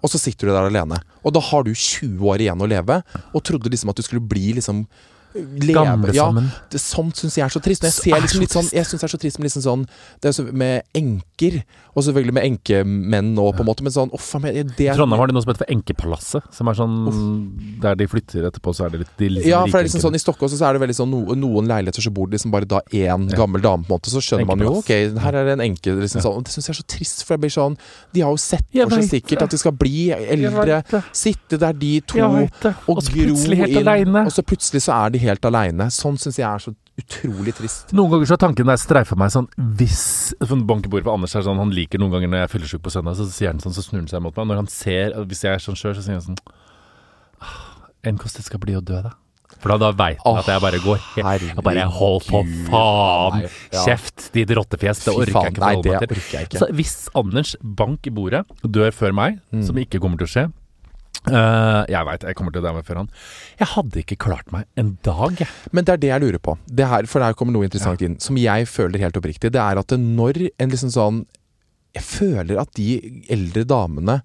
Og 0.04 0.11
så 0.12 0.18
sitter 0.20 0.50
du 0.50 0.52
der 0.52 0.66
alene. 0.68 0.98
Og 1.24 1.32
da 1.32 1.40
har 1.40 1.64
du 1.64 1.70
20 1.72 2.20
år 2.28 2.42
igjen 2.44 2.61
å 2.61 2.68
leve, 2.68 2.98
og 3.32 3.44
trodde 3.46 3.70
liksom 3.72 3.88
at 3.88 3.96
du 3.96 4.04
skulle 4.04 4.20
bli 4.20 4.52
liksom 4.58 4.82
leve 5.35 5.74
Gamle 5.74 6.14
ja, 6.16 6.26
sammen. 6.26 6.49
det, 6.72 6.81
Sånt 6.83 7.16
syns 7.20 7.37
jeg 7.39 7.45
er 7.47 7.53
så 7.55 7.61
trist. 7.62 7.85
Jeg 7.87 7.93
ser 7.95 8.16
er 8.16 8.24
liksom 8.24 8.43
litt 8.43 8.55
sånn. 8.55 8.70
Jeg 8.74 8.87
syns 8.89 9.01
det 9.05 9.07
er 9.09 9.12
så 9.14 9.20
trist 9.22 9.39
med 9.39 9.47
liksom 9.47 9.62
sånn 9.62 9.85
Det 10.20 10.31
er 10.31 10.35
så 10.37 10.45
med 10.51 10.83
enker, 10.97 11.61
og 11.95 12.05
selvfølgelig 12.07 12.35
med 12.37 12.47
enkemenn 12.49 13.31
nå, 13.37 13.45
på 13.55 13.62
en 13.64 13.68
måte, 13.68 13.85
men 13.87 13.95
sånn 13.95 14.11
Uff 14.16 14.28
a 14.35 14.41
meg, 14.43 14.59
I 14.59 14.89
Trondheim 14.91 15.20
har 15.20 15.31
de 15.31 15.37
noe 15.37 15.45
som 15.45 15.53
heter 15.53 15.64
for 15.64 15.74
Enkepalasset, 15.74 16.51
som 16.55 16.70
er 16.70 16.78
sånn 16.78 16.97
Der 17.83 17.99
de 18.01 18.09
flytter 18.11 18.49
etterpå, 18.51 18.74
så 18.76 18.87
er 18.87 18.95
det 18.95 19.03
litt 19.05 19.14
de 19.20 19.31
liksom 19.37 19.51
Ja, 19.51 19.61
for 19.66 19.78
det 19.78 19.85
er 19.85 19.89
liksom 19.91 20.05
sånn 20.07 20.18
I 20.18 20.22
Stockholm 20.22 20.51
så 20.53 20.66
er 20.68 20.76
det 20.78 20.83
veldig 20.85 20.99
sånn 20.99 21.11
no, 21.14 21.22
noen 21.39 21.70
leiligheter 21.70 22.05
så 22.05 22.12
bor 22.14 22.26
det 22.31 22.39
liksom 22.39 22.55
bare 22.55 22.68
da 22.68 22.81
én 22.91 23.28
Ja. 23.31 23.37
gammel 23.39 23.62
dame, 23.62 23.85
på 23.87 23.93
en 23.95 23.99
måte. 24.01 24.11
Så 24.12 24.22
skjønner 24.24 24.49
man 24.51 24.62
jo 24.64 24.74
ok, 24.81 24.91
her 25.20 25.37
er 25.37 25.47
det 25.49 25.53
en 25.59 25.64
enke. 25.64 25.95
Liksom 26.01 26.22
sånn. 26.24 26.45
Det 26.47 26.53
syns 26.55 26.68
jeg 26.70 26.74
er 26.74 26.81
så 26.81 26.87
trist, 26.97 27.22
for 27.26 27.35
jeg 27.37 27.43
blir 27.45 27.53
sånn 27.55 27.76
De 28.14 28.22
har 28.24 28.31
jo 28.35 28.41
sett 28.41 28.66
for 28.72 28.97
seg 28.97 29.09
sikkert 29.11 29.45
at 29.47 29.55
de 29.55 29.59
skal 29.61 29.74
bli 29.76 30.11
eldre, 30.14 30.81
sitte 31.16 31.59
der 31.61 31.76
de 31.76 31.93
to 32.01 32.18
og 32.20 33.03
gro 33.07 33.37
inn. 33.37 34.16
Og 34.24 34.33
så 34.35 34.45
plutselig 34.47 34.83
så 34.87 34.97
er 35.07 35.14
de 35.14 35.19
helt 35.20 35.44
aleine. 35.48 35.86
Sånn 35.94 36.18
syns 36.20 36.38
jeg 36.40 36.46
er 36.48 36.62
så 36.64 36.74
utrolig 37.00 37.54
trist. 37.56 37.92
Noen 37.96 38.10
ganger 38.12 38.28
så 38.28 38.36
har 38.36 38.42
tanken 38.48 38.68
der 38.68 38.80
streifa 38.80 39.16
meg 39.16 39.30
sånn 39.32 39.46
Hvis 39.78 40.34
for 40.42 40.60
Bankebordet 40.68 41.06
for 41.06 41.14
Anders 41.16 41.32
er 41.38 41.46
sånn 41.46 41.56
Han 41.62 41.70
liker 41.72 42.02
noen 42.02 42.12
ganger 42.12 42.28
når 42.28 42.42
jeg 42.42 42.48
er 42.48 42.52
fyllesyk 42.58 42.82
på 42.84 42.92
søndag, 42.92 43.16
så 43.16 43.24
sier 43.32 43.48
han 43.54 43.62
sånn, 43.62 43.72
så 43.76 43.84
snur 43.86 44.02
han 44.02 44.10
seg 44.12 44.20
mot 44.26 44.36
meg. 44.36 44.50
Når 44.50 44.60
han 44.64 44.68
ser 44.68 45.14
Hvis 45.30 45.44
jeg 45.46 45.54
er 45.54 45.64
sånn 45.64 45.78
sjøl, 45.80 45.94
så 45.96 46.04
sier 46.04 46.18
han 46.18 46.26
sånn 46.32 46.40
«Ah, 47.40 47.88
En 48.04 48.18
kost 48.20 48.36
det 48.36 48.44
skal 48.46 48.60
bli 48.62 48.76
å 48.76 48.82
dø, 48.84 49.00
da. 49.04 49.14
For 49.60 49.72
da, 49.74 49.76
da 49.82 49.88
veit 49.96 50.20
han 50.24 50.38
at 50.40 50.46
jeg 50.48 50.60
bare 50.62 50.78
går 50.80 51.00
helt 51.16 51.42
Jeg 51.50 51.64
bare 51.66 51.82
Hold 51.96 52.22
på, 52.28 52.38
faen! 52.70 53.40
nei, 53.42 53.48
ja. 53.74 53.82
Kjeft, 53.84 54.28
ditt 54.36 54.52
rottefjes. 54.56 55.02
Det 55.04 55.12
orker 55.12 55.34
jeg 55.36 55.52
ikke 55.56 55.64
nei, 55.64 55.72
det 55.84 55.96
orker 55.96 56.36
jeg 56.38 56.48
ikke. 56.48 56.60
Så 56.62 56.68
hvis 56.78 56.94
Anders 57.18 57.56
bank 57.60 58.06
i 58.08 58.12
bordet 58.14 58.44
dør 58.64 58.92
før 58.94 59.12
meg, 59.16 59.40
Mm. 59.52 59.64
som 59.66 59.76
ikke 59.82 59.98
kommer 60.00 60.16
til 60.20 60.28
å 60.28 60.32
skje 60.32 60.44
eh, 61.28 61.82
Jeg 61.92 62.06
veit 62.08 62.24
jeg 62.24 62.38
kommer 62.38 62.54
til 62.54 62.62
å 62.64 62.70
dø 62.70 62.82
før 62.86 63.02
han. 63.02 63.10
Jeg 63.60 63.70
hadde 63.74 64.02
ikke 64.02 64.20
klart 64.24 64.50
meg 64.54 64.66
en 64.80 64.94
dag. 65.06 65.42
Men 65.72 65.84
det 65.84 65.94
er 65.94 66.02
det 66.04 66.12
jeg 66.12 66.24
lurer 66.24 66.42
på. 66.42 66.56
Det 66.66 66.88
her, 66.88 67.08
for 67.10 67.20
der 67.24 67.36
kommer 67.36 67.56
noe 67.56 67.68
interessant 67.68 68.02
inn, 68.06 68.18
som 68.22 68.38
jeg 68.40 68.68
føler 68.70 69.02
helt 69.04 69.18
oppriktig. 69.20 69.52
Det 69.52 69.60
er 69.62 69.80
at 69.80 69.92
det 69.92 70.00
når 70.00 70.46
en 70.50 70.72
liksom 70.72 70.94
sånn 70.94 71.26
Jeg 71.90 72.06
føler 72.06 72.60
at 72.62 72.70
de 72.78 73.24
eldre 73.34 73.64
damene 73.66 74.20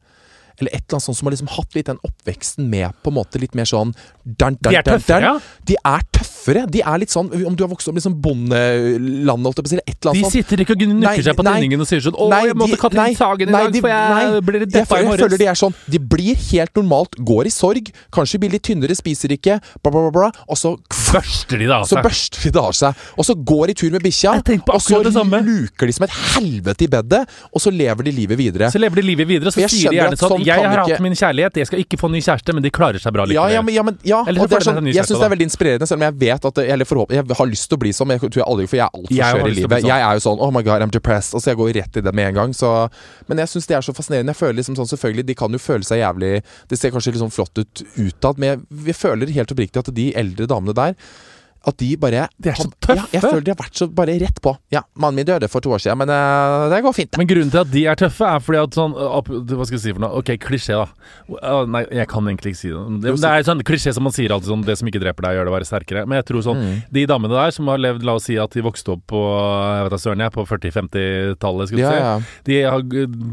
eller 0.62 0.72
et 0.76 0.84
eller 0.86 0.98
annet 0.98 1.06
sånt 1.08 1.18
som 1.18 1.28
har 1.28 1.34
liksom 1.36 1.50
hatt 1.56 1.76
litt 1.76 1.86
den 1.92 2.00
oppveksten 2.06 2.70
med 2.70 2.94
på 3.04 3.12
en 3.12 3.18
måte 3.20 3.40
litt 3.42 3.56
mer 3.56 3.66
sånn 3.66 3.94
dun, 4.26 4.56
dun, 4.56 4.72
De 4.72 4.76
er 4.78 4.84
tøffere, 4.84 5.22
ja. 5.22 5.34
De 5.66 5.76
er 5.86 6.02
tøffere. 6.12 6.66
De 6.72 6.82
er 6.82 6.98
litt 7.02 7.10
sånn 7.14 7.30
Om 7.46 7.56
du 7.56 7.64
har 7.64 7.70
vokst 7.70 7.88
opp 7.90 7.96
liksom 7.98 8.16
bondeland, 8.22 9.46
holdt 9.46 9.60
jeg 9.60 9.66
på 9.66 9.70
å 9.70 9.72
si, 9.72 9.76
eller 9.76 9.90
et 9.90 9.98
eller 10.00 10.14
De 10.14 10.20
annet 10.20 10.26
sånt. 10.26 10.36
sitter 10.36 10.64
ikke 10.64 10.76
og 10.76 10.82
gnukker 10.84 11.24
seg 11.26 11.38
på 11.40 11.46
tinningen 11.46 11.82
og 11.82 11.88
sier 11.90 12.02
sånn 12.06 12.16
'Å, 12.16 12.30
Nei, 12.30 12.42
jeg 12.46 12.56
måtte 12.56 12.76
de- 12.76 12.82
Katrin 12.86 13.16
Sagen 13.16 13.50
i 13.50 13.52
dag, 13.52 13.72
de- 13.74 13.82
for 13.82 13.90
jeg 13.90 14.10
nei, 14.10 14.24
Jeg 14.26 14.70
deppa 14.70 14.96
i 15.00 15.04
morges'. 15.06 15.18
jeg 15.18 15.20
føler 15.26 15.38
de 15.38 15.48
er 15.48 15.54
sånn 15.56 15.74
De 15.90 15.98
blir 16.00 16.36
helt 16.36 16.74
normalt, 16.76 17.12
går 17.20 17.46
i 17.46 17.50
sorg, 17.50 17.92
kanskje 18.12 18.40
blir 18.40 18.52
litt 18.52 18.64
tynnere, 18.64 18.96
spiser 18.96 19.30
ikke, 19.30 19.60
bla, 19.84 19.92
bla, 19.92 20.12
bla, 20.12 20.32
og 20.50 20.58
så 20.58 20.78
Børster 21.16 21.58
de 21.60 21.66
det 21.66 21.72
av 21.72 21.86
så 21.88 22.02
børster 22.04 22.44
de 22.44 22.50
det 22.52 22.62
av 22.62 22.74
seg. 22.74 22.96
Og 23.18 23.24
så 23.26 23.34
går 23.36 23.68
de 23.68 23.74
tur 23.74 23.92
med 23.92 24.02
bikkja, 24.04 24.36
og 24.36 24.82
så 24.82 25.00
luker 25.02 25.86
de 25.88 25.92
som 25.94 26.04
et 26.04 26.10
helvete 26.36 26.82
i 26.84 26.88
bedet, 26.88 27.28
og 27.54 27.62
så 27.62 27.72
lever 27.72 28.04
de 28.04 28.12
livet 28.12 28.38
videre. 28.38 28.70
Så 28.72 28.80
lever 28.80 28.96
de 28.96 29.02
livet 29.02 29.28
videre, 29.28 29.48
så 29.52 29.64
sier 29.70 29.90
de 29.92 29.98
gjerne 29.98 30.18
sånn 30.20 30.44
'Jeg 30.46 30.56
har 30.62 30.78
ikke- 30.78 30.92
hatt 30.94 31.02
min 31.02 31.14
kjærlighet, 31.14 31.54
jeg 31.58 31.68
skal 31.68 31.80
ikke 31.80 31.98
få 32.00 32.10
ny 32.12 32.20
kjæreste', 32.22 32.54
men 32.54 32.64
de 32.64 32.70
klarer 32.72 33.00
seg 33.02 33.14
bra 33.14 33.26
Ja, 33.26 33.46
likevel. 33.48 33.54
ja, 33.54 33.62
men, 33.62 33.74
ja, 33.76 33.84
men, 33.84 33.98
ja, 34.04 34.24
Eller 34.28 34.40
så 34.40 34.44
og 34.44 34.50
det 34.50 34.56
er 34.56 34.72
sånn, 34.72 34.94
jeg 34.94 35.06
syns 35.06 35.20
det 35.20 35.26
er 35.26 35.36
veldig 35.36 35.48
inspirerende, 35.50 35.88
selv 35.88 36.00
om 36.02 36.06
jeg 36.06 36.14
vet 36.20 36.46
at 36.46 36.58
eller 36.58 36.86
forhåp- 36.86 37.12
Jeg 37.12 37.26
har 37.38 37.48
lyst 37.48 37.68
til 37.70 37.78
å 37.78 37.80
bli 37.80 37.90
sånn, 37.92 38.08
men 38.08 38.20
jeg 38.20 38.32
tror 38.32 38.42
jeg 38.42 38.46
aldri 38.48 38.68
For 38.70 38.76
jeg 38.78 38.86
er 38.86 38.94
altfor 38.96 39.16
skjør 39.16 39.48
i 39.48 39.56
livet. 39.56 39.82
sånn. 39.82 39.88
Jeg 39.88 40.02
er 40.02 40.14
jo 40.14 40.20
sånn 40.30 40.38
Oh 40.42 40.52
my 40.52 40.62
god, 40.62 40.82
I'm 40.82 40.92
depressed. 40.92 41.34
Og 41.36 41.42
så 41.42 41.46
jeg 41.52 41.58
går 41.58 41.74
rett 41.76 41.98
i 41.98 42.02
det 42.02 42.14
med 42.14 42.28
en 42.28 42.34
gang. 42.36 42.50
Så, 42.54 42.90
men 43.28 43.38
jeg 43.38 43.48
syns 43.48 43.68
det 43.68 43.76
er 43.78 43.82
så 43.82 43.94
fascinerende. 43.94 44.32
Jeg 44.34 44.38
føler 44.38 44.56
liksom 44.62 44.76
sånn 44.76 44.86
Selvfølgelig, 44.96 45.26
de 45.26 45.34
kan 45.36 45.52
jo 45.52 45.58
føle 45.58 45.84
seg 45.84 46.00
jævlig 46.00 46.44
Det 46.70 46.78
ser 46.80 46.92
kanskje 46.92 47.12
litt 47.14 47.22
sånn 47.22 47.32
flott 47.34 47.58
ut 47.58 47.84
utad, 47.98 48.38
men 48.38 48.50
jeg, 48.50 48.86
jeg 48.88 48.96
føler 48.96 49.28
helt 49.34 49.52
oppriktig 49.52 49.78
at 49.78 49.94
de 49.94 50.14
eldre 50.14 50.48
damene 50.48 50.74
der 50.74 50.96
at 51.68 51.78
de 51.82 51.90
bare 51.98 52.28
De 52.42 52.50
er 52.52 52.56
så 52.60 52.68
Ja, 52.94 53.04
jeg 53.12 53.22
føler 53.24 53.44
de 53.46 53.52
har 53.54 53.58
vært 53.60 53.80
så 53.80 53.88
bare 53.90 54.16
rett 54.22 54.40
på. 54.46 54.52
Ja, 54.74 54.84
mannen 54.96 55.16
min 55.22 55.26
døde 55.26 55.48
for 55.50 55.62
to 55.66 55.72
år 55.74 55.82
siden, 55.82 55.98
men 56.04 56.10
uh, 56.14 56.70
det 56.70 56.82
går 56.86 56.94
fint. 56.94 57.12
det. 57.12 57.18
Men 57.22 57.28
grunnen 57.30 57.52
til 57.54 57.62
at 57.64 57.72
de 57.74 57.86
er 57.90 57.96
tøffe, 58.00 58.26
er 58.28 58.40
fordi 58.46 58.60
at 58.62 58.78
sånn 58.78 58.94
opp, 58.96 59.28
Hva 59.30 59.66
skal 59.66 59.78
jeg 59.80 59.84
si 59.86 59.94
for 59.96 60.04
noe? 60.06 60.20
Ok, 60.22 60.34
klisjé, 60.46 60.78
da. 60.78 60.86
Uh, 61.32 61.66
Nei, 61.70 61.84
jeg 61.90 62.08
kan 62.12 62.28
egentlig 62.30 62.54
ikke 62.54 62.62
si 62.62 62.70
det. 62.74 62.84
Det, 63.06 63.16
det 63.22 63.32
er 63.32 63.48
sånn 63.48 63.64
klisjé 63.66 63.94
som 63.98 64.06
man 64.06 64.14
sier 64.16 64.32
alltid 64.36 64.52
sånn 64.54 64.66
Det 64.68 64.76
som 64.80 64.88
ikke 64.92 65.02
dreper 65.04 65.26
deg, 65.28 65.38
gjør 65.40 65.50
deg 65.50 65.56
bare 65.58 65.70
sterkere. 65.70 66.06
Men 66.06 66.22
jeg 66.22 66.30
tror 66.32 66.46
sånn 66.46 66.54
Mm. 66.66 66.76
De 66.96 67.02
damene 67.10 67.34
der 67.36 67.52
som 67.52 67.68
har 67.68 67.78
levd 67.84 68.06
La 68.08 68.14
oss 68.16 68.24
si 68.30 68.38
at 68.40 68.54
de 68.56 68.62
vokste 68.64 68.94
opp 68.94 69.02
på 69.12 69.20
Jeg 69.20 69.84
vet 69.86 69.92
da 69.92 69.98
søren, 70.00 70.22
jeg, 70.24 70.32
på 70.32 70.46
40-50-tallet, 70.48 71.68
skal 71.68 71.78
du 71.78 71.84
Ja, 71.84 71.90
si. 71.92 72.00
ja. 72.00 72.14
De, 72.48 72.56
har, 72.64 72.86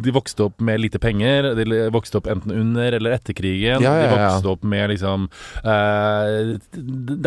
de 0.08 0.14
vokste 0.14 0.46
opp 0.48 0.60
med 0.64 0.80
lite 0.82 0.98
penger. 1.02 1.52
De 1.54 1.66
vokste 1.94 2.18
opp 2.18 2.26
enten 2.32 2.50
under 2.56 2.96
eller 2.98 3.14
etter 3.16 3.36
krigen. 3.38 3.84
Ja, 3.84 3.92
ja, 4.00 4.08
De 4.08 4.16
vokste 4.16 4.52
opp 4.56 4.64
med 4.66 4.90
liksom 4.94 5.28
eh, 5.62 6.58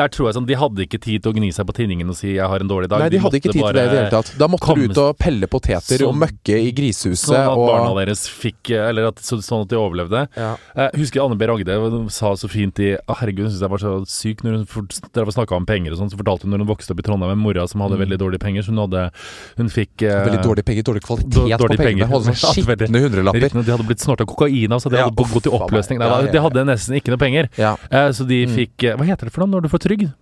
Der 0.02 0.12
tror 0.14 0.30
jeg 0.30 0.38
sånn 0.38 0.48
De 0.50 0.58
hadde 0.60 0.86
ikke 0.86 0.95
tid 1.02 1.24
til 1.24 1.32
å 1.32 1.36
gni 1.36 1.52
seg 1.54 1.66
på 1.68 1.74
tinningen 1.74 2.10
og 2.10 2.16
si 2.16 2.34
'jeg 2.36 2.48
har 2.48 2.60
en 2.60 2.68
dårlig 2.68 2.88
dag'. 2.90 3.00
Nei, 3.00 3.10
de 3.10 3.18
hadde 3.20 3.36
ikke 3.40 3.52
tid 3.52 3.64
til 3.64 3.74
det 3.74 3.86
i 3.86 3.90
det 3.90 3.98
hele 4.00 4.10
tatt. 4.12 4.38
Da 4.38 4.48
måtte 4.48 4.60
komme- 4.66 4.88
du 4.88 4.92
ut 4.92 4.98
og 4.98 5.18
pelle 5.18 5.48
poteter 5.48 6.02
og 6.08 6.14
Sånn- 6.14 6.20
møkke 6.20 6.56
i 6.56 6.72
grisehuset. 6.72 7.30
Sånn 7.36 7.52
at 7.52 7.58
barna 7.58 8.06
deres 8.06 8.28
fikk 8.30 8.70
Eller 8.76 9.08
at, 9.08 9.16
så, 9.18 9.38
sånn 9.42 9.62
at 9.64 9.68
de 9.70 9.76
overlevde. 9.76 10.28
ja. 10.36 10.56
Jeg 10.76 10.92
husker 10.96 11.24
Anne 11.26 11.36
B. 11.38 11.46
Ragde 11.46 12.10
sa 12.12 12.34
så 12.34 12.48
fint 12.50 12.78
i 12.80 12.96
Å, 13.08 13.16
herregud, 13.18 13.46
hun 13.46 13.52
syntes 13.52 13.62
jeg 13.62 13.70
var 13.70 13.78
så 13.78 14.06
syk 14.08 14.42
når 14.44 14.66
hun 14.66 15.32
snakka 15.32 15.56
om 15.56 15.66
penger 15.66 15.92
og 15.94 15.98
sånn. 16.00 16.10
Så 16.12 16.18
fortalte 16.18 16.44
hun 16.44 16.52
når 16.52 16.58
hun 16.66 16.68
vokste 16.76 16.92
opp 16.92 17.00
i 17.00 17.04
Trondheim 17.04 17.30
med 17.36 17.38
mora 17.38 17.68
som 17.68 17.82
hadde 17.82 17.98
veldig 17.98 18.18
dårlige 18.18 18.40
penger. 18.40 18.62
Så 18.64 18.68
hun 18.74 18.78
hadde 18.90 19.12
Hun 19.58 19.68
fikk 19.70 20.02
eh, 20.02 20.16
Mm. 20.16 20.26
Veldig 20.32 20.44
dårlige 20.44 20.66
penger, 20.66 20.84
dårlig 20.84 21.02
kvalitet 21.04 21.32
dårlig 21.32 21.60
på 21.60 21.68
pengene. 21.78 21.86
penger. 21.86 22.06
Holde 22.08 22.26
sånn 22.36 22.54
skitne 22.56 23.00
hundrelapper. 23.00 23.64
De 23.66 23.72
hadde 23.72 23.86
blitt 23.88 24.00
snorta 24.00 24.26
kokain 24.26 24.72
av, 24.72 24.80
så 24.82 24.90
de 24.90 24.98
Ja, 24.98 25.04
hadde 25.10 25.16
gått 25.16 25.46
i 25.46 25.50
oppløsning. 25.52 26.00
Nei, 26.00 26.32
De 26.32 26.40
hadde 26.40 26.66
nesten 26.66 26.96
ikke 26.96 27.10
noe 27.10 27.18
penger. 27.18 27.50
Ja. 27.58 27.76
Eh, 27.92 28.10
Så 28.12 28.26
de 28.28 28.46
Mm. 28.46 28.56
fikk 28.56 28.84
eh, 28.84 28.96
Hva 28.96 29.06
heter 29.06 29.26
det 29.26 29.32
for 29.34 29.46
noe 29.46 29.60
når 29.60 29.64
du 29.64 29.70
får 29.70 29.80
trygd? 29.80 30.14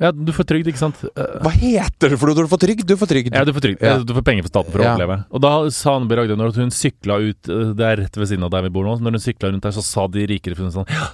Ja, 0.00 0.12
du 0.14 0.30
får 0.32 0.46
trygd, 0.46 0.68
ikke 0.70 0.78
sant? 0.78 1.00
Eh, 1.10 1.38
Hva 1.42 1.50
heter 1.50 2.12
det 2.12 2.18
for 2.20 2.30
noe 2.30 2.38
når 2.38 2.46
du 2.46 2.52
får 2.52 2.60
trygd? 2.62 2.84
Du 2.86 2.94
får 3.00 3.10
trygd. 3.10 3.34
Ja, 3.34 3.42
du 3.44 3.52
får, 3.52 3.64
trygd. 3.64 3.80
Ja. 3.82 3.96
Du 4.06 4.12
får 4.14 4.22
penger 4.28 4.44
fra 4.46 4.52
staten 4.52 4.70
for 4.72 4.78
å 4.78 4.84
Ja. 4.86 4.92
overleve. 4.94 5.16
Og 5.34 5.40
da 5.42 5.52
sa 5.74 5.96
Anne 5.96 6.06
B. 6.06 6.14
Ragde 6.14 6.36
når 6.38 6.54
hun 6.54 6.70
sykla 6.70 7.18
ut 7.18 7.48
eh, 7.50 7.72
Det 7.74 7.84
er 7.88 7.96
rett 8.04 8.16
ved 8.16 8.28
siden 8.30 8.44
av 8.46 8.50
der 8.54 8.62
vi 8.62 8.70
bor 8.70 8.84
nå. 8.86 8.94
Når 9.02 9.18
hun 9.18 9.24
sykla 9.26 9.50
rundt 9.50 9.62
der, 9.66 9.74
så 9.74 9.82
sa 9.82 10.06
de 10.06 10.26
rikere 10.30 10.54
sånn 10.54 10.86
Ja, 10.88 11.08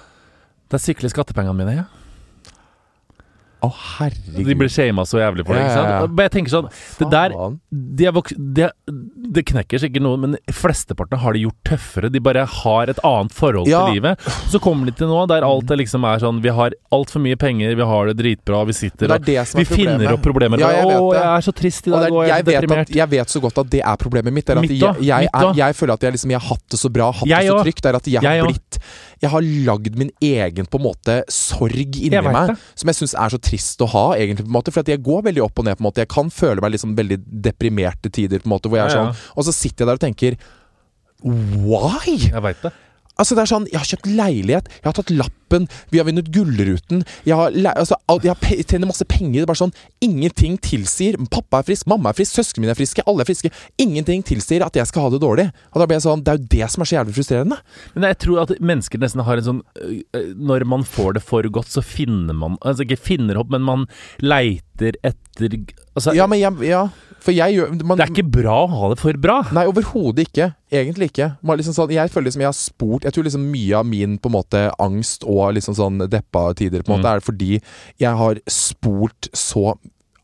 der 0.69 0.79
sykler 0.79 1.09
skattepengene 1.09 1.57
mine, 1.57 1.75
ja. 1.81 1.85
Å, 3.65 3.73
herregud. 3.99 4.45
De 4.47 4.55
blir 4.61 4.69
shama 4.73 5.05
så 5.09 5.19
jævlig 5.23 5.45
for 5.47 5.57
det. 5.57 5.63
Ja, 5.65 5.69
ikke 5.69 5.81
ja, 5.81 5.89
ja. 5.95 6.01
sant? 6.05 6.15
Men 6.19 6.27
jeg 6.29 6.33
tenker 6.37 6.55
sånn 6.55 6.69
Det 7.01 7.09
der 7.11 7.35
Det 7.71 8.13
de 8.13 8.13
de 8.15 8.45
det, 8.55 8.71
det 9.35 9.43
knekker 9.49 9.81
sikkert 9.83 10.05
noe, 10.05 10.19
men 10.21 10.37
flesteparten 10.53 11.19
har 11.23 11.33
de 11.35 11.45
gjort 11.47 11.59
tøffere. 11.67 12.11
De 12.13 12.21
bare 12.23 12.45
har 12.47 12.93
et 12.93 13.01
annet 13.07 13.33
forhold 13.35 13.69
Ja. 13.69 13.85
til 13.87 13.97
livet. 13.99 14.21
Så 14.53 14.61
kommer 14.63 14.87
de 14.87 14.93
til 14.93 15.09
nå 15.11 15.25
der 15.31 15.43
alt 15.47 15.71
er 15.71 15.77
liksom 15.81 16.05
er 16.05 16.19
sånn 16.23 16.41
Vi 16.45 16.53
har 16.55 16.75
altfor 16.95 17.23
mye 17.25 17.37
penger, 17.41 17.75
vi 17.75 17.83
har 17.89 18.07
det 18.13 18.17
dritbra, 18.21 18.65
vi 18.69 18.73
sitter 18.77 19.09
Det 19.09 19.11
er 19.11 19.15
og 19.15 19.25
det 19.25 19.35
Vi 19.35 19.39
er 19.39 19.45
problemet. 19.45 19.75
finner 19.75 20.13
opp 20.15 20.23
problemer. 20.23 20.59
Ja, 20.61 20.71
jeg 20.71 20.85
Å, 21.01 21.13
jeg 21.15 21.25
er 21.25 21.41
så 21.49 21.53
trist 21.57 21.89
i 21.89 21.91
dag, 21.91 22.05
det 22.05 22.13
og 22.13 22.23
er, 22.23 22.29
jeg 22.29 22.35
jeg, 22.35 22.39
er 22.39 22.45
vet 22.45 22.61
deprimert. 22.69 22.91
at, 22.91 22.97
jeg 22.97 23.09
vet 23.11 23.29
så 23.35 23.41
godt 23.41 23.59
at 23.65 23.71
det 23.71 23.81
er 23.85 23.97
problemet 23.97 24.33
mitt. 24.33 24.51
Er 24.51 24.61
Mitt 24.61 24.75
da, 24.81 24.93
jeg, 25.01 25.29
mitt 25.29 25.35
er, 25.35 25.55
jeg 25.59 25.75
føler 25.75 25.95
at 25.95 26.03
jeg, 26.07 26.13
liksom, 26.19 26.31
jeg 26.31 26.41
har 26.41 26.49
hatt 26.55 26.69
det 26.71 26.79
så 26.81 26.91
bra, 26.93 27.11
hatt 27.13 27.29
det 27.29 27.47
så 27.49 27.59
trygt. 27.65 27.83
Det 27.83 27.91
er 27.91 27.97
at 27.97 28.07
jeg, 28.07 28.23
har 28.23 28.47
blitt 28.47 28.79
Jeg 29.23 29.31
har 29.31 29.45
lagd 29.69 29.97
min 30.01 30.11
egen 30.21 30.67
på 30.67 30.81
en 30.81 30.87
måte 30.87 31.17
sorg 31.33 31.75
inni 32.01 32.21
meg, 32.25 32.51
det. 32.53 32.57
som 32.81 32.91
jeg 32.91 32.99
syns 32.99 33.15
er 33.15 33.35
så 33.35 33.39
trist 33.39 33.81
å 33.85 33.89
ha, 33.93 34.05
egentlig. 34.19 34.47
på 34.47 34.53
en 34.53 34.59
måte 34.59 34.73
For 34.75 34.81
at 34.85 34.89
jeg 34.91 35.03
går 35.05 35.23
veldig 35.29 35.45
opp 35.45 35.59
og 35.63 35.69
ned. 35.69 35.79
på 35.79 35.85
en 35.85 35.89
måte 35.91 36.03
Jeg 36.05 36.11
kan 36.13 36.31
føle 36.31 36.61
meg 36.65 36.75
liksom 36.75 36.97
veldig 36.99 37.21
deprimerte 37.47 38.11
tider, 38.11 38.43
på 38.43 38.49
en 38.51 38.55
måte 38.57 38.69
hvor 38.73 38.81
jeg 38.81 38.91
er 38.91 38.97
sånn 38.99 39.13
Og 39.37 39.47
så 39.47 39.55
sitter 39.55 39.85
jeg 39.85 39.91
der 39.93 40.01
og 40.01 40.05
tenker 40.05 40.39
Why? 41.25 42.17
Jeg 42.29 42.43
veit 42.45 42.61
det. 42.67 42.73
Altså 43.15 43.37
det 43.39 43.45
er 43.45 43.51
sånn, 43.53 43.67
Jeg 43.71 43.79
har 43.81 43.87
kjøpt 43.89 44.09
leilighet, 44.11 44.69
jeg 44.83 44.89
har 44.89 44.97
tatt 44.99 45.13
lappen, 45.45 45.69
vi 45.91 45.99
har 45.99 46.07
vunnet 46.07 46.31
Gullruten 46.33 47.05
Jeg 47.25 47.37
har, 47.37 47.51
altså, 47.77 47.97
jeg 48.23 48.33
har 48.33 48.65
tjener 48.65 48.87
masse 48.89 49.05
penger. 49.05 49.41
Det 49.41 49.45
er 49.45 49.51
bare 49.53 49.63
sånn, 49.63 49.75
Ingenting 50.05 50.59
tilsier 50.59 51.17
Pappa 51.31 51.61
er 51.61 51.69
frisk, 51.69 51.87
mamma 51.87 52.11
er 52.11 52.19
frisk, 52.19 52.35
søsknene 52.35 52.65
mine 52.65 52.75
er 52.75 52.79
friske, 52.79 53.03
alle 53.07 53.25
er 53.25 53.29
friske. 53.29 53.51
Ingenting 53.79 54.23
tilsier 54.25 54.65
at 54.65 54.75
jeg 54.75 54.87
skal 54.87 55.07
ha 55.07 55.13
det 55.15 55.23
dårlig. 55.23 55.49
Og 55.73 55.81
da 55.81 55.87
blir 55.87 55.99
jeg 55.99 56.07
sånn, 56.07 56.25
Det 56.25 56.33
er 56.33 56.39
jo 56.39 56.51
det 56.57 56.71
som 56.73 56.83
er 56.83 56.91
så 56.91 56.99
jævlig 56.99 57.17
frustrerende. 57.19 57.61
Men 57.95 58.09
jeg 58.11 58.21
tror 58.25 58.43
at 58.45 58.55
mennesker 58.61 59.03
nesten 59.03 59.25
har 59.25 59.41
en 59.41 59.49
sånn 59.49 59.63
Når 60.37 60.65
man 60.69 60.85
får 60.85 61.19
det 61.19 61.25
for 61.25 61.43
godt, 61.43 61.71
så 61.73 61.83
finner 61.85 62.35
man 62.35 62.59
Altså 62.65 62.87
ikke 62.87 63.01
finner 63.01 63.39
opp, 63.41 63.51
men 63.53 63.65
man 63.65 63.89
leiter 64.23 64.97
etter 65.05 65.59
Altså, 65.95 66.15
Ja, 66.15 66.27
men 66.27 66.41
jeg, 66.41 66.67
ja, 66.67 66.89
for 67.25 67.33
jeg 67.33 67.57
gjør 67.57 67.71
man, 67.87 67.97
det 67.97 68.05
er 68.05 68.13
ikke 68.13 68.27
bra 68.37 68.57
å 68.65 68.69
ha 68.69 68.89
det 68.93 68.99
for 69.01 69.17
bra. 69.21 69.39
Nei, 69.57 69.65
overhodet 69.71 70.27
ikke. 70.27 70.51
Egentlig 70.75 71.09
ikke. 71.13 71.31
Man, 71.47 71.57
liksom 71.61 71.77
sånn, 71.77 71.93
jeg 71.95 72.11
føler 72.13 72.29
liksom 72.29 72.43
jeg 72.43 72.51
har 72.51 72.57
spurt 72.59 73.07
Jeg 73.07 73.15
tror 73.15 73.27
liksom 73.29 73.47
mye 73.53 73.79
av 73.79 73.87
min 73.89 74.17
på 74.19 74.31
en 74.31 74.35
måte 74.35 74.63
angst 74.83 75.25
og 75.25 75.34
liksom 75.57 75.77
sånn 75.79 76.05
deppa 76.11 76.47
tider 76.59 76.83
på 76.83 76.93
en 76.93 76.99
måte 76.99 77.11
Mm. 77.11 77.17
er 77.17 77.21
fordi 77.21 77.51
jeg 78.01 78.17
har 78.17 78.41
spolt 78.51 79.29
så 79.33 79.75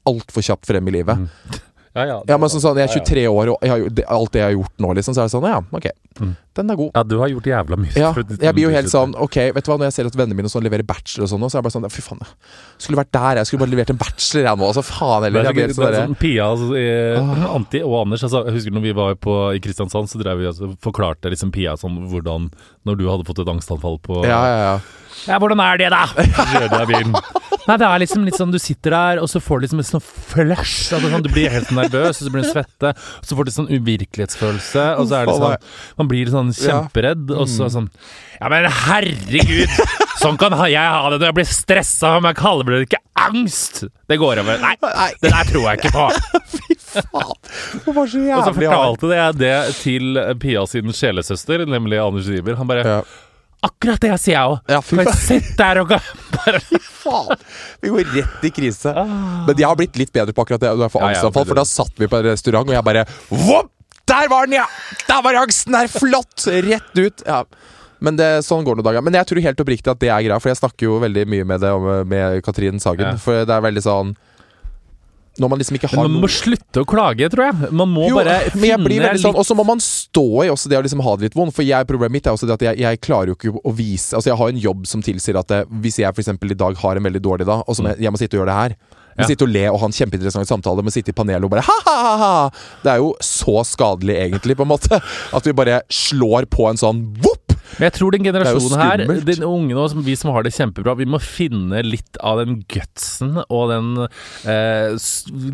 altfor 0.06 0.42
kjapt 0.42 0.66
frem 0.66 0.88
i 0.88 0.94
livet. 0.98 1.28
Ja, 1.90 2.04
ja. 2.06 2.18
Ja, 2.28 2.36
men 2.38 2.50
sånn, 2.52 2.62
sånn, 2.62 2.78
Jeg 2.78 2.86
er 2.86 3.00
23 3.02 3.22
år, 3.26 3.50
og 3.50 3.64
har, 3.66 3.80
det, 3.90 4.04
alt 4.06 4.30
det 4.30 4.38
jeg 4.38 4.46
har 4.46 4.54
gjort 4.54 4.82
nå, 4.84 4.92
liksom, 4.94 5.14
så 5.16 5.24
er 5.24 5.26
det 5.26 5.32
sånn 5.32 5.46
Ja, 5.48 5.58
ok. 5.74 5.88
Mm. 6.20 6.34
Den 6.58 6.70
er 6.70 6.76
god. 6.78 6.90
Ja, 6.94 7.02
du 7.06 7.14
har 7.18 7.30
gjort 7.32 7.48
jævla 7.48 7.78
mye. 7.80 7.94
Ja, 7.98 8.10
jeg 8.14 8.54
blir 8.54 8.64
jo 8.66 8.70
helt 8.74 8.90
sånn 8.92 9.14
Ok, 9.18 9.38
vet 9.56 9.66
du 9.66 9.70
hva, 9.72 9.78
når 9.80 9.88
jeg 9.88 9.96
ser 9.96 10.10
at 10.10 10.18
vennene 10.18 10.38
mine 10.38 10.50
sånn 10.52 10.62
leverer 10.66 10.86
bachelor 10.86 11.26
og 11.26 11.32
sånn, 11.32 11.46
så 11.46 11.58
er 11.58 11.60
jeg 11.60 11.66
bare 11.66 11.74
sånn 11.76 11.88
Fy 11.90 12.04
faen, 12.04 12.22
jeg 12.22 12.84
skulle 12.84 13.00
vært 13.00 13.12
der. 13.16 13.40
Jeg 13.40 13.50
skulle 13.50 13.64
bare 13.64 13.72
levert 13.74 13.92
en 13.94 14.00
bachelor, 14.00 14.46
jeg 14.46 14.60
nå. 14.60 14.68
Altså, 14.70 14.86
faen 14.86 15.26
heller. 15.26 15.40
er 15.42 15.50
Jeg 15.50 15.58
blir 15.58 15.74
sånn 15.74 15.98
sånn, 15.98 16.16
Pia 16.22 16.46
altså, 16.52 16.70
eh, 16.78 17.50
Anti 17.56 17.82
og 17.82 17.98
Anders 18.04 18.26
altså, 18.28 18.44
Jeg 18.46 18.58
husker 18.60 18.78
når 18.78 18.86
vi 18.86 18.94
var 19.00 19.18
på, 19.26 19.36
i 19.56 19.62
Kristiansand, 19.66 20.12
så 20.12 20.22
drev 20.22 20.42
vi 20.44 20.50
altså, 20.52 20.70
forklarte 20.86 21.34
liksom 21.34 21.50
Pia 21.54 21.74
sånn 21.80 21.98
hvordan 22.12 22.50
Når 22.86 23.02
du 23.02 23.06
hadde 23.10 23.26
fått 23.26 23.42
et 23.42 23.50
angstanfall 23.50 23.98
på 24.06 24.22
ja, 24.22 24.40
ja, 24.46 24.58
ja. 24.68 24.74
Ja, 25.26 25.36
hvordan 25.42 25.60
er 25.60 25.80
det, 25.80 25.90
da? 25.92 26.06
Så 26.14 26.60
av 26.70 26.86
bilen. 26.88 27.16
Nei, 27.68 27.76
det 27.80 27.86
er 27.86 28.00
liksom 28.02 28.24
litt 28.26 28.38
sånn 28.38 28.52
du 28.54 28.58
sitter 28.62 28.94
der, 28.94 29.20
og 29.22 29.28
så 29.30 29.40
får 29.42 29.60
du 29.60 29.66
liksom 29.66 29.82
en 29.82 29.88
sånn 29.88 30.04
flush. 30.04 30.88
Sånn, 30.88 31.22
du 31.24 31.28
blir 31.32 31.52
helt 31.52 31.70
nervøs, 31.76 32.20
og 32.20 32.26
så 32.26 32.32
blir 32.32 32.46
du 32.46 32.50
svette, 32.50 32.92
og 32.94 33.28
så 33.28 33.38
får 33.38 33.48
du 33.48 33.52
sånn 33.54 33.70
uvirkelighetsfølelse, 33.70 34.86
og 35.00 35.10
så 35.10 35.20
er 35.20 35.28
det 35.30 35.36
sånn 35.40 36.00
Man 36.00 36.10
blir 36.10 36.32
sånn 36.32 36.52
kjemperedd, 36.56 37.30
og 37.36 37.46
så 37.50 37.68
sånn 37.72 37.90
Ja, 38.40 38.50
men 38.52 38.68
herregud! 38.86 39.76
Sånn 40.20 40.36
kan 40.40 40.52
jeg 40.68 40.76
ha 40.76 41.12
det 41.12 41.20
når 41.20 41.30
jeg 41.30 41.38
blir 41.38 41.48
stressa, 41.48 42.16
men 42.20 42.32
jeg 42.32 42.40
kaller 42.42 42.74
det 42.74 42.82
ikke 42.88 43.02
angst! 43.20 43.84
Det 44.10 44.18
går 44.20 44.42
over. 44.42 44.60
Nei. 44.60 44.74
det 45.22 45.30
der 45.30 45.48
tror 45.48 45.66
jeg 45.68 45.80
ikke 45.80 45.92
på. 45.94 46.06
Fy 46.56 46.76
Faen. 46.90 47.34
Det 47.84 47.94
var 47.94 48.08
så 48.10 48.18
jævlig 48.18 48.36
Og 48.36 48.44
så 48.48 48.54
fortalte 48.56 49.10
jeg 49.14 49.38
det 49.40 49.56
til 49.78 50.20
Pia 50.42 50.64
sin 50.68 50.92
sjelesøster, 50.96 51.64
nemlig 51.68 52.00
Anders 52.02 52.28
Riiber. 52.28 52.58
Han 52.60 52.68
bare 52.70 52.86
Ja. 52.86 53.02
Akkurat 53.66 54.00
det 54.00 54.12
sier 54.22 54.36
jeg 54.38 54.52
òg! 54.54 54.60
Ja, 54.72 54.78
fy 54.84 54.96
jeg 55.02 55.16
sitte 55.20 55.56
der 55.58 55.82
og 55.82 55.90
bare 55.92 56.60
faen! 57.02 57.42
Vi 57.82 57.92
går 57.92 58.08
rett 58.14 58.46
i 58.48 58.52
krise. 58.56 58.94
Men 58.94 59.52
jeg 59.52 59.68
har 59.68 59.76
blitt 59.76 59.98
litt 60.00 60.12
bedre 60.14 60.32
på 60.36 60.46
akkurat 60.46 60.62
det. 60.64 60.70
jeg 60.80 60.92
får 60.94 61.04
Ja, 61.04 61.10
ja, 61.18 61.32
For 61.34 61.58
da 61.60 61.66
satt 61.68 62.00
vi 62.00 62.08
på 62.08 62.20
en 62.20 62.30
restaurant, 62.30 62.70
og 62.70 62.76
jeg 62.78 62.86
bare 62.86 63.04
Vopp! 63.28 63.70
Der 64.10 64.26
var 64.32 64.48
den, 64.48 64.56
ja! 64.58 64.64
Der 65.06 65.20
var 65.22 65.36
angsten 65.42 65.76
der! 65.76 65.90
Flott! 65.92 66.46
Rett 66.48 66.96
ut. 66.98 67.22
Ja. 67.26 67.44
Men 68.00 68.16
det, 68.16 68.30
sånn 68.46 68.64
går 68.64 68.78
det 68.78 68.80
noen 68.80 68.88
dager. 68.88 69.04
Men 69.04 69.18
jeg 69.20 69.28
tror 69.28 69.42
helt 69.44 69.60
oppriktig 69.62 69.92
at 69.92 70.00
det 70.00 70.08
er 70.08 70.24
greia, 70.24 70.40
for 70.40 70.50
jeg 70.50 70.58
snakker 70.58 70.88
jo 70.88 70.96
veldig 71.02 71.26
mye 71.28 71.46
med 71.52 71.60
det 71.62 71.70
med 72.08 72.40
Katrin 72.46 72.80
Sagen. 72.82 73.20
For 73.20 73.44
det 73.44 73.54
er 73.54 73.64
veldig 73.68 73.84
sånn 73.84 74.14
Når 75.38 75.48
man 75.52 75.60
liksom 75.60 75.76
ikke 75.78 75.88
har 75.92 76.00
Men 76.02 76.10
man 76.16 76.24
må 76.24 76.28
slutte 76.32 76.82
å 76.82 76.86
klage, 76.90 77.28
tror 77.30 77.46
jeg. 77.46 77.70
Man 77.70 77.88
må 77.92 78.08
jo, 78.10 78.16
bare 78.18 78.40
men 78.56 78.66
jeg 78.66 78.80
blir 78.82 78.96
finne 78.96 79.10
veldig 79.12 79.22
sånn 79.22 79.38
Og 79.38 79.46
så 79.46 79.54
må 79.54 79.64
man 79.68 79.78
stå 79.84 80.24
i 80.42 80.50
også 80.50 80.68
det 80.72 80.80
å 80.80 80.82
liksom 80.82 81.02
ha 81.06 81.12
det 81.16 81.28
litt 81.28 81.36
vondt. 81.38 81.54
For 81.54 81.62
jeg, 81.64 81.86
problemet 81.88 82.16
mitt 82.18 82.26
er 82.26 82.34
også 82.34 82.48
det 82.50 82.56
at 82.58 82.64
jeg, 82.66 82.80
jeg 82.82 83.00
klarer 83.06 83.30
jo 83.30 83.36
ikke 83.38 83.54
å 83.62 83.74
vise 83.78 84.18
Altså 84.18 84.32
Jeg 84.32 84.40
har 84.42 84.50
en 84.52 84.62
jobb 84.66 84.88
som 84.90 85.04
tilsier 85.06 85.38
at 85.38 85.52
det, 85.52 85.60
hvis 85.84 86.00
jeg 86.02 86.10
f.eks. 86.10 86.32
i 86.34 86.58
dag 86.64 86.80
har 86.82 86.98
en 86.98 87.06
veldig 87.06 87.22
dårlig 87.22 87.46
dag, 87.46 87.62
og 87.62 87.78
så 87.78 87.84
må 87.86 87.94
jeg, 87.94 88.02
jeg 88.08 88.12
må 88.16 88.20
sitte 88.20 88.36
og 88.36 88.42
gjøre 88.42 88.50
det 88.50 88.58
her 88.62 88.76
Ja. 89.20 89.26
sitte 89.28 89.44
og 89.44 89.50
le 89.52 89.64
og 89.68 89.78
ha 89.82 89.88
en 89.90 89.92
kjempeinteressant 89.92 90.48
samtale, 90.48 90.82
men 90.86 90.94
sitte 90.94 91.12
i 91.12 91.16
panelet 91.16 91.44
og 91.44 91.50
bare 91.52 91.64
ha-ha-ha! 91.66 92.50
Det 92.84 92.92
er 92.92 93.00
jo 93.02 93.10
så 93.20 93.60
skadelig, 93.66 94.14
egentlig, 94.16 94.54
på 94.56 94.64
en 94.64 94.70
måte. 94.70 94.96
At 95.36 95.44
vi 95.44 95.52
bare 95.52 95.80
slår 95.92 96.46
på 96.48 96.68
en 96.70 96.78
sånn! 96.80 97.02
Men 97.78 97.86
jeg 97.86 97.94
tror 97.96 98.14
den 98.14 98.24
er 98.24 98.30
generasjonen 98.32 98.82
her, 98.82 99.04
den 99.28 99.46
unge 99.46 99.76
nå, 99.76 99.86
som 99.92 100.02
vi 100.06 100.16
som 100.18 100.32
har 100.34 100.46
det 100.46 100.52
kjempebra, 100.56 100.96
vi 100.98 101.08
må 101.08 101.20
finne 101.22 101.82
litt 101.86 102.18
av 102.24 102.40
den 102.42 102.60
gutsen 102.70 103.38
og 103.46 103.70
den 103.72 103.92
eh, 104.48 104.96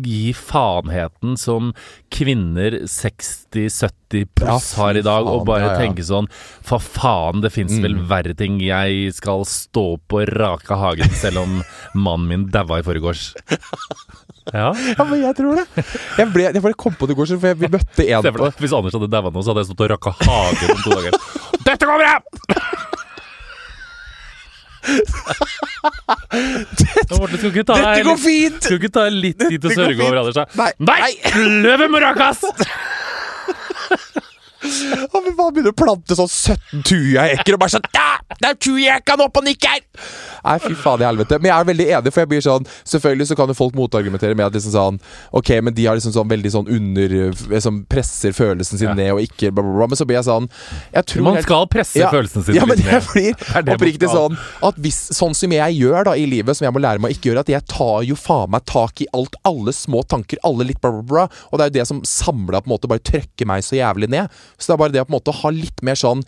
gi 0.07 0.33
faenheten 0.37 1.37
som 1.39 1.73
kvinner 2.13 2.81
60-70 2.87 4.27
pluss 4.37 4.71
Ja, 4.73 4.81
har 4.81 4.99
i 4.99 5.03
dag, 5.05 5.27
og 5.27 5.45
bare 5.47 5.65
ja, 5.65 5.71
ja. 5.73 5.79
tenke 5.81 6.05
sånn 6.07 6.29
For 6.65 6.79
faen, 6.79 7.41
det 7.43 7.51
fins 7.55 7.75
vel 7.83 7.97
verre 8.07 8.35
ting. 8.37 8.59
Jeg 8.63 9.11
skal 9.17 9.43
stå 9.47 9.85
på 10.07 10.23
rake 10.31 10.77
hagen 10.79 11.11
selv 11.19 11.43
om 11.43 11.59
mannen 11.93 12.27
min 12.27 12.47
daua 12.51 12.81
i 12.81 12.87
forgårs. 12.87 13.31
Ja. 14.53 14.71
Ja, 14.97 15.03
men 15.03 15.19
jeg 15.19 15.35
tror 15.35 15.57
det. 15.59 15.65
Jeg, 16.17 16.29
ble, 16.31 16.45
jeg 16.47 16.63
bare 16.63 16.77
kom 16.79 16.95
på 16.95 17.07
det 17.09 17.17
i 17.17 17.19
går, 17.19 17.27
så 17.27 17.39
for 17.39 17.51
jeg, 17.51 17.59
vi 17.59 17.69
møtte 17.73 18.05
en 18.07 18.27
på 18.31 18.49
Hvis 18.61 18.75
Anders 18.77 18.95
hadde 18.95 19.09
daua 19.11 19.31
nå, 19.33 19.43
så 19.43 19.51
hadde 19.51 19.65
jeg 19.65 19.71
stått 19.71 19.83
og 19.83 19.91
rakka 19.91 20.13
hagen 20.21 20.71
om 20.71 20.83
to 20.85 20.95
dager. 20.95 21.56
Dette 21.67 21.85
går 21.85 21.97
bra! 21.99 22.13
Dette, 26.77 27.17
Morten, 27.17 27.37
skal 27.37 27.49
ikke 27.51 27.65
ta 27.67 27.75
Dette 27.81 28.05
går 28.07 28.21
fint! 28.21 28.61
skal 28.63 28.79
ikke 28.79 28.93
ta 28.95 29.03
litt 29.11 29.41
tid 29.41 29.57
til 29.59 29.73
å 29.73 29.75
sørge 29.75 30.05
over 30.05 30.21
Anders? 30.21 30.39
Nei. 30.55 30.71
Nei! 30.87 31.11
Løvet 31.65 31.91
må 31.91 31.99
rakas! 32.03 32.45
Bare 35.37 35.51
begynner 35.53 35.71
å 35.73 35.77
plante 35.77 36.15
sånn 36.17 36.29
17 36.29 36.83
tujaekker 36.87 37.55
og 37.57 37.61
bare 37.61 37.73
sånn 37.77 37.85
ja, 37.95 38.07
Det 38.41 38.49
er 38.51 38.57
tujekene 38.67 39.25
opp 39.27 39.39
og 39.41 39.45
nikker! 39.47 39.83
Nei, 40.47 40.55
fy 40.63 40.75
faen 40.79 41.01
i 41.01 41.05
helvete. 41.07 41.39
Men 41.41 41.49
jeg 41.49 41.57
er 41.57 41.67
veldig 41.67 41.85
enig, 41.97 42.11
for 42.13 42.21
jeg 42.23 42.29
blir 42.31 42.43
sånn 42.45 42.67
Selvfølgelig 42.87 43.25
så 43.31 43.35
kan 43.39 43.49
jo 43.51 43.55
folk 43.57 43.73
motargumentere 43.75 44.35
med 44.37 44.45
at 44.47 44.55
liksom 44.55 44.73
sånn 44.75 44.99
Ok, 45.35 45.49
men 45.65 45.75
de 45.75 45.87
har 45.89 45.97
liksom 45.97 46.13
sånn 46.15 46.29
veldig 46.31 46.51
sånn 46.53 46.69
under 46.77 47.15
Som 47.63 47.81
presser 47.89 48.35
følelsen 48.37 48.79
sin 48.79 48.87
Ja. 48.87 48.93
ned 48.95 49.11
og 49.15 49.21
ikke 49.25 49.49
bla, 49.51 49.63
bla, 49.65 49.73
bla. 49.81 49.87
Men 49.91 49.99
så 49.99 50.05
blir 50.07 50.19
jeg 50.19 50.27
sånn 50.29 50.47
Jeg 50.93 51.07
tror 51.11 51.25
Man 51.27 51.41
skal 51.43 51.67
presse 51.73 51.99
ja, 51.99 52.11
følelsen 52.13 52.45
sin 52.47 52.55
ja, 52.59 52.65
men 52.69 52.79
litt 52.79 52.87
ned. 52.87 53.09
blir 53.11 53.33
men 53.33 53.55
jeg 53.57 53.65
blir 53.65 53.75
oppriktig 53.75 54.11
sånn 54.13 54.37
at 54.69 54.79
hvis, 54.83 54.99
Sånn 55.17 55.35
som 55.37 55.51
jeg 55.57 55.77
gjør 55.81 56.07
da 56.11 56.13
i 56.19 56.25
livet, 56.29 56.55
som 56.57 56.67
jeg 56.67 56.73
må 56.75 56.81
lære 56.83 57.01
meg 57.03 57.11
å 57.11 57.17
ikke 57.17 57.31
gjøre, 57.31 57.43
at 57.45 57.51
jeg 57.51 57.65
tar 57.71 58.05
jo 58.07 58.15
faen 58.19 58.51
meg 58.53 58.63
tak 58.69 59.01
i 59.03 59.07
alt, 59.17 59.35
alle 59.47 59.73
små 59.75 60.01
tanker, 60.09 60.39
alle 60.47 60.65
litt 60.69 60.79
bla, 60.83 60.91
bla, 60.95 61.03
bla. 61.09 61.25
Og 61.51 61.57
det 61.59 61.65
er 61.65 61.71
jo 61.71 61.75
det 61.79 61.85
som 61.89 61.99
samla 62.07 62.61
på 62.63 62.69
en 62.69 62.73
måte 62.75 62.89
bare 62.91 63.03
trykker 63.07 63.47
meg 63.49 63.65
så 63.65 63.77
jævlig 63.79 64.09
ned. 64.13 64.31
Så 64.57 64.71
det 64.71 64.75
er 64.75 64.81
bare 64.83 64.95
det 64.95 65.03
å 65.03 65.07
på 65.07 65.13
en 65.13 65.19
måte 65.19 65.35
ha 65.41 65.53
litt 65.53 65.83
mer 65.85 65.99
sånn 65.99 66.23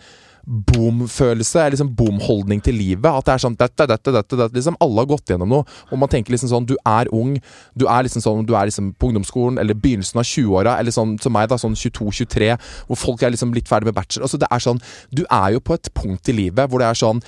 boom-følelse, 0.49 1.67
liksom 1.73 1.91
boom-holdning 1.97 2.61
til 2.65 2.77
livet. 2.79 3.05
At 3.09 3.27
det 3.27 3.35
er 3.35 3.43
sånn 3.43 3.57
dette, 3.59 3.85
dette, 3.89 4.13
dette, 4.13 4.39
dette 4.39 4.57
liksom 4.57 4.77
Alle 4.81 5.03
har 5.03 5.09
gått 5.11 5.29
gjennom 5.29 5.51
noe. 5.51 5.77
Og 5.91 6.01
man 6.01 6.09
tenker 6.09 6.33
liksom 6.33 6.49
sånn 6.51 6.67
Du 6.69 6.75
er 6.87 7.09
ung. 7.13 7.35
Du 7.77 7.85
er 7.85 8.05
liksom 8.07 8.23
sånn 8.23 8.47
Du 8.49 8.55
er 8.57 8.69
liksom 8.69 8.91
på 8.99 9.11
ungdomsskolen 9.11 9.59
eller 9.61 9.77
begynnelsen 9.77 10.21
av 10.21 10.25
20-åra, 10.27 10.77
eller 10.81 10.95
sånn 10.95 11.17
som 11.21 11.33
meg, 11.35 11.49
da, 11.51 11.57
sånn 11.61 11.77
22-23, 11.77 12.49
hvor 12.89 12.99
folk 12.99 13.23
er 13.23 13.33
liksom 13.35 13.53
litt 13.55 13.69
ferdig 13.69 13.91
med 13.91 13.97
bachelor. 13.97 14.25
Altså 14.27 14.41
det 14.41 14.49
er 14.49 14.65
sånn 14.65 14.81
Du 15.13 15.23
er 15.25 15.55
jo 15.55 15.63
på 15.63 15.77
et 15.77 15.91
punkt 15.95 16.31
i 16.31 16.35
livet 16.35 16.69
hvor 16.69 16.81
det 16.81 16.89
er 16.89 16.99
sånn 16.99 17.21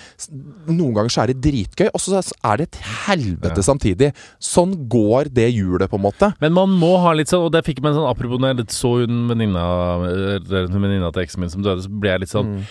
Noen 0.71 0.95
ganger 0.97 1.13
så 1.13 1.23
er 1.23 1.31
det 1.31 1.41
dritgøy, 1.45 1.89
og 1.91 2.01
så 2.01 2.21
er 2.21 2.61
det 2.61 2.69
et 2.69 2.79
helvete 3.05 3.63
samtidig. 3.65 4.11
Sånn 4.41 4.73
går 4.91 5.29
det 5.33 5.49
hjulet, 5.51 5.89
på 5.91 5.97
en 5.99 6.05
måte. 6.05 6.31
Men 6.41 6.53
man 6.55 6.71
må 6.81 6.95
ha 7.03 7.13
litt 7.17 7.31
sånn, 7.31 7.45
og 7.45 7.53
det 7.53 7.63
fikk 7.67 7.81
meg 7.83 7.95
sånn 7.97 8.09
Apropos 8.11 8.41
når 8.41 8.53
jeg 8.53 8.71
så 8.75 8.91
hun 9.01 9.29
venninna 9.29 11.11
til 11.13 11.23
eksen 11.23 11.43
min 11.43 11.51
som 11.53 11.63
døde, 11.65 11.83
så 11.85 11.91
ble 11.91 12.11
jeg 12.13 12.23
litt 12.25 12.33
sånn 12.33 12.51
Mm. 12.51 12.65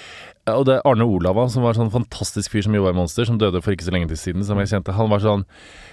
Og 0.59 0.65
det 0.69 0.79
er 0.79 0.87
Arne 0.89 1.05
Olava, 1.07 1.49
som 1.51 1.63
var 1.67 1.75
sånn 1.79 1.91
fantastisk 1.93 2.51
fyr 2.55 2.63
som 2.67 2.75
jobba 2.75 2.91
i 2.95 2.99
Monster, 2.99 3.25
som 3.29 3.39
døde 3.39 3.61
for 3.63 3.73
ikke 3.75 3.87
så 3.87 3.93
lenge 3.95 4.09
til 4.13 4.19
siden, 4.21 4.45
som 4.47 4.59
jeg 4.59 4.71
kjente. 4.73 4.95
Han 4.97 5.11
var 5.13 5.23
sånn 5.25 5.45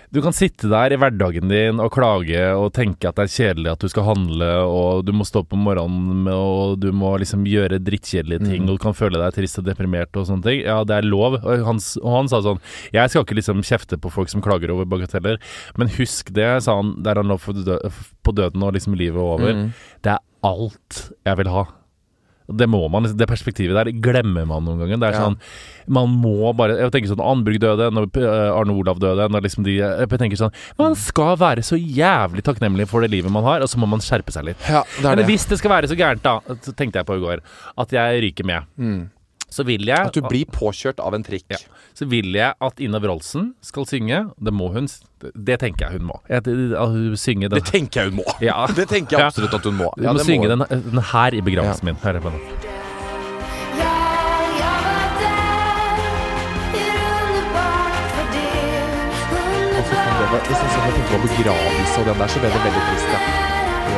Du 0.09 0.21
kan 0.23 0.31
sitte 0.31 0.69
der 0.71 0.93
i 0.95 0.95
hverdagen 0.95 1.49
din 1.51 1.81
og 1.83 1.89
klage 1.91 2.39
og 2.55 2.69
tenke 2.71 3.09
at 3.09 3.17
det 3.19 3.25
er 3.25 3.33
kjedelig 3.33 3.71
at 3.73 3.81
du 3.83 3.89
skal 3.91 4.05
handle, 4.07 4.47
og 4.63 5.01
du 5.03 5.11
må 5.11 5.25
stå 5.27 5.41
opp 5.43 5.51
om 5.51 5.65
morgenen, 5.67 6.29
og 6.31 6.77
du 6.79 6.93
må 6.95 7.09
liksom 7.19 7.43
gjøre 7.43 7.81
drittkjedelige 7.83 8.39
ting, 8.45 8.61
Mm. 8.63 8.69
og 8.69 8.77
du 8.79 8.83
kan 8.85 8.95
føle 8.95 9.19
deg 9.19 9.35
trist 9.35 9.59
og 9.59 9.65
deprimert 9.67 10.15
og 10.15 10.25
sånne 10.29 10.43
ting. 10.47 10.61
Ja, 10.63 10.77
det 10.87 10.95
er 10.95 11.01
lov. 11.09 11.35
Og 11.43 11.65
han, 11.67 11.81
og 12.01 12.11
han 12.15 12.29
sa 12.31 12.39
sånn 12.39 12.61
Jeg 12.93 13.09
skal 13.11 13.25
ikke 13.25 13.35
liksom 13.35 13.59
kjefte 13.67 13.99
på 13.99 14.09
folk 14.09 14.29
som 14.31 14.41
klager 14.41 14.71
over 14.71 14.85
bagateller, 14.87 15.37
men 15.77 15.89
husk 15.99 16.31
det, 16.31 16.63
sa 16.63 16.77
han, 16.79 17.03
der 17.03 17.15
han 17.19 17.27
lå 17.27 17.35
dø 17.65 17.75
på 18.23 18.31
døden 18.33 18.63
og 18.63 18.73
liksom 18.79 18.95
livet 18.95 19.19
over. 19.19 19.51
Mm. 19.53 19.73
Det 20.03 20.15
er 20.15 20.23
alt 20.47 21.11
jeg 21.25 21.37
vil 21.37 21.51
ha. 21.51 21.65
Det 22.47 22.67
må 22.69 22.89
man, 22.89 23.03
liksom- 23.03 23.17
det 23.19 23.27
perspektivet 23.27 23.75
der 23.75 23.91
glemmer 23.91 24.45
man 24.47 24.63
noen 24.63 24.79
ganger. 24.79 24.99
Det 24.99 25.09
er 25.09 25.19
Ja. 25.19 25.25
sånn, 25.27 25.37
Man 25.89 26.09
må 26.21 26.53
bare 26.55 26.77
Jeg 26.79 26.91
tenker 26.91 27.07
sånn 27.15 27.23
Anbrug 27.23 27.59
døde, 27.59 27.91
når 27.91 28.07
eh, 28.17 28.51
Arne 28.59 28.71
Olav 28.75 28.99
døde 28.99 29.29
når 29.29 29.41
liksom 29.41 29.63
de, 29.63 29.77
Jeg 29.77 30.09
tenker 30.09 30.35
sånn 30.35 30.51
Man 30.77 30.95
skal 30.95 31.35
være 31.37 31.59
så 31.63 31.77
jævlig 31.79 32.43
takknemlig 32.43 32.87
for 32.87 33.01
det 33.01 33.11
livet 33.11 33.31
man 33.31 33.43
har, 33.43 33.61
og 33.61 33.67
så 33.69 33.77
må 33.77 33.87
man 33.87 33.99
skjerpe 33.99 34.31
seg 34.31 34.43
litt. 34.45 34.57
Ja, 34.69 34.83
det 34.99 35.05
er 35.05 35.15
Men 35.15 35.17
det. 35.17 35.27
hvis 35.27 35.45
det 35.47 35.57
skal 35.59 35.71
være 35.71 35.87
så 35.87 35.95
gærent, 35.97 36.21
da, 36.23 36.39
så 36.61 36.73
tenkte 36.75 36.95
jeg 36.99 37.05
på 37.05 37.15
i 37.17 37.23
går, 37.23 37.39
at 37.77 37.89
jeg 37.89 38.21
ryker 38.23 38.45
med, 38.45 39.09
så 39.49 39.63
vil 39.63 39.85
jeg 39.87 39.97
At 40.09 40.13
du 40.13 40.21
blir 40.27 40.45
påkjørt 40.51 40.99
av 40.99 41.13
en 41.15 41.23
trikk. 41.23 41.45
ja. 41.49 41.57
Så 41.97 42.05
vil 42.09 42.33
jeg 42.35 42.53
at 42.61 42.79
Ina 42.83 42.99
Wroldsen 42.99 43.53
skal 43.63 43.85
synge. 43.89 44.19
Det 44.37 44.53
må 44.53 44.67
hun. 44.73 44.87
Det 45.33 45.59
tenker 45.59 45.87
jeg 45.87 45.97
hun 45.99 46.07
må. 46.11 46.19
Jeg, 46.29 46.43
at 46.45 46.89
hun 46.91 47.15
synge 47.17 47.49
den. 47.49 47.57
Det 47.57 47.65
tenker 47.71 48.01
jeg 48.03 48.11
hun 48.11 48.19
må. 48.21 48.27
Ja. 48.43 48.65
Det 48.77 48.87
tenker 48.91 49.17
jeg 49.17 49.25
absolutt 49.31 49.53
at 49.57 49.63
hun 49.65 49.79
må. 49.79 49.89
Hun 49.95 50.03
Ja, 50.03 50.13
må 50.13 50.19
synge 50.27 50.49
hun. 50.51 50.59
den, 50.69 50.83
den 50.91 51.01
her 51.13 51.33
i 51.33 51.41
begravelsen 51.41 51.85
min. 51.89 51.95
Hør 52.03 52.19
på 52.19 52.29
den. 52.35 52.41
Det 60.17 60.25
det 60.33 60.39
det 60.49 60.55
synes 60.59 60.73
jeg 60.75 60.83
jeg 60.85 60.93
tenkte 60.97 61.17
på 61.23 61.27
begravelse 61.37 61.99
og 62.01 62.05
den 62.09 62.17
der, 62.21 62.27
så 62.33 62.39
ble 62.41 62.49
det 62.53 62.61
veldig 62.65 62.83
trist. 62.87 63.09
Ja. 63.13 63.19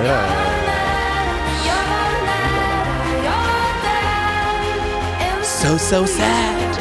Ja, 0.08 0.18
So, 5.62 5.78
so 5.78 6.06
sad. 6.06 6.80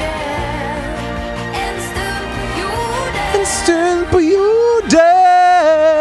En 3.34 3.46
stund 3.46 4.06
på 4.10 4.20
jorden 4.20 5.97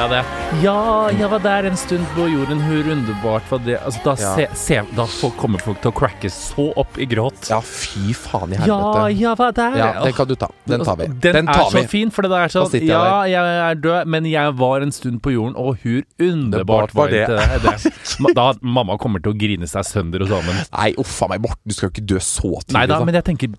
for 0.00 0.08
deg 0.08 0.24
det. 0.24 0.62
Ja, 0.64 1.10
jeg 1.12 1.28
var 1.30 1.42
der 1.44 1.66
en 1.68 1.76
stund 1.78 2.06
på 2.14 2.26
jorden, 2.30 2.60
hvor 2.64 2.88
underbart 2.92 3.50
var 3.50 3.60
det 3.64 3.76
altså, 3.78 4.00
da, 4.04 4.14
Ja. 4.20 4.34
se, 4.36 4.46
se, 4.56 4.78
da 4.96 5.06
kommer 5.36 5.60
folk 5.60 5.80
til 5.82 5.90
å 5.90 5.94
cracke 5.94 6.30
så 6.30 6.70
opp 6.76 6.98
i 6.98 7.06
gråt. 7.06 7.50
Ja, 7.50 7.60
fy 7.60 8.14
faen 8.14 8.52
i 8.52 8.56
helvete. 8.56 8.68
Ja, 8.68 9.08
ja, 9.08 9.08
jeg 9.08 9.38
var 9.38 9.52
der. 9.52 9.76
Ja, 9.76 10.04
den 10.04 10.12
kan 10.12 10.28
du 10.28 10.34
ta. 10.36 10.48
Den 10.66 10.84
tar 10.84 10.96
vi. 10.96 11.06
Den, 11.20 11.46
tar 11.46 11.66
er 11.66 11.70
så 11.70 11.88
fin, 11.88 12.10
for 12.10 12.22
det 12.22 12.32
er 12.32 12.48
sånn 12.48 12.70
jeg 12.72 12.86
Ja, 12.88 13.24
jeg 13.28 13.60
er 13.66 13.74
død, 13.74 14.06
men 14.06 14.24
jeg 14.30 14.56
var 14.56 14.80
en 14.80 14.92
stund 14.92 15.20
på 15.22 15.34
jorden, 15.34 15.56
og 15.56 15.76
hvor 15.82 16.02
underbart 16.18 16.94
var 16.94 17.08
det. 17.12 17.26
det. 17.28 17.92
det. 17.92 18.34
Da 18.34 18.52
mamma 18.62 18.96
kommer 18.98 19.20
til 19.20 19.34
å 19.34 19.36
grine 19.38 19.68
seg 19.68 19.84
sønder 19.84 20.24
og 20.24 20.32
sammen. 20.32 20.64
Nei, 20.72 20.92
uffa 21.00 21.28
meg, 21.28 21.44
Morten, 21.44 21.66
du 21.66 21.76
skal 21.76 21.90
jo 21.90 21.94
ikke 21.96 22.08
dø 22.14 22.18
så 22.20 22.56
tidlig. 22.62 22.78
Nei 22.78 22.86
da, 22.86 22.98
da. 22.98 23.04
men 23.04 23.20
jeg 23.20 23.24
tenker 23.26 23.56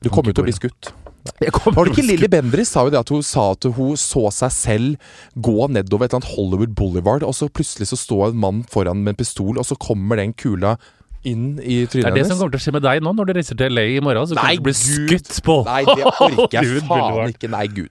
Du 0.00 0.08
kommer 0.08 0.32
jo 0.32 0.40
til 0.40 0.46
å 0.46 0.48
bli 0.48 0.56
skutt. 0.56 0.94
Var 1.40 1.84
det 1.84 1.92
ikke 1.92 2.06
Lilly 2.06 2.28
Bendriss 2.32 2.72
sa 2.74 2.84
jo 2.86 2.92
det 2.94 3.00
at 3.00 3.10
hun 3.12 3.22
sa 3.26 3.50
at 3.54 3.66
hun 3.76 3.96
så 4.00 4.26
seg 4.32 4.52
selv 4.54 5.12
gå 5.36 5.66
nedover 5.72 6.06
et 6.06 6.14
eller 6.14 6.20
annet 6.22 6.32
Hollywood 6.36 6.72
Boulevard, 6.78 7.22
og 7.26 7.34
så 7.36 7.48
plutselig 7.52 7.90
så 7.92 7.98
står 8.00 8.30
en 8.32 8.40
mann 8.40 8.62
foran 8.70 9.02
med 9.04 9.14
en 9.14 9.20
pistol, 9.20 9.58
og 9.60 9.66
så 9.68 9.76
kommer 9.80 10.16
den 10.22 10.32
kula 10.32 10.76
inn 11.28 11.58
i 11.60 11.82
trynet 11.84 11.92
hennes. 11.92 11.92
Det 11.92 12.08
er 12.08 12.14
det 12.16 12.22
det 12.22 12.28
som 12.30 12.38
kommer 12.40 12.54
til 12.56 12.60
å 12.62 12.64
skje 12.64 12.72
med 12.78 12.84
deg 12.88 13.02
nå 13.04 13.12
når 13.18 13.28
du 13.28 13.32
reiser 13.36 13.58
til 13.60 13.74
LA 13.76 13.84
i 13.98 14.00
morgen. 14.04 14.28
Så 14.30 14.38
Nei, 14.38 14.56
kommer 14.56 14.72
du 14.72 14.80
til 14.80 14.94
å 14.96 15.04
bli 15.04 15.16
Gud. 15.18 15.26
skutt 15.28 15.44
på 15.44 15.56
Nei, 15.68 15.80
det 15.84 16.06
orker 16.08 16.56
jeg 16.56 16.84
faen 16.88 17.34
ikke. 17.34 17.50
Nei, 17.52 17.66
gud. 17.76 17.90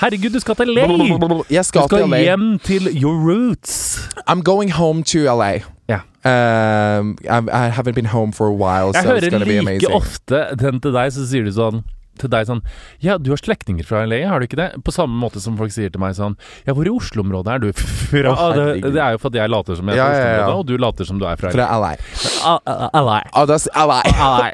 Herregud, 0.00 0.30
du 0.34 0.40
skal 0.40 0.54
til 0.56 0.68
LA! 0.68 0.80
Jeg 0.82 0.88
Du 0.88 1.42
skal, 1.50 1.64
skal 1.64 1.88
til 1.98 2.08
LA. 2.10 2.18
hjem 2.22 2.58
til 2.58 2.88
your 3.02 3.14
roots. 3.14 3.98
I'm 4.30 4.42
going 4.42 4.72
home 4.72 5.02
to 5.04 5.18
LA. 5.34 5.52
Yeah. 5.90 6.00
Um, 6.26 7.18
I, 7.24 7.38
I 7.52 7.68
haven't 7.70 7.94
been 7.94 8.06
home 8.06 8.32
for 8.32 8.46
a 8.46 8.52
while, 8.52 8.90
Jeg 8.94 9.02
so 9.02 9.10
it's 9.14 9.30
hører 9.30 9.44
like 9.44 9.58
amazing. 9.58 9.92
ofte 9.92 10.46
den 10.60 10.80
til 10.80 10.92
deg, 10.92 11.12
så 11.12 11.26
sier 11.28 11.44
du 11.44 11.52
sånn 11.52 11.82
til 12.20 12.30
deg 12.32 12.46
sånn 12.48 12.62
Ja, 13.04 13.16
du 13.18 13.30
har 13.34 13.40
slektninger 13.40 13.84
fra 13.88 14.04
LA, 14.06 14.22
har 14.30 14.40
du 14.40 14.46
ikke 14.46 14.58
det? 14.60 14.68
På 14.86 14.92
samme 14.94 15.16
måte 15.20 15.40
som 15.42 15.56
folk 15.60 15.72
sier 15.74 15.90
til 15.92 16.00
meg 16.02 16.14
sånn 16.18 16.36
Ja, 16.66 16.74
hvor 16.76 16.86
i 16.86 16.92
Oslo-området 16.94 17.54
er 17.54 17.58
du 17.64 17.68
fra? 17.82 18.34
Oh, 18.34 18.52
det, 18.54 18.82
det 18.94 19.00
er 19.02 19.16
jo 19.16 19.22
fordi 19.24 19.40
jeg 19.42 19.50
later 19.52 19.78
som 19.80 19.88
jeg 19.92 19.98
er 19.98 20.02
Ja, 20.02 20.06
fra 20.08 20.14
ja, 20.14 20.24
ja. 20.24 20.46
Oslo-området, 20.46 20.58
og 20.58 20.66
du 20.66 20.76
later 20.84 21.04
som 21.10 21.18
du 21.20 21.26
er 21.28 21.36
fra 21.40 21.50
LA. 21.54 21.54
Fra 21.54 21.78
LA. 21.78 21.92
LA. 23.04 23.20
LA. 23.84 24.00
LA. 24.14 24.50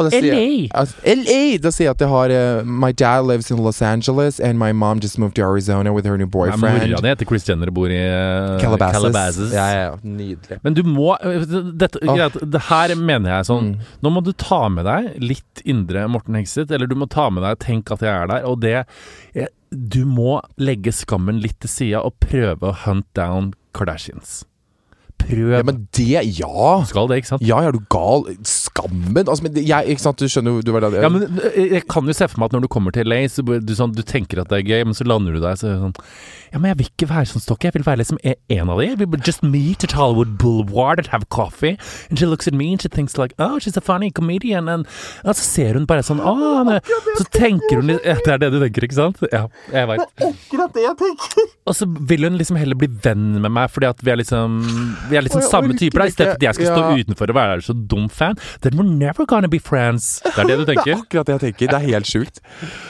Da 0.00 0.10
sier 0.10 0.32
LA. 0.32 0.40
jeg- 0.40 0.70
at- 0.74 0.94
LA! 1.04 1.40
Da 1.62 1.70
sier 1.74 1.86
jeg 1.88 1.94
at 1.96 2.00
jeg 2.04 2.08
har 2.10 2.30
uh, 2.34 2.64
My 2.64 2.92
dad 2.92 3.24
lives 3.26 3.50
in 3.50 3.58
Los 3.62 3.80
Angeles, 3.82 4.38
and 4.40 4.58
my 4.58 4.72
mom 4.72 5.00
just 5.00 5.18
moved 5.18 5.34
to 5.36 5.42
Arizona 5.42 5.92
with 5.92 6.06
her 6.06 6.16
new 6.16 6.26
boyfriend. 6.26 6.60
Mora 6.62 7.00
di 7.00 7.08
heter 7.08 7.26
Chris 7.28 7.44
Jenner 7.48 7.68
og 7.68 7.74
bor 7.76 7.90
i 7.92 7.98
uh, 8.00 8.58
Calabasas. 8.60 9.00
Calabasas. 9.02 9.52
Ja, 9.52 9.66
ja, 9.74 9.82
ja. 9.90 9.96
Nydelig. 10.04 10.60
Men 10.64 10.74
du 10.76 10.82
må 10.86 11.16
øh, 11.24 11.44
dette, 11.80 12.00
greit, 12.04 12.36
det 12.52 12.62
her 12.70 12.94
mener 12.96 13.36
jeg 13.38 13.48
sånn 13.50 13.60
Mm. 13.60 13.74
Nå 14.02 14.10
må 14.14 14.22
du 14.24 14.30
ta 14.40 14.68
med 14.72 14.86
deg 14.88 15.18
litt 15.20 15.60
indre 15.68 16.06
Morten 16.08 16.34
Hegseth, 16.38 16.72
eller 16.72 16.88
du 16.88 16.94
må 17.00 17.08
ta 17.10 17.28
med 17.30 17.44
deg 17.46 17.58
'tenk 17.64 17.90
at 17.94 18.04
jeg 18.04 18.14
er 18.14 18.26
der', 18.30 18.46
og 18.46 18.60
det 18.60 19.48
Du 19.70 20.02
må 20.04 20.40
legge 20.58 20.90
skammen 20.90 21.38
litt 21.40 21.60
til 21.62 21.70
sida 21.70 22.00
og 22.02 22.18
prøve 22.18 22.58
å 22.58 22.74
hunt 22.84 23.06
down 23.14 23.52
Kardashians. 23.72 24.44
Prøv. 25.20 25.52
Ja, 25.54 25.62
men 25.66 25.82
det 25.96 26.06
Ja! 26.40 26.72
skal 26.88 27.08
det, 27.10 27.20
ikke 27.22 27.30
sant? 27.34 27.44
Ja, 27.46 27.60
er 27.66 27.72
du 27.76 27.80
gal? 27.92 28.24
Skammen? 28.46 29.20
Altså, 29.26 29.42
men 29.46 29.54
det- 29.54 29.66
jeg, 29.68 29.88
ikke 29.94 30.00
sant, 30.06 30.16
du 30.18 30.26
skjønner 30.30 30.56
jo 30.58 30.62
du 30.62 30.72
var 30.72 30.80
der 30.86 31.02
Ja, 31.02 31.08
men 31.12 31.26
jeg 31.54 31.84
kan 31.88 32.06
jo 32.08 32.12
se 32.16 32.26
for 32.28 32.40
meg 32.40 32.50
at 32.50 32.52
når 32.58 32.62
du 32.66 32.68
kommer 32.72 32.92
til 32.96 33.06
LA, 33.06 33.24
så 33.28 33.44
du, 33.44 33.74
sånn, 33.74 33.94
du 33.94 34.02
tenker 34.02 34.40
at 34.42 34.48
det 34.48 34.60
er 34.64 34.68
gøy, 34.70 34.84
men 34.88 34.94
så 34.96 35.06
lander 35.06 35.32
du 35.36 35.40
der 35.40 35.54
så 35.60 35.68
er 35.68 35.76
det 35.76 35.82
sånn 35.84 35.96
Ja, 36.52 36.58
men 36.58 36.70
jeg 36.72 36.78
vil 36.80 36.88
ikke 36.90 37.06
være 37.12 37.28
sånn 37.30 37.42
stokke, 37.44 37.68
jeg 37.68 37.74
vil 37.76 37.84
være 37.86 38.00
liksom 38.02 38.18
e- 38.26 38.34
en 38.50 38.70
av 38.70 38.80
de. 38.80 38.86
Jeg 38.88 38.98
vil 38.98 39.20
just 39.24 39.44
meet 39.46 39.84
at 39.86 39.92
Hollywood 39.94 40.32
Boulevard 40.36 40.98
and 40.98 41.06
have 41.12 41.28
coffee. 41.30 41.76
And 42.10 42.18
she 42.18 42.26
looks 42.26 42.48
at 42.48 42.54
me 42.58 42.72
and 42.72 42.82
she 42.82 42.88
thinks 42.88 43.16
like, 43.16 43.32
oh, 43.38 43.60
she's 43.60 43.76
a 43.76 43.80
funny 43.80 44.10
comedian. 44.10 44.68
And, 44.68 44.84
og 45.22 45.36
så 45.38 45.44
ser 45.46 45.74
hun 45.78 45.86
bare 45.86 46.02
sånn, 46.02 46.18
åh, 46.18 46.64
men, 46.66 46.80
så 47.20 47.24
tenker 47.30 47.76
hun 47.78 47.86
litt- 47.92 48.04
ja, 48.04 48.16
Det 48.24 48.32
er 48.34 48.38
det 48.42 48.50
du 48.50 48.58
tenker, 48.64 48.82
ikke 48.88 48.98
sant? 48.98 49.22
Ja, 49.30 49.44
jeg 49.70 49.86
vet. 49.92 50.00
Akkurat 50.26 50.74
det 50.74 50.82
jeg 50.88 50.96
tenker! 51.04 51.46
Og 51.70 51.74
så 51.78 51.86
vil 51.86 52.26
hun 52.26 52.36
liksom 52.40 52.58
heller 52.58 52.74
bli 52.74 52.88
venn 53.06 53.40
med 53.40 53.52
meg, 53.52 53.70
fordi 53.70 53.86
at 53.86 54.02
vi 54.02 54.10
er 54.10 54.16
liksom 54.18 54.58
Vi 55.10 55.18
er 55.18 55.26
liksom 55.26 55.42
Å, 55.42 55.50
samme 55.50 55.74
type 55.74 55.90
typer, 55.90 56.04
da. 56.04 56.08
I 56.10 56.14
stedet 56.14 56.36
at 56.38 56.46
jeg 56.46 56.58
skal 56.58 56.70
stå 56.70 57.02
utenfor 57.02 57.32
og 57.32 57.38
være 57.40 57.66
så 57.66 57.74
dum 57.74 58.08
fan. 58.12 58.38
Then 58.62 58.78
we're 58.78 58.86
never 58.86 59.26
gonna 59.26 59.50
be 59.50 59.60
friends. 59.62 60.20
Det 60.24 60.38
er 60.38 60.52
det 60.52 60.58
du 60.62 60.64
tenker? 60.68 60.84
Det 60.90 60.96
er 60.96 61.04
akkurat 61.04 61.26
det 61.28 61.34
jeg 61.36 61.42
tenker. 61.44 61.70
Det 61.70 61.78
er 61.78 61.86
helt 61.94 62.08
sjukt. 62.08 62.40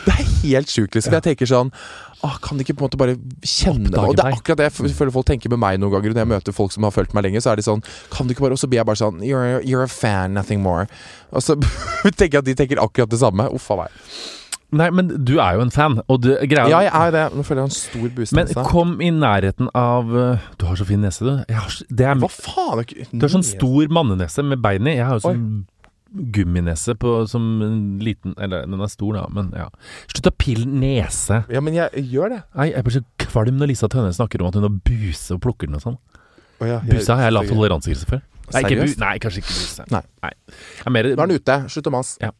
Det 0.06 0.14
er 0.14 0.30
helt 0.44 0.70
sjukt, 0.72 0.94
liksom. 0.96 1.14
Jeg 1.16 1.24
tenker 1.26 1.48
sånn 1.50 1.72
ah, 2.26 2.36
Kan 2.42 2.58
de 2.58 2.64
ikke 2.64 2.76
på 2.78 2.84
en 2.84 2.88
måte 2.88 3.00
bare 3.00 3.16
kjenne 3.42 3.90
det? 3.90 4.00
Og 4.00 4.16
det 4.16 4.24
er 4.24 4.36
akkurat 4.38 4.60
det 4.60 4.68
jeg 4.70 4.96
føler 4.96 5.14
folk 5.14 5.28
tenker 5.30 5.52
med 5.52 5.62
meg 5.62 5.80
noen 5.80 5.94
ganger. 5.96 6.14
Når 6.14 6.24
jeg 6.24 6.32
møter 6.34 6.56
folk 6.56 6.74
som 6.74 6.86
har 6.86 6.94
fulgt 6.94 7.16
meg 7.16 7.26
lenge, 7.28 7.42
så 7.44 7.52
er 7.52 7.60
de 7.60 7.66
sånn 7.66 7.84
Kan 8.12 8.28
du 8.28 8.34
ikke 8.34 8.46
bare 8.46 8.56
Og 8.56 8.62
så 8.62 8.70
blir 8.70 8.82
jeg 8.82 8.90
bare 8.90 9.00
sånn 9.00 9.22
You're, 9.26 9.60
you're 9.66 9.86
a 9.86 9.90
fan, 9.90 10.36
nothing 10.36 10.62
more. 10.64 10.86
Og 11.32 11.44
så 11.44 11.56
tenker 12.18 12.40
jeg 12.40 12.42
at 12.44 12.50
de 12.50 12.58
tenker 12.58 12.82
akkurat 12.82 13.10
det 13.10 13.20
samme. 13.22 13.48
Uff 13.56 13.70
a 13.74 13.82
meg. 13.84 14.04
Nei, 14.72 14.86
men 14.94 15.08
du 15.26 15.32
er 15.42 15.56
jo 15.58 15.64
en 15.64 15.72
fan, 15.74 15.96
og 16.06 16.20
du, 16.22 16.28
greia 16.46 16.68
Ja, 16.70 16.80
jeg 16.86 16.92
er 16.94 17.10
det. 17.16 17.24
Nå 17.34 17.42
føler 17.46 17.64
jeg 17.64 17.70
en 17.72 17.74
stor 17.74 18.08
boost. 18.14 18.34
Men 18.38 18.52
kom 18.68 18.92
i 19.02 19.10
nærheten 19.10 19.68
av 19.74 20.12
øh, 20.14 20.38
Du 20.60 20.66
har 20.68 20.78
så 20.78 20.86
fin 20.86 21.02
nese, 21.02 21.24
du. 21.26 21.44
Jeg 21.48 21.56
har, 21.58 21.74
det 21.90 22.06
er, 22.06 22.14
Hva 22.22 22.30
faen? 22.30 22.84
du 23.10 23.24
har 23.26 23.32
sånn 23.34 23.46
stor 23.46 23.90
mannenese 23.90 24.44
med 24.46 24.62
bein 24.62 24.86
i. 24.86 24.94
Jeg 25.00 25.06
har 25.08 25.18
jo 25.18 25.24
sånn 25.26 25.44
gumminese 26.34 26.96
på, 26.98 27.10
som 27.30 27.44
en 27.62 27.76
liten 28.02 28.32
Eller 28.42 28.64
den 28.66 28.80
er 28.82 28.90
stor, 28.90 29.14
da, 29.14 29.26
men 29.30 29.52
ja. 29.54 29.68
Slutt 30.10 30.30
å 30.30 30.34
pille 30.42 30.66
nese. 30.66 31.44
Ja, 31.50 31.60
men 31.62 31.76
jeg 31.78 32.02
gjør 32.10 32.32
det. 32.34 32.40
Nei, 32.58 32.70
jeg 32.72 32.86
blir 32.86 32.96
så 32.98 33.04
kvalm 33.26 33.60
når 33.60 33.70
Lisa 33.72 33.90
Tønne 33.90 34.10
snakker 34.16 34.42
om 34.42 34.50
at 34.50 34.58
hun 34.58 34.66
har 34.66 34.74
buse 34.86 35.36
og 35.36 35.42
plukker 35.44 35.70
den 35.70 35.78
og 35.78 35.84
sånn. 35.86 35.98
Oh, 36.60 36.66
ja, 36.66 36.80
jeg- 36.82 36.98
Buse 36.98 37.14
har 37.14 37.22
jeg 37.28 37.32
lav 37.32 37.46
toleransegrense 37.48 38.06
for. 38.10 38.22
Nei, 38.50 38.60
ikke 38.66 38.82
bu, 38.82 38.94
nei, 38.98 39.12
kanskje 39.22 39.38
ikke 39.44 39.54
buse. 39.54 39.84
Nei. 39.94 40.02
Jeg 40.26 40.86
er 40.86 40.90
mer, 40.90 41.06
Nå 41.14 41.22
er 41.22 41.26
den 41.30 41.38
ute. 41.38 41.58
Slutt 41.70 41.86
å 41.86 41.92
mase. 41.94 42.18
ja. 42.20 42.32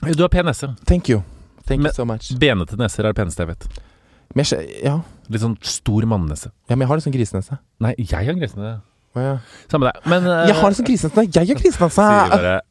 Du 0.00 0.22
har 0.24 0.28
pen 0.32 0.46
nese. 0.48 0.74
Thank 0.88 1.08
you. 1.12 1.22
Thank 1.66 1.84
you 1.84 1.92
so 1.94 2.04
much. 2.08 2.30
Benete 2.40 2.76
neser 2.80 3.04
er 3.04 3.12
det 3.12 3.20
peneste 3.20 3.44
jeg 3.44 3.52
vet. 3.52 3.66
Men 4.34 4.46
jeg, 4.46 4.68
ja. 4.84 5.00
Litt 5.30 5.42
sånn 5.42 5.56
stor 5.62 6.06
mannenese. 6.08 6.52
ja, 6.70 6.76
men 6.76 6.86
jeg 6.86 6.90
har 6.90 6.98
litt 7.00 7.06
sånn 7.08 7.14
grisenese. 7.14 7.58
Nei, 7.82 7.92
jeg 7.98 8.14
har 8.14 8.38
grisenese. 8.38 8.78
Oh, 9.10 9.18
ja. 9.18 9.32
Samme 9.66 9.88
det. 9.88 10.04
Men 10.06 10.22
uh, 10.22 10.44
Jeg 10.46 10.54
har 10.54 10.68
en 10.70 10.76
sånn 10.78 10.86
krisenese! 10.86 11.24
Jeg 11.34 11.48
har 11.50 11.58
krisenese! 11.58 12.04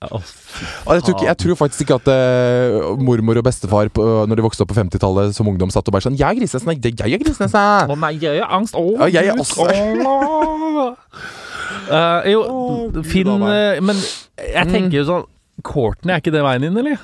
Og 0.08 0.94
jeg, 0.96 1.04
tror 1.04 1.16
ikke, 1.18 1.26
jeg 1.28 1.38
tror 1.44 1.58
faktisk 1.60 1.84
ikke 1.84 1.98
at 2.00 2.08
uh, 2.08 2.94
mormor 3.04 3.42
og 3.42 3.44
bestefar 3.44 3.92
på, 3.92 4.06
når 4.24 4.40
de 4.40 4.46
vokste 4.46 4.64
opp 4.64 4.72
på 4.72 4.78
50-tallet 4.80 5.36
som 5.36 5.50
ungdom, 5.52 5.72
satt 5.76 5.92
og 5.92 5.98
bare 5.98 6.08
sånn 6.08 6.16
'Jeg 6.16 6.28
har 6.30 6.40
grisenese! 6.40 6.64
Nei, 6.70 6.78
jeg 6.80 6.96
har 6.96 7.20
grisenese!' 7.26 7.92
Å 7.92 8.00
nei, 8.00 8.14
jeg 8.24 8.40
har 8.40 8.56
angst. 8.56 8.80
Å, 8.80 8.86
Ja, 9.12 9.20
jeg 9.20 9.36
Gud. 9.36 9.44
også-. 9.44 10.96
Eh, 11.90 12.32
jo, 12.32 12.40
Finn 13.06 13.30
Men 13.42 13.98
jeg 14.38 14.66
tenker 14.70 15.00
jo 15.00 15.06
sånn 15.08 15.24
Courtney, 15.66 16.14
er 16.14 16.22
ikke 16.22 16.34
det 16.34 16.44
veien 16.46 16.64
inn, 16.68 16.78
eller? 16.78 17.00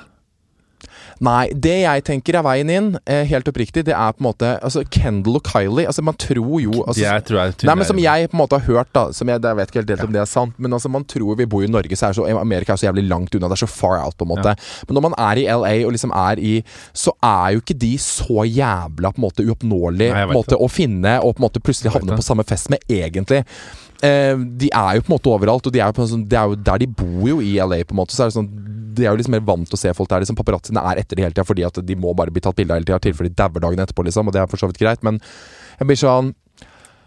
Nei, 1.23 1.47
det 1.53 1.75
jeg 1.85 2.03
tenker 2.07 2.35
er 2.39 2.43
veien 2.43 2.71
inn, 2.71 2.89
eh, 3.07 3.23
helt 3.29 3.47
oppriktig, 3.47 3.85
det 3.87 3.93
er 3.95 4.15
på 4.15 4.19
en 4.19 4.27
måte 4.27 4.49
Altså, 4.59 4.83
Kendal 4.91 5.37
og 5.39 5.47
Kylie 5.47 5.87
Altså, 5.87 6.03
man 6.03 6.17
tror 6.19 6.59
jo 6.59 6.81
altså, 6.83 6.99
jeg 6.99 7.23
tror 7.27 7.39
jeg 7.39 7.67
Nei, 7.69 7.75
men 7.75 7.87
Som 7.87 8.01
jeg 8.03 8.29
på 8.31 8.35
en 8.35 8.41
måte 8.41 8.59
har 8.59 8.67
hørt, 8.67 8.91
da 8.95 9.05
Som 9.15 9.31
jeg, 9.31 9.39
jeg 9.43 9.59
vet 9.59 9.71
ikke 9.71 9.81
helt 9.81 9.93
helt 9.95 10.07
om 10.09 10.15
det 10.15 10.21
er 10.21 10.29
sant, 10.29 10.57
men 10.59 10.75
altså 10.75 10.91
man 10.91 11.05
tror 11.07 11.37
vi 11.39 11.47
bor 11.49 11.63
i 11.63 11.71
Norge, 11.71 11.95
så 11.95 12.09
er 12.09 12.17
så 12.17 12.27
Amerika 12.35 12.73
er 12.73 12.81
så 12.81 12.89
jævlig 12.89 13.05
langt 13.07 13.35
unna. 13.35 13.49
Det 13.51 13.57
er 13.57 13.63
så 13.63 13.71
far 13.71 13.97
out, 14.03 14.17
på 14.17 14.25
en 14.25 14.33
måte. 14.33 14.55
Men 14.87 14.97
når 14.97 15.05
man 15.07 15.15
er 15.21 15.41
i 15.41 15.47
LA 15.47 15.73
og 15.87 15.95
liksom 15.95 16.13
er 16.15 16.41
i 16.41 16.53
Så 16.93 17.13
er 17.23 17.55
jo 17.55 17.63
ikke 17.63 17.77
de 17.85 17.93
så 18.01 18.45
jævla 18.45 19.11
på 19.13 19.21
en 19.21 19.25
måte 19.27 19.45
uoppnåelig 19.45 20.11
Nei, 20.11 20.27
på 20.29 20.37
måte, 20.37 20.59
å 20.59 20.69
finne, 20.71 21.17
og 21.21 21.35
på 21.35 21.41
en 21.41 21.47
måte 21.47 21.63
plutselig 21.63 21.93
havne 21.95 22.17
på 22.17 22.25
samme 22.25 22.45
fest 22.47 22.71
med, 22.73 22.83
egentlig. 22.91 23.43
Eh, 24.03 24.35
de 24.35 24.69
er 24.71 24.97
jo 24.97 25.05
på 25.05 25.11
en 25.11 25.15
måte 25.17 25.31
overalt, 25.31 25.67
og 25.67 25.73
de 25.73 25.81
er 25.81 25.91
jo, 25.91 26.07
sånn, 26.09 26.27
det 26.29 26.39
er 26.39 26.51
jo 26.51 26.59
der 26.67 26.81
de 26.83 26.89
bor 27.01 27.27
jo 27.29 27.41
i 27.43 27.55
LA, 27.61 27.83
på 27.85 27.95
en 27.95 28.01
måte. 28.03 28.15
Så 28.15 28.25
er 28.25 28.31
det 28.31 28.39
sånn 28.39 28.51
de 28.95 29.03
er 29.05 29.11
jo 29.11 29.19
liksom 29.19 29.35
mer 29.35 29.43
vant 29.45 29.67
til 29.67 29.77
å 29.77 29.79
se 29.79 29.93
folk 29.95 30.09
der. 30.11 30.23
Liksom 30.23 30.37
Paparazziene 30.39 30.83
er 30.91 31.01
etter 31.05 31.19
de 31.19 31.25
hele 31.25 31.35
tida 31.35 31.45
fordi 31.47 31.67
at 31.67 31.77
de 31.85 31.99
må 31.99 32.15
bare 32.17 32.33
bli 32.33 32.43
tatt 32.43 32.57
bilde 32.57 32.73
av 32.73 32.81
hele 32.81 32.89
tida, 32.89 32.99
i 32.99 33.07
tilfelle 33.09 33.31
de 33.31 33.37
dauer 33.39 33.63
dagen 33.63 33.85
etterpå, 33.85 34.07
liksom. 34.09 34.27
Og 34.27 34.35
det 34.35 34.41
er 34.41 34.49
for 34.51 34.61
så 34.61 34.71
vidt 34.71 34.81
greit, 34.81 35.05
men 35.05 35.21
jeg 35.79 35.91
blir 35.91 36.01
sånn 36.01 36.33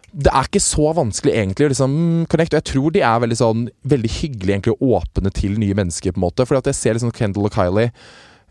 det 0.08 0.30
er 0.32 0.46
ikke 0.48 0.62
så 0.64 0.86
vanskelig 0.96 1.34
egentlig 1.36 1.66
å 1.66 1.70
liksom 1.74 1.94
mm, 1.94 2.20
connect. 2.32 2.54
Og 2.54 2.62
jeg 2.62 2.68
tror 2.70 2.94
de 2.94 3.02
er 3.04 3.18
veldig 3.20 3.36
sånn 3.36 3.66
Veldig 3.92 4.10
hyggelige 4.14 4.54
egentlig 4.54 4.72
og 4.78 4.94
åpne 4.96 5.32
til 5.36 5.58
nye 5.60 5.76
mennesker, 5.76 6.14
på 6.14 6.20
en 6.20 6.24
måte. 6.24 6.46
Fordi 6.48 6.62
at 6.62 6.70
jeg 6.70 6.78
ser 6.78 6.96
liksom 6.96 7.12
Kendal 7.12 7.48
og 7.50 7.52
Kylie. 7.52 7.92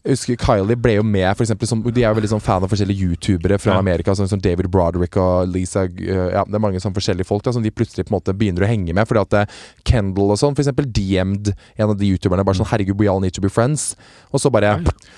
Jeg 0.08 0.16
husker 0.16 0.38
Kylie 0.39 0.78
ble 0.80 0.93
jo 0.95 1.03
med, 1.03 1.28
for 1.36 1.43
eksempel, 1.43 1.68
som, 1.68 1.82
De 1.84 2.03
er 2.03 2.08
jo 2.14 2.18
veldig 2.22 2.30
sånn 2.32 2.43
fan 2.43 2.64
av 2.64 2.72
forskjellige 2.72 3.03
youtubere 3.10 3.58
fra 3.60 3.74
Ja. 3.76 3.80
Amerika. 3.84 4.16
Sånn 4.16 4.30
som 4.32 4.39
David 4.39 4.70
Broderick 4.72 5.18
og 5.20 5.49
Lisa 5.51 5.84
øh, 5.84 6.30
Ja, 6.32 6.45
det 6.47 6.55
er 6.55 6.64
mange 6.64 6.80
sånn 6.80 6.95
forskjellige 6.95 7.28
folk 7.28 7.43
da 7.43 7.51
som 7.51 7.62
de 7.66 7.70
plutselig 7.76 8.08
på 8.08 8.14
en 8.14 8.18
måte 8.22 8.34
begynner 8.38 8.64
å 8.64 8.69
henge 8.72 8.95
med. 8.95 9.03
Fordi 9.10 9.22
at 9.26 9.34
eh, 9.41 9.57
Kendal 9.84 10.31
og 10.31 10.40
sånn, 10.40 10.56
for 10.56 10.64
eksempel 10.64 10.88
DM'd 10.88 11.52
en 11.77 11.90
av 11.91 11.98
de 11.99 12.07
youtuberne 12.14 12.45
bare 12.48 12.56
sånn 12.61 12.72
Herregud, 12.72 12.98
we 12.98 13.07
all 13.11 13.19
need 13.19 13.36
to 13.36 13.41
be 13.44 13.49
friends. 13.52 13.98
Og 14.31 14.40
så 14.40 14.49
bare 14.49 14.77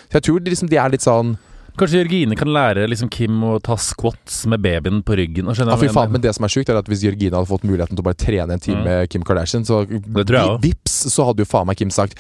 Så 0.10 0.18
jeg 0.18 0.26
tror 0.26 0.40
de, 0.42 0.50
liksom, 0.56 0.70
de 0.74 0.82
er 0.82 0.90
litt 0.98 1.06
sånn 1.06 1.38
Kanskje 1.80 2.02
Jørgine 2.02 2.36
kan 2.36 2.50
lære 2.52 2.90
liksom 2.92 3.08
Kim 3.14 3.38
å 3.48 3.54
ta 3.64 3.78
squats 3.80 4.42
med 4.52 4.60
babyen 4.60 4.98
på 5.06 5.16
ryggen. 5.16 5.48
Ja, 5.48 5.78
fy 5.80 5.88
faen, 5.88 6.12
men 6.12 6.20
det 6.20 6.34
som 6.36 6.44
er 6.44 6.52
sjukt, 6.52 6.68
er 6.68 6.76
at 6.82 6.90
hvis 6.92 7.06
Jørgine 7.06 7.38
hadde 7.38 7.48
fått 7.48 7.64
muligheten 7.64 7.96
til 7.96 8.04
å 8.04 8.08
bare 8.10 8.20
trene 8.20 8.52
en 8.58 8.60
time 8.60 8.82
Mm. 8.82 8.84
med 8.90 9.10
Kim 9.14 9.24
Kardashian, 9.24 9.64
så 9.64 9.86
vips, 10.60 10.98
så 11.14 11.24
hadde 11.30 11.46
jo 11.46 11.48
faen 11.48 11.68
meg 11.70 11.78
Kim 11.80 11.90
sagt 11.94 12.20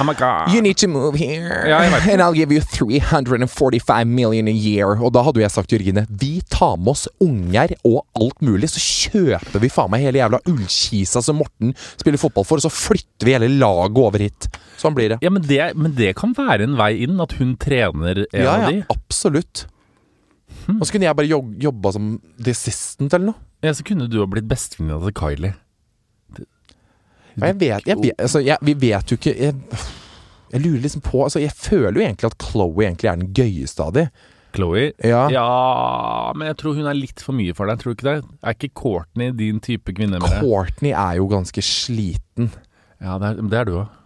Oh 0.00 0.04
my 0.08 0.14
God. 0.16 0.48
You 0.54 0.62
need 0.64 0.78
to 0.80 0.88
move 0.88 1.14
here, 1.20 1.66
Ja, 1.68 1.78
and 1.84 2.22
I'll 2.22 2.32
give 2.32 2.50
you 2.54 2.60
345 2.62 4.06
million 4.08 4.48
a 4.48 4.54
year. 4.54 4.96
Og 4.96 5.12
da 5.12 5.22
hadde 5.26 5.42
jeg 5.42 5.52
sagt 5.52 5.68
til 5.68 5.78
Jørgine 5.82 6.06
Vi 6.08 6.40
tar 6.48 6.78
med 6.80 6.94
oss 6.94 7.02
unger 7.20 7.74
og 7.84 8.06
alt 8.16 8.40
mulig, 8.44 8.70
så 8.72 8.80
kjøper 8.80 9.60
vi 9.60 9.68
faen 9.72 9.90
meg 9.92 10.06
hele 10.06 10.22
jævla 10.22 10.40
ullkisa 10.48 11.20
som 11.24 11.36
Morten 11.42 11.74
spiller 12.00 12.20
fotball 12.22 12.46
for, 12.48 12.56
og 12.60 12.64
så 12.64 12.72
flytter 12.72 13.28
vi 13.28 13.34
hele 13.36 13.50
laget 13.60 14.00
over 14.00 14.24
hit. 14.24 14.48
Sånn 14.80 14.96
blir 14.96 15.12
det. 15.14 15.20
Ja, 15.24 15.30
men 15.32 15.44
det, 15.44 15.60
men 15.76 15.92
det 15.98 16.14
kan 16.18 16.32
være 16.38 16.64
en 16.64 16.78
vei 16.80 16.94
inn, 17.04 17.20
at 17.20 17.36
hun 17.40 17.54
trener 17.60 18.24
en 18.24 18.40
Ja, 18.44 18.56
av 18.56 18.72
ja, 18.72 18.82
absolutt. 18.88 19.66
absolutt. 19.66 19.66
Og 20.80 20.84
så 20.86 20.92
kunne 20.94 21.06
jeg 21.08 21.16
bare 21.16 21.28
jobba 21.60 21.92
som 21.92 22.14
the 22.40 22.52
assistant 22.56 23.12
eller 23.16 23.32
noe. 23.34 23.40
Ja, 23.64 23.72
så 23.76 23.84
kunne 23.84 24.08
du 24.08 24.16
ha 24.22 24.26
blitt 24.30 24.48
bestevenninna 24.48 24.96
til 25.04 25.14
Kylie. 25.20 25.52
Ja, 27.36 27.46
jeg 27.50 27.60
vet, 27.60 27.86
jeg 27.86 27.98
vet 28.00 28.20
altså, 28.20 28.40
jeg, 28.42 28.58
Vi 28.66 28.74
vet 28.80 29.12
jo 29.12 29.16
ikke 29.20 29.32
jeg, 29.36 29.54
jeg 30.50 30.62
lurer 30.64 30.82
liksom 30.82 31.02
på 31.06 31.22
altså, 31.24 31.40
Jeg 31.42 31.54
føler 31.54 32.00
jo 32.00 32.04
egentlig 32.04 32.30
at 32.30 32.42
Chloé 32.42 32.88
egentlig 32.88 33.10
er 33.10 33.20
den 33.20 33.32
gøyeste 33.36 33.86
av 33.86 33.94
de. 33.96 34.06
Chloé? 34.56 34.90
Ja. 35.06 35.28
Ja, 35.30 36.32
men 36.34 36.50
jeg 36.50 36.58
tror 36.58 36.74
hun 36.74 36.88
er 36.90 36.98
litt 36.98 37.22
for 37.22 37.36
mye 37.38 37.54
for 37.54 37.70
deg, 37.70 37.78
tror 37.80 37.94
du 37.94 37.98
ikke 37.98 38.08
det? 38.08 38.16
Er 38.42 38.56
ikke 38.56 38.72
Courtney 38.80 39.30
din 39.36 39.60
type 39.62 39.94
kvinne 39.94 40.18
med? 40.18 40.40
Courtney 40.42 40.90
er 40.90 41.20
jo 41.20 41.28
ganske 41.30 41.62
sliten. 41.64 42.50
Ja, 43.00 43.16
det 43.22 43.30
er, 43.30 43.42
det 43.52 43.60
er 43.60 43.68
du 43.68 43.74
òg. 43.84 43.96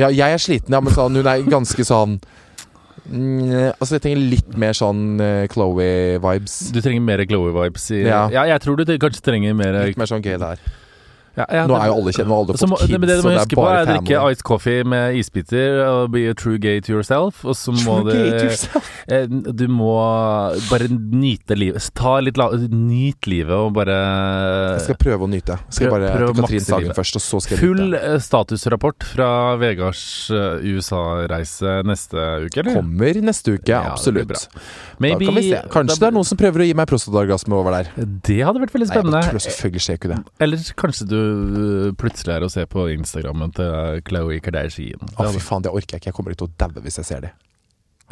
Ja, 0.00 0.08
jeg 0.08 0.36
er 0.36 0.40
sliten, 0.40 0.72
ja, 0.72 0.80
men 0.80 0.94
sånn, 0.96 1.18
hun 1.20 1.28
er 1.28 1.42
ganske 1.52 1.84
sånn 1.84 2.14
mm, 3.04 3.74
Altså, 3.74 3.98
jeg 3.98 4.04
trenger 4.06 4.22
litt 4.32 4.54
mer 4.56 4.76
sånn 4.76 5.20
uh, 5.20 5.42
Chloé-vibes. 5.52 6.54
Du 6.72 6.80
trenger 6.80 7.04
mer 7.04 7.24
Chloé-vibes 7.28 7.90
Ja. 7.98 8.24
ja. 8.32 8.46
jeg 8.54 8.64
tror 8.64 8.80
du 8.80 8.94
kanskje 8.96 9.24
trenger 9.24 9.56
mer 9.58 9.76
Litt 9.88 10.00
mer 10.00 10.08
sånn 10.08 10.24
gøy 10.24 10.38
der. 10.40 10.62
Ja, 11.36 11.46
ja, 11.48 11.62
Nå 11.66 11.76
er 11.78 11.86
jo 11.88 11.94
alle 11.96 12.12
kjent, 12.12 12.28
nå 12.28 12.34
har 12.36 12.42
alle 12.44 12.54
fått 12.58 12.80
kids, 12.82 12.90
det, 12.92 12.98
men 13.00 13.08
det 13.08 13.16
du 13.16 13.22
må 13.24 13.30
det 13.30 13.36
er 13.36 13.40
huske 13.40 13.56
på, 13.56 13.62
bare 13.64 13.78
er 13.78 13.86
å 13.86 13.90
drikke 13.92 14.22
ice 14.34 14.42
coffee 14.44 14.84
med 14.84 15.16
isbiter 15.16 15.78
og 15.86 16.10
be 16.12 16.24
a 16.28 16.34
true 16.36 16.58
gay 16.60 16.80
to 16.84 16.92
yourself. 16.92 17.44
Og 17.48 17.56
så 17.56 17.72
må 17.72 17.94
yourself. 18.12 18.90
eh, 19.12 19.24
Du 19.30 19.64
må 19.72 19.94
bare 20.68 20.88
nyte 20.92 21.56
livet. 21.56 21.88
Ta 21.96 22.18
litt 22.20 22.36
la, 22.40 22.50
Nyt 22.72 23.26
livet 23.30 23.54
og 23.56 23.72
bare 23.78 23.96
Jeg 24.76 24.84
skal 24.90 24.98
prøve 25.00 25.24
å 25.24 25.30
nyte. 25.32 25.56
Skal 25.72 25.88
Prøv- 25.88 25.94
bare 25.96 26.12
prøv 26.18 26.34
til 26.34 26.42
Katrin 26.44 26.66
Sagen 26.66 26.96
først, 27.00 27.16
og 27.16 27.24
så 27.24 27.40
skal 27.46 27.56
jeg 27.56 27.62
Full 27.64 27.80
nyte. 27.80 28.02
Full 28.02 28.20
statusrapport 28.28 29.08
fra 29.14 29.30
Vegards 29.62 30.04
eh, 30.36 30.68
USA-reise 30.74 31.78
neste 31.88 32.26
uke, 32.46 32.60
eller? 32.62 32.76
Kommer 32.76 33.20
neste 33.24 33.56
uke, 33.56 33.72
Ja, 33.72 33.82
absolutt. 33.94 34.28
bra. 34.28 34.42
Da 35.02 35.16
kan 35.18 35.34
vi 35.40 35.46
se. 35.48 35.62
Kanskje 35.72 35.98
det 36.02 36.08
er 36.10 36.16
noen 36.18 36.28
som 36.28 36.38
prøver 36.40 36.64
å 36.64 36.68
gi 36.68 36.76
meg 36.78 36.88
prostataorgasme 36.92 37.56
over 37.56 37.78
der. 37.80 37.90
Det 38.28 38.38
hadde 38.44 38.62
vært 38.62 38.76
veldig 38.76 38.88
Nei, 38.88 38.94
jeg 38.94 39.02
spennende. 39.02 39.24
bare 39.32 39.44
selvfølgelig 39.48 39.84
skjer 39.88 39.98
ikke 40.00 40.12
det. 40.12 40.20
Eller 40.46 40.68
kanskje 40.84 41.08
du 41.08 41.18
plutselig 42.00 42.36
er 42.36 42.46
å 42.46 42.50
se 42.52 42.66
på 42.70 42.88
Instagrammen 42.96 43.54
til 43.56 44.02
Chloé 44.08 44.40
Kardashian. 44.44 45.02
Å, 45.16 45.30
fy 45.32 45.42
faen, 45.42 45.64
det 45.64 45.72
orker 45.72 45.96
jeg 45.96 46.02
ikke. 46.04 46.12
Jeg 46.12 46.18
kommer 46.18 46.36
til 46.36 46.48
å 46.48 46.54
daue 46.64 46.84
hvis 46.84 47.00
jeg 47.02 47.10
ser 47.12 47.26
det. 47.28 47.34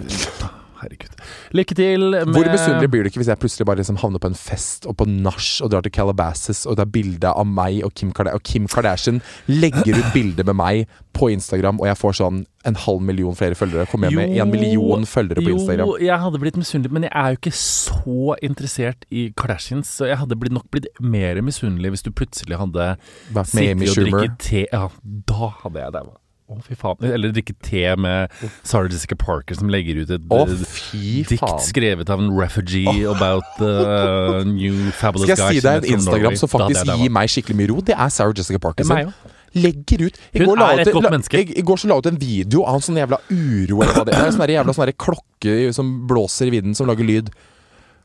Herregud. 0.80 1.16
Lykke 1.56 1.76
til 1.76 2.06
med 2.14 2.34
Hvor 2.34 2.50
misunnelig 2.50 2.90
blir 2.92 3.04
du 3.04 3.10
ikke 3.10 3.20
hvis 3.22 3.30
jeg 3.32 3.40
plutselig 3.42 3.66
bare 3.68 3.80
liksom 3.82 4.00
havner 4.00 4.22
på 4.22 4.30
en 4.30 4.38
fest 4.38 4.88
og 4.88 4.96
på 5.00 5.06
nach 5.10 5.50
og 5.64 5.72
drar 5.72 5.84
til 5.86 5.92
Calabasas, 5.94 6.64
og 6.66 6.78
det 6.78 6.86
er 6.86 6.92
bilde 6.94 7.32
av 7.32 7.46
meg 7.46 7.82
og 7.86 7.94
Kim, 7.94 8.12
og 8.16 8.42
Kim 8.46 8.68
Kardashian 8.70 9.20
legger 9.48 9.98
ut 9.98 10.12
bilde 10.14 10.46
med 10.46 10.58
meg 10.60 10.96
på 11.16 11.28
Instagram, 11.34 11.80
og 11.82 11.88
jeg 11.90 11.98
får 11.98 12.16
sånn 12.20 12.44
en 12.68 12.76
halv 12.76 13.00
million 13.04 13.36
flere 13.36 13.56
følgere. 13.56 13.86
Kommer 13.90 14.10
jeg 14.10 14.18
med 14.18 14.36
en 14.36 14.50
million 14.52 15.06
følgere 15.08 15.42
på 15.42 15.54
Instagram. 15.54 15.88
Jo, 15.88 15.96
jeg 16.04 16.20
hadde 16.24 16.40
blitt 16.42 16.58
misunnelig, 16.60 16.92
men 16.92 17.06
jeg 17.08 17.12
er 17.16 17.34
jo 17.34 17.40
ikke 17.40 17.54
så 17.56 18.36
interessert 18.44 19.06
i 19.10 19.30
Kardashians, 19.36 19.90
så 19.96 20.10
jeg 20.10 20.20
hadde 20.20 20.36
blitt, 20.40 20.54
nok 20.54 20.68
blitt 20.72 20.88
mer 21.00 21.40
misunnelig 21.44 21.94
hvis 21.94 22.06
du 22.06 22.12
plutselig 22.12 22.60
hadde 22.60 22.92
Vært 23.32 23.54
med 23.56 23.74
Amy 23.74 23.88
sittet 23.88 24.04
og 24.04 24.20
drikket 24.20 24.42
te 24.44 24.66
Ja, 24.68 24.88
da 25.32 25.54
hadde 25.62 25.86
jeg 25.86 25.96
daua. 25.96 26.19
Å, 26.50 26.56
fy 26.66 26.74
faen. 26.74 26.98
Eller 27.06 27.30
drikke 27.30 27.54
te 27.62 27.84
med 28.00 28.32
Sarah 28.66 28.90
Jessica 28.90 29.14
Parker 29.18 29.54
som 29.54 29.70
legger 29.70 30.00
ut 30.02 30.10
et 30.16 30.24
Å, 30.34 30.40
eh, 30.48 30.64
fy 30.66 31.22
dikt 31.22 31.44
faen. 31.44 31.60
skrevet 31.62 32.10
av 32.10 32.18
en 32.18 32.32
refugee 32.34 33.04
about 33.06 33.44
the 33.60 34.42
new 34.48 34.90
fabulous 34.98 35.28
Skal 35.30 35.44
jeg 35.54 35.60
si 35.60 35.66
deg 35.68 35.84
en 35.84 36.00
Instagram 36.00 36.36
som 36.40 36.50
Da 36.50 36.58
faktisk 36.66 36.90
gir 36.98 37.12
meg 37.14 37.30
skikkelig 37.30 37.56
mye 37.60 37.70
ro? 37.70 37.80
Det 37.80 37.94
er 37.94 38.08
Sarah 38.10 38.34
Jessica 38.34 38.58
Parker. 38.58 38.82
Det 38.82 38.90
er 38.90 39.04
meg. 39.06 39.36
Legger 39.54 40.06
ut 40.06 40.18
I 40.32 40.42
Hun 40.44 40.58
er 40.62 40.80
ut, 40.80 40.86
et 40.86 40.92
godt 40.94 41.06
la, 41.06 41.10
menneske. 41.10 41.38
i, 41.42 41.62
går 41.66 41.76
så 41.82 41.88
la 41.90 41.98
ut 41.98 42.06
en 42.06 42.18
video 42.18 42.62
av 42.62 42.76
en 42.78 42.84
sånn 42.86 42.98
jævla 43.00 43.18
uro 43.30 43.80
eller 43.82 43.94
hva 43.94 44.04
det 44.06 44.14
er. 44.14 44.20
Er 44.22 44.26
en 44.30 44.36
sånn 44.36 44.52
jævla 44.54 44.74
sånn 44.74 44.92
klokke 44.94 45.56
som 45.74 46.06
blåser 46.10 46.46
i 46.46 46.54
vinden, 46.54 46.74
som 46.78 46.86
lager 46.86 47.06
lyd. 47.06 47.30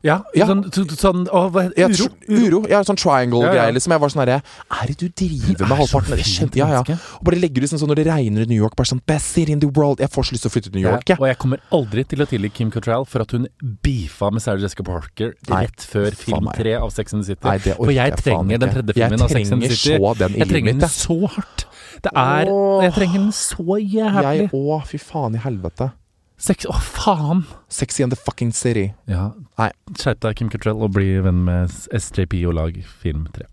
Ja, 0.04 0.22
Ja. 0.34 0.46
sånn, 0.46 0.70
så- 0.70 0.84
sånn 0.86 1.26
å, 1.28 1.50
hva, 1.50 1.64
Uro? 1.74 1.88
tr- 1.88 2.28
uro. 2.28 2.68
Ja, 2.68 2.82
sånn 2.82 2.96
triangle-greie. 2.96 3.54
Ja, 3.54 3.64
ja. 3.66 3.70
Liksom. 3.72 3.90
Jeg 3.90 4.00
var 4.00 4.08
sånn 4.08 4.22
herre 4.26 4.42
Er 4.70 4.86
det 4.86 4.96
du 4.98 5.08
driver 5.08 5.64
er 5.64 5.68
med 5.68 5.78
halvparten? 5.78 6.12
av 6.12 6.18
det? 6.18 6.24
Skjønte, 6.26 6.56
ja, 6.56 6.68
ja. 6.70 6.94
Og 7.18 7.24
bare 7.24 7.36
legger 7.40 7.62
ut 7.64 7.70
sånn, 7.70 7.80
sånn 7.80 7.88
når 7.88 7.96
det 7.96 8.06
regner 8.06 8.42
i 8.42 8.46
New 8.46 8.56
York. 8.60 8.76
Bare 8.76 8.86
sånn 8.86 9.00
Best 9.06 9.26
city 9.32 9.52
in 9.52 9.58
the 9.60 9.66
world. 9.66 9.98
Jeg 9.98 10.10
får 10.10 10.22
så 10.26 10.32
lyst 10.32 10.42
til 10.42 10.50
å 10.50 10.54
flytte 10.54 10.70
til 10.70 10.80
New 10.82 10.88
York. 10.90 11.08
Ja, 11.08 11.16
og 11.18 11.26
jeg 11.26 11.38
kommer 11.38 11.58
aldri 11.72 12.04
til 12.06 12.18
å 12.20 12.26
tilgi 12.28 12.52
Kim 12.52 12.70
Cattrall 12.70 13.04
for 13.06 13.20
at 13.22 13.30
hun 13.32 13.48
beefa 13.82 14.30
med 14.32 14.42
Sarah 14.42 14.60
Jessica 14.60 14.82
Parker 14.84 15.34
Nei, 15.48 15.64
rett 15.64 15.76
før 15.80 16.12
film 16.14 16.48
tre 16.54 16.74
av 16.74 16.90
Sex 16.92 17.12
and 17.14 17.22
the 17.24 17.26
City. 17.26 17.48
Nei, 17.48 17.58
det 17.58 17.74
orker 17.76 17.84
for 17.84 17.92
jeg 17.92 18.12
trenger 18.16 18.58
den 18.58 18.70
tredje 18.70 18.94
filmen 18.94 19.20
av 19.22 19.28
Sex 19.30 19.52
and 19.52 19.62
the 19.62 19.68
City. 19.70 19.98
jeg 20.38 20.48
trenger 20.48 20.78
den 20.78 20.88
så 20.88 21.28
hardt. 21.28 21.64
Det 22.02 22.12
er 22.14 22.46
Åh. 22.46 22.82
Jeg 22.82 22.92
trenger 22.92 23.18
den 23.18 23.32
så 23.32 23.64
jævlig. 23.80 24.38
Jeg 24.38 24.50
òg. 24.52 24.86
Fy 24.86 24.98
faen 24.98 25.34
i 25.34 25.38
helvete. 25.38 25.92
Sex 26.36 26.68
Å, 26.68 26.76
faen! 26.84 27.44
Sexy 27.72 28.04
in 28.04 28.12
the 28.12 28.18
fucking 28.18 28.52
city. 28.52 28.90
Ja. 29.08 29.30
Nei. 29.56 29.70
Skjerp 29.96 30.20
deg, 30.20 30.36
Kim 30.36 30.50
Cattrall, 30.52 30.82
og 30.84 30.92
bli 30.96 31.14
venn 31.24 31.44
med 31.46 31.72
SJP 31.96 32.42
og 32.50 32.58
lag 32.58 32.80
film 33.00 33.24
3. 33.32 33.46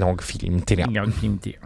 Lag 0.00 0.22
film 0.24 0.62
3. 0.64 0.86
Lag 0.94 1.12
film 1.20 1.36
3. 1.44 1.56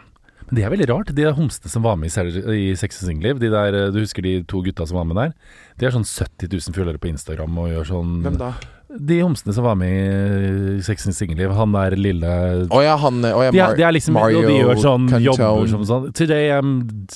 Men 0.51 0.59
det 0.59 0.64
er 0.66 0.72
veldig 0.72 0.89
rart. 0.90 1.12
De 1.14 1.28
homsene 1.31 1.70
som 1.70 1.85
var 1.86 1.94
med 2.01 2.10
i, 2.10 2.43
i 2.59 2.74
Sex 2.78 2.98
and 3.05 3.12
Single-liv, 3.12 3.39
de 3.39 3.52
der, 3.52 3.77
eh, 3.78 3.93
du 3.94 4.01
husker 4.02 4.27
de 4.27 4.40
to 4.51 4.64
gutta 4.66 4.86
som 4.90 4.98
var 4.98 5.06
med 5.06 5.20
der? 5.20 5.36
De 5.78 5.86
har 5.86 5.94
sånn 5.94 6.09
70 6.09 6.51
000 6.51 6.74
følgere 6.74 6.98
på 6.98 7.12
Instagram 7.12 7.62
og 7.62 7.70
gjør 7.70 7.90
sånn 7.93 8.16
Hvem 8.27 8.40
da? 8.40 8.51
De 8.90 9.20
homsene 9.22 9.54
som 9.54 9.62
var 9.62 9.76
med 9.78 9.92
i 9.94 10.82
Sex 10.82 11.06
and 11.06 11.14
Single-liv, 11.14 11.52
han 11.54 11.74
der 11.76 11.94
lille 11.94 12.30
oh 12.74 12.80
ja, 12.82 12.96
han 12.98 13.20
oh 13.22 13.44
ja, 13.44 13.52
de, 13.54 13.60
er, 13.62 13.76
de 13.78 13.84
er 13.86 13.94
liksom 13.94 14.16
Mario 14.18 14.40
de 14.42 14.56
gjør 14.56 14.80
sånn 14.82 15.04
jobber 15.22 15.68
som 15.70 15.84
sånn 15.86 16.08
Today 16.18 16.50
I'm 16.50 16.72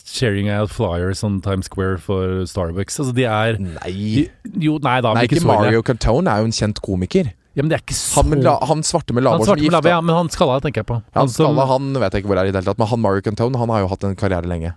sharing 0.07 0.47
out 0.55 0.71
flyers 0.71 1.25
on 1.27 1.41
Times 1.43 1.67
Square 1.67 1.99
for 2.05 2.45
Starbucks. 2.47 3.01
Altså, 3.03 3.15
de 3.17 3.27
er 3.27 3.59
Nei. 3.59 3.91
de, 3.91 4.27
Jo, 4.69 4.77
nei 4.85 5.01
da, 5.03 5.17
Nei, 5.19 5.25
ikke 5.27 5.41
ikke 5.41 5.51
Mario 5.51 5.83
Cantone 5.87 6.31
er 6.31 6.45
jo 6.45 6.53
en 6.53 6.55
kjent 6.55 6.79
komiker. 6.85 7.33
Ja, 7.55 7.63
men 7.63 7.71
det 7.71 7.79
er 7.79 7.83
ikke 7.85 7.97
så 7.97 8.23
Han, 8.23 8.39
la, 8.43 8.55
han 8.67 8.83
svarte 8.87 9.15
med 9.15 9.27
lavhår 9.27 9.47
som 9.47 9.61
gifta 9.63 9.91
ja, 9.91 9.99
men 10.03 10.15
han 10.17 10.31
skalla, 10.31 10.61
tenker 10.63 10.83
jeg 10.83 10.89
på. 10.91 11.01
Han 11.15 11.27
han, 11.27 11.31
skalla, 11.31 11.67
han 11.71 11.91
vet 12.03 12.15
jeg 12.15 12.25
ikke 12.25 12.33
hvor 12.33 12.43
er 12.43 12.51
i 12.51 12.55
det 12.55 12.63
hele 12.63 12.71
tatt, 12.71 12.83
men 12.83 12.91
han 12.91 13.03
Mario 13.03 13.27
Cantone 13.27 13.61
Han 13.63 13.71
har 13.75 13.85
jo 13.85 13.91
hatt 13.91 14.07
en 14.07 14.17
karriere 14.19 14.51
lenge. 14.51 14.75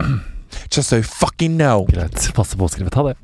Just 0.72 0.88
so 0.88 1.00
you 1.00 1.02
fucking 1.04 1.56
know. 1.56 1.84
Greit. 1.90 2.30
Passe 2.36 2.56
på 2.60 2.68
å 2.68 2.72
skrive. 2.72 2.92
Ta 2.92 3.04
det. 3.08 3.16